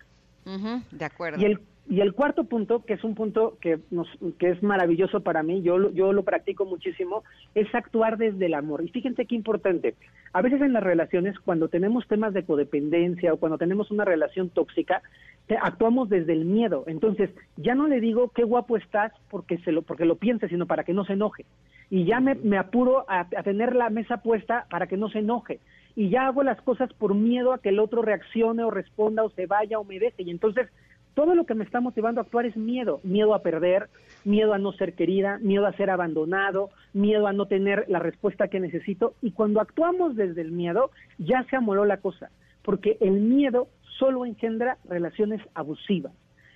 De 0.92 1.05
acuerdo. 1.05 1.40
Y 1.40 1.44
el, 1.44 1.59
y 1.88 2.01
el 2.01 2.14
cuarto 2.14 2.44
punto, 2.44 2.84
que 2.84 2.94
es 2.94 3.05
un 3.05 3.14
punto 3.14 3.59
que, 3.61 3.78
nos, 3.90 4.09
que 4.38 4.51
es 4.51 4.62
maravilloso 4.62 5.20
para 5.20 5.42
mí, 5.42 5.62
yo, 5.62 5.78
lo- 5.78 5.92
yo 5.92 6.12
lo 6.12 6.22
practico 6.24 6.64
muchísimo, 6.64 7.22
es 7.55 7.72
actuar 7.74 8.16
desde 8.16 8.47
el 8.47 8.55
amor. 8.55 8.82
Y 8.84 8.88
fíjense 8.88 9.26
qué 9.26 9.34
importante. 9.34 9.94
A 10.32 10.42
veces 10.42 10.61
en 10.62 10.72
las 10.72 10.82
relaciones, 10.82 11.38
cuando 11.40 11.68
tenemos 11.68 12.07
temas 12.09 12.32
de 12.34 12.44
codependencia 12.44 13.32
o 13.32 13.36
cuando 13.36 13.59
tenemos 13.59 13.90
una 13.90 14.05
relación 14.05 14.49
tóxica, 14.51 15.03
te- 15.47 15.57
actuamos 15.61 16.09
desde 16.09 16.32
el 16.32 16.44
miedo. 16.44 16.84
Entonces, 16.86 17.30
ya 17.57 17.74
no 17.74 17.86
le 17.86 18.01
digo 18.01 18.30
qué 18.34 18.42
guapo 18.44 18.76
estás 18.76 19.12
porque, 19.30 19.59
se 19.59 19.70
lo, 19.72 19.82
porque 19.82 20.05
lo 20.05 20.16
piense, 20.16 20.49
sino 20.49 20.66
para 20.66 20.82
que 20.84 20.92
no 20.92 21.05
se 21.05 21.12
enoje. 21.12 21.44
Y 21.88 22.05
ya 22.05 22.18
me, 22.18 22.34
me 22.34 22.59
apuro 22.59 23.05
a, 23.09 23.20
a 23.20 23.42
tener 23.44 23.76
la 23.76 23.90
mesa 23.90 24.16
puesta 24.16 24.66
para 24.70 24.88
que 24.88 24.97
no 24.97 25.09
se 25.09 25.20
enoje. 25.20 25.61
Y 25.97 26.11
ya 26.11 26.26
hago 26.26 26.42
las 26.42 26.61
cosas 26.61 26.92
por 26.92 27.14
miedo 27.14 27.53
a 27.53 27.59
que 27.59 27.70
el 27.70 27.80
otro 27.80 28.03
reaccione 28.03 28.62
o 28.62 28.70
responda 28.70 29.24
o 29.24 29.30
se 29.30 29.47
vaya 29.47 29.78
o 29.78 29.84
me 29.84 29.99
deje. 29.99 30.22
Y 30.22 30.30
entonces, 30.30 30.68
todo 31.14 31.34
lo 31.34 31.47
que 31.47 31.55
me 31.55 31.64
está 31.64 31.80
motivando 31.80 32.20
a 32.20 32.24
actuar 32.24 32.44
es 32.44 32.57
miedo, 32.57 33.01
miedo 33.03 33.34
a 33.34 33.42
perder, 33.42 33.88
miedo 34.24 34.53
a 34.53 34.59
no 34.59 34.72
ser 34.72 34.92
querida, 34.92 35.38
miedo 35.38 35.66
a 35.66 35.72
ser 35.72 35.88
abandonado, 35.88 36.68
miedo 36.92 37.26
a 37.26 37.32
no 37.32 37.47
tener 37.47 37.86
la 37.88 37.99
respuesta 37.99 38.49
que 38.49 38.61
necesito. 38.61 39.14
Y 39.22 39.32
cuando 39.32 39.62
actuamos 39.62 40.14
desde 40.14 40.42
el 40.42 40.53
miedo, 40.53 40.90
ya 41.16 41.42
se 41.44 41.57
amoló 41.57 41.86
la 41.86 41.97
cosa, 41.97 42.30
porque 42.62 42.99
el 43.01 43.12
miedo 43.12 43.68
solo 43.99 44.26
engendra 44.26 44.76
relaciones 44.84 45.40
abusivas. 45.55 46.12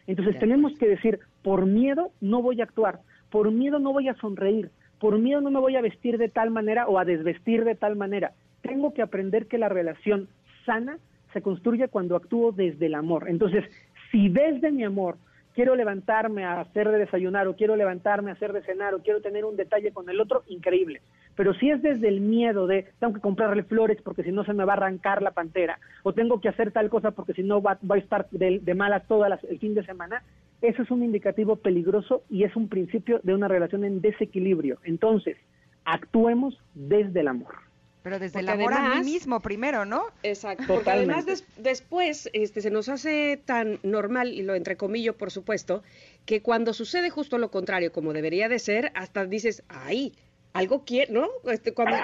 Entonces 0.06 0.38
tenemos 0.38 0.76
que 0.78 0.88
decir, 0.88 1.20
por 1.42 1.64
miedo 1.64 2.10
no 2.20 2.42
voy 2.42 2.60
a 2.60 2.64
actuar, 2.64 3.00
por 3.30 3.50
miedo 3.50 3.78
no 3.78 3.92
voy 3.92 4.08
a 4.08 4.14
sonreír, 4.14 4.70
por 4.98 5.18
miedo 5.18 5.40
no 5.40 5.50
me 5.50 5.60
voy 5.60 5.76
a 5.76 5.80
vestir 5.80 6.18
de 6.18 6.28
tal 6.28 6.50
manera 6.50 6.86
o 6.86 6.98
a 6.98 7.04
desvestir 7.04 7.64
de 7.64 7.76
tal 7.76 7.96
manera. 7.96 8.32
Tengo 8.62 8.92
que 8.94 9.02
aprender 9.02 9.46
que 9.46 9.58
la 9.58 9.68
relación 9.68 10.28
sana 10.66 10.98
se 11.32 11.42
construye 11.42 11.88
cuando 11.88 12.16
actúo 12.16 12.52
desde 12.52 12.86
el 12.86 12.94
amor. 12.94 13.28
Entonces, 13.28 13.64
si 14.10 14.28
desde 14.28 14.70
mi 14.70 14.84
amor 14.84 15.16
quiero 15.54 15.74
levantarme 15.74 16.44
a 16.44 16.60
hacer 16.60 16.90
de 16.90 16.98
desayunar 16.98 17.48
o 17.48 17.56
quiero 17.56 17.76
levantarme 17.76 18.30
a 18.30 18.34
hacer 18.34 18.52
de 18.52 18.62
cenar 18.62 18.94
o 18.94 19.02
quiero 19.02 19.20
tener 19.20 19.44
un 19.44 19.56
detalle 19.56 19.92
con 19.92 20.08
el 20.08 20.20
otro, 20.20 20.42
increíble. 20.48 21.00
Pero 21.36 21.54
si 21.54 21.70
es 21.70 21.82
desde 21.82 22.08
el 22.08 22.20
miedo 22.20 22.66
de 22.66 22.86
tengo 22.98 23.14
que 23.14 23.20
comprarle 23.20 23.62
flores 23.64 23.98
porque 24.02 24.22
si 24.22 24.32
no 24.32 24.44
se 24.44 24.52
me 24.52 24.64
va 24.64 24.74
a 24.74 24.76
arrancar 24.76 25.22
la 25.22 25.32
pantera 25.32 25.78
o 26.02 26.12
tengo 26.12 26.40
que 26.40 26.48
hacer 26.48 26.72
tal 26.72 26.88
cosa 26.88 27.10
porque 27.12 27.34
si 27.34 27.42
no 27.42 27.62
va, 27.62 27.78
a 27.88 27.98
estar 27.98 28.28
de, 28.30 28.60
de 28.60 28.74
malas 28.74 29.02
las, 29.08 29.42
el 29.44 29.58
fin 29.58 29.74
de 29.74 29.84
semana, 29.84 30.22
eso 30.62 30.82
es 30.82 30.90
un 30.90 31.02
indicativo 31.02 31.56
peligroso 31.56 32.22
y 32.28 32.44
es 32.44 32.54
un 32.56 32.68
principio 32.68 33.20
de 33.22 33.34
una 33.34 33.48
relación 33.48 33.84
en 33.84 34.00
desequilibrio. 34.00 34.78
Entonces, 34.84 35.36
actuemos 35.84 36.58
desde 36.74 37.20
el 37.20 37.28
amor. 37.28 37.69
Pero 38.02 38.18
desde 38.18 38.40
el 38.40 38.48
amor 38.48 38.72
a 38.72 38.94
mí 38.94 39.04
mismo 39.04 39.40
primero, 39.40 39.84
¿no? 39.84 40.04
Exacto. 40.22 40.64
Porque 40.66 40.90
además 40.90 41.26
des- 41.26 41.44
después 41.58 42.30
este, 42.32 42.62
se 42.62 42.70
nos 42.70 42.88
hace 42.88 43.36
tan 43.44 43.78
normal, 43.82 44.32
y 44.32 44.42
lo 44.42 44.54
entrecomillo 44.54 45.16
por 45.16 45.30
supuesto, 45.30 45.82
que 46.24 46.40
cuando 46.42 46.72
sucede 46.72 47.10
justo 47.10 47.36
lo 47.38 47.50
contrario, 47.50 47.92
como 47.92 48.12
debería 48.12 48.48
de 48.48 48.58
ser, 48.58 48.90
hasta 48.94 49.26
dices, 49.26 49.62
ay, 49.68 50.14
algo 50.54 50.84
quiere, 50.84 51.12
¿no? 51.12 51.28
Este, 51.44 51.72
cuando, 51.74 51.96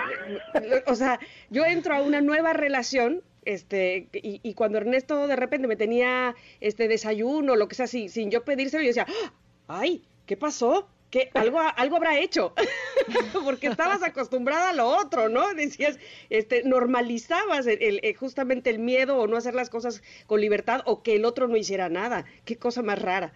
o 0.86 0.94
sea, 0.94 1.18
yo 1.50 1.64
entro 1.64 1.94
a 1.94 2.02
una 2.02 2.20
nueva 2.20 2.52
relación. 2.52 3.22
Este, 3.46 4.08
y, 4.12 4.40
y 4.42 4.54
cuando 4.54 4.78
Ernesto 4.78 5.28
de 5.28 5.36
repente 5.36 5.68
me 5.68 5.76
tenía 5.76 6.34
este 6.60 6.88
desayuno, 6.88 7.54
lo 7.54 7.68
que 7.68 7.76
sea, 7.76 7.86
sin, 7.86 8.10
sin 8.10 8.28
yo 8.30 8.44
pedírselo, 8.44 8.82
yo 8.82 8.88
decía, 8.88 9.06
¡Ah! 9.08 9.32
ay, 9.68 10.02
¿qué 10.26 10.36
pasó? 10.36 10.88
Que 11.16 11.30
algo, 11.38 11.58
algo 11.76 11.96
habrá 11.96 12.18
hecho, 12.18 12.52
porque 13.44 13.68
estabas 13.68 14.02
acostumbrada 14.02 14.70
a 14.70 14.72
lo 14.74 14.86
otro, 14.86 15.28
¿no? 15.28 15.54
Decías, 15.54 15.98
este, 16.28 16.62
normalizabas 16.64 17.66
el, 17.66 17.82
el- 17.82 18.00
el- 18.02 18.16
justamente 18.16 18.68
el 18.70 18.78
miedo 18.78 19.16
o 19.18 19.26
no 19.26 19.36
hacer 19.36 19.54
las 19.54 19.70
cosas 19.70 20.02
con 20.26 20.40
libertad 20.40 20.82
o 20.84 21.02
que 21.02 21.16
el 21.16 21.24
otro 21.24 21.48
no 21.48 21.56
hiciera 21.56 21.88
nada. 21.88 22.24
Qué 22.44 22.56
cosa 22.56 22.82
más 22.82 23.00
rara. 23.00 23.32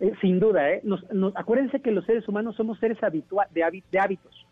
Eh, 0.00 0.12
sin 0.20 0.38
duda, 0.40 0.70
¿eh? 0.70 0.80
Nos, 0.82 1.02
nos- 1.12 1.34
acuérdense 1.36 1.80
que 1.80 1.90
los 1.92 2.04
seres 2.04 2.26
humanos 2.28 2.56
somos 2.56 2.78
seres 2.78 2.98
habitua- 2.98 3.48
de 3.50 3.98
hábitos. 3.98 4.46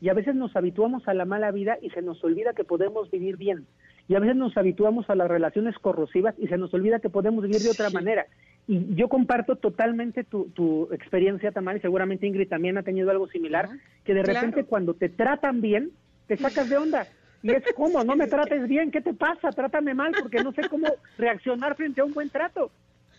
Y 0.00 0.08
a 0.10 0.14
veces 0.14 0.34
nos 0.34 0.54
habituamos 0.56 1.06
a 1.08 1.14
la 1.14 1.24
mala 1.24 1.50
vida 1.50 1.78
y 1.80 1.88
se 1.90 2.02
nos 2.02 2.22
olvida 2.24 2.52
que 2.52 2.64
podemos 2.64 3.10
vivir 3.10 3.36
bien. 3.38 3.66
Y 4.06 4.16
a 4.16 4.18
veces 4.18 4.36
nos 4.36 4.54
habituamos 4.58 5.08
a 5.08 5.14
las 5.14 5.28
relaciones 5.28 5.78
corrosivas 5.78 6.34
y 6.38 6.46
se 6.48 6.58
nos 6.58 6.74
olvida 6.74 6.98
que 7.00 7.08
podemos 7.08 7.42
vivir 7.44 7.60
de 7.62 7.70
otra 7.70 7.88
manera. 7.88 8.26
Y 8.66 8.94
yo 8.94 9.08
comparto 9.08 9.56
totalmente 9.56 10.24
tu, 10.24 10.46
tu 10.50 10.88
experiencia, 10.92 11.52
Tamara, 11.52 11.78
y 11.78 11.80
seguramente 11.82 12.26
Ingrid 12.26 12.48
también 12.48 12.78
ha 12.78 12.82
tenido 12.82 13.10
algo 13.10 13.28
similar, 13.28 13.68
que 14.04 14.14
de 14.14 14.22
Claro. 14.22 14.40
repente 14.40 14.64
cuando 14.64 14.94
te 14.94 15.08
tratan 15.10 15.60
bien, 15.60 15.90
te 16.26 16.36
sacas 16.38 16.68
de 16.68 16.76
onda. 16.78 17.08
Y 17.42 17.50
es 17.52 17.62
como, 17.76 18.02
no 18.04 18.16
me 18.16 18.26
trates 18.26 18.66
bien, 18.66 18.90
¿qué 18.90 19.02
te 19.02 19.12
pasa? 19.12 19.50
Trátame 19.50 19.92
mal 19.92 20.14
porque 20.18 20.40
no 20.40 20.52
sé 20.52 20.62
cómo 20.66 20.94
reaccionar 21.18 21.76
frente 21.76 22.00
a 22.00 22.04
un 22.04 22.14
buen 22.14 22.30
trato. 22.30 22.70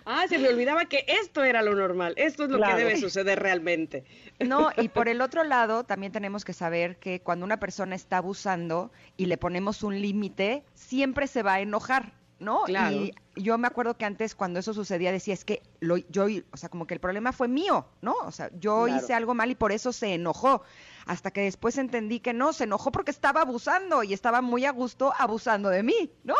Ah, 0.04 0.24
se 0.28 0.38
me 0.38 0.48
olvidaba 0.48 0.86
que 0.86 1.04
esto 1.22 1.44
era 1.44 1.62
lo 1.62 1.74
normal. 1.74 2.14
Esto 2.16 2.44
es 2.44 2.50
lo 2.50 2.56
Claro. 2.58 2.76
que 2.76 2.84
debe 2.84 2.96
suceder 2.96 3.38
realmente. 3.38 4.04
No, 4.40 4.70
y 4.76 4.88
por 4.88 5.08
el 5.08 5.20
otro 5.20 5.44
lado, 5.44 5.84
también 5.84 6.12
tenemos 6.12 6.44
que 6.44 6.52
saber 6.52 6.96
que 6.96 7.20
cuando 7.20 7.44
una 7.44 7.58
persona 7.60 7.94
está 7.94 8.18
abusando 8.18 8.90
y 9.16 9.26
le 9.26 9.36
ponemos 9.36 9.82
un 9.82 10.00
límite, 10.00 10.64
siempre 10.74 11.26
se 11.26 11.42
va 11.42 11.54
a 11.54 11.60
enojar, 11.60 12.12
¿no? 12.40 12.62
Claro. 12.64 12.94
Y 12.96 13.14
yo 13.36 13.58
me 13.58 13.66
acuerdo 13.66 13.96
que 13.96 14.04
antes 14.04 14.34
cuando 14.34 14.58
eso 14.60 14.72
sucedía 14.74 15.10
decía, 15.12 15.34
es 15.34 15.44
que 15.44 15.62
lo, 15.80 15.96
yo, 15.96 16.26
o 16.52 16.56
sea, 16.56 16.68
como 16.68 16.86
que 16.86 16.94
el 16.94 17.00
problema 17.00 17.32
fue 17.32 17.48
mío, 17.48 17.86
¿no? 18.02 18.14
O 18.24 18.30
sea, 18.32 18.50
yo 18.58 18.84
Claro. 18.84 18.96
hice 19.02 19.14
algo 19.14 19.34
mal 19.34 19.50
y 19.50 19.54
por 19.54 19.72
eso 19.72 19.92
se 19.92 20.14
enojó. 20.14 20.62
Hasta 21.06 21.30
que 21.30 21.40
después 21.42 21.78
entendí 21.78 22.20
que 22.20 22.32
no, 22.34 22.52
se 22.52 22.64
enojó 22.64 22.92
porque 22.92 23.10
estaba 23.10 23.40
abusando 23.42 24.02
y 24.02 24.12
estaba 24.12 24.40
muy 24.42 24.64
a 24.66 24.72
gusto 24.72 25.12
abusando 25.18 25.68
de 25.70 25.82
mí, 25.82 26.10
¿no? 26.24 26.34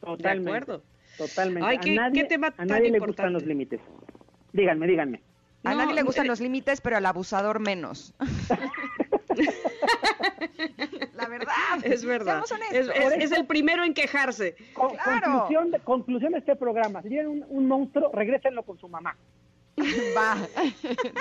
Totalmente. 0.00 0.22
De 0.22 0.28
acuerdo. 0.56 0.82
Totalmente. 1.18 1.68
Ay, 1.68 1.76
a 1.76 1.80
qué- 1.80 1.94
nadie, 1.94 2.22
qué 2.22 2.28
tema 2.28 2.48
a 2.48 2.50
tan 2.52 2.66
nadie 2.68 2.90
le 2.90 2.98
gustan 2.98 3.32
los 3.32 3.44
límites. 3.44 3.80
Díganme, 4.52 4.86
díganme. 4.86 5.22
A 5.64 5.70
No, 5.72 5.78
nadie 5.78 5.94
le 5.94 6.02
gustan 6.02 6.26
eh, 6.26 6.28
los 6.28 6.40
límites, 6.40 6.80
pero 6.80 6.96
al 6.96 7.06
abusador 7.06 7.58
menos. 7.60 8.14
La 11.14 11.28
verdad. 11.28 11.52
Es 11.82 12.04
verdad. 12.04 12.44
Seamos 12.44 12.70
Es, 12.72 12.88
honestos. 12.88 13.12
es- 13.16 13.24
es 13.24 13.32
el 13.32 13.46
primero 13.46 13.84
en 13.84 13.94
quejarse. 13.94 14.56
Con- 14.72 14.96
Claro. 14.96 15.32
conclusión, 15.32 15.70
de, 15.70 15.78
conclusión 15.80 16.32
de 16.32 16.38
este 16.38 16.56
programa. 16.56 17.02
Si 17.02 17.08
tienen 17.08 17.28
un, 17.28 17.44
un 17.48 17.68
monstruo, 17.68 18.10
regrésenlo 18.12 18.62
con 18.62 18.78
su 18.78 18.88
mamá. 18.88 19.16
Va. 20.16 20.38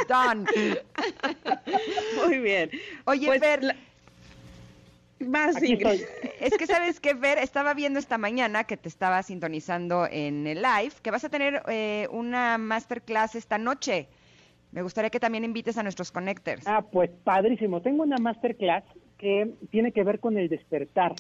Done. 0.08 0.46
Muy 2.26 2.40
bien. 2.40 2.72
Oye, 3.06 3.28
Pues, 3.28 3.40
Fer, 3.42 3.64
la- 3.64 3.76
Más 5.20 5.56
es 5.62 6.58
que 6.58 6.68
sabes 6.68 7.00
que 7.00 7.16
Fer 7.16 7.38
estaba 7.40 7.74
viendo 7.74 8.00
esta 8.00 8.18
mañana 8.18 8.64
que 8.66 8.78
te 8.78 8.90
estaba 8.90 9.24
sintonizando 9.24 10.08
en 10.10 10.46
el 10.48 10.62
live, 10.62 10.94
que 11.02 11.12
vas 11.12 11.24
a 11.24 11.30
tener 11.30 11.64
eh, 11.68 12.08
una 12.12 12.58
masterclass 12.58 13.36
esta 13.36 13.58
noche. 13.58 14.08
Me 14.76 14.82
gustaría 14.82 15.10
que 15.10 15.22
también 15.22 15.46
invites 15.46 15.78
a 15.78 15.84
nuestros 15.84 16.12
connectors. 16.12 16.68
Ah, 16.68 16.84
pues 16.92 17.10
padrísimo. 17.24 17.82
Tengo 17.82 18.04
una 18.04 18.18
masterclass 18.18 18.84
que 19.18 19.54
tiene 19.72 19.94
que 19.94 20.04
ver 20.04 20.20
con 20.20 20.38
el 20.38 20.50
despertar. 20.50 21.14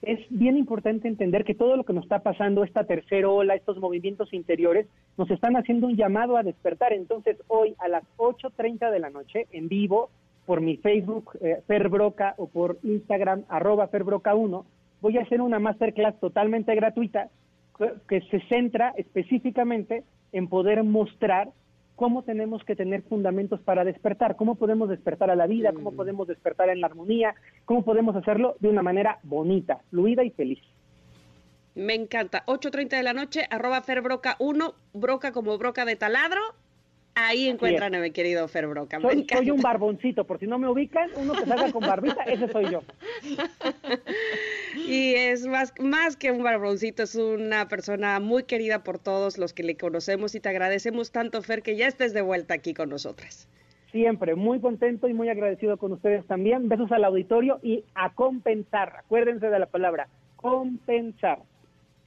Es 0.00 0.20
bien 0.30 0.56
importante 0.56 1.06
entender 1.06 1.44
que 1.44 1.54
todo 1.54 1.76
lo 1.76 1.84
que 1.84 1.92
nos 1.92 2.04
está 2.04 2.20
pasando, 2.20 2.64
esta 2.64 2.84
tercera 2.84 3.28
ola, 3.28 3.56
estos 3.56 3.76
movimientos 3.76 4.32
interiores, 4.32 4.86
nos 5.18 5.30
están 5.30 5.54
haciendo 5.54 5.86
un 5.86 5.96
llamado 5.96 6.38
a 6.38 6.42
despertar. 6.42 6.94
Entonces, 6.94 7.36
hoy 7.48 7.74
a 7.78 7.88
las 7.88 8.04
8.30 8.16 8.90
de 8.90 8.98
la 8.98 9.10
noche, 9.10 9.48
en 9.52 9.68
vivo, 9.68 10.08
por 10.46 10.62
mi 10.62 10.78
Facebook, 10.78 11.36
eh, 11.42 11.60
Fer 11.66 11.90
Broca, 11.90 12.34
o 12.38 12.46
por 12.48 12.78
Instagram, 12.84 13.44
arroba 13.50 13.90
ferbroca1, 13.90 14.64
voy 15.02 15.18
a 15.18 15.22
hacer 15.22 15.42
una 15.42 15.58
masterclass 15.58 16.18
totalmente 16.20 16.74
gratuita 16.74 17.28
que 18.08 18.22
se 18.30 18.40
centra 18.48 18.94
específicamente 18.96 20.04
en 20.32 20.48
poder 20.48 20.82
mostrar 20.84 21.50
cómo 21.96 22.22
tenemos 22.22 22.64
que 22.64 22.76
tener 22.76 23.02
fundamentos 23.02 23.60
para 23.60 23.84
despertar, 23.84 24.36
cómo 24.36 24.56
podemos 24.56 24.88
despertar 24.88 25.30
a 25.30 25.36
la 25.36 25.46
vida, 25.46 25.72
cómo 25.72 25.92
podemos 25.92 26.26
despertar 26.26 26.68
en 26.68 26.80
la 26.80 26.88
armonía, 26.88 27.34
cómo 27.64 27.84
podemos 27.84 28.16
hacerlo 28.16 28.56
de 28.60 28.68
una 28.68 28.82
manera 28.82 29.18
bonita, 29.22 29.80
fluida 29.90 30.24
y 30.24 30.30
feliz. 30.30 30.60
Me 31.74 31.94
encanta. 31.94 32.44
8.30 32.46 32.90
de 32.90 33.02
la 33.02 33.12
noche, 33.12 33.46
arroba 33.50 33.82
ferbroca1, 33.82 34.74
broca 34.92 35.32
como 35.32 35.58
broca 35.58 35.84
de 35.84 35.96
taladro. 35.96 36.40
Ahí 37.16 37.48
encuentran 37.48 37.94
a 37.94 38.00
mi 38.00 38.10
querido 38.10 38.48
Fer 38.48 38.66
Broca. 38.66 38.98
Me 38.98 39.04
Soy, 39.04 39.12
encanta. 39.20 39.36
soy 39.36 39.50
un 39.50 39.60
barboncito, 39.60 40.24
por 40.24 40.40
si 40.40 40.46
no 40.48 40.58
me 40.58 40.68
ubican, 40.68 41.10
uno 41.16 41.34
que 41.34 41.46
salga 41.46 41.70
con 41.70 41.82
barbita, 41.82 42.22
ese 42.24 42.48
soy 42.48 42.70
yo. 42.70 42.82
Y 44.86 45.14
es 45.14 45.46
más, 45.46 45.72
más 45.78 46.16
que 46.16 46.32
un 46.32 46.42
barboncito, 46.42 47.04
es 47.04 47.14
una 47.14 47.68
persona 47.68 48.18
muy 48.18 48.42
querida 48.42 48.82
por 48.82 48.98
todos 48.98 49.38
los 49.38 49.52
que 49.52 49.62
le 49.62 49.76
conocemos 49.76 50.34
y 50.34 50.40
te 50.40 50.48
agradecemos 50.48 51.12
tanto, 51.12 51.40
Fer, 51.42 51.62
que 51.62 51.76
ya 51.76 51.86
estés 51.86 52.12
de 52.12 52.22
vuelta 52.22 52.54
aquí 52.54 52.74
con 52.74 52.88
nosotras. 52.90 53.48
Siempre, 53.92 54.34
muy 54.34 54.58
contento 54.60 55.06
y 55.08 55.14
muy 55.14 55.28
agradecido 55.28 55.76
con 55.76 55.92
ustedes 55.92 56.26
también. 56.26 56.68
Besos 56.68 56.90
al 56.90 57.04
auditorio 57.04 57.60
y 57.62 57.84
a 57.94 58.12
compensar. 58.12 58.96
Acuérdense 58.98 59.46
de 59.48 59.58
la 59.60 59.66
palabra, 59.66 60.08
compensar. 60.36 61.38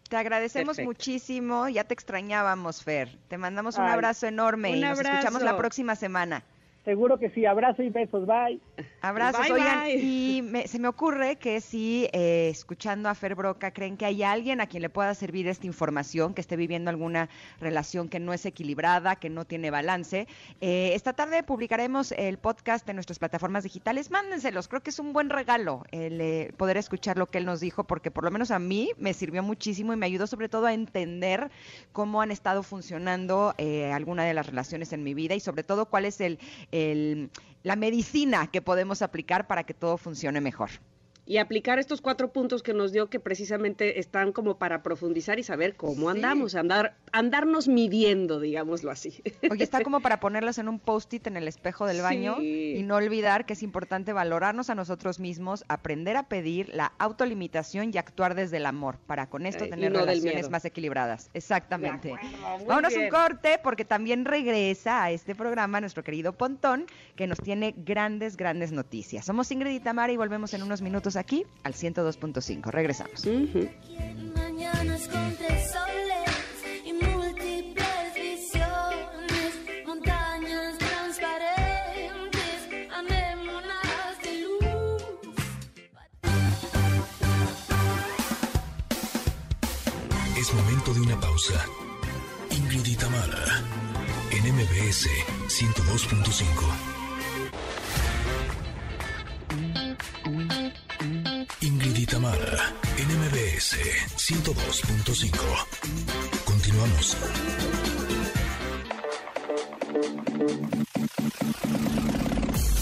Te 0.10 0.16
agradecemos 0.16 0.78
Perfecto. 0.78 0.90
muchísimo, 0.90 1.68
ya 1.68 1.84
te 1.84 1.94
extrañábamos, 1.94 2.84
Fer. 2.84 3.18
Te 3.28 3.38
mandamos 3.38 3.78
un 3.78 3.86
abrazo 3.86 4.28
enorme 4.28 4.72
un 4.72 4.78
y 4.78 4.82
nos 4.82 5.00
escuchamos 5.00 5.42
la 5.42 5.58
próxima 5.58 5.96
semana. 5.96 6.44
Seguro 6.88 7.20
que 7.20 7.30
sí. 7.32 7.46
Abrazo 7.46 7.84
y 7.84 7.90
besos. 7.90 8.26
Bye. 8.26 8.62
Abrazos, 9.02 9.42
Bye, 9.42 9.52
oigan, 9.52 9.84
bye. 9.84 9.96
y 9.98 10.42
me- 10.42 10.70
se 10.70 10.80
me 10.80 10.88
ocurre 10.88 11.36
que 11.36 11.60
si 11.60 12.08
eh, 12.14 12.48
escuchando 12.50 13.10
a 13.10 13.14
Fer 13.14 13.36
Broca 13.36 13.72
creen 13.72 13.98
que 13.98 14.06
hay 14.06 14.24
alguien 14.24 14.62
a 14.62 14.68
quien 14.68 14.82
le 14.84 14.90
pueda 14.90 15.14
servir 15.14 15.50
esta 15.50 15.68
información, 15.68 16.34
que 16.34 16.40
esté 16.40 16.56
viviendo 16.56 16.90
alguna 16.90 17.28
relación 17.60 18.08
que 18.08 18.22
no 18.22 18.32
es 18.32 18.46
equilibrada, 18.46 19.18
que 19.18 19.30
no 19.30 19.44
tiene 19.44 19.70
balance, 19.70 20.30
eh, 20.62 20.92
esta 20.94 21.12
tarde 21.12 21.44
publicaremos 21.44 22.14
el 22.14 22.38
podcast 22.38 22.88
en 22.88 22.96
nuestras 22.96 23.20
plataformas 23.20 23.66
digitales. 23.66 24.10
Mándenselos, 24.10 24.70
creo 24.70 24.82
que 24.82 24.92
es 24.92 25.00
un 25.00 25.12
buen 25.12 25.30
regalo 25.30 25.84
el 25.92 26.22
eh, 26.22 26.54
poder 26.56 26.78
escuchar 26.78 27.18
lo 27.18 27.26
que 27.26 27.40
él 27.40 27.46
nos 27.46 27.60
dijo, 27.60 27.84
porque 27.84 28.12
por 28.12 28.24
lo 28.24 28.32
menos 28.32 28.50
a 28.50 28.60
mí 28.60 28.92
me 28.98 29.14
sirvió 29.14 29.44
muchísimo 29.44 29.92
y 29.92 29.98
me 29.98 30.06
ayudó 30.06 30.26
sobre 30.26 30.48
todo 30.48 30.68
a 30.68 30.74
entender 30.74 31.52
cómo 31.92 32.22
han 32.22 32.32
estado 32.32 32.64
funcionando 32.64 33.54
eh, 33.58 33.92
alguna 33.92 34.24
de 34.24 34.34
las 34.34 34.48
relaciones 34.48 34.94
en 34.94 35.04
mi 35.04 35.14
vida 35.14 35.36
y 35.36 35.42
sobre 35.42 35.64
todo 35.64 35.88
cuál 35.88 36.06
es 36.06 36.22
el, 36.22 36.40
el- 36.78 37.30
la 37.64 37.76
medicina 37.76 38.48
que 38.48 38.62
podemos 38.62 39.02
aplicar 39.02 39.48
para 39.48 39.64
que 39.64 39.74
todo 39.74 39.98
funcione 39.98 40.42
mejor. 40.42 40.70
Y 41.30 41.38
aplicar 41.40 41.78
estos 41.78 42.00
cuatro 42.00 42.32
puntos 42.32 42.64
que 42.64 42.74
nos 42.74 42.94
dio 42.94 43.10
que 43.10 43.20
precisamente 43.20 44.00
están 44.00 44.32
como 44.32 44.58
para 44.58 44.82
profundizar 44.82 45.40
y 45.40 45.44
saber 45.44 45.76
cómo 45.76 46.10
Sí. 46.10 46.16
andamos, 46.18 46.56
andar, 46.56 46.96
andarnos 47.12 47.68
midiendo, 47.68 48.40
digámoslo 48.40 48.90
así. 48.92 49.22
Oye, 49.52 49.62
está 49.66 49.84
como 49.84 50.00
para 50.00 50.20
ponerlos 50.22 50.58
en 50.58 50.70
un 50.70 50.80
post-it 50.80 51.28
en 51.28 51.36
el 51.36 51.50
espejo 51.50 51.86
del 51.86 52.02
baño 52.02 52.42
y 52.42 52.82
no 52.84 52.96
olvidar 52.96 53.46
que 53.46 53.54
es 53.54 53.62
importante 53.62 54.14
valorarnos 54.14 54.70
a 54.70 54.76
nosotros 54.76 55.20
mismos, 55.20 55.66
aprender 55.68 56.16
a 56.16 56.24
pedir 56.30 56.70
la 56.74 56.94
autolimitación 56.98 57.92
y 57.94 57.98
actuar 57.98 58.34
desde 58.34 58.56
el 58.58 58.66
amor 58.66 58.98
para 59.06 59.28
con 59.30 59.46
esto 59.46 59.66
Eh, 59.66 59.70
tener 59.70 59.92
no 59.92 60.00
relaciones 60.00 60.50
más 60.50 60.64
equilibradas. 60.64 61.30
Exactamente. 61.34 62.14
Acuerdo, 62.14 62.66
Vámonos 62.68 62.96
un 62.96 63.10
corte 63.10 63.60
porque 63.62 63.84
también 63.84 64.24
regresa 64.24 65.04
a 65.04 65.12
este 65.12 65.36
programa 65.36 65.82
nuestro 65.82 66.06
querido 66.06 66.32
Pontón 66.32 66.86
que 67.18 67.28
nos 67.28 67.42
tiene 67.42 67.74
grandes, 67.76 68.38
grandes 68.38 68.72
noticias. 68.72 69.26
Somos 69.26 69.52
Ingrid 69.52 69.72
y 69.76 69.80
Tamara 69.82 70.14
y 70.14 70.16
volvemos 70.16 70.54
en 70.54 70.64
unos 70.64 70.82
minutos 70.82 71.17
aquí 71.18 71.46
al 71.64 71.74
102.5. 71.74 72.72
Regresamos. 72.72 73.26
Ujú. 73.26 73.70
Mañanas 74.36 75.08
con 75.08 75.36
tres 75.38 75.72
soles 75.72 76.30
y 76.86 76.94
múltiples 76.94 78.14
visiones, 78.16 79.86
montañas 79.86 80.78
transparentes, 80.78 82.60
anémonas 82.94 84.22
de 84.24 84.42
luz. 84.42 85.04
Es 90.38 90.54
momento 90.54 90.94
de 90.94 91.02
una 91.02 91.20
pausa. 91.20 91.66
Ingrid 92.52 92.86
y 92.86 92.96
Tamara, 92.96 93.62
en 94.32 94.54
MBS 94.56 95.08
102.5. 95.48 96.97
MBS 103.68 104.16
102.5. 104.16 105.36
Continuamos. 106.46 107.18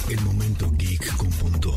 El 0.09 0.21
momento 0.21 0.69
geek 0.77 1.17
con 1.17 1.29
Pontón. 1.31 1.75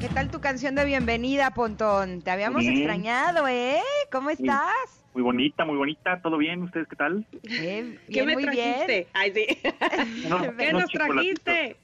¿Qué 0.00 0.08
tal 0.08 0.30
tu 0.30 0.40
canción 0.40 0.74
de 0.74 0.84
bienvenida, 0.84 1.52
Pontón? 1.54 2.22
Te 2.22 2.32
habíamos 2.32 2.58
Bien. 2.60 2.76
extrañado, 2.78 3.46
¿eh? 3.46 3.80
¿Cómo 4.10 4.30
estás? 4.30 4.95
Muy 5.16 5.22
bonita, 5.22 5.64
muy 5.64 5.78
bonita. 5.78 6.20
¿Todo 6.20 6.36
bien? 6.36 6.60
¿Ustedes 6.60 6.86
qué 6.88 6.96
tal? 6.96 7.26
Bien, 7.42 7.98
¿Qué 8.06 8.12
bien, 8.12 8.26
me 8.26 8.34
muy 8.34 8.42
trajiste? 8.44 8.92
bien. 8.96 9.06
Ay, 9.14 9.32
sí. 9.32 9.46
No, 10.28 10.54
¿Qué 10.58 10.72
nos 10.74 10.90
trajiste? 10.90 11.76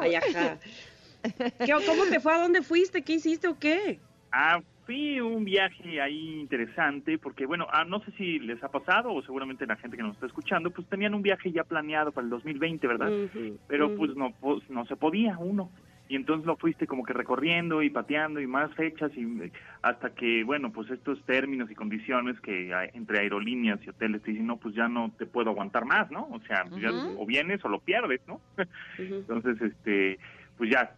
Ay, 0.00 0.14
ajá. 0.16 0.58
¿Qué- 1.64 1.72
¿Cómo 1.86 2.04
te 2.10 2.18
fue? 2.18 2.34
¿A 2.34 2.38
dónde 2.40 2.62
fuiste? 2.62 3.04
¿Qué 3.04 3.12
hiciste 3.12 3.46
o 3.46 3.56
qué? 3.60 4.00
Ah, 4.32 4.60
fui 4.86 5.20
un 5.20 5.44
viaje 5.44 6.00
ahí 6.00 6.40
interesante 6.40 7.16
porque, 7.16 7.46
bueno, 7.46 7.68
ah, 7.70 7.84
no 7.84 8.00
sé 8.00 8.10
si 8.18 8.40
les 8.40 8.60
ha 8.64 8.68
pasado 8.72 9.12
o 9.12 9.22
seguramente 9.22 9.64
la 9.64 9.76
gente 9.76 9.96
que 9.96 10.02
nos 10.02 10.14
está 10.14 10.26
escuchando, 10.26 10.72
pues 10.72 10.88
tenían 10.88 11.14
un 11.14 11.22
viaje 11.22 11.52
ya 11.52 11.62
planeado 11.62 12.10
para 12.10 12.24
el 12.24 12.30
2020, 12.30 12.88
¿verdad? 12.88 13.12
Ujú, 13.12 13.60
Pero 13.68 13.86
ujú. 13.86 13.96
pues 13.98 14.16
no, 14.16 14.32
pues, 14.40 14.68
no 14.68 14.84
se 14.86 14.96
podía 14.96 15.38
uno. 15.38 15.70
Y 16.08 16.16
entonces 16.16 16.46
lo 16.46 16.56
fuiste 16.56 16.86
como 16.86 17.04
que 17.04 17.12
recorriendo 17.12 17.82
y 17.82 17.90
pateando 17.90 18.40
y 18.40 18.46
más 18.46 18.74
fechas 18.74 19.12
y 19.14 19.52
hasta 19.82 20.14
que, 20.14 20.42
bueno, 20.42 20.72
pues 20.72 20.90
estos 20.90 21.22
términos 21.24 21.70
y 21.70 21.74
condiciones 21.74 22.40
que 22.40 22.72
hay 22.72 22.88
entre 22.94 23.20
aerolíneas 23.20 23.78
y 23.84 23.90
hoteles 23.90 24.22
te 24.22 24.30
dicen, 24.30 24.46
no, 24.46 24.56
pues 24.56 24.74
ya 24.74 24.88
no 24.88 25.12
te 25.18 25.26
puedo 25.26 25.50
aguantar 25.50 25.84
más, 25.84 26.10
¿no? 26.10 26.26
O 26.32 26.40
sea, 26.46 26.64
ya 26.80 26.90
Ujú. 26.90 27.20
o 27.22 27.26
vienes 27.26 27.62
o 27.64 27.68
lo 27.68 27.80
pierdes, 27.80 28.22
¿no? 28.26 28.40
Entonces, 28.98 29.60
este, 29.60 30.18
pues 30.56 30.70
ya 30.70 30.94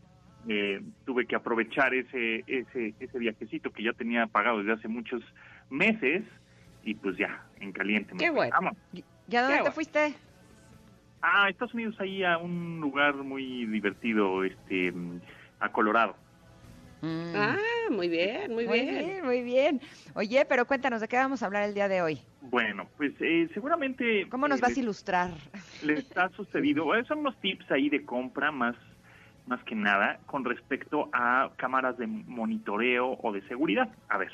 eh, 0.48 0.80
tuve 1.04 1.26
que 1.26 1.34
aprovechar 1.34 1.92
ese, 1.92 2.44
ese, 2.46 2.94
ese 3.00 3.18
viajecito 3.18 3.72
que 3.72 3.82
ya 3.82 3.92
tenía 3.92 4.28
pagado 4.28 4.58
desde 4.58 4.72
hace 4.74 4.88
muchos 4.88 5.22
meses 5.70 6.22
y 6.82 6.94
pues 6.94 7.16
ya, 7.16 7.44
en 7.56 7.72
caliente. 7.72 8.14
Qué 8.16 8.30
bueno. 8.30 8.52
Vamos. 8.52 8.78
¿Ya 9.26 9.42
dónde 9.42 9.58
Qué 9.58 9.62
te 9.64 9.70
bueno. 9.70 9.74
fuiste? 9.74 10.14
Ah, 11.22 11.48
Estados 11.50 11.74
Unidos 11.74 11.96
ahí 11.98 12.24
a 12.24 12.38
un 12.38 12.80
lugar 12.80 13.14
muy 13.14 13.66
divertido, 13.66 14.42
este, 14.44 14.92
a 15.60 15.70
Colorado. 15.70 16.16
Mm. 17.02 17.32
Ah, 17.34 17.56
muy 17.90 18.08
bien, 18.08 18.54
muy, 18.54 18.66
Muy 18.66 18.80
bien. 18.80 19.06
bien, 19.06 19.24
muy 19.24 19.42
bien. 19.42 19.80
Oye, 20.14 20.44
pero 20.48 20.66
cuéntanos, 20.66 21.00
¿de 21.00 21.08
qué 21.08 21.16
vamos 21.16 21.42
a 21.42 21.46
hablar 21.46 21.64
el 21.68 21.74
día 21.74 21.88
de 21.88 22.02
hoy? 22.02 22.20
Bueno, 22.42 22.88
pues 22.96 23.12
eh, 23.20 23.48
seguramente 23.54 24.26
¿Cómo 24.30 24.48
nos 24.48 24.58
eh, 24.58 24.62
vas 24.62 24.76
a 24.76 24.80
ilustrar? 24.80 25.30
les 25.82 26.04
ha 26.16 26.28
sucedido, 26.36 26.94
eh, 26.94 27.04
son 27.06 27.18
unos 27.18 27.38
tips 27.40 27.70
ahí 27.70 27.88
de 27.88 28.04
compra 28.04 28.50
más 28.50 28.76
más 29.46 29.62
que 29.64 29.74
nada 29.74 30.20
con 30.26 30.44
respecto 30.44 31.08
a 31.12 31.50
cámaras 31.56 31.98
de 31.98 32.06
monitoreo 32.06 33.18
o 33.22 33.32
de 33.32 33.42
seguridad. 33.48 33.88
A 34.08 34.18
ver, 34.18 34.30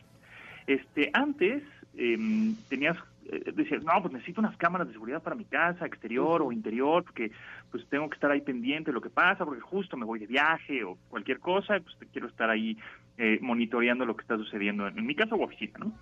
este 0.67 1.11
antes 1.15 1.63
em, 1.97 2.57
tenías 2.69 2.97
eh, 3.31 3.53
decías, 3.55 3.85
no, 3.85 4.01
pues 4.01 4.13
necesito 4.13 4.41
unas 4.41 4.57
cámaras 4.57 4.87
de 4.87 4.95
seguridad 4.95 5.23
para 5.23 5.37
mi 5.37 5.45
casa, 5.45 5.87
exterior 5.87 6.43
o 6.43 6.53
interior, 6.53 7.05
porque 7.05 7.31
pues 7.71 7.87
tengo 7.89 8.09
que 8.09 8.15
estar 8.15 8.31
ahí 8.31 8.41
pendiente 8.41 8.91
de 8.91 8.95
lo 8.95 9.01
que 9.01 9.11
pasa, 9.11 9.45
porque 9.45 9.61
justo 9.61 9.97
me 9.97 10.05
voy 10.05 10.19
de 10.19 10.27
viaje 10.27 10.85
o 10.85 10.97
cualquier 11.09 11.41
cosa, 11.41 11.79
pues 11.81 11.97
quiero 12.13 12.29
estar 12.29 12.51
ahí 12.51 12.77
eh, 13.19 13.39
monitoreando 13.41 14.05
lo 14.05 14.17
que 14.17 14.23
está 14.23 14.37
sucediendo 14.37 14.87
en, 14.87 14.99
en 14.99 15.07
mi 15.07 15.15
casa 15.15 15.35
o 15.35 15.43
oficina, 15.43 15.79
¿no? 15.79 15.93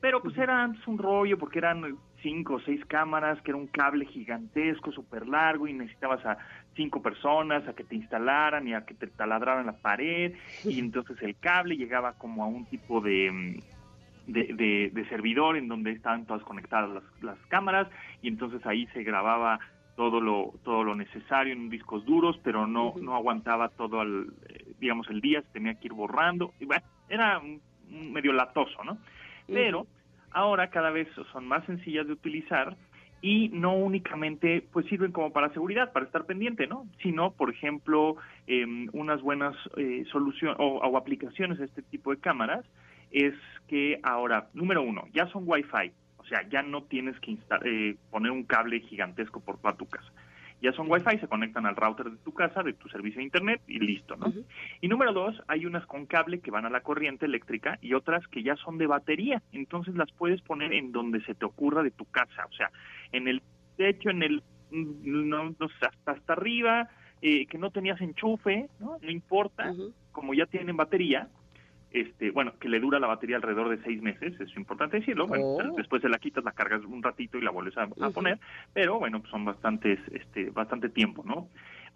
Pero 0.00 0.22
pues 0.22 0.36
era 0.36 0.62
antes 0.62 0.86
un 0.86 0.98
rollo 0.98 1.38
porque 1.38 1.58
eran 1.58 1.96
cinco 2.22 2.54
o 2.54 2.60
seis 2.60 2.84
cámaras, 2.84 3.40
que 3.42 3.50
era 3.50 3.58
un 3.58 3.66
cable 3.66 4.04
gigantesco, 4.04 4.92
súper 4.92 5.26
largo 5.26 5.66
y 5.66 5.72
necesitabas 5.72 6.24
a 6.26 6.38
cinco 6.74 7.00
personas 7.00 7.66
a 7.66 7.72
que 7.72 7.84
te 7.84 7.96
instalaran 7.96 8.68
y 8.68 8.74
a 8.74 8.84
que 8.84 8.94
te 8.94 9.06
taladraran 9.06 9.66
la 9.66 9.72
pared 9.72 10.34
y 10.64 10.78
entonces 10.78 11.16
el 11.22 11.36
cable 11.38 11.76
llegaba 11.76 12.12
como 12.14 12.44
a 12.44 12.46
un 12.46 12.66
tipo 12.66 13.00
de... 13.00 13.62
de, 14.26 14.44
de- 14.54 14.90
de 14.92 15.08
servidor 15.08 15.56
en 15.56 15.68
donde 15.68 15.92
estaban 15.92 16.26
todas 16.26 16.42
conectadas 16.42 16.90
las, 16.90 17.22
las 17.22 17.38
cámaras 17.48 17.88
y 18.22 18.28
entonces 18.28 18.64
ahí 18.66 18.86
se 18.94 19.02
grababa 19.02 19.58
todo 19.96 20.20
lo 20.20 20.52
todo 20.64 20.84
lo 20.84 20.94
necesario 20.94 21.52
en 21.54 21.70
discos 21.70 22.04
duros 22.04 22.38
pero 22.42 22.66
no 22.66 22.94
no 23.00 23.14
aguantaba 23.14 23.68
todo 23.70 24.02
el 24.02 24.26
eh, 24.48 24.72
digamos 24.78 25.08
el 25.10 25.20
día 25.20 25.40
se 25.42 25.48
tenía 25.52 25.74
que 25.74 25.86
ir 25.86 25.92
borrando 25.94 26.52
y 26.60 26.64
bueno 26.66 26.82
era 27.08 27.40
medio 27.88 28.32
latoso 28.32 28.82
no 28.84 28.98
pero 29.46 29.86
ahora 30.32 30.68
cada 30.70 30.90
vez 30.90 31.08
son 31.32 31.46
más 31.46 31.64
sencillas 31.66 32.06
de 32.06 32.12
utilizar 32.12 32.76
y 33.22 33.48
no 33.48 33.74
únicamente 33.74 34.62
pues 34.72 34.84
sirven 34.86 35.10
como 35.10 35.32
para 35.32 35.48
seguridad, 35.54 35.90
para 35.92 36.04
estar 36.04 36.26
pendiente, 36.26 36.66
¿no? 36.66 36.86
Sino, 37.02 37.30
por 37.32 37.48
ejemplo, 37.50 38.16
em, 38.46 38.88
unas 38.92 39.22
buenas 39.22 39.56
eh, 39.78 40.04
soluciones 40.12 40.56
o, 40.60 40.76
o 40.78 40.96
aplicaciones 40.98 41.58
de 41.58 41.64
este 41.64 41.80
tipo 41.82 42.10
de 42.10 42.18
cámaras 42.20 42.64
es 43.10 43.34
que 43.68 44.00
ahora, 44.02 44.48
número 44.54 44.82
uno, 44.82 45.08
ya 45.12 45.26
son 45.28 45.44
Wi-Fi, 45.46 45.92
o 46.18 46.24
sea, 46.24 46.48
ya 46.48 46.62
no 46.62 46.82
tienes 46.84 47.18
que 47.20 47.36
eh, 47.64 47.96
poner 48.10 48.32
un 48.32 48.44
cable 48.44 48.80
gigantesco 48.80 49.40
por 49.40 49.58
toda 49.58 49.76
tu 49.76 49.86
casa. 49.86 50.10
Ya 50.62 50.72
son 50.72 50.90
Wi-Fi, 50.90 51.18
se 51.18 51.28
conectan 51.28 51.66
al 51.66 51.76
router 51.76 52.10
de 52.10 52.16
tu 52.18 52.32
casa, 52.32 52.62
de 52.62 52.72
tu 52.72 52.88
servicio 52.88 53.18
de 53.18 53.24
internet 53.24 53.60
y 53.66 53.78
listo, 53.78 54.16
¿no? 54.16 54.32
Y 54.80 54.88
número 54.88 55.12
dos, 55.12 55.40
hay 55.48 55.66
unas 55.66 55.84
con 55.86 56.06
cable 56.06 56.40
que 56.40 56.50
van 56.50 56.64
a 56.64 56.70
la 56.70 56.80
corriente 56.80 57.26
eléctrica 57.26 57.78
y 57.82 57.92
otras 57.92 58.26
que 58.28 58.42
ya 58.42 58.56
son 58.56 58.78
de 58.78 58.86
batería. 58.86 59.42
Entonces 59.52 59.94
las 59.94 60.10
puedes 60.12 60.40
poner 60.40 60.72
en 60.72 60.92
donde 60.92 61.22
se 61.24 61.34
te 61.34 61.44
ocurra 61.44 61.82
de 61.82 61.90
tu 61.90 62.06
casa, 62.06 62.46
o 62.50 62.52
sea, 62.54 62.70
en 63.12 63.28
el 63.28 63.42
techo, 63.76 64.08
en 64.08 64.22
el, 64.22 64.42
mm, 64.70 65.28
no, 65.28 65.44
no 65.44 65.66
hasta, 65.66 66.10
hasta 66.10 66.32
arriba, 66.32 66.88
eh, 67.20 67.46
que 67.46 67.58
no 67.58 67.70
tenías 67.70 68.00
enchufe, 68.00 68.68
¿no? 68.80 68.98
No 69.00 69.10
importa, 69.10 69.74
como 70.10 70.32
ya 70.32 70.46
tienen 70.46 70.76
batería, 70.76 71.28
este, 71.92 72.30
bueno, 72.30 72.52
que 72.58 72.68
le 72.68 72.80
dura 72.80 72.98
la 72.98 73.06
batería 73.06 73.36
alrededor 73.36 73.68
de 73.68 73.82
seis 73.82 74.02
meses, 74.02 74.38
es 74.40 74.54
importante 74.56 74.98
decirlo. 74.98 75.26
Bueno, 75.26 75.44
Oh. 75.46 75.74
después 75.76 76.02
se 76.02 76.08
la 76.08 76.18
quitas, 76.18 76.44
la 76.44 76.52
cargas 76.52 76.84
un 76.84 77.02
ratito 77.02 77.38
y 77.38 77.42
la 77.42 77.50
vuelves 77.50 77.76
a, 77.78 77.82
a 77.84 78.10
poner, 78.10 78.38
pero 78.74 78.98
bueno, 78.98 79.20
pues 79.20 79.30
son 79.30 79.44
bastantes, 79.44 79.98
este, 80.12 80.50
bastante 80.50 80.88
tiempo, 80.88 81.22
¿no? 81.24 81.48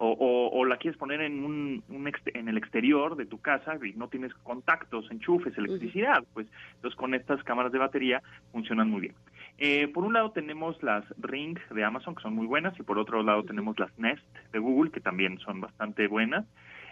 O, 0.03 0.09
o- 0.09 0.49
o 0.59 0.65
la 0.65 0.77
quieres 0.77 0.97
poner 0.97 1.21
en 1.21 1.43
un, 1.43 1.83
un 1.89 2.11
en 2.33 2.47
el 2.49 2.57
exterior 2.57 3.15
de 3.15 3.27
tu 3.27 3.39
casa 3.39 3.77
y 3.85 3.93
no 3.93 4.07
tienes 4.07 4.33
contactos, 4.35 5.11
enchufes, 5.11 5.55
electricidad, 5.57 6.23
pues 6.33 6.47
entonces 6.75 6.97
con 6.97 7.13
estas 7.13 7.43
cámaras 7.43 7.71
de 7.71 7.77
batería 7.77 8.23
funcionan 8.51 8.89
muy 8.89 9.01
bien. 9.01 9.13
Eh, 9.59 9.87
por 9.89 10.03
un 10.03 10.13
lado 10.13 10.31
tenemos 10.31 10.81
las 10.81 11.05
Ring 11.21 11.59
de 11.69 11.83
Amazon, 11.83 12.15
que 12.15 12.23
son 12.23 12.33
muy 12.33 12.47
buenas, 12.47 12.73
y 12.79 12.83
por 12.83 12.97
otro 12.97 13.21
lado 13.21 13.43
tenemos 13.43 13.77
las 13.77 13.95
Nest 13.99 14.23
de 14.51 14.57
Google, 14.57 14.89
que 14.89 15.01
también 15.01 15.37
son 15.37 15.61
bastante 15.61 16.07
buenas. 16.07 16.45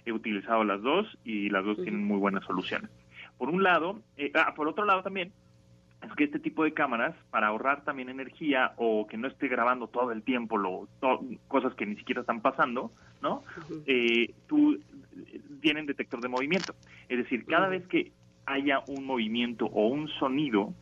He 0.06 0.12
utilizado 0.12 0.64
las 0.64 0.82
dos 0.82 1.06
y 1.24 1.50
las 1.50 1.64
dos 1.66 1.78
tienen 1.82 2.04
muy 2.04 2.18
buenas 2.18 2.44
soluciones. 2.46 2.90
Por 3.38 3.50
un 3.50 3.64
lado, 3.64 4.00
eh, 4.18 4.32
ah, 4.36 4.54
por 4.56 4.68
otro 4.68 4.86
lado 4.86 5.02
también, 5.04 5.32
es 6.02 6.12
que 6.14 6.24
este 6.26 6.40
tipo 6.40 6.64
de 6.64 6.74
cámaras, 6.74 7.14
para 7.30 7.48
ahorrar 7.48 7.84
también 7.84 8.10
energía 8.10 8.72
o 8.78 9.06
que 9.08 9.18
no 9.18 9.28
esté 9.28 9.48
grabando 9.50 9.88
todo 9.88 10.12
el 10.12 10.24
tiempo 10.24 10.58
lo, 10.58 10.88
to- 11.02 11.22
cosas 11.48 11.74
que 11.76 11.86
ni 11.86 11.96
siquiera 11.98 12.22
están 12.22 12.42
pasando, 12.42 12.92
¿no? 13.22 13.44
Eh, 13.86 14.34
tú 14.48 14.74
eh, 14.76 15.42
tienen 15.62 15.86
detector 15.86 16.22
de 16.22 16.30
movimiento. 16.30 16.74
Es 17.10 17.18
decir, 17.18 17.46
cada 17.46 17.68
vez 17.68 17.86
que 17.88 18.12
haya 18.46 18.82
un 18.88 19.06
movimiento 19.06 19.66
o 19.66 19.88
un 19.88 20.08
sonido, 20.08 20.74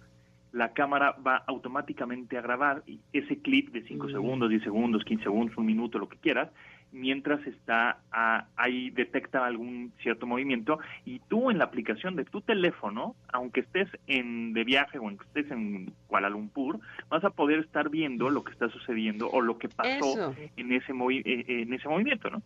la 0.52 0.74
cámara 0.74 1.16
va 1.26 1.44
automáticamente 1.48 2.38
a 2.38 2.42
grabar 2.42 2.84
ese 3.12 3.38
clip 3.42 3.72
de 3.74 3.82
5 3.84 4.10
segundos, 4.10 4.50
10 4.50 4.64
segundos, 4.64 5.04
15 5.04 5.24
segundos, 5.24 5.58
un 5.58 5.66
minuto, 5.66 6.00
lo 6.00 6.08
que 6.10 6.18
quieras, 6.18 6.50
mientras 6.92 7.46
está 7.46 8.00
ah, 8.12 8.46
ahí 8.56 8.90
detecta 8.92 9.46
algún 9.46 9.92
cierto 10.02 10.26
movimiento 10.26 10.80
y 11.06 11.20
tú 11.28 11.52
en 11.52 11.58
la 11.58 11.66
aplicación 11.66 12.16
de 12.16 12.26
tu 12.26 12.42
teléfono, 12.42 13.16
aunque 13.34 13.60
estés 13.62 13.88
en 14.08 14.54
de 14.54 14.64
viaje 14.64 14.98
o 14.98 15.08
aunque 15.08 15.26
estés 15.26 15.52
en 15.52 15.92
Kuala 16.08 16.30
Lumpur, 16.30 16.80
vas 17.10 17.24
a 17.24 17.30
poder 17.30 17.60
estar 17.60 17.90
viendo 17.90 18.30
lo 18.30 18.44
que 18.44 18.54
está 18.54 18.70
sucediendo 18.70 19.30
o 19.30 19.42
lo 19.42 19.58
que 19.58 19.70
pasó 19.70 19.90
Eso. 20.14 20.36
en 20.56 20.72
ese 20.72 20.94
movi- 20.94 21.24
eh, 21.26 21.46
en 21.64 21.74
ese 21.74 21.88
movimiento, 21.90 22.30
¿no? 22.30 22.42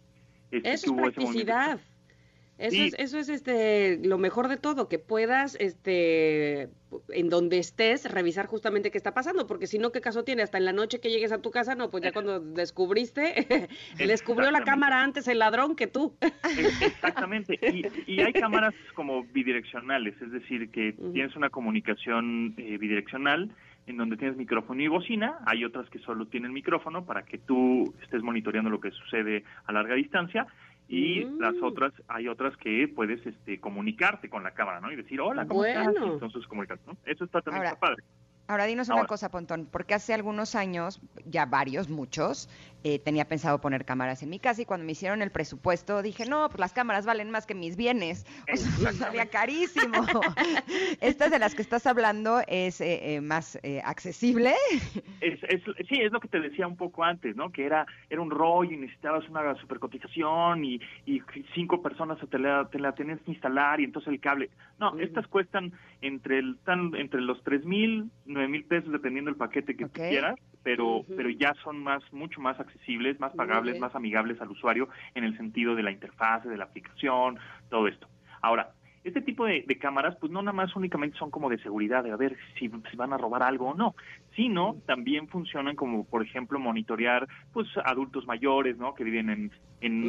Este, 0.52 0.72
Eso 0.74 0.88
es 0.96 1.14
practicidad. 1.14 1.80
Eso 2.62 2.84
es, 2.84 2.96
eso 2.98 3.18
es 3.18 3.30
este 3.30 4.00
lo 4.04 4.18
mejor 4.18 4.48
de 4.48 4.58
todo, 4.58 4.88
que 4.88 5.00
puedas 5.00 5.56
este 5.60 6.70
en 7.10 7.30
donde 7.30 7.58
estés 7.58 8.12
revisar 8.12 8.48
justamente 8.48 8.92
qué 8.92 8.98
está 8.98 9.14
pasando, 9.14 9.48
porque 9.48 9.68
si 9.68 9.80
no, 9.80 9.92
¿qué 9.92 10.02
caso 10.02 10.24
tiene? 10.24 10.44
Hasta 10.44 10.58
en 10.58 10.66
la 10.66 10.74
noche 10.74 11.00
que 11.00 11.10
llegues 11.10 11.32
a 11.32 11.42
tu 11.42 11.50
casa, 11.52 11.76
no, 11.76 11.90
pues 11.90 12.04
ya 12.04 12.12
cuando 12.12 12.40
descubriste, 12.40 13.70
descubrió 13.98 14.52
la 14.52 14.64
cámara 14.64 15.02
antes 15.02 15.28
el 15.28 15.40
ladrón 15.40 15.76
que 15.76 15.88
tú. 15.88 16.16
Exactamente. 16.82 17.60
Y, 17.62 18.14
y 18.14 18.22
hay 18.22 18.34
cámaras 18.34 18.74
como 18.96 19.24
bidireccionales, 19.24 20.22
es 20.22 20.32
decir, 20.32 20.70
que 20.70 20.94
tienes 21.14 21.36
una 21.36 21.50
comunicación 21.50 22.54
eh, 22.58 22.78
bidireccional 22.78 23.52
en 23.88 23.98
donde 23.98 24.18
tienes 24.18 24.38
micrófono 24.38 24.82
y 24.82 24.88
bocina. 24.88 25.40
Hay 25.46 25.66
otras 25.66 25.90
que 25.90 26.00
solo 26.00 26.28
tienen 26.28 26.54
micrófono 26.54 27.06
para 27.06 27.24
que 27.24 27.38
tú 27.38 27.94
estés 28.02 28.22
monitoreando 28.22 28.70
lo 28.70 28.80
que 28.80 28.92
sucede 28.92 29.44
a 29.66 29.72
larga 29.72 29.96
distancia. 29.96 30.48
Y 30.92 31.24
Mm. 31.24 31.40
las 31.40 31.56
otras, 31.62 31.94
hay 32.10 32.28
otras 32.28 32.56
que 32.58 32.88
puedes 32.94 33.26
este, 33.26 33.60
comunicarte 33.62 34.30
con 34.30 34.44
la 34.44 34.52
cámara, 34.52 34.82
¿no? 34.82 34.92
Y 34.92 34.98
decir, 34.98 35.22
hola, 35.22 35.48
¿cómo 35.48 35.64
estás? 35.64 35.86
Bueno. 35.86 36.06
Y 36.06 36.10
entonces 36.10 36.46
comunicarte, 36.48 36.84
¿no? 36.86 36.98
Eso 37.06 37.24
está 37.24 37.42
también 37.42 37.66
Ahora, 37.66 37.76
está 37.76 37.80
padre. 37.80 38.04
Ahora 38.48 38.66
dinos 38.66 38.88
una 38.90 38.98
Ahora. 38.98 39.08
cosa, 39.08 39.30
Pontón, 39.30 39.68
porque 39.72 39.94
hace 39.94 40.14
algunos 40.14 40.56
años, 40.56 41.00
ya 41.26 41.46
varios, 41.46 41.90
muchos, 41.90 42.50
eh, 42.84 43.00
tenía 43.00 43.26
pensado 43.26 43.62
poner 43.62 43.86
cámaras 43.86 44.24
en 44.24 44.30
mi 44.30 44.40
casa 44.40 44.62
y 44.64 44.66
cuando 44.66 44.86
me 44.86 44.94
hicieron 44.94 45.22
el 45.22 45.32
presupuesto 45.32 46.02
dije, 46.02 46.26
no, 46.26 46.50
pues 46.50 46.60
las 46.60 46.74
cámaras 46.74 47.06
valen 47.06 47.30
más 47.32 47.46
que 47.46 47.54
mis 47.54 47.76
bienes. 47.76 48.26
O 48.52 48.58
sea, 48.58 48.92
salía 48.94 49.28
carísimo. 49.28 50.02
Esta 51.02 51.30
de 51.30 51.40
las 51.40 51.56
que 51.56 51.62
estás 51.62 51.86
hablando 51.86 52.42
es 52.48 52.82
eh, 52.82 53.16
eh, 53.16 53.22
más 53.22 53.60
eh, 53.64 53.82
accesible. 53.86 54.54
Es, 55.22 55.40
es, 55.44 55.62
sí, 55.88 56.02
es 56.02 56.12
lo 56.12 56.20
que 56.20 56.28
te 56.28 56.40
decía 56.40 56.68
un 56.68 56.76
poco 56.76 57.04
antes, 57.04 57.36
¿no? 57.36 57.52
Que 57.52 57.66
era 57.66 57.86
era 58.10 58.22
un 58.22 58.32
rollo 58.32 58.72
y 58.72 58.78
necesitabas 58.78 59.28
una 59.30 59.56
supercotización 59.56 60.66
y, 60.66 60.82
y 61.06 61.22
cinco 61.54 61.82
personas 61.82 62.18
te 62.30 62.40
la, 62.40 62.68
te 62.70 62.80
la 62.80 62.94
tenías 62.94 63.20
que 63.22 63.32
instalar 63.32 63.80
y 63.80 63.84
entonces 63.84 64.12
el 64.12 64.20
cable. 64.20 64.50
No, 64.80 64.98
estas 65.00 65.28
cuestan 65.28 65.74
entre 66.02 66.40
el 66.40 66.58
tan, 66.66 66.96
entre 66.96 67.22
los 67.22 67.44
tres 67.44 67.64
mil, 67.66 68.10
nueve 68.26 68.48
mil 68.48 68.64
pesos 68.66 68.92
dependiendo 68.92 69.30
del 69.30 69.38
paquete 69.38 69.76
que 69.76 69.86
tú 69.86 69.92
quieras, 70.10 70.36
pero 70.64 71.04
pero 71.16 71.30
ya 71.30 71.54
son 71.64 71.82
más 71.84 72.02
mucho 72.12 72.42
más 72.42 72.60
accesibles, 72.60 73.20
más 73.20 73.34
pagables, 73.34 73.74
más 73.82 73.96
amigables 73.96 74.42
al 74.42 74.50
usuario 74.52 74.90
en 75.16 75.24
el 75.24 75.38
sentido 75.38 75.76
de 75.76 75.84
la 75.84 75.92
interfaz, 75.92 76.44
de 76.44 76.58
la 76.58 76.66
aplicación, 76.66 77.38
todo 77.70 77.88
esto. 77.88 78.08
Ahora, 78.42 78.72
este 79.04 79.22
tipo 79.22 79.46
de, 79.46 79.64
de 79.68 79.78
cámaras, 79.80 80.16
pues 80.20 80.32
no 80.32 80.44
nada 80.44 80.54
más 80.54 80.76
únicamente 80.76 81.18
son 81.18 81.32
como 81.32 81.50
de 81.50 81.58
seguridad, 81.60 82.04
de 82.04 82.12
a 82.12 82.16
ver 82.18 82.38
si, 82.60 82.70
si 82.70 82.96
van 82.98 83.14
a 83.14 83.18
robar 83.18 83.42
algo 83.42 83.70
o 83.70 83.74
no, 83.74 83.96
sino 84.36 84.76
también 84.86 85.28
funcionan 85.28 85.76
como, 85.76 86.06
por 86.06 86.22
ejemplo, 86.24 86.60
monitorear, 86.60 87.28
pues, 87.52 87.68
adultos 87.84 88.28
mayores, 88.28 88.78
¿no? 88.78 88.94
Que 88.94 89.04
viven 89.04 89.32
en, 89.32 89.52
en, 89.82 90.04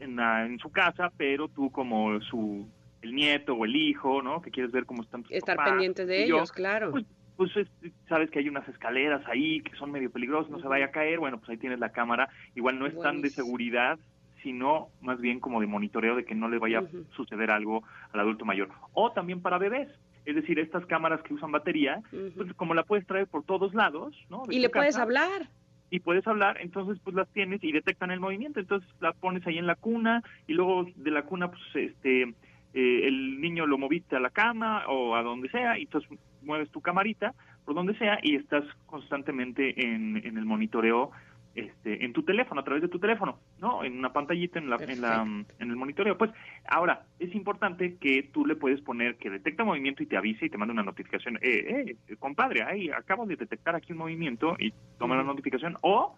en, 0.00 0.16
la- 0.16 0.46
en 0.46 0.58
su 0.58 0.70
casa, 0.72 1.12
pero 1.16 1.46
tú 1.46 1.70
como 1.70 2.20
su, 2.22 2.68
el 3.02 3.14
nieto 3.14 3.54
o 3.54 3.64
el 3.64 3.76
hijo, 3.76 4.22
¿no? 4.22 4.40
Que 4.42 4.50
quieres 4.50 4.72
ver 4.72 4.84
cómo 4.86 5.02
están 5.02 5.22
tus 5.22 5.32
Estar 5.32 5.56
papás, 5.56 5.72
pendientes 5.72 6.06
de 6.06 6.26
yo, 6.28 6.36
ellos, 6.36 6.52
claro. 6.52 6.90
Pues, 6.90 7.04
pues 7.36 7.56
es- 7.56 7.92
sabes 8.08 8.30
que 8.30 8.40
hay 8.40 8.48
unas 8.48 8.68
escaleras 8.68 9.22
ahí 9.28 9.60
que 9.60 9.76
son 9.76 9.92
medio 9.92 10.10
peligrosas, 10.10 10.50
no 10.50 10.60
se 10.60 10.66
vaya 10.68 10.86
a 10.86 10.90
caer, 10.90 11.18
bueno, 11.20 11.38
pues 11.38 11.50
ahí 11.50 11.56
tienes 11.56 11.78
la 11.78 11.90
cámara, 11.92 12.28
igual 12.56 12.78
no 12.78 12.86
es 12.86 12.98
tan 13.00 13.20
de 13.22 13.30
seguridad, 13.30 13.98
sino 14.42 14.88
más 15.00 15.20
bien 15.20 15.40
como 15.40 15.60
de 15.60 15.66
monitoreo 15.66 16.16
de 16.16 16.24
que 16.24 16.34
no 16.34 16.48
le 16.48 16.58
vaya 16.58 16.80
a 16.80 17.14
suceder 17.14 17.50
algo 17.50 17.82
al 18.12 18.20
adulto 18.20 18.44
mayor. 18.44 18.68
O 18.92 19.12
también 19.12 19.40
para 19.40 19.58
bebés, 19.58 19.88
es 20.24 20.34
decir, 20.34 20.58
estas 20.58 20.84
cámaras 20.86 21.22
que 21.22 21.34
usan 21.34 21.52
batería, 21.52 22.00
pues 22.36 22.52
como 22.54 22.74
la 22.74 22.82
puedes 22.82 23.06
traer 23.06 23.26
por 23.28 23.44
todos 23.44 23.74
lados, 23.74 24.14
¿no? 24.28 24.42
De 24.46 24.54
Y 24.54 24.58
le 24.58 24.68
puedes 24.68 24.96
hablar. 24.96 25.48
y 25.90 26.00
puedes 26.00 26.26
hablar, 26.26 26.58
entonces 26.60 27.00
pues 27.02 27.16
las 27.16 27.28
tienes 27.30 27.62
y 27.64 27.72
detectan 27.72 28.10
el 28.10 28.20
movimiento, 28.20 28.60
entonces 28.60 28.88
la 29.00 29.12
pones 29.12 29.46
ahí 29.46 29.56
en 29.58 29.66
la 29.66 29.74
cuna 29.74 30.22
y 30.46 30.52
luego 30.54 30.86
de 30.96 31.10
la 31.10 31.22
cuna 31.22 31.50
pues 31.50 31.62
este 31.74 32.34
eh, 32.74 33.02
el 33.04 33.40
niño 33.40 33.66
lo 33.66 33.78
moviste 33.78 34.16
a 34.16 34.20
la 34.20 34.30
cama 34.30 34.84
o 34.88 35.14
a 35.14 35.22
donde 35.22 35.48
sea 35.50 35.78
y 35.78 35.82
entonces 35.82 36.10
mueves 36.42 36.70
tu 36.70 36.80
camarita 36.80 37.34
por 37.64 37.74
donde 37.74 37.96
sea 37.98 38.18
y 38.22 38.36
estás 38.36 38.64
constantemente 38.86 39.74
en, 39.86 40.16
en 40.24 40.36
el 40.38 40.44
monitoreo 40.44 41.10
este, 41.58 42.04
en 42.04 42.12
tu 42.12 42.22
teléfono, 42.22 42.60
a 42.60 42.64
través 42.64 42.82
de 42.82 42.88
tu 42.88 43.00
teléfono, 43.00 43.40
¿no? 43.58 43.82
En 43.82 43.98
una 43.98 44.12
pantallita, 44.12 44.60
en, 44.60 44.70
la, 44.70 44.76
en, 44.76 45.00
la, 45.00 45.22
en 45.58 45.70
el 45.70 45.74
monitoreo. 45.74 46.16
Pues 46.16 46.30
ahora, 46.68 47.04
es 47.18 47.34
importante 47.34 47.96
que 47.96 48.30
tú 48.32 48.46
le 48.46 48.54
puedes 48.54 48.80
poner 48.80 49.16
que 49.16 49.28
detecta 49.28 49.64
movimiento 49.64 50.04
y 50.04 50.06
te 50.06 50.16
avise 50.16 50.46
y 50.46 50.50
te 50.50 50.56
manda 50.56 50.72
una 50.72 50.84
notificación. 50.84 51.36
Eh, 51.42 51.96
eh, 52.06 52.16
compadre, 52.16 52.62
ahí 52.62 52.90
acabo 52.90 53.26
de 53.26 53.34
detectar 53.34 53.74
aquí 53.74 53.92
un 53.92 53.98
movimiento 53.98 54.54
y 54.58 54.72
toma 54.98 55.16
la 55.16 55.24
notificación. 55.24 55.76
O 55.82 56.14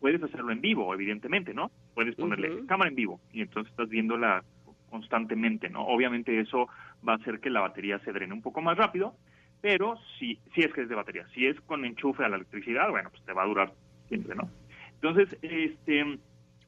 puedes 0.00 0.22
hacerlo 0.22 0.52
en 0.52 0.62
vivo, 0.62 0.94
evidentemente, 0.94 1.52
¿no? 1.52 1.70
Puedes 1.94 2.16
ponerle 2.16 2.64
cámara 2.66 2.88
en 2.88 2.96
vivo 2.96 3.20
y 3.30 3.42
entonces 3.42 3.70
estás 3.70 3.90
viéndola 3.90 4.42
constantemente, 4.92 5.70
¿no? 5.70 5.84
Obviamente 5.86 6.38
eso 6.38 6.68
va 7.06 7.14
a 7.14 7.16
hacer 7.16 7.40
que 7.40 7.50
la 7.50 7.60
batería 7.60 7.98
se 8.00 8.12
drene 8.12 8.34
un 8.34 8.42
poco 8.42 8.60
más 8.60 8.76
rápido, 8.76 9.16
pero 9.62 9.96
si, 10.18 10.38
si 10.54 10.60
es 10.60 10.72
que 10.72 10.82
es 10.82 10.88
de 10.88 10.94
batería, 10.94 11.26
si 11.34 11.46
es 11.46 11.58
con 11.62 11.84
enchufe 11.84 12.24
a 12.24 12.28
la 12.28 12.36
electricidad, 12.36 12.90
bueno, 12.90 13.08
pues 13.10 13.24
te 13.24 13.32
va 13.32 13.42
a 13.42 13.46
durar 13.46 13.72
siempre, 14.08 14.36
¿no? 14.36 14.50
Entonces, 14.94 15.36
este, 15.40 16.18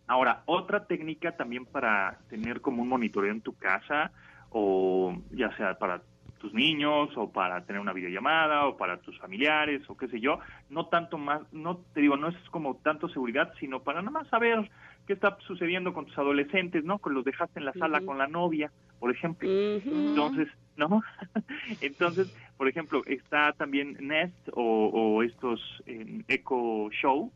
ahora, 0.06 0.42
otra 0.46 0.86
técnica 0.86 1.36
también 1.36 1.66
para 1.66 2.18
tener 2.30 2.62
como 2.62 2.82
un 2.82 2.88
monitoreo 2.88 3.30
en 3.30 3.42
tu 3.42 3.54
casa, 3.56 4.10
o 4.50 5.14
ya 5.30 5.54
sea 5.56 5.78
para 5.78 6.00
tus 6.38 6.54
niños, 6.54 7.10
o 7.16 7.30
para 7.30 7.64
tener 7.66 7.80
una 7.80 7.92
videollamada, 7.92 8.66
o 8.66 8.76
para 8.76 8.98
tus 8.98 9.18
familiares, 9.18 9.82
o 9.88 9.96
qué 9.96 10.08
sé 10.08 10.18
yo, 10.18 10.38
no 10.70 10.86
tanto 10.86 11.18
más, 11.18 11.42
no 11.52 11.78
te 11.92 12.00
digo, 12.00 12.16
no 12.16 12.28
es 12.28 12.36
como 12.50 12.76
tanto 12.76 13.08
seguridad, 13.08 13.52
sino 13.60 13.82
para 13.82 14.00
nada 14.00 14.12
más 14.12 14.28
saber 14.28 14.70
qué 15.06 15.12
está 15.12 15.36
sucediendo 15.46 15.92
con 15.92 16.06
tus 16.06 16.16
adolescentes, 16.18 16.84
¿no? 16.84 16.98
Con 16.98 17.14
los 17.14 17.24
dejaste 17.24 17.58
en 17.58 17.66
la 17.66 17.72
sala 17.74 18.00
con 18.00 18.18
la 18.18 18.26
novia, 18.26 18.70
por 18.98 19.10
ejemplo. 19.10 19.48
Entonces, 19.50 20.48
¿no? 20.76 21.02
Entonces, 21.80 22.34
por 22.56 22.68
ejemplo, 22.68 23.02
está 23.06 23.52
también 23.52 23.96
Nest 24.00 24.48
o, 24.52 24.88
o 24.92 25.22
estos 25.22 25.60
eh, 25.86 26.22
Echo 26.28 26.88
Show, 26.90 27.30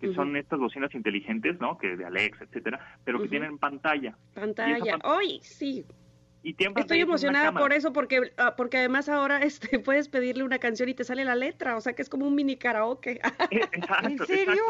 que 0.00 0.14
son 0.14 0.36
estas 0.36 0.60
bocinas 0.60 0.94
inteligentes, 0.94 1.58
¿no? 1.60 1.76
Que 1.76 1.96
de 1.96 2.04
Alexa, 2.04 2.44
etcétera, 2.44 2.78
pero 3.04 3.20
que 3.20 3.28
tienen 3.28 3.58
pantalla. 3.58 4.16
Pantalla. 4.34 4.98
pan- 4.98 5.00
¡Ay, 5.02 5.40
sí! 5.42 5.84
y 6.44 6.54
Estoy 6.76 7.00
emocionada 7.00 7.52
por 7.52 7.72
eso, 7.72 7.92
porque, 7.92 8.32
ah, 8.38 8.54
porque 8.56 8.76
además 8.78 9.08
ahora 9.08 9.38
este, 9.42 9.80
puedes 9.80 10.08
pedirle 10.08 10.44
una 10.44 10.60
canción 10.60 10.88
y 10.88 10.94
te 10.94 11.02
sale 11.02 11.24
la 11.24 11.34
letra, 11.34 11.76
o 11.76 11.80
sea 11.80 11.94
que 11.94 12.02
es 12.02 12.08
como 12.08 12.26
un 12.28 12.36
mini 12.36 12.56
karaoke. 12.56 13.20
¿En 13.50 14.18
serio? 14.18 14.62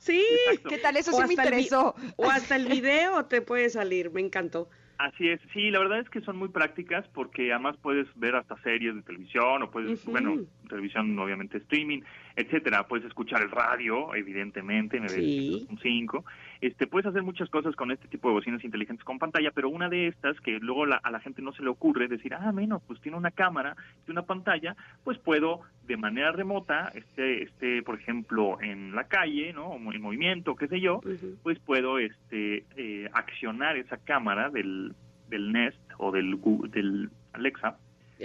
Sí. 0.00 0.24
¿Qué 0.68 0.78
tal? 0.78 0.96
Eso 0.96 1.10
O 1.10 1.14
sí 1.14 1.20
me 1.20 1.34
el 1.34 1.38
interesó. 1.38 1.94
O 2.16 2.28
hasta 2.30 2.56
el 2.56 2.66
video 2.66 3.26
te 3.26 3.42
puede 3.42 3.68
salir, 3.68 4.10
me 4.10 4.20
encantó. 4.22 4.68
Así 4.96 5.28
es, 5.28 5.40
sí, 5.54 5.70
la 5.70 5.78
verdad 5.78 6.00
es 6.00 6.10
que 6.10 6.20
son 6.20 6.36
muy 6.36 6.48
prácticas 6.50 7.08
porque 7.14 7.52
además 7.52 7.74
puedes 7.80 8.06
ver 8.16 8.36
hasta 8.36 8.60
series 8.62 8.94
de 8.94 9.00
televisión 9.02 9.62
o 9.62 9.70
puedes, 9.70 10.04
bueno, 10.04 10.42
televisión 10.68 11.18
obviamente 11.18 11.56
streaming, 11.56 12.02
etcétera, 12.36 12.86
puedes 12.86 13.06
escuchar 13.06 13.40
el 13.40 13.50
radio, 13.50 14.14
evidentemente, 14.14 14.98
en 14.98 15.08
Sí. 15.08 15.66
un 15.70 15.78
5, 15.78 16.22
Este, 16.60 16.86
puedes 16.86 17.06
hacer 17.06 17.22
muchas 17.22 17.48
cosas 17.48 17.74
con 17.74 17.90
este 17.90 18.06
tipo 18.08 18.28
de 18.28 18.34
bocinas 18.34 18.62
inteligentes 18.64 19.02
con 19.04 19.18
pantalla, 19.18 19.50
pero 19.50 19.70
una 19.70 19.88
de 19.88 20.08
estas 20.08 20.38
que 20.40 20.58
luego 20.60 20.84
la- 20.84 20.96
a 21.02 21.10
la 21.10 21.20
gente 21.20 21.40
no 21.40 21.52
se 21.52 21.62
le 21.62 21.70
ocurre 21.70 22.06
decir, 22.06 22.34
ah, 22.34 22.52
menos, 22.52 22.82
pues 22.86 23.00
tiene 23.00 23.16
una 23.16 23.30
cámara 23.30 23.76
y 24.06 24.10
una 24.10 24.22
pantalla, 24.22 24.76
pues 25.02 25.16
puedo 25.18 25.60
de 25.86 25.96
manera 25.96 26.32
remota, 26.32 26.92
este, 26.94 27.44
este, 27.44 27.82
por 27.82 27.98
ejemplo, 27.98 28.60
en 28.60 28.94
la 28.94 29.04
calle, 29.04 29.52
¿no? 29.54 29.68
O 29.68 29.92
en 29.92 30.02
movimiento, 30.02 30.54
qué 30.54 30.68
sé 30.68 30.80
yo, 30.80 31.00
pues 31.42 31.58
puedo 31.60 31.98
este, 31.98 32.64
eh, 32.76 33.08
accionar 33.12 33.76
esa 33.78 33.96
cámara 33.96 34.50
del, 34.50 34.92
del 35.28 35.52
Nest 35.52 35.80
o 35.98 36.12
del, 36.12 36.38
del 36.70 37.08
Alexa 37.32 37.78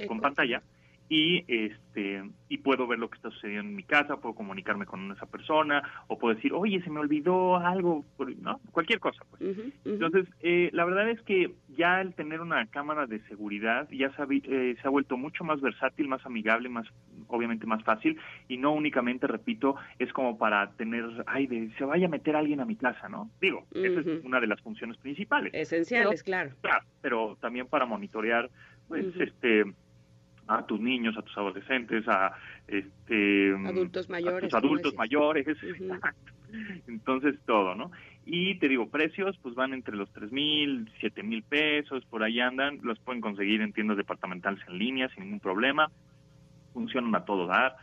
con 0.08 0.20
pantalla 0.20 0.62
y 1.10 1.44
este 1.48 2.24
y 2.50 2.58
puedo 2.60 2.88
ver 2.88 3.00
lo 3.00 3.10
que 3.10 3.18
está 3.18 3.30
sucediendo 3.32 3.70
en 3.70 3.76
mi 3.76 3.84
casa, 3.84 4.18
puedo 4.18 4.36
comunicarme 4.36 4.86
con 4.86 5.12
esa 5.12 5.26
persona 5.26 5.84
o 6.08 6.18
puedo 6.18 6.36
decir, 6.36 6.54
oye, 6.54 6.82
se 6.82 6.90
me 6.90 7.00
olvidó 7.00 7.58
algo, 7.58 8.06
¿no? 8.42 8.60
Cualquier 8.72 9.00
cosa, 9.00 9.24
pues. 9.30 9.58
Entonces, 9.84 10.28
eh, 10.42 10.70
la 10.74 10.86
verdad 10.86 11.10
es 11.10 11.22
que 11.22 11.54
ya 11.76 12.02
el 12.02 12.14
tener 12.14 12.42
una 12.42 12.66
cámara 12.68 13.08
de 13.08 13.20
seguridad 13.28 13.88
ya 13.92 14.12
se 14.16 14.22
ha, 14.22 14.28
eh, 14.30 14.76
se 14.80 14.88
ha 14.88 14.92
vuelto 14.92 15.18
mucho 15.18 15.44
más 15.44 15.62
versátil, 15.62 16.08
más 16.08 16.26
amigable, 16.26 16.70
más 16.70 16.88
obviamente 17.28 17.66
más 17.66 17.84
fácil 17.84 18.20
y 18.48 18.58
no 18.58 18.74
únicamente, 18.74 19.28
repito, 19.28 19.76
es 20.00 20.12
como 20.14 20.38
para 20.38 20.72
tener, 20.74 21.06
ay, 21.28 21.48
de, 21.48 21.72
se 21.78 21.86
vaya 21.86 22.06
a 22.06 22.10
meter 22.10 22.36
alguien 22.36 22.60
a 22.60 22.66
mi 22.66 22.76
casa, 22.76 23.10
¿no? 23.10 23.30
Digo, 23.42 23.66
esa 23.74 24.02
es 24.02 24.24
una 24.24 24.40
de 24.40 24.48
las 24.48 24.62
funciones 24.62 24.98
principales. 24.98 25.54
Esenciales, 25.54 26.24
claro. 26.24 26.52
Claro, 26.62 26.86
pero 27.02 27.38
también 27.42 27.68
para 27.68 27.86
monitorear, 27.86 28.50
pues, 28.88 29.06
este 29.20 29.66
a 30.48 30.66
tus 30.66 30.80
niños, 30.80 31.18
a 31.18 31.22
tus 31.22 31.38
adolescentes, 31.38 32.08
a 32.08 32.34
este 32.68 33.54
Adultos 33.66 34.10
a 34.10 34.12
mayores, 34.12 34.50
tus 34.50 34.60
como 34.60 34.68
adultos 34.68 34.96
mayores, 34.96 35.48
exacto. 35.48 36.34
entonces 36.88 37.36
todo, 37.46 37.76
¿no? 37.76 37.92
Y 38.26 38.56
te 38.60 38.68
digo, 38.68 38.90
precios 38.90 39.38
pues 39.42 39.56
van 39.56 39.74
entre 39.74 39.96
los 39.96 40.12
tres 40.12 40.32
mil, 40.32 40.90
siete 41.00 41.24
mil 41.24 41.44
pesos, 41.44 42.06
por 42.06 42.24
ahí 42.24 42.40
andan, 42.40 42.80
los 42.84 43.00
pueden 43.00 43.22
conseguir 43.22 43.62
en 43.62 43.74
tiendas 43.74 43.98
departamentales 43.98 44.60
en 44.68 44.78
línea 44.78 45.10
sin 45.10 45.24
ningún 45.26 45.40
problema, 45.40 45.92
funcionan 46.74 47.16
a 47.16 47.26
todo 47.26 47.48
dar, 47.48 47.76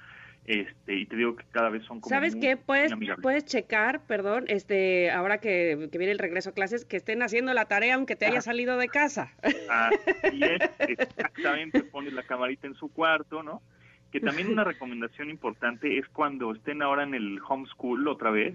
este 0.45 0.95
y 0.97 1.07
te 1.07 1.17
digo 1.17 1.37
que 1.37 1.45
cada 1.53 1.69
vez 1.69 1.85
son 1.85 2.01
como 2.01 2.09
¿Sabes 2.09 2.35
muy- 2.35 2.41
qué? 2.41 2.57
Puedes, 2.57 2.93
puedes 3.23 3.45
checar, 3.45 4.05
perdón, 4.07 4.45
este, 4.49 5.11
ahora 5.11 5.39
que, 5.39 5.89
que 5.91 5.99
viene 5.99 6.13
el 6.13 6.19
regreso 6.19 6.51
a 6.51 6.53
clases, 6.53 6.85
que 6.85 6.97
estén 6.97 7.23
haciendo 7.23 7.55
la 7.55 7.67
tarea 7.67 7.95
aunque 7.95 8.17
te 8.17 8.27
haya 8.27 8.41
salido 8.41 8.77
de 8.77 8.89
casa. 8.89 9.33
Así 9.71 10.41
es, 10.43 10.71
exactamente, 10.81 11.85
pones 11.85 12.13
la 12.13 12.23
camarita 12.25 12.67
en 12.67 12.75
su 12.75 12.93
cuarto, 12.93 13.43
¿no? 13.43 13.63
Que 14.11 14.21
también 14.21 14.49
una 14.49 14.65
recomendación 14.65 15.31
importante 15.31 15.97
es 15.99 16.07
cuando 16.09 16.53
estén 16.53 16.83
ahora 16.83 17.05
en 17.05 17.15
el 17.15 17.39
homeschool 17.49 18.07
otra 18.09 18.31
vez, 18.31 18.55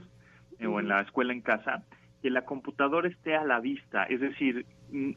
eh, 0.59 0.67
o 0.67 0.79
en 0.79 0.87
la 0.87 1.01
escuela 1.01 1.33
en 1.33 1.41
casa, 1.41 1.83
que 2.21 2.29
la 2.29 2.43
computadora 2.43 3.07
esté 3.07 3.35
a 3.35 3.43
la 3.43 3.59
vista, 3.59 4.03
es 4.03 4.19
decir, 4.19 4.65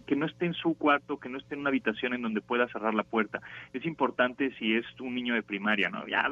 que 0.07 0.17
no 0.17 0.27
esté 0.27 0.47
en 0.47 0.55
su 0.55 0.75
cuarto, 0.75 1.19
que 1.19 1.29
no 1.29 1.39
esté 1.39 1.55
en 1.55 1.61
una 1.61 1.71
habitación 1.71 2.13
en 2.13 2.23
donde 2.23 2.41
pueda 2.41 2.69
cerrar 2.69 2.95
la 2.95 3.05
puerta. 3.05 3.41
Es 3.73 3.85
importante 3.87 4.53
si 4.59 4.75
es 4.75 4.85
un 5.01 5.15
niño 5.15 5.35
de 5.35 5.43
primaria, 5.43 5.89
¿no? 5.89 6.07
Ya 6.07 6.23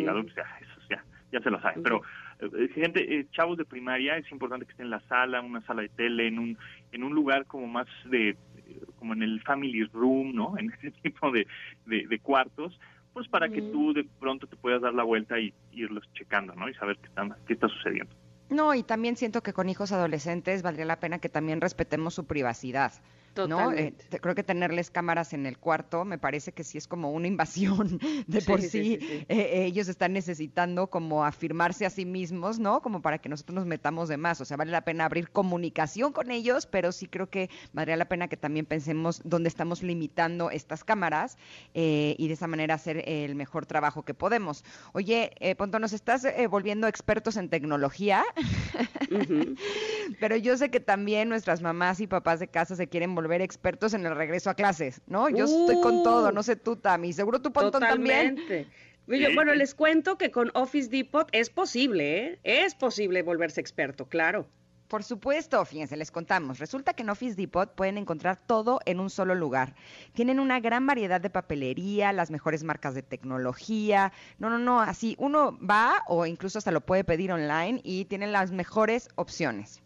Ujú. 0.00 0.10
adultos, 0.10 0.34
ya, 0.36 0.44
eso 0.60 0.80
ya, 0.88 1.04
ya 1.32 1.40
se 1.40 1.50
lo 1.50 1.60
saben, 1.60 1.82
pero 1.82 2.02
eh, 2.40 2.68
gente, 2.74 3.18
eh, 3.18 3.26
chavos 3.32 3.58
de 3.58 3.64
primaria, 3.64 4.16
es 4.16 4.30
importante 4.30 4.66
que 4.66 4.72
estén 4.72 4.86
en 4.86 4.90
la 4.90 5.00
sala, 5.00 5.40
una 5.40 5.60
sala 5.62 5.82
de 5.82 5.88
tele, 5.90 6.28
en 6.28 6.38
un, 6.38 6.58
en 6.92 7.02
un 7.02 7.14
lugar 7.14 7.46
como 7.46 7.66
más 7.66 7.86
de, 8.04 8.30
eh, 8.30 8.36
como 8.96 9.12
en 9.12 9.22
el 9.22 9.42
family 9.42 9.84
room, 9.92 10.34
¿no? 10.34 10.54
En 10.58 10.72
ese 10.72 10.92
tipo 11.02 11.30
de, 11.30 11.46
de, 11.84 12.06
de 12.06 12.18
cuartos, 12.20 12.78
pues 13.12 13.28
para 13.28 13.48
que 13.48 13.62
tú 13.62 13.92
de 13.92 14.06
pronto 14.18 14.46
te 14.46 14.56
puedas 14.56 14.82
dar 14.82 14.92
la 14.94 15.02
vuelta 15.02 15.40
y 15.40 15.52
irlos 15.72 16.04
checando, 16.12 16.54
¿no? 16.54 16.68
Y 16.68 16.74
saber 16.74 16.98
qué, 16.98 17.06
están, 17.06 17.34
qué 17.46 17.54
está 17.54 17.68
sucediendo. 17.68 18.14
No, 18.48 18.74
y 18.74 18.82
también 18.82 19.16
siento 19.16 19.42
que 19.42 19.52
con 19.52 19.68
hijos 19.68 19.92
adolescentes 19.92 20.62
valdría 20.62 20.84
la 20.86 21.00
pena 21.00 21.18
que 21.18 21.28
también 21.28 21.60
respetemos 21.60 22.14
su 22.14 22.26
privacidad. 22.26 22.92
¿No? 23.48 23.72
Eh, 23.72 23.94
creo 24.20 24.34
que 24.34 24.42
tenerles 24.42 24.90
cámaras 24.90 25.32
en 25.32 25.46
el 25.46 25.58
cuarto 25.58 26.04
me 26.04 26.18
parece 26.18 26.52
que 26.52 26.64
sí 26.64 26.78
es 26.78 26.88
como 26.88 27.10
una 27.12 27.26
invasión 27.28 27.98
de 28.26 28.42
por 28.42 28.60
Sí, 28.60 28.68
sí. 28.68 28.82
sí, 28.84 28.98
sí, 29.00 29.06
sí. 29.06 29.26
eh, 29.28 29.64
ellos 29.66 29.88
están 29.88 30.12
necesitando 30.12 30.88
como 30.88 31.24
afirmarse 31.24 31.84
a 31.86 31.90
sí 31.90 32.04
mismos, 32.04 32.58
¿no? 32.58 32.80
Como 32.80 33.02
para 33.02 33.18
que 33.18 33.28
nosotros 33.28 33.54
nos 33.54 33.66
metamos 33.66 34.08
de 34.08 34.16
más. 34.16 34.40
O 34.40 34.44
sea, 34.44 34.56
vale 34.56 34.72
la 34.72 34.82
pena 34.82 35.04
abrir 35.04 35.30
comunicación 35.30 36.12
con 36.12 36.30
ellos, 36.30 36.66
pero 36.66 36.92
sí 36.92 37.06
creo 37.06 37.28
que 37.28 37.50
valdría 37.72 37.96
la 37.96 38.08
pena 38.08 38.28
que 38.28 38.36
también 38.36 38.64
pensemos 38.66 39.20
dónde 39.24 39.48
estamos 39.48 39.82
limitando 39.82 40.50
estas 40.50 40.84
cámaras 40.84 41.36
eh, 41.74 42.14
y 42.18 42.28
de 42.28 42.34
esa 42.34 42.46
manera 42.46 42.74
hacer 42.74 43.02
el 43.08 43.34
mejor 43.34 43.66
trabajo 43.66 44.04
que 44.04 44.14
podemos. 44.14 44.64
Oye, 44.92 45.32
eh, 45.40 45.54
Ponto, 45.56 45.78
nos 45.78 45.92
estás 45.92 46.24
eh, 46.24 46.46
volviendo 46.46 46.86
expertos 46.86 47.36
en 47.36 47.48
tecnología. 47.48 48.24
Pero 50.20 50.36
yo 50.36 50.56
sé 50.56 50.70
que 50.70 50.80
también 50.80 51.28
nuestras 51.28 51.62
mamás 51.62 52.00
y 52.00 52.06
papás 52.06 52.40
de 52.40 52.48
casa 52.48 52.76
se 52.76 52.88
quieren 52.88 53.14
volver 53.14 53.42
expertos 53.42 53.94
en 53.94 54.06
el 54.06 54.14
regreso 54.14 54.50
a 54.50 54.54
clases, 54.54 55.00
¿no? 55.06 55.28
Yo 55.28 55.44
estoy 55.44 55.80
con 55.80 56.02
todo, 56.02 56.32
no 56.32 56.42
sé 56.42 56.56
tú, 56.56 56.76
Tami. 56.76 57.12
Seguro 57.12 57.40
tú, 57.40 57.52
Pontón, 57.52 57.80
también. 57.80 58.38
Oye, 59.08 59.34
Bueno, 59.34 59.54
les 59.54 59.74
cuento 59.74 60.18
que 60.18 60.30
con 60.30 60.50
Office 60.54 60.88
Depot 60.88 61.28
es 61.32 61.50
posible, 61.50 62.26
¿eh? 62.26 62.40
Es 62.42 62.74
posible 62.74 63.22
volverse 63.22 63.60
experto, 63.60 64.06
claro. 64.08 64.46
Por 64.88 65.02
supuesto, 65.02 65.64
fíjense, 65.64 65.96
les 65.96 66.12
contamos. 66.12 66.60
Resulta 66.60 66.94
que 66.94 67.02
en 67.02 67.10
Office 67.10 67.34
Depot 67.34 67.74
pueden 67.74 67.98
encontrar 67.98 68.36
todo 68.36 68.78
en 68.84 69.00
un 69.00 69.10
solo 69.10 69.34
lugar. 69.34 69.74
Tienen 70.12 70.38
una 70.38 70.60
gran 70.60 70.86
variedad 70.86 71.20
de 71.20 71.28
papelería, 71.28 72.12
las 72.12 72.30
mejores 72.30 72.62
marcas 72.62 72.94
de 72.94 73.02
tecnología. 73.02 74.12
No, 74.38 74.48
no, 74.48 74.58
no, 74.60 74.80
así 74.80 75.16
uno 75.18 75.58
va 75.58 76.04
o 76.06 76.24
incluso 76.26 76.58
hasta 76.58 76.70
lo 76.70 76.82
puede 76.82 77.02
pedir 77.02 77.32
online 77.32 77.80
y 77.82 78.04
tienen 78.04 78.30
las 78.30 78.52
mejores 78.52 79.08
opciones. 79.16 79.82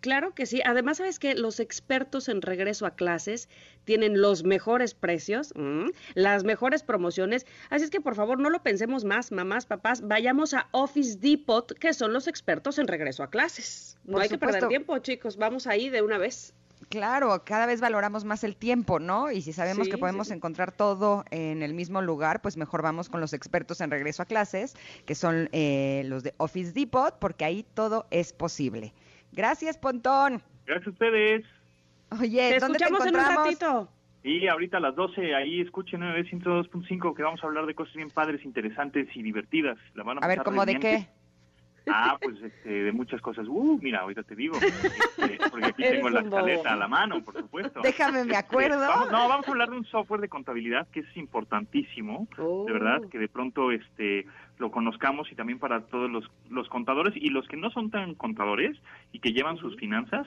Claro 0.00 0.34
que 0.34 0.46
sí. 0.46 0.60
Además, 0.64 0.98
¿sabes 0.98 1.18
que 1.18 1.34
Los 1.34 1.60
expertos 1.60 2.28
en 2.28 2.42
regreso 2.42 2.86
a 2.86 2.94
clases 2.96 3.48
tienen 3.84 4.20
los 4.20 4.44
mejores 4.44 4.94
precios, 4.94 5.52
mm, 5.54 5.88
las 6.14 6.44
mejores 6.44 6.82
promociones. 6.82 7.46
Así 7.70 7.84
es 7.84 7.90
que, 7.90 8.00
por 8.00 8.14
favor, 8.14 8.38
no 8.38 8.50
lo 8.50 8.62
pensemos 8.62 9.04
más, 9.04 9.32
mamás, 9.32 9.66
papás. 9.66 10.06
Vayamos 10.06 10.54
a 10.54 10.68
Office 10.72 11.18
Depot, 11.18 11.72
que 11.78 11.92
son 11.94 12.12
los 12.12 12.26
expertos 12.28 12.78
en 12.78 12.88
regreso 12.88 13.22
a 13.22 13.30
clases. 13.30 13.98
No 14.04 14.14
Por 14.14 14.22
hay 14.22 14.28
que 14.28 14.38
perder 14.38 14.68
tiempo, 14.68 14.98
chicos. 14.98 15.36
Vamos 15.36 15.66
ahí 15.66 15.90
de 15.90 16.02
una 16.02 16.18
vez. 16.18 16.54
Claro, 16.90 17.42
cada 17.44 17.66
vez 17.66 17.80
valoramos 17.80 18.24
más 18.24 18.44
el 18.44 18.56
tiempo, 18.56 18.98
¿no? 18.98 19.30
Y 19.30 19.42
si 19.42 19.52
sabemos 19.52 19.86
Sí, 19.86 19.90
que 19.90 19.98
podemos 19.98 20.28
sí. 20.28 20.34
encontrar 20.34 20.72
todo 20.72 21.24
en 21.30 21.62
el 21.62 21.74
mismo 21.74 22.00
lugar, 22.00 22.40
pues 22.40 22.56
mejor 22.56 22.82
vamos 22.82 23.10
con 23.10 23.20
los 23.20 23.34
expertos 23.34 23.80
en 23.82 23.90
regreso 23.90 24.22
a 24.22 24.26
clases, 24.26 24.74
que 25.04 25.14
son 25.14 25.50
eh, 25.52 26.02
los 26.06 26.22
de 26.22 26.34
Office 26.38 26.72
Depot, 26.72 27.14
porque 27.18 27.44
ahí 27.44 27.66
todo 27.74 28.06
es 28.10 28.32
posible. 28.32 28.94
Gracias, 29.32 29.78
Pontón. 29.78 30.42
Gracias 30.66 30.86
a 30.86 30.90
ustedes. 30.90 31.44
Oye, 32.20 32.50
Te 32.54 32.58
¿dónde 32.60 32.78
te 32.78 32.84
escuchamos 32.84 33.06
en 33.06 33.14
un 33.14 33.20
encontramos? 33.20 33.44
ratito. 33.46 33.88
Y 34.24 34.48
ahorita 34.48 34.78
a 34.78 34.80
las 34.80 34.94
12, 34.96 35.34
ahí 35.34 35.60
escuchen 35.60 36.00
902.5 36.02 37.14
que 37.14 37.22
vamos 37.22 37.42
a 37.42 37.46
hablar 37.46 37.66
de 37.66 37.74
cosas 37.74 37.94
bien 37.94 38.10
padres, 38.10 38.44
interesantes 38.44 39.08
y 39.14 39.22
divertidas. 39.22 39.78
La 39.94 40.02
van 40.02 40.18
a, 40.18 40.20
A 40.20 40.28
ver, 40.28 40.42
¿cómo 40.42 40.64
de 40.66 40.78
qué? 40.78 41.08
Ah, 41.90 42.18
pues 42.20 42.36
este, 42.42 42.68
de 42.68 42.92
muchas 42.92 43.18
cosas. 43.22 43.46
Uh, 43.48 43.78
mira, 43.80 44.00
ahorita 44.00 44.22
te 44.22 44.36
digo. 44.36 44.58
Este, 44.58 45.38
porque 45.50 45.64
aquí 45.64 45.82
tengo 45.84 46.10
la 46.10 46.20
escaleta 46.20 46.74
a 46.74 46.76
la 46.76 46.86
mano, 46.86 47.24
por 47.24 47.34
supuesto. 47.38 47.80
Déjame, 47.82 48.24
me 48.26 48.32
Este, 48.32 48.36
acuerdo. 48.36 48.78
vamos- 48.78 49.10
no, 49.10 49.26
vamos 49.26 49.48
a 49.48 49.50
hablar 49.50 49.70
de 49.70 49.76
un 49.78 49.86
software 49.86 50.20
de 50.20 50.28
contabilidad 50.28 50.86
que 50.88 51.00
es 51.00 51.16
importantísimo, 51.16 52.28
Oh. 52.36 52.66
de 52.66 52.74
verdad, 52.74 53.00
que 53.10 53.18
de 53.18 53.28
pronto 53.28 53.72
este 53.72 54.26
lo 54.58 54.70
conozcamos 54.70 55.30
y 55.30 55.34
también 55.34 55.58
para 55.58 55.82
todos 55.86 56.10
los, 56.10 56.30
los 56.50 56.68
contadores 56.68 57.14
y 57.16 57.30
los 57.30 57.46
que 57.48 57.56
no 57.56 57.70
son 57.70 57.90
tan 57.90 58.14
contadores 58.14 58.76
y 59.12 59.20
que 59.20 59.32
llevan 59.32 59.56
sus 59.58 59.76
finanzas. 59.76 60.26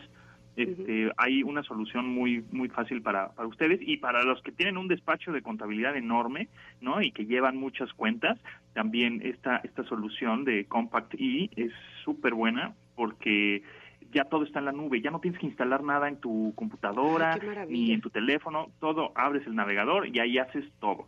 Este, 0.58 1.10
hay 1.16 1.44
una 1.44 1.64
solución 1.64 2.10
muy 2.10 2.44
muy 2.52 2.68
fácil 2.68 3.02
para, 3.02 3.30
para 3.30 3.48
ustedes 3.48 3.80
y 3.82 3.98
para 3.98 4.22
los 4.24 4.42
que 4.42 4.52
tienen 4.52 4.78
un 4.78 4.90
despacho 4.90 5.32
de 5.32 5.42
contabilidad 5.42 5.96
enorme, 5.96 6.50
¿no? 6.82 7.02
Y 7.02 7.12
que 7.12 7.26
llevan 7.26 7.56
muchas 7.56 7.94
cuentas, 7.94 8.38
también 8.74 9.22
esta 9.24 9.58
esta 9.64 9.86
solución 9.86 10.44
de 10.44 10.66
Compact 10.66 11.14
E 11.18 11.50
es 11.56 11.72
súper 12.04 12.34
buena 12.34 12.74
porque 12.96 13.64
ya 14.12 14.26
todo 14.26 14.44
está 14.44 14.60
en 14.60 14.66
la 14.66 14.72
nube, 14.74 15.02
ya 15.02 15.10
no 15.10 15.22
tienes 15.22 15.40
que 15.40 15.48
instalar 15.48 15.84
nada 15.84 16.10
en 16.10 16.18
tu 16.18 16.54
computadora 16.56 17.40
Ay, 17.42 17.68
ni 17.70 17.94
en 17.94 18.02
tu 18.02 18.10
teléfono, 18.10 18.68
todo 18.82 19.14
abres 19.16 19.48
el 19.48 19.56
navegador 19.56 20.08
y 20.08 20.20
ahí 20.20 20.38
haces 20.38 20.66
todo. 20.80 21.08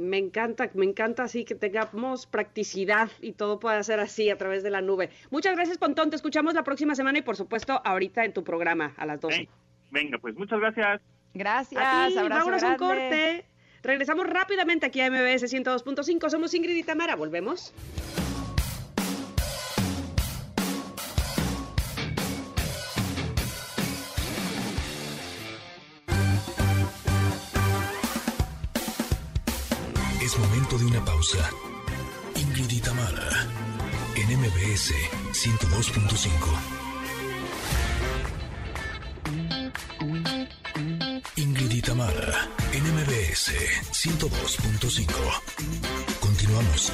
Me 0.00 0.18
encanta, 0.18 0.70
me 0.74 0.86
encanta 0.86 1.24
así 1.24 1.44
que 1.44 1.54
tengamos 1.54 2.26
practicidad 2.26 3.10
y 3.20 3.32
todo 3.32 3.60
pueda 3.60 3.82
ser 3.82 4.00
así 4.00 4.30
a 4.30 4.38
través 4.38 4.62
de 4.62 4.70
la 4.70 4.80
nube. 4.80 5.10
Muchas 5.30 5.54
gracias, 5.54 5.78
Pontón. 5.78 6.10
Te 6.10 6.16
escuchamos 6.16 6.54
la 6.54 6.64
próxima 6.64 6.94
semana 6.94 7.18
y, 7.18 7.22
por 7.22 7.36
supuesto, 7.36 7.80
ahorita 7.84 8.24
en 8.24 8.32
tu 8.32 8.42
programa 8.42 8.94
a 8.96 9.06
las 9.06 9.20
12. 9.20 9.36
Ey, 9.36 9.48
venga, 9.90 10.18
pues 10.18 10.34
muchas 10.36 10.58
gracias. 10.58 11.00
Gracias, 11.34 11.82
A 11.84 12.08
ti, 12.08 12.18
abrazo 12.18 12.38
vámonos 12.38 12.62
a 12.62 12.68
un 12.70 12.76
corte. 12.76 13.44
Regresamos 13.82 14.26
rápidamente 14.26 14.86
aquí 14.86 15.00
a 15.00 15.10
MBS 15.10 15.52
102.5. 15.52 16.30
Somos 16.30 16.54
Ingrid 16.54 16.76
y 16.76 16.82
Tamara. 16.82 17.16
Volvemos. 17.16 17.72
pausa. 31.04 31.50
Ingrid 32.36 32.70
en 34.16 34.38
MBS 34.38 34.92
102.5. 35.32 36.30
Ingrid 41.36 41.72
en 42.72 42.84
MBS 42.94 43.52
102.5. 43.92 45.40
Continuamos. 46.20 46.92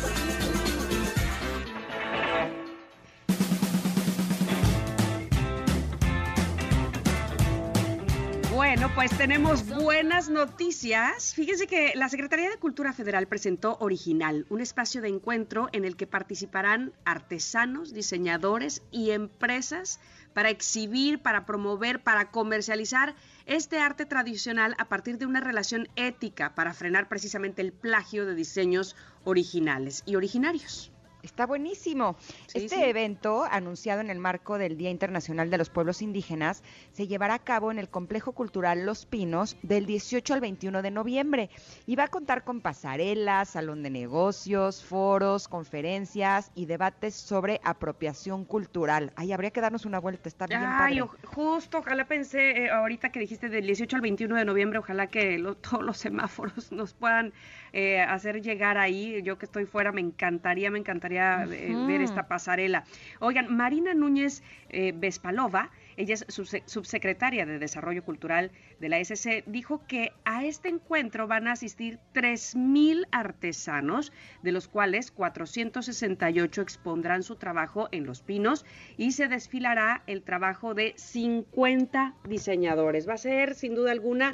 Pues 8.96 9.10
tenemos 9.18 9.68
buenas 9.68 10.30
noticias. 10.30 11.34
Fíjense 11.34 11.66
que 11.66 11.92
la 11.96 12.08
Secretaría 12.08 12.48
de 12.48 12.56
Cultura 12.56 12.94
Federal 12.94 13.28
presentó 13.28 13.76
Original, 13.78 14.46
un 14.48 14.62
espacio 14.62 15.02
de 15.02 15.08
encuentro 15.08 15.68
en 15.72 15.84
el 15.84 15.96
que 15.96 16.06
participarán 16.06 16.94
artesanos, 17.04 17.92
diseñadores 17.92 18.82
y 18.90 19.10
empresas 19.10 20.00
para 20.32 20.48
exhibir, 20.48 21.18
para 21.18 21.44
promover, 21.44 22.02
para 22.02 22.30
comercializar 22.30 23.14
este 23.44 23.80
arte 23.80 24.06
tradicional 24.06 24.74
a 24.78 24.86
partir 24.86 25.18
de 25.18 25.26
una 25.26 25.40
relación 25.40 25.88
ética 25.96 26.54
para 26.54 26.72
frenar 26.72 27.06
precisamente 27.06 27.60
el 27.60 27.74
plagio 27.74 28.24
de 28.24 28.34
diseños 28.34 28.96
originales 29.24 30.04
y 30.06 30.16
originarios. 30.16 30.90
Está 31.26 31.44
buenísimo. 31.44 32.16
Sí, 32.46 32.60
este 32.64 32.76
sí. 32.76 32.82
evento, 32.84 33.44
anunciado 33.50 34.00
en 34.00 34.10
el 34.10 34.18
marco 34.20 34.58
del 34.58 34.76
Día 34.76 34.90
Internacional 34.90 35.50
de 35.50 35.58
los 35.58 35.70
Pueblos 35.70 36.00
Indígenas, 36.00 36.62
se 36.92 37.08
llevará 37.08 37.34
a 37.34 37.38
cabo 37.40 37.72
en 37.72 37.80
el 37.80 37.88
Complejo 37.88 38.30
Cultural 38.32 38.86
Los 38.86 39.06
Pinos 39.06 39.56
del 39.62 39.86
18 39.86 40.34
al 40.34 40.40
21 40.40 40.82
de 40.82 40.90
noviembre 40.92 41.50
y 41.84 41.96
va 41.96 42.04
a 42.04 42.08
contar 42.08 42.44
con 42.44 42.60
pasarelas, 42.60 43.50
salón 43.50 43.82
de 43.82 43.90
negocios, 43.90 44.84
foros, 44.84 45.48
conferencias 45.48 46.52
y 46.54 46.66
debates 46.66 47.14
sobre 47.16 47.60
apropiación 47.64 48.44
cultural. 48.44 49.12
Ay, 49.16 49.32
habría 49.32 49.50
que 49.50 49.60
darnos 49.60 49.84
una 49.84 49.98
vuelta, 49.98 50.28
está 50.28 50.46
bien 50.46 50.60
Ay, 50.64 51.00
padre. 51.00 51.18
justo, 51.26 51.78
ojalá 51.78 52.06
pensé 52.06 52.64
eh, 52.66 52.70
ahorita 52.70 53.10
que 53.10 53.18
dijiste 53.18 53.48
del 53.48 53.66
18 53.66 53.96
al 53.96 54.02
21 54.02 54.36
de 54.36 54.44
noviembre, 54.44 54.78
ojalá 54.78 55.08
que 55.08 55.38
lo- 55.38 55.56
todos 55.56 55.82
los 55.82 55.98
semáforos 55.98 56.70
nos 56.70 56.94
puedan 56.94 57.32
eh, 57.78 58.00
hacer 58.00 58.40
llegar 58.40 58.78
ahí. 58.78 59.20
Yo 59.22 59.36
que 59.36 59.44
estoy 59.44 59.66
fuera, 59.66 59.92
me 59.92 60.00
encantaría, 60.00 60.70
me 60.70 60.78
encantaría 60.78 61.44
eh, 61.44 61.74
ver 61.86 62.00
esta 62.00 62.26
pasarela. 62.26 62.84
Oigan, 63.20 63.54
Marina 63.54 63.92
Núñez 63.92 64.42
eh, 64.70 64.92
Vespalova, 64.96 65.70
ella 65.98 66.14
es 66.14 66.26
subse- 66.28 66.62
subsecretaria 66.66 67.44
de 67.44 67.58
Desarrollo 67.58 68.02
Cultural 68.02 68.50
de 68.80 68.88
la 68.88 68.98
SC, 68.98 69.44
dijo 69.46 69.86
que 69.86 70.12
a 70.24 70.44
este 70.44 70.68
encuentro 70.70 71.26
van 71.26 71.48
a 71.48 71.52
asistir 71.52 71.98
3.000 72.14 73.06
artesanos, 73.12 74.10
de 74.42 74.52
los 74.52 74.68
cuales 74.68 75.10
468 75.10 76.62
expondrán 76.62 77.22
su 77.22 77.36
trabajo 77.36 77.88
en 77.92 78.06
Los 78.06 78.22
Pinos 78.22 78.64
y 78.96 79.12
se 79.12 79.28
desfilará 79.28 80.02
el 80.06 80.22
trabajo 80.22 80.72
de 80.74 80.94
50 80.96 82.14
diseñadores. 82.28 83.08
Va 83.08 83.14
a 83.14 83.18
ser, 83.18 83.54
sin 83.54 83.74
duda 83.74 83.92
alguna, 83.92 84.32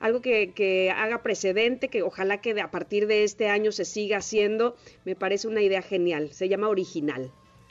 algo 0.00 0.20
que, 0.20 0.52
que 0.52 0.90
haga 0.90 1.22
precedente, 1.22 1.88
que 1.88 2.02
ojalá 2.02 2.40
que 2.40 2.60
a 2.60 2.70
partir 2.70 3.06
de 3.06 3.24
este 3.24 3.48
año 3.48 3.70
se 3.70 3.84
siga 3.84 4.18
haciendo. 4.18 4.74
Me 5.04 5.14
parece 5.14 5.46
una 5.46 5.62
idea 5.62 5.82
genial. 5.82 6.32
Se 6.32 6.48
llama 6.48 6.68
Original. 6.68 7.30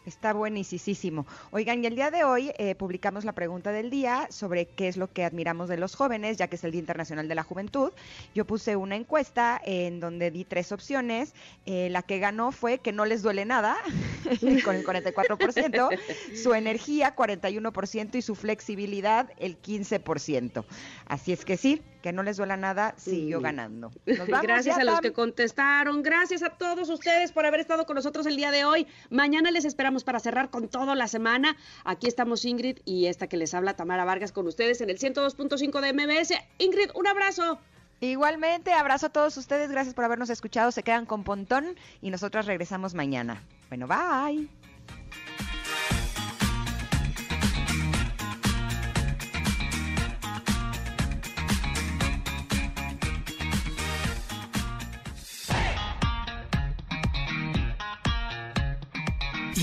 Está 0.10 0.34
buenísimo. 0.34 1.28
Oigan, 1.52 1.84
y 1.84 1.88
el 1.88 1.94
día 1.94 2.10
de 2.10 2.24
hoy 2.24 2.52
eh, 2.58 2.74
publicamos 2.74 3.26
la 3.26 3.34
pregunta 3.34 3.72
del 3.72 3.92
día 3.92 4.28
sobre 4.32 4.66
qué 4.66 4.88
es 4.88 4.98
lo 4.98 5.12
que 5.12 5.24
admiramos 5.24 5.70
de 5.70 5.78
los 5.78 5.94
jóvenes, 5.94 6.38
ya 6.38 6.48
que 6.48 6.56
es 6.56 6.64
el 6.64 6.72
Día 6.72 6.80
Internacional 6.80 7.28
de 7.28 7.36
la 7.36 7.44
Juventud. 7.44 7.92
Yo 8.34 8.46
puse 8.46 8.76
una 8.76 8.96
encuesta 8.96 9.62
en 9.64 10.00
donde 10.00 10.32
di 10.32 10.46
tres 10.46 10.72
opciones. 10.72 11.36
Eh, 11.68 11.90
la 11.92 12.02
que 12.02 12.18
ganó 12.18 12.52
fue 12.52 12.80
que 12.80 12.92
no 12.92 13.06
les 13.06 13.22
duele 13.22 13.46
nada, 13.46 13.78
con 14.66 14.76
el 14.76 14.84
44%, 14.84 16.00
su 16.36 16.56
energía 16.56 17.16
41% 17.16 18.16
y 18.16 18.22
su 18.24 18.34
flexibilidad 18.34 19.30
el 19.38 19.62
15%. 19.62 20.66
Así 21.06 21.34
es 21.34 21.46
que 21.46 21.56
sí, 21.56 21.84
que 22.02 22.14
no 22.14 22.24
les 22.24 22.38
duela 22.38 22.58
nada, 22.58 22.94
siguió 22.98 23.42
ganando. 23.42 23.92
Nos 24.06 24.28
vamos 24.28 24.42
Gracias 24.42 24.78
a 24.78 24.84
los 24.84 25.02
que 25.02 25.12
contestaron. 25.12 26.02
Gracias 26.02 26.44
a 26.44 26.50
todos 26.50 26.90
ustedes 26.90 27.32
por 27.32 27.46
haber 27.46 27.60
estado 27.60 27.86
con 27.86 27.96
nosotros 27.96 28.26
el 28.26 28.36
día 28.36 28.52
de 28.52 28.66
hoy. 28.66 28.88
Mañana 29.10 29.52
les 29.52 29.66
esperamos 29.66 30.04
para 30.04 30.20
cerrar 30.20 30.50
con 30.50 30.68
toda 30.68 30.96
la 30.96 31.08
semana. 31.08 31.58
Aquí 31.84 32.08
estamos 32.08 32.46
Ingrid 32.46 32.80
y 32.86 33.06
esta 33.06 33.28
que 33.28 33.38
les 33.38 33.54
habla 33.54 33.76
Tamara 33.76 34.06
Vargas 34.06 34.32
con 34.32 34.48
ustedes 34.48 34.82
en 34.82 34.90
el 34.90 35.00
102.5 35.00 35.82
de 35.82 35.94
MBS. 35.94 36.34
Ingrid, 36.58 36.90
un 36.96 37.08
abrazo. 37.08 37.60
Igualmente, 38.02 38.72
abrazo 38.72 39.08
a 39.08 39.10
todos 39.10 39.36
ustedes, 39.36 39.70
gracias 39.72 39.94
por 39.94 40.06
habernos 40.06 40.30
escuchado, 40.30 40.72
se 40.72 40.84
quedan 40.84 41.06
con 41.06 41.26
Pontón 41.26 41.76
y 42.02 42.12
nosotras 42.12 42.46
regresamos 42.46 42.94
mañana. 42.94 43.44
Bueno, 43.68 43.88
bye. 43.88 44.48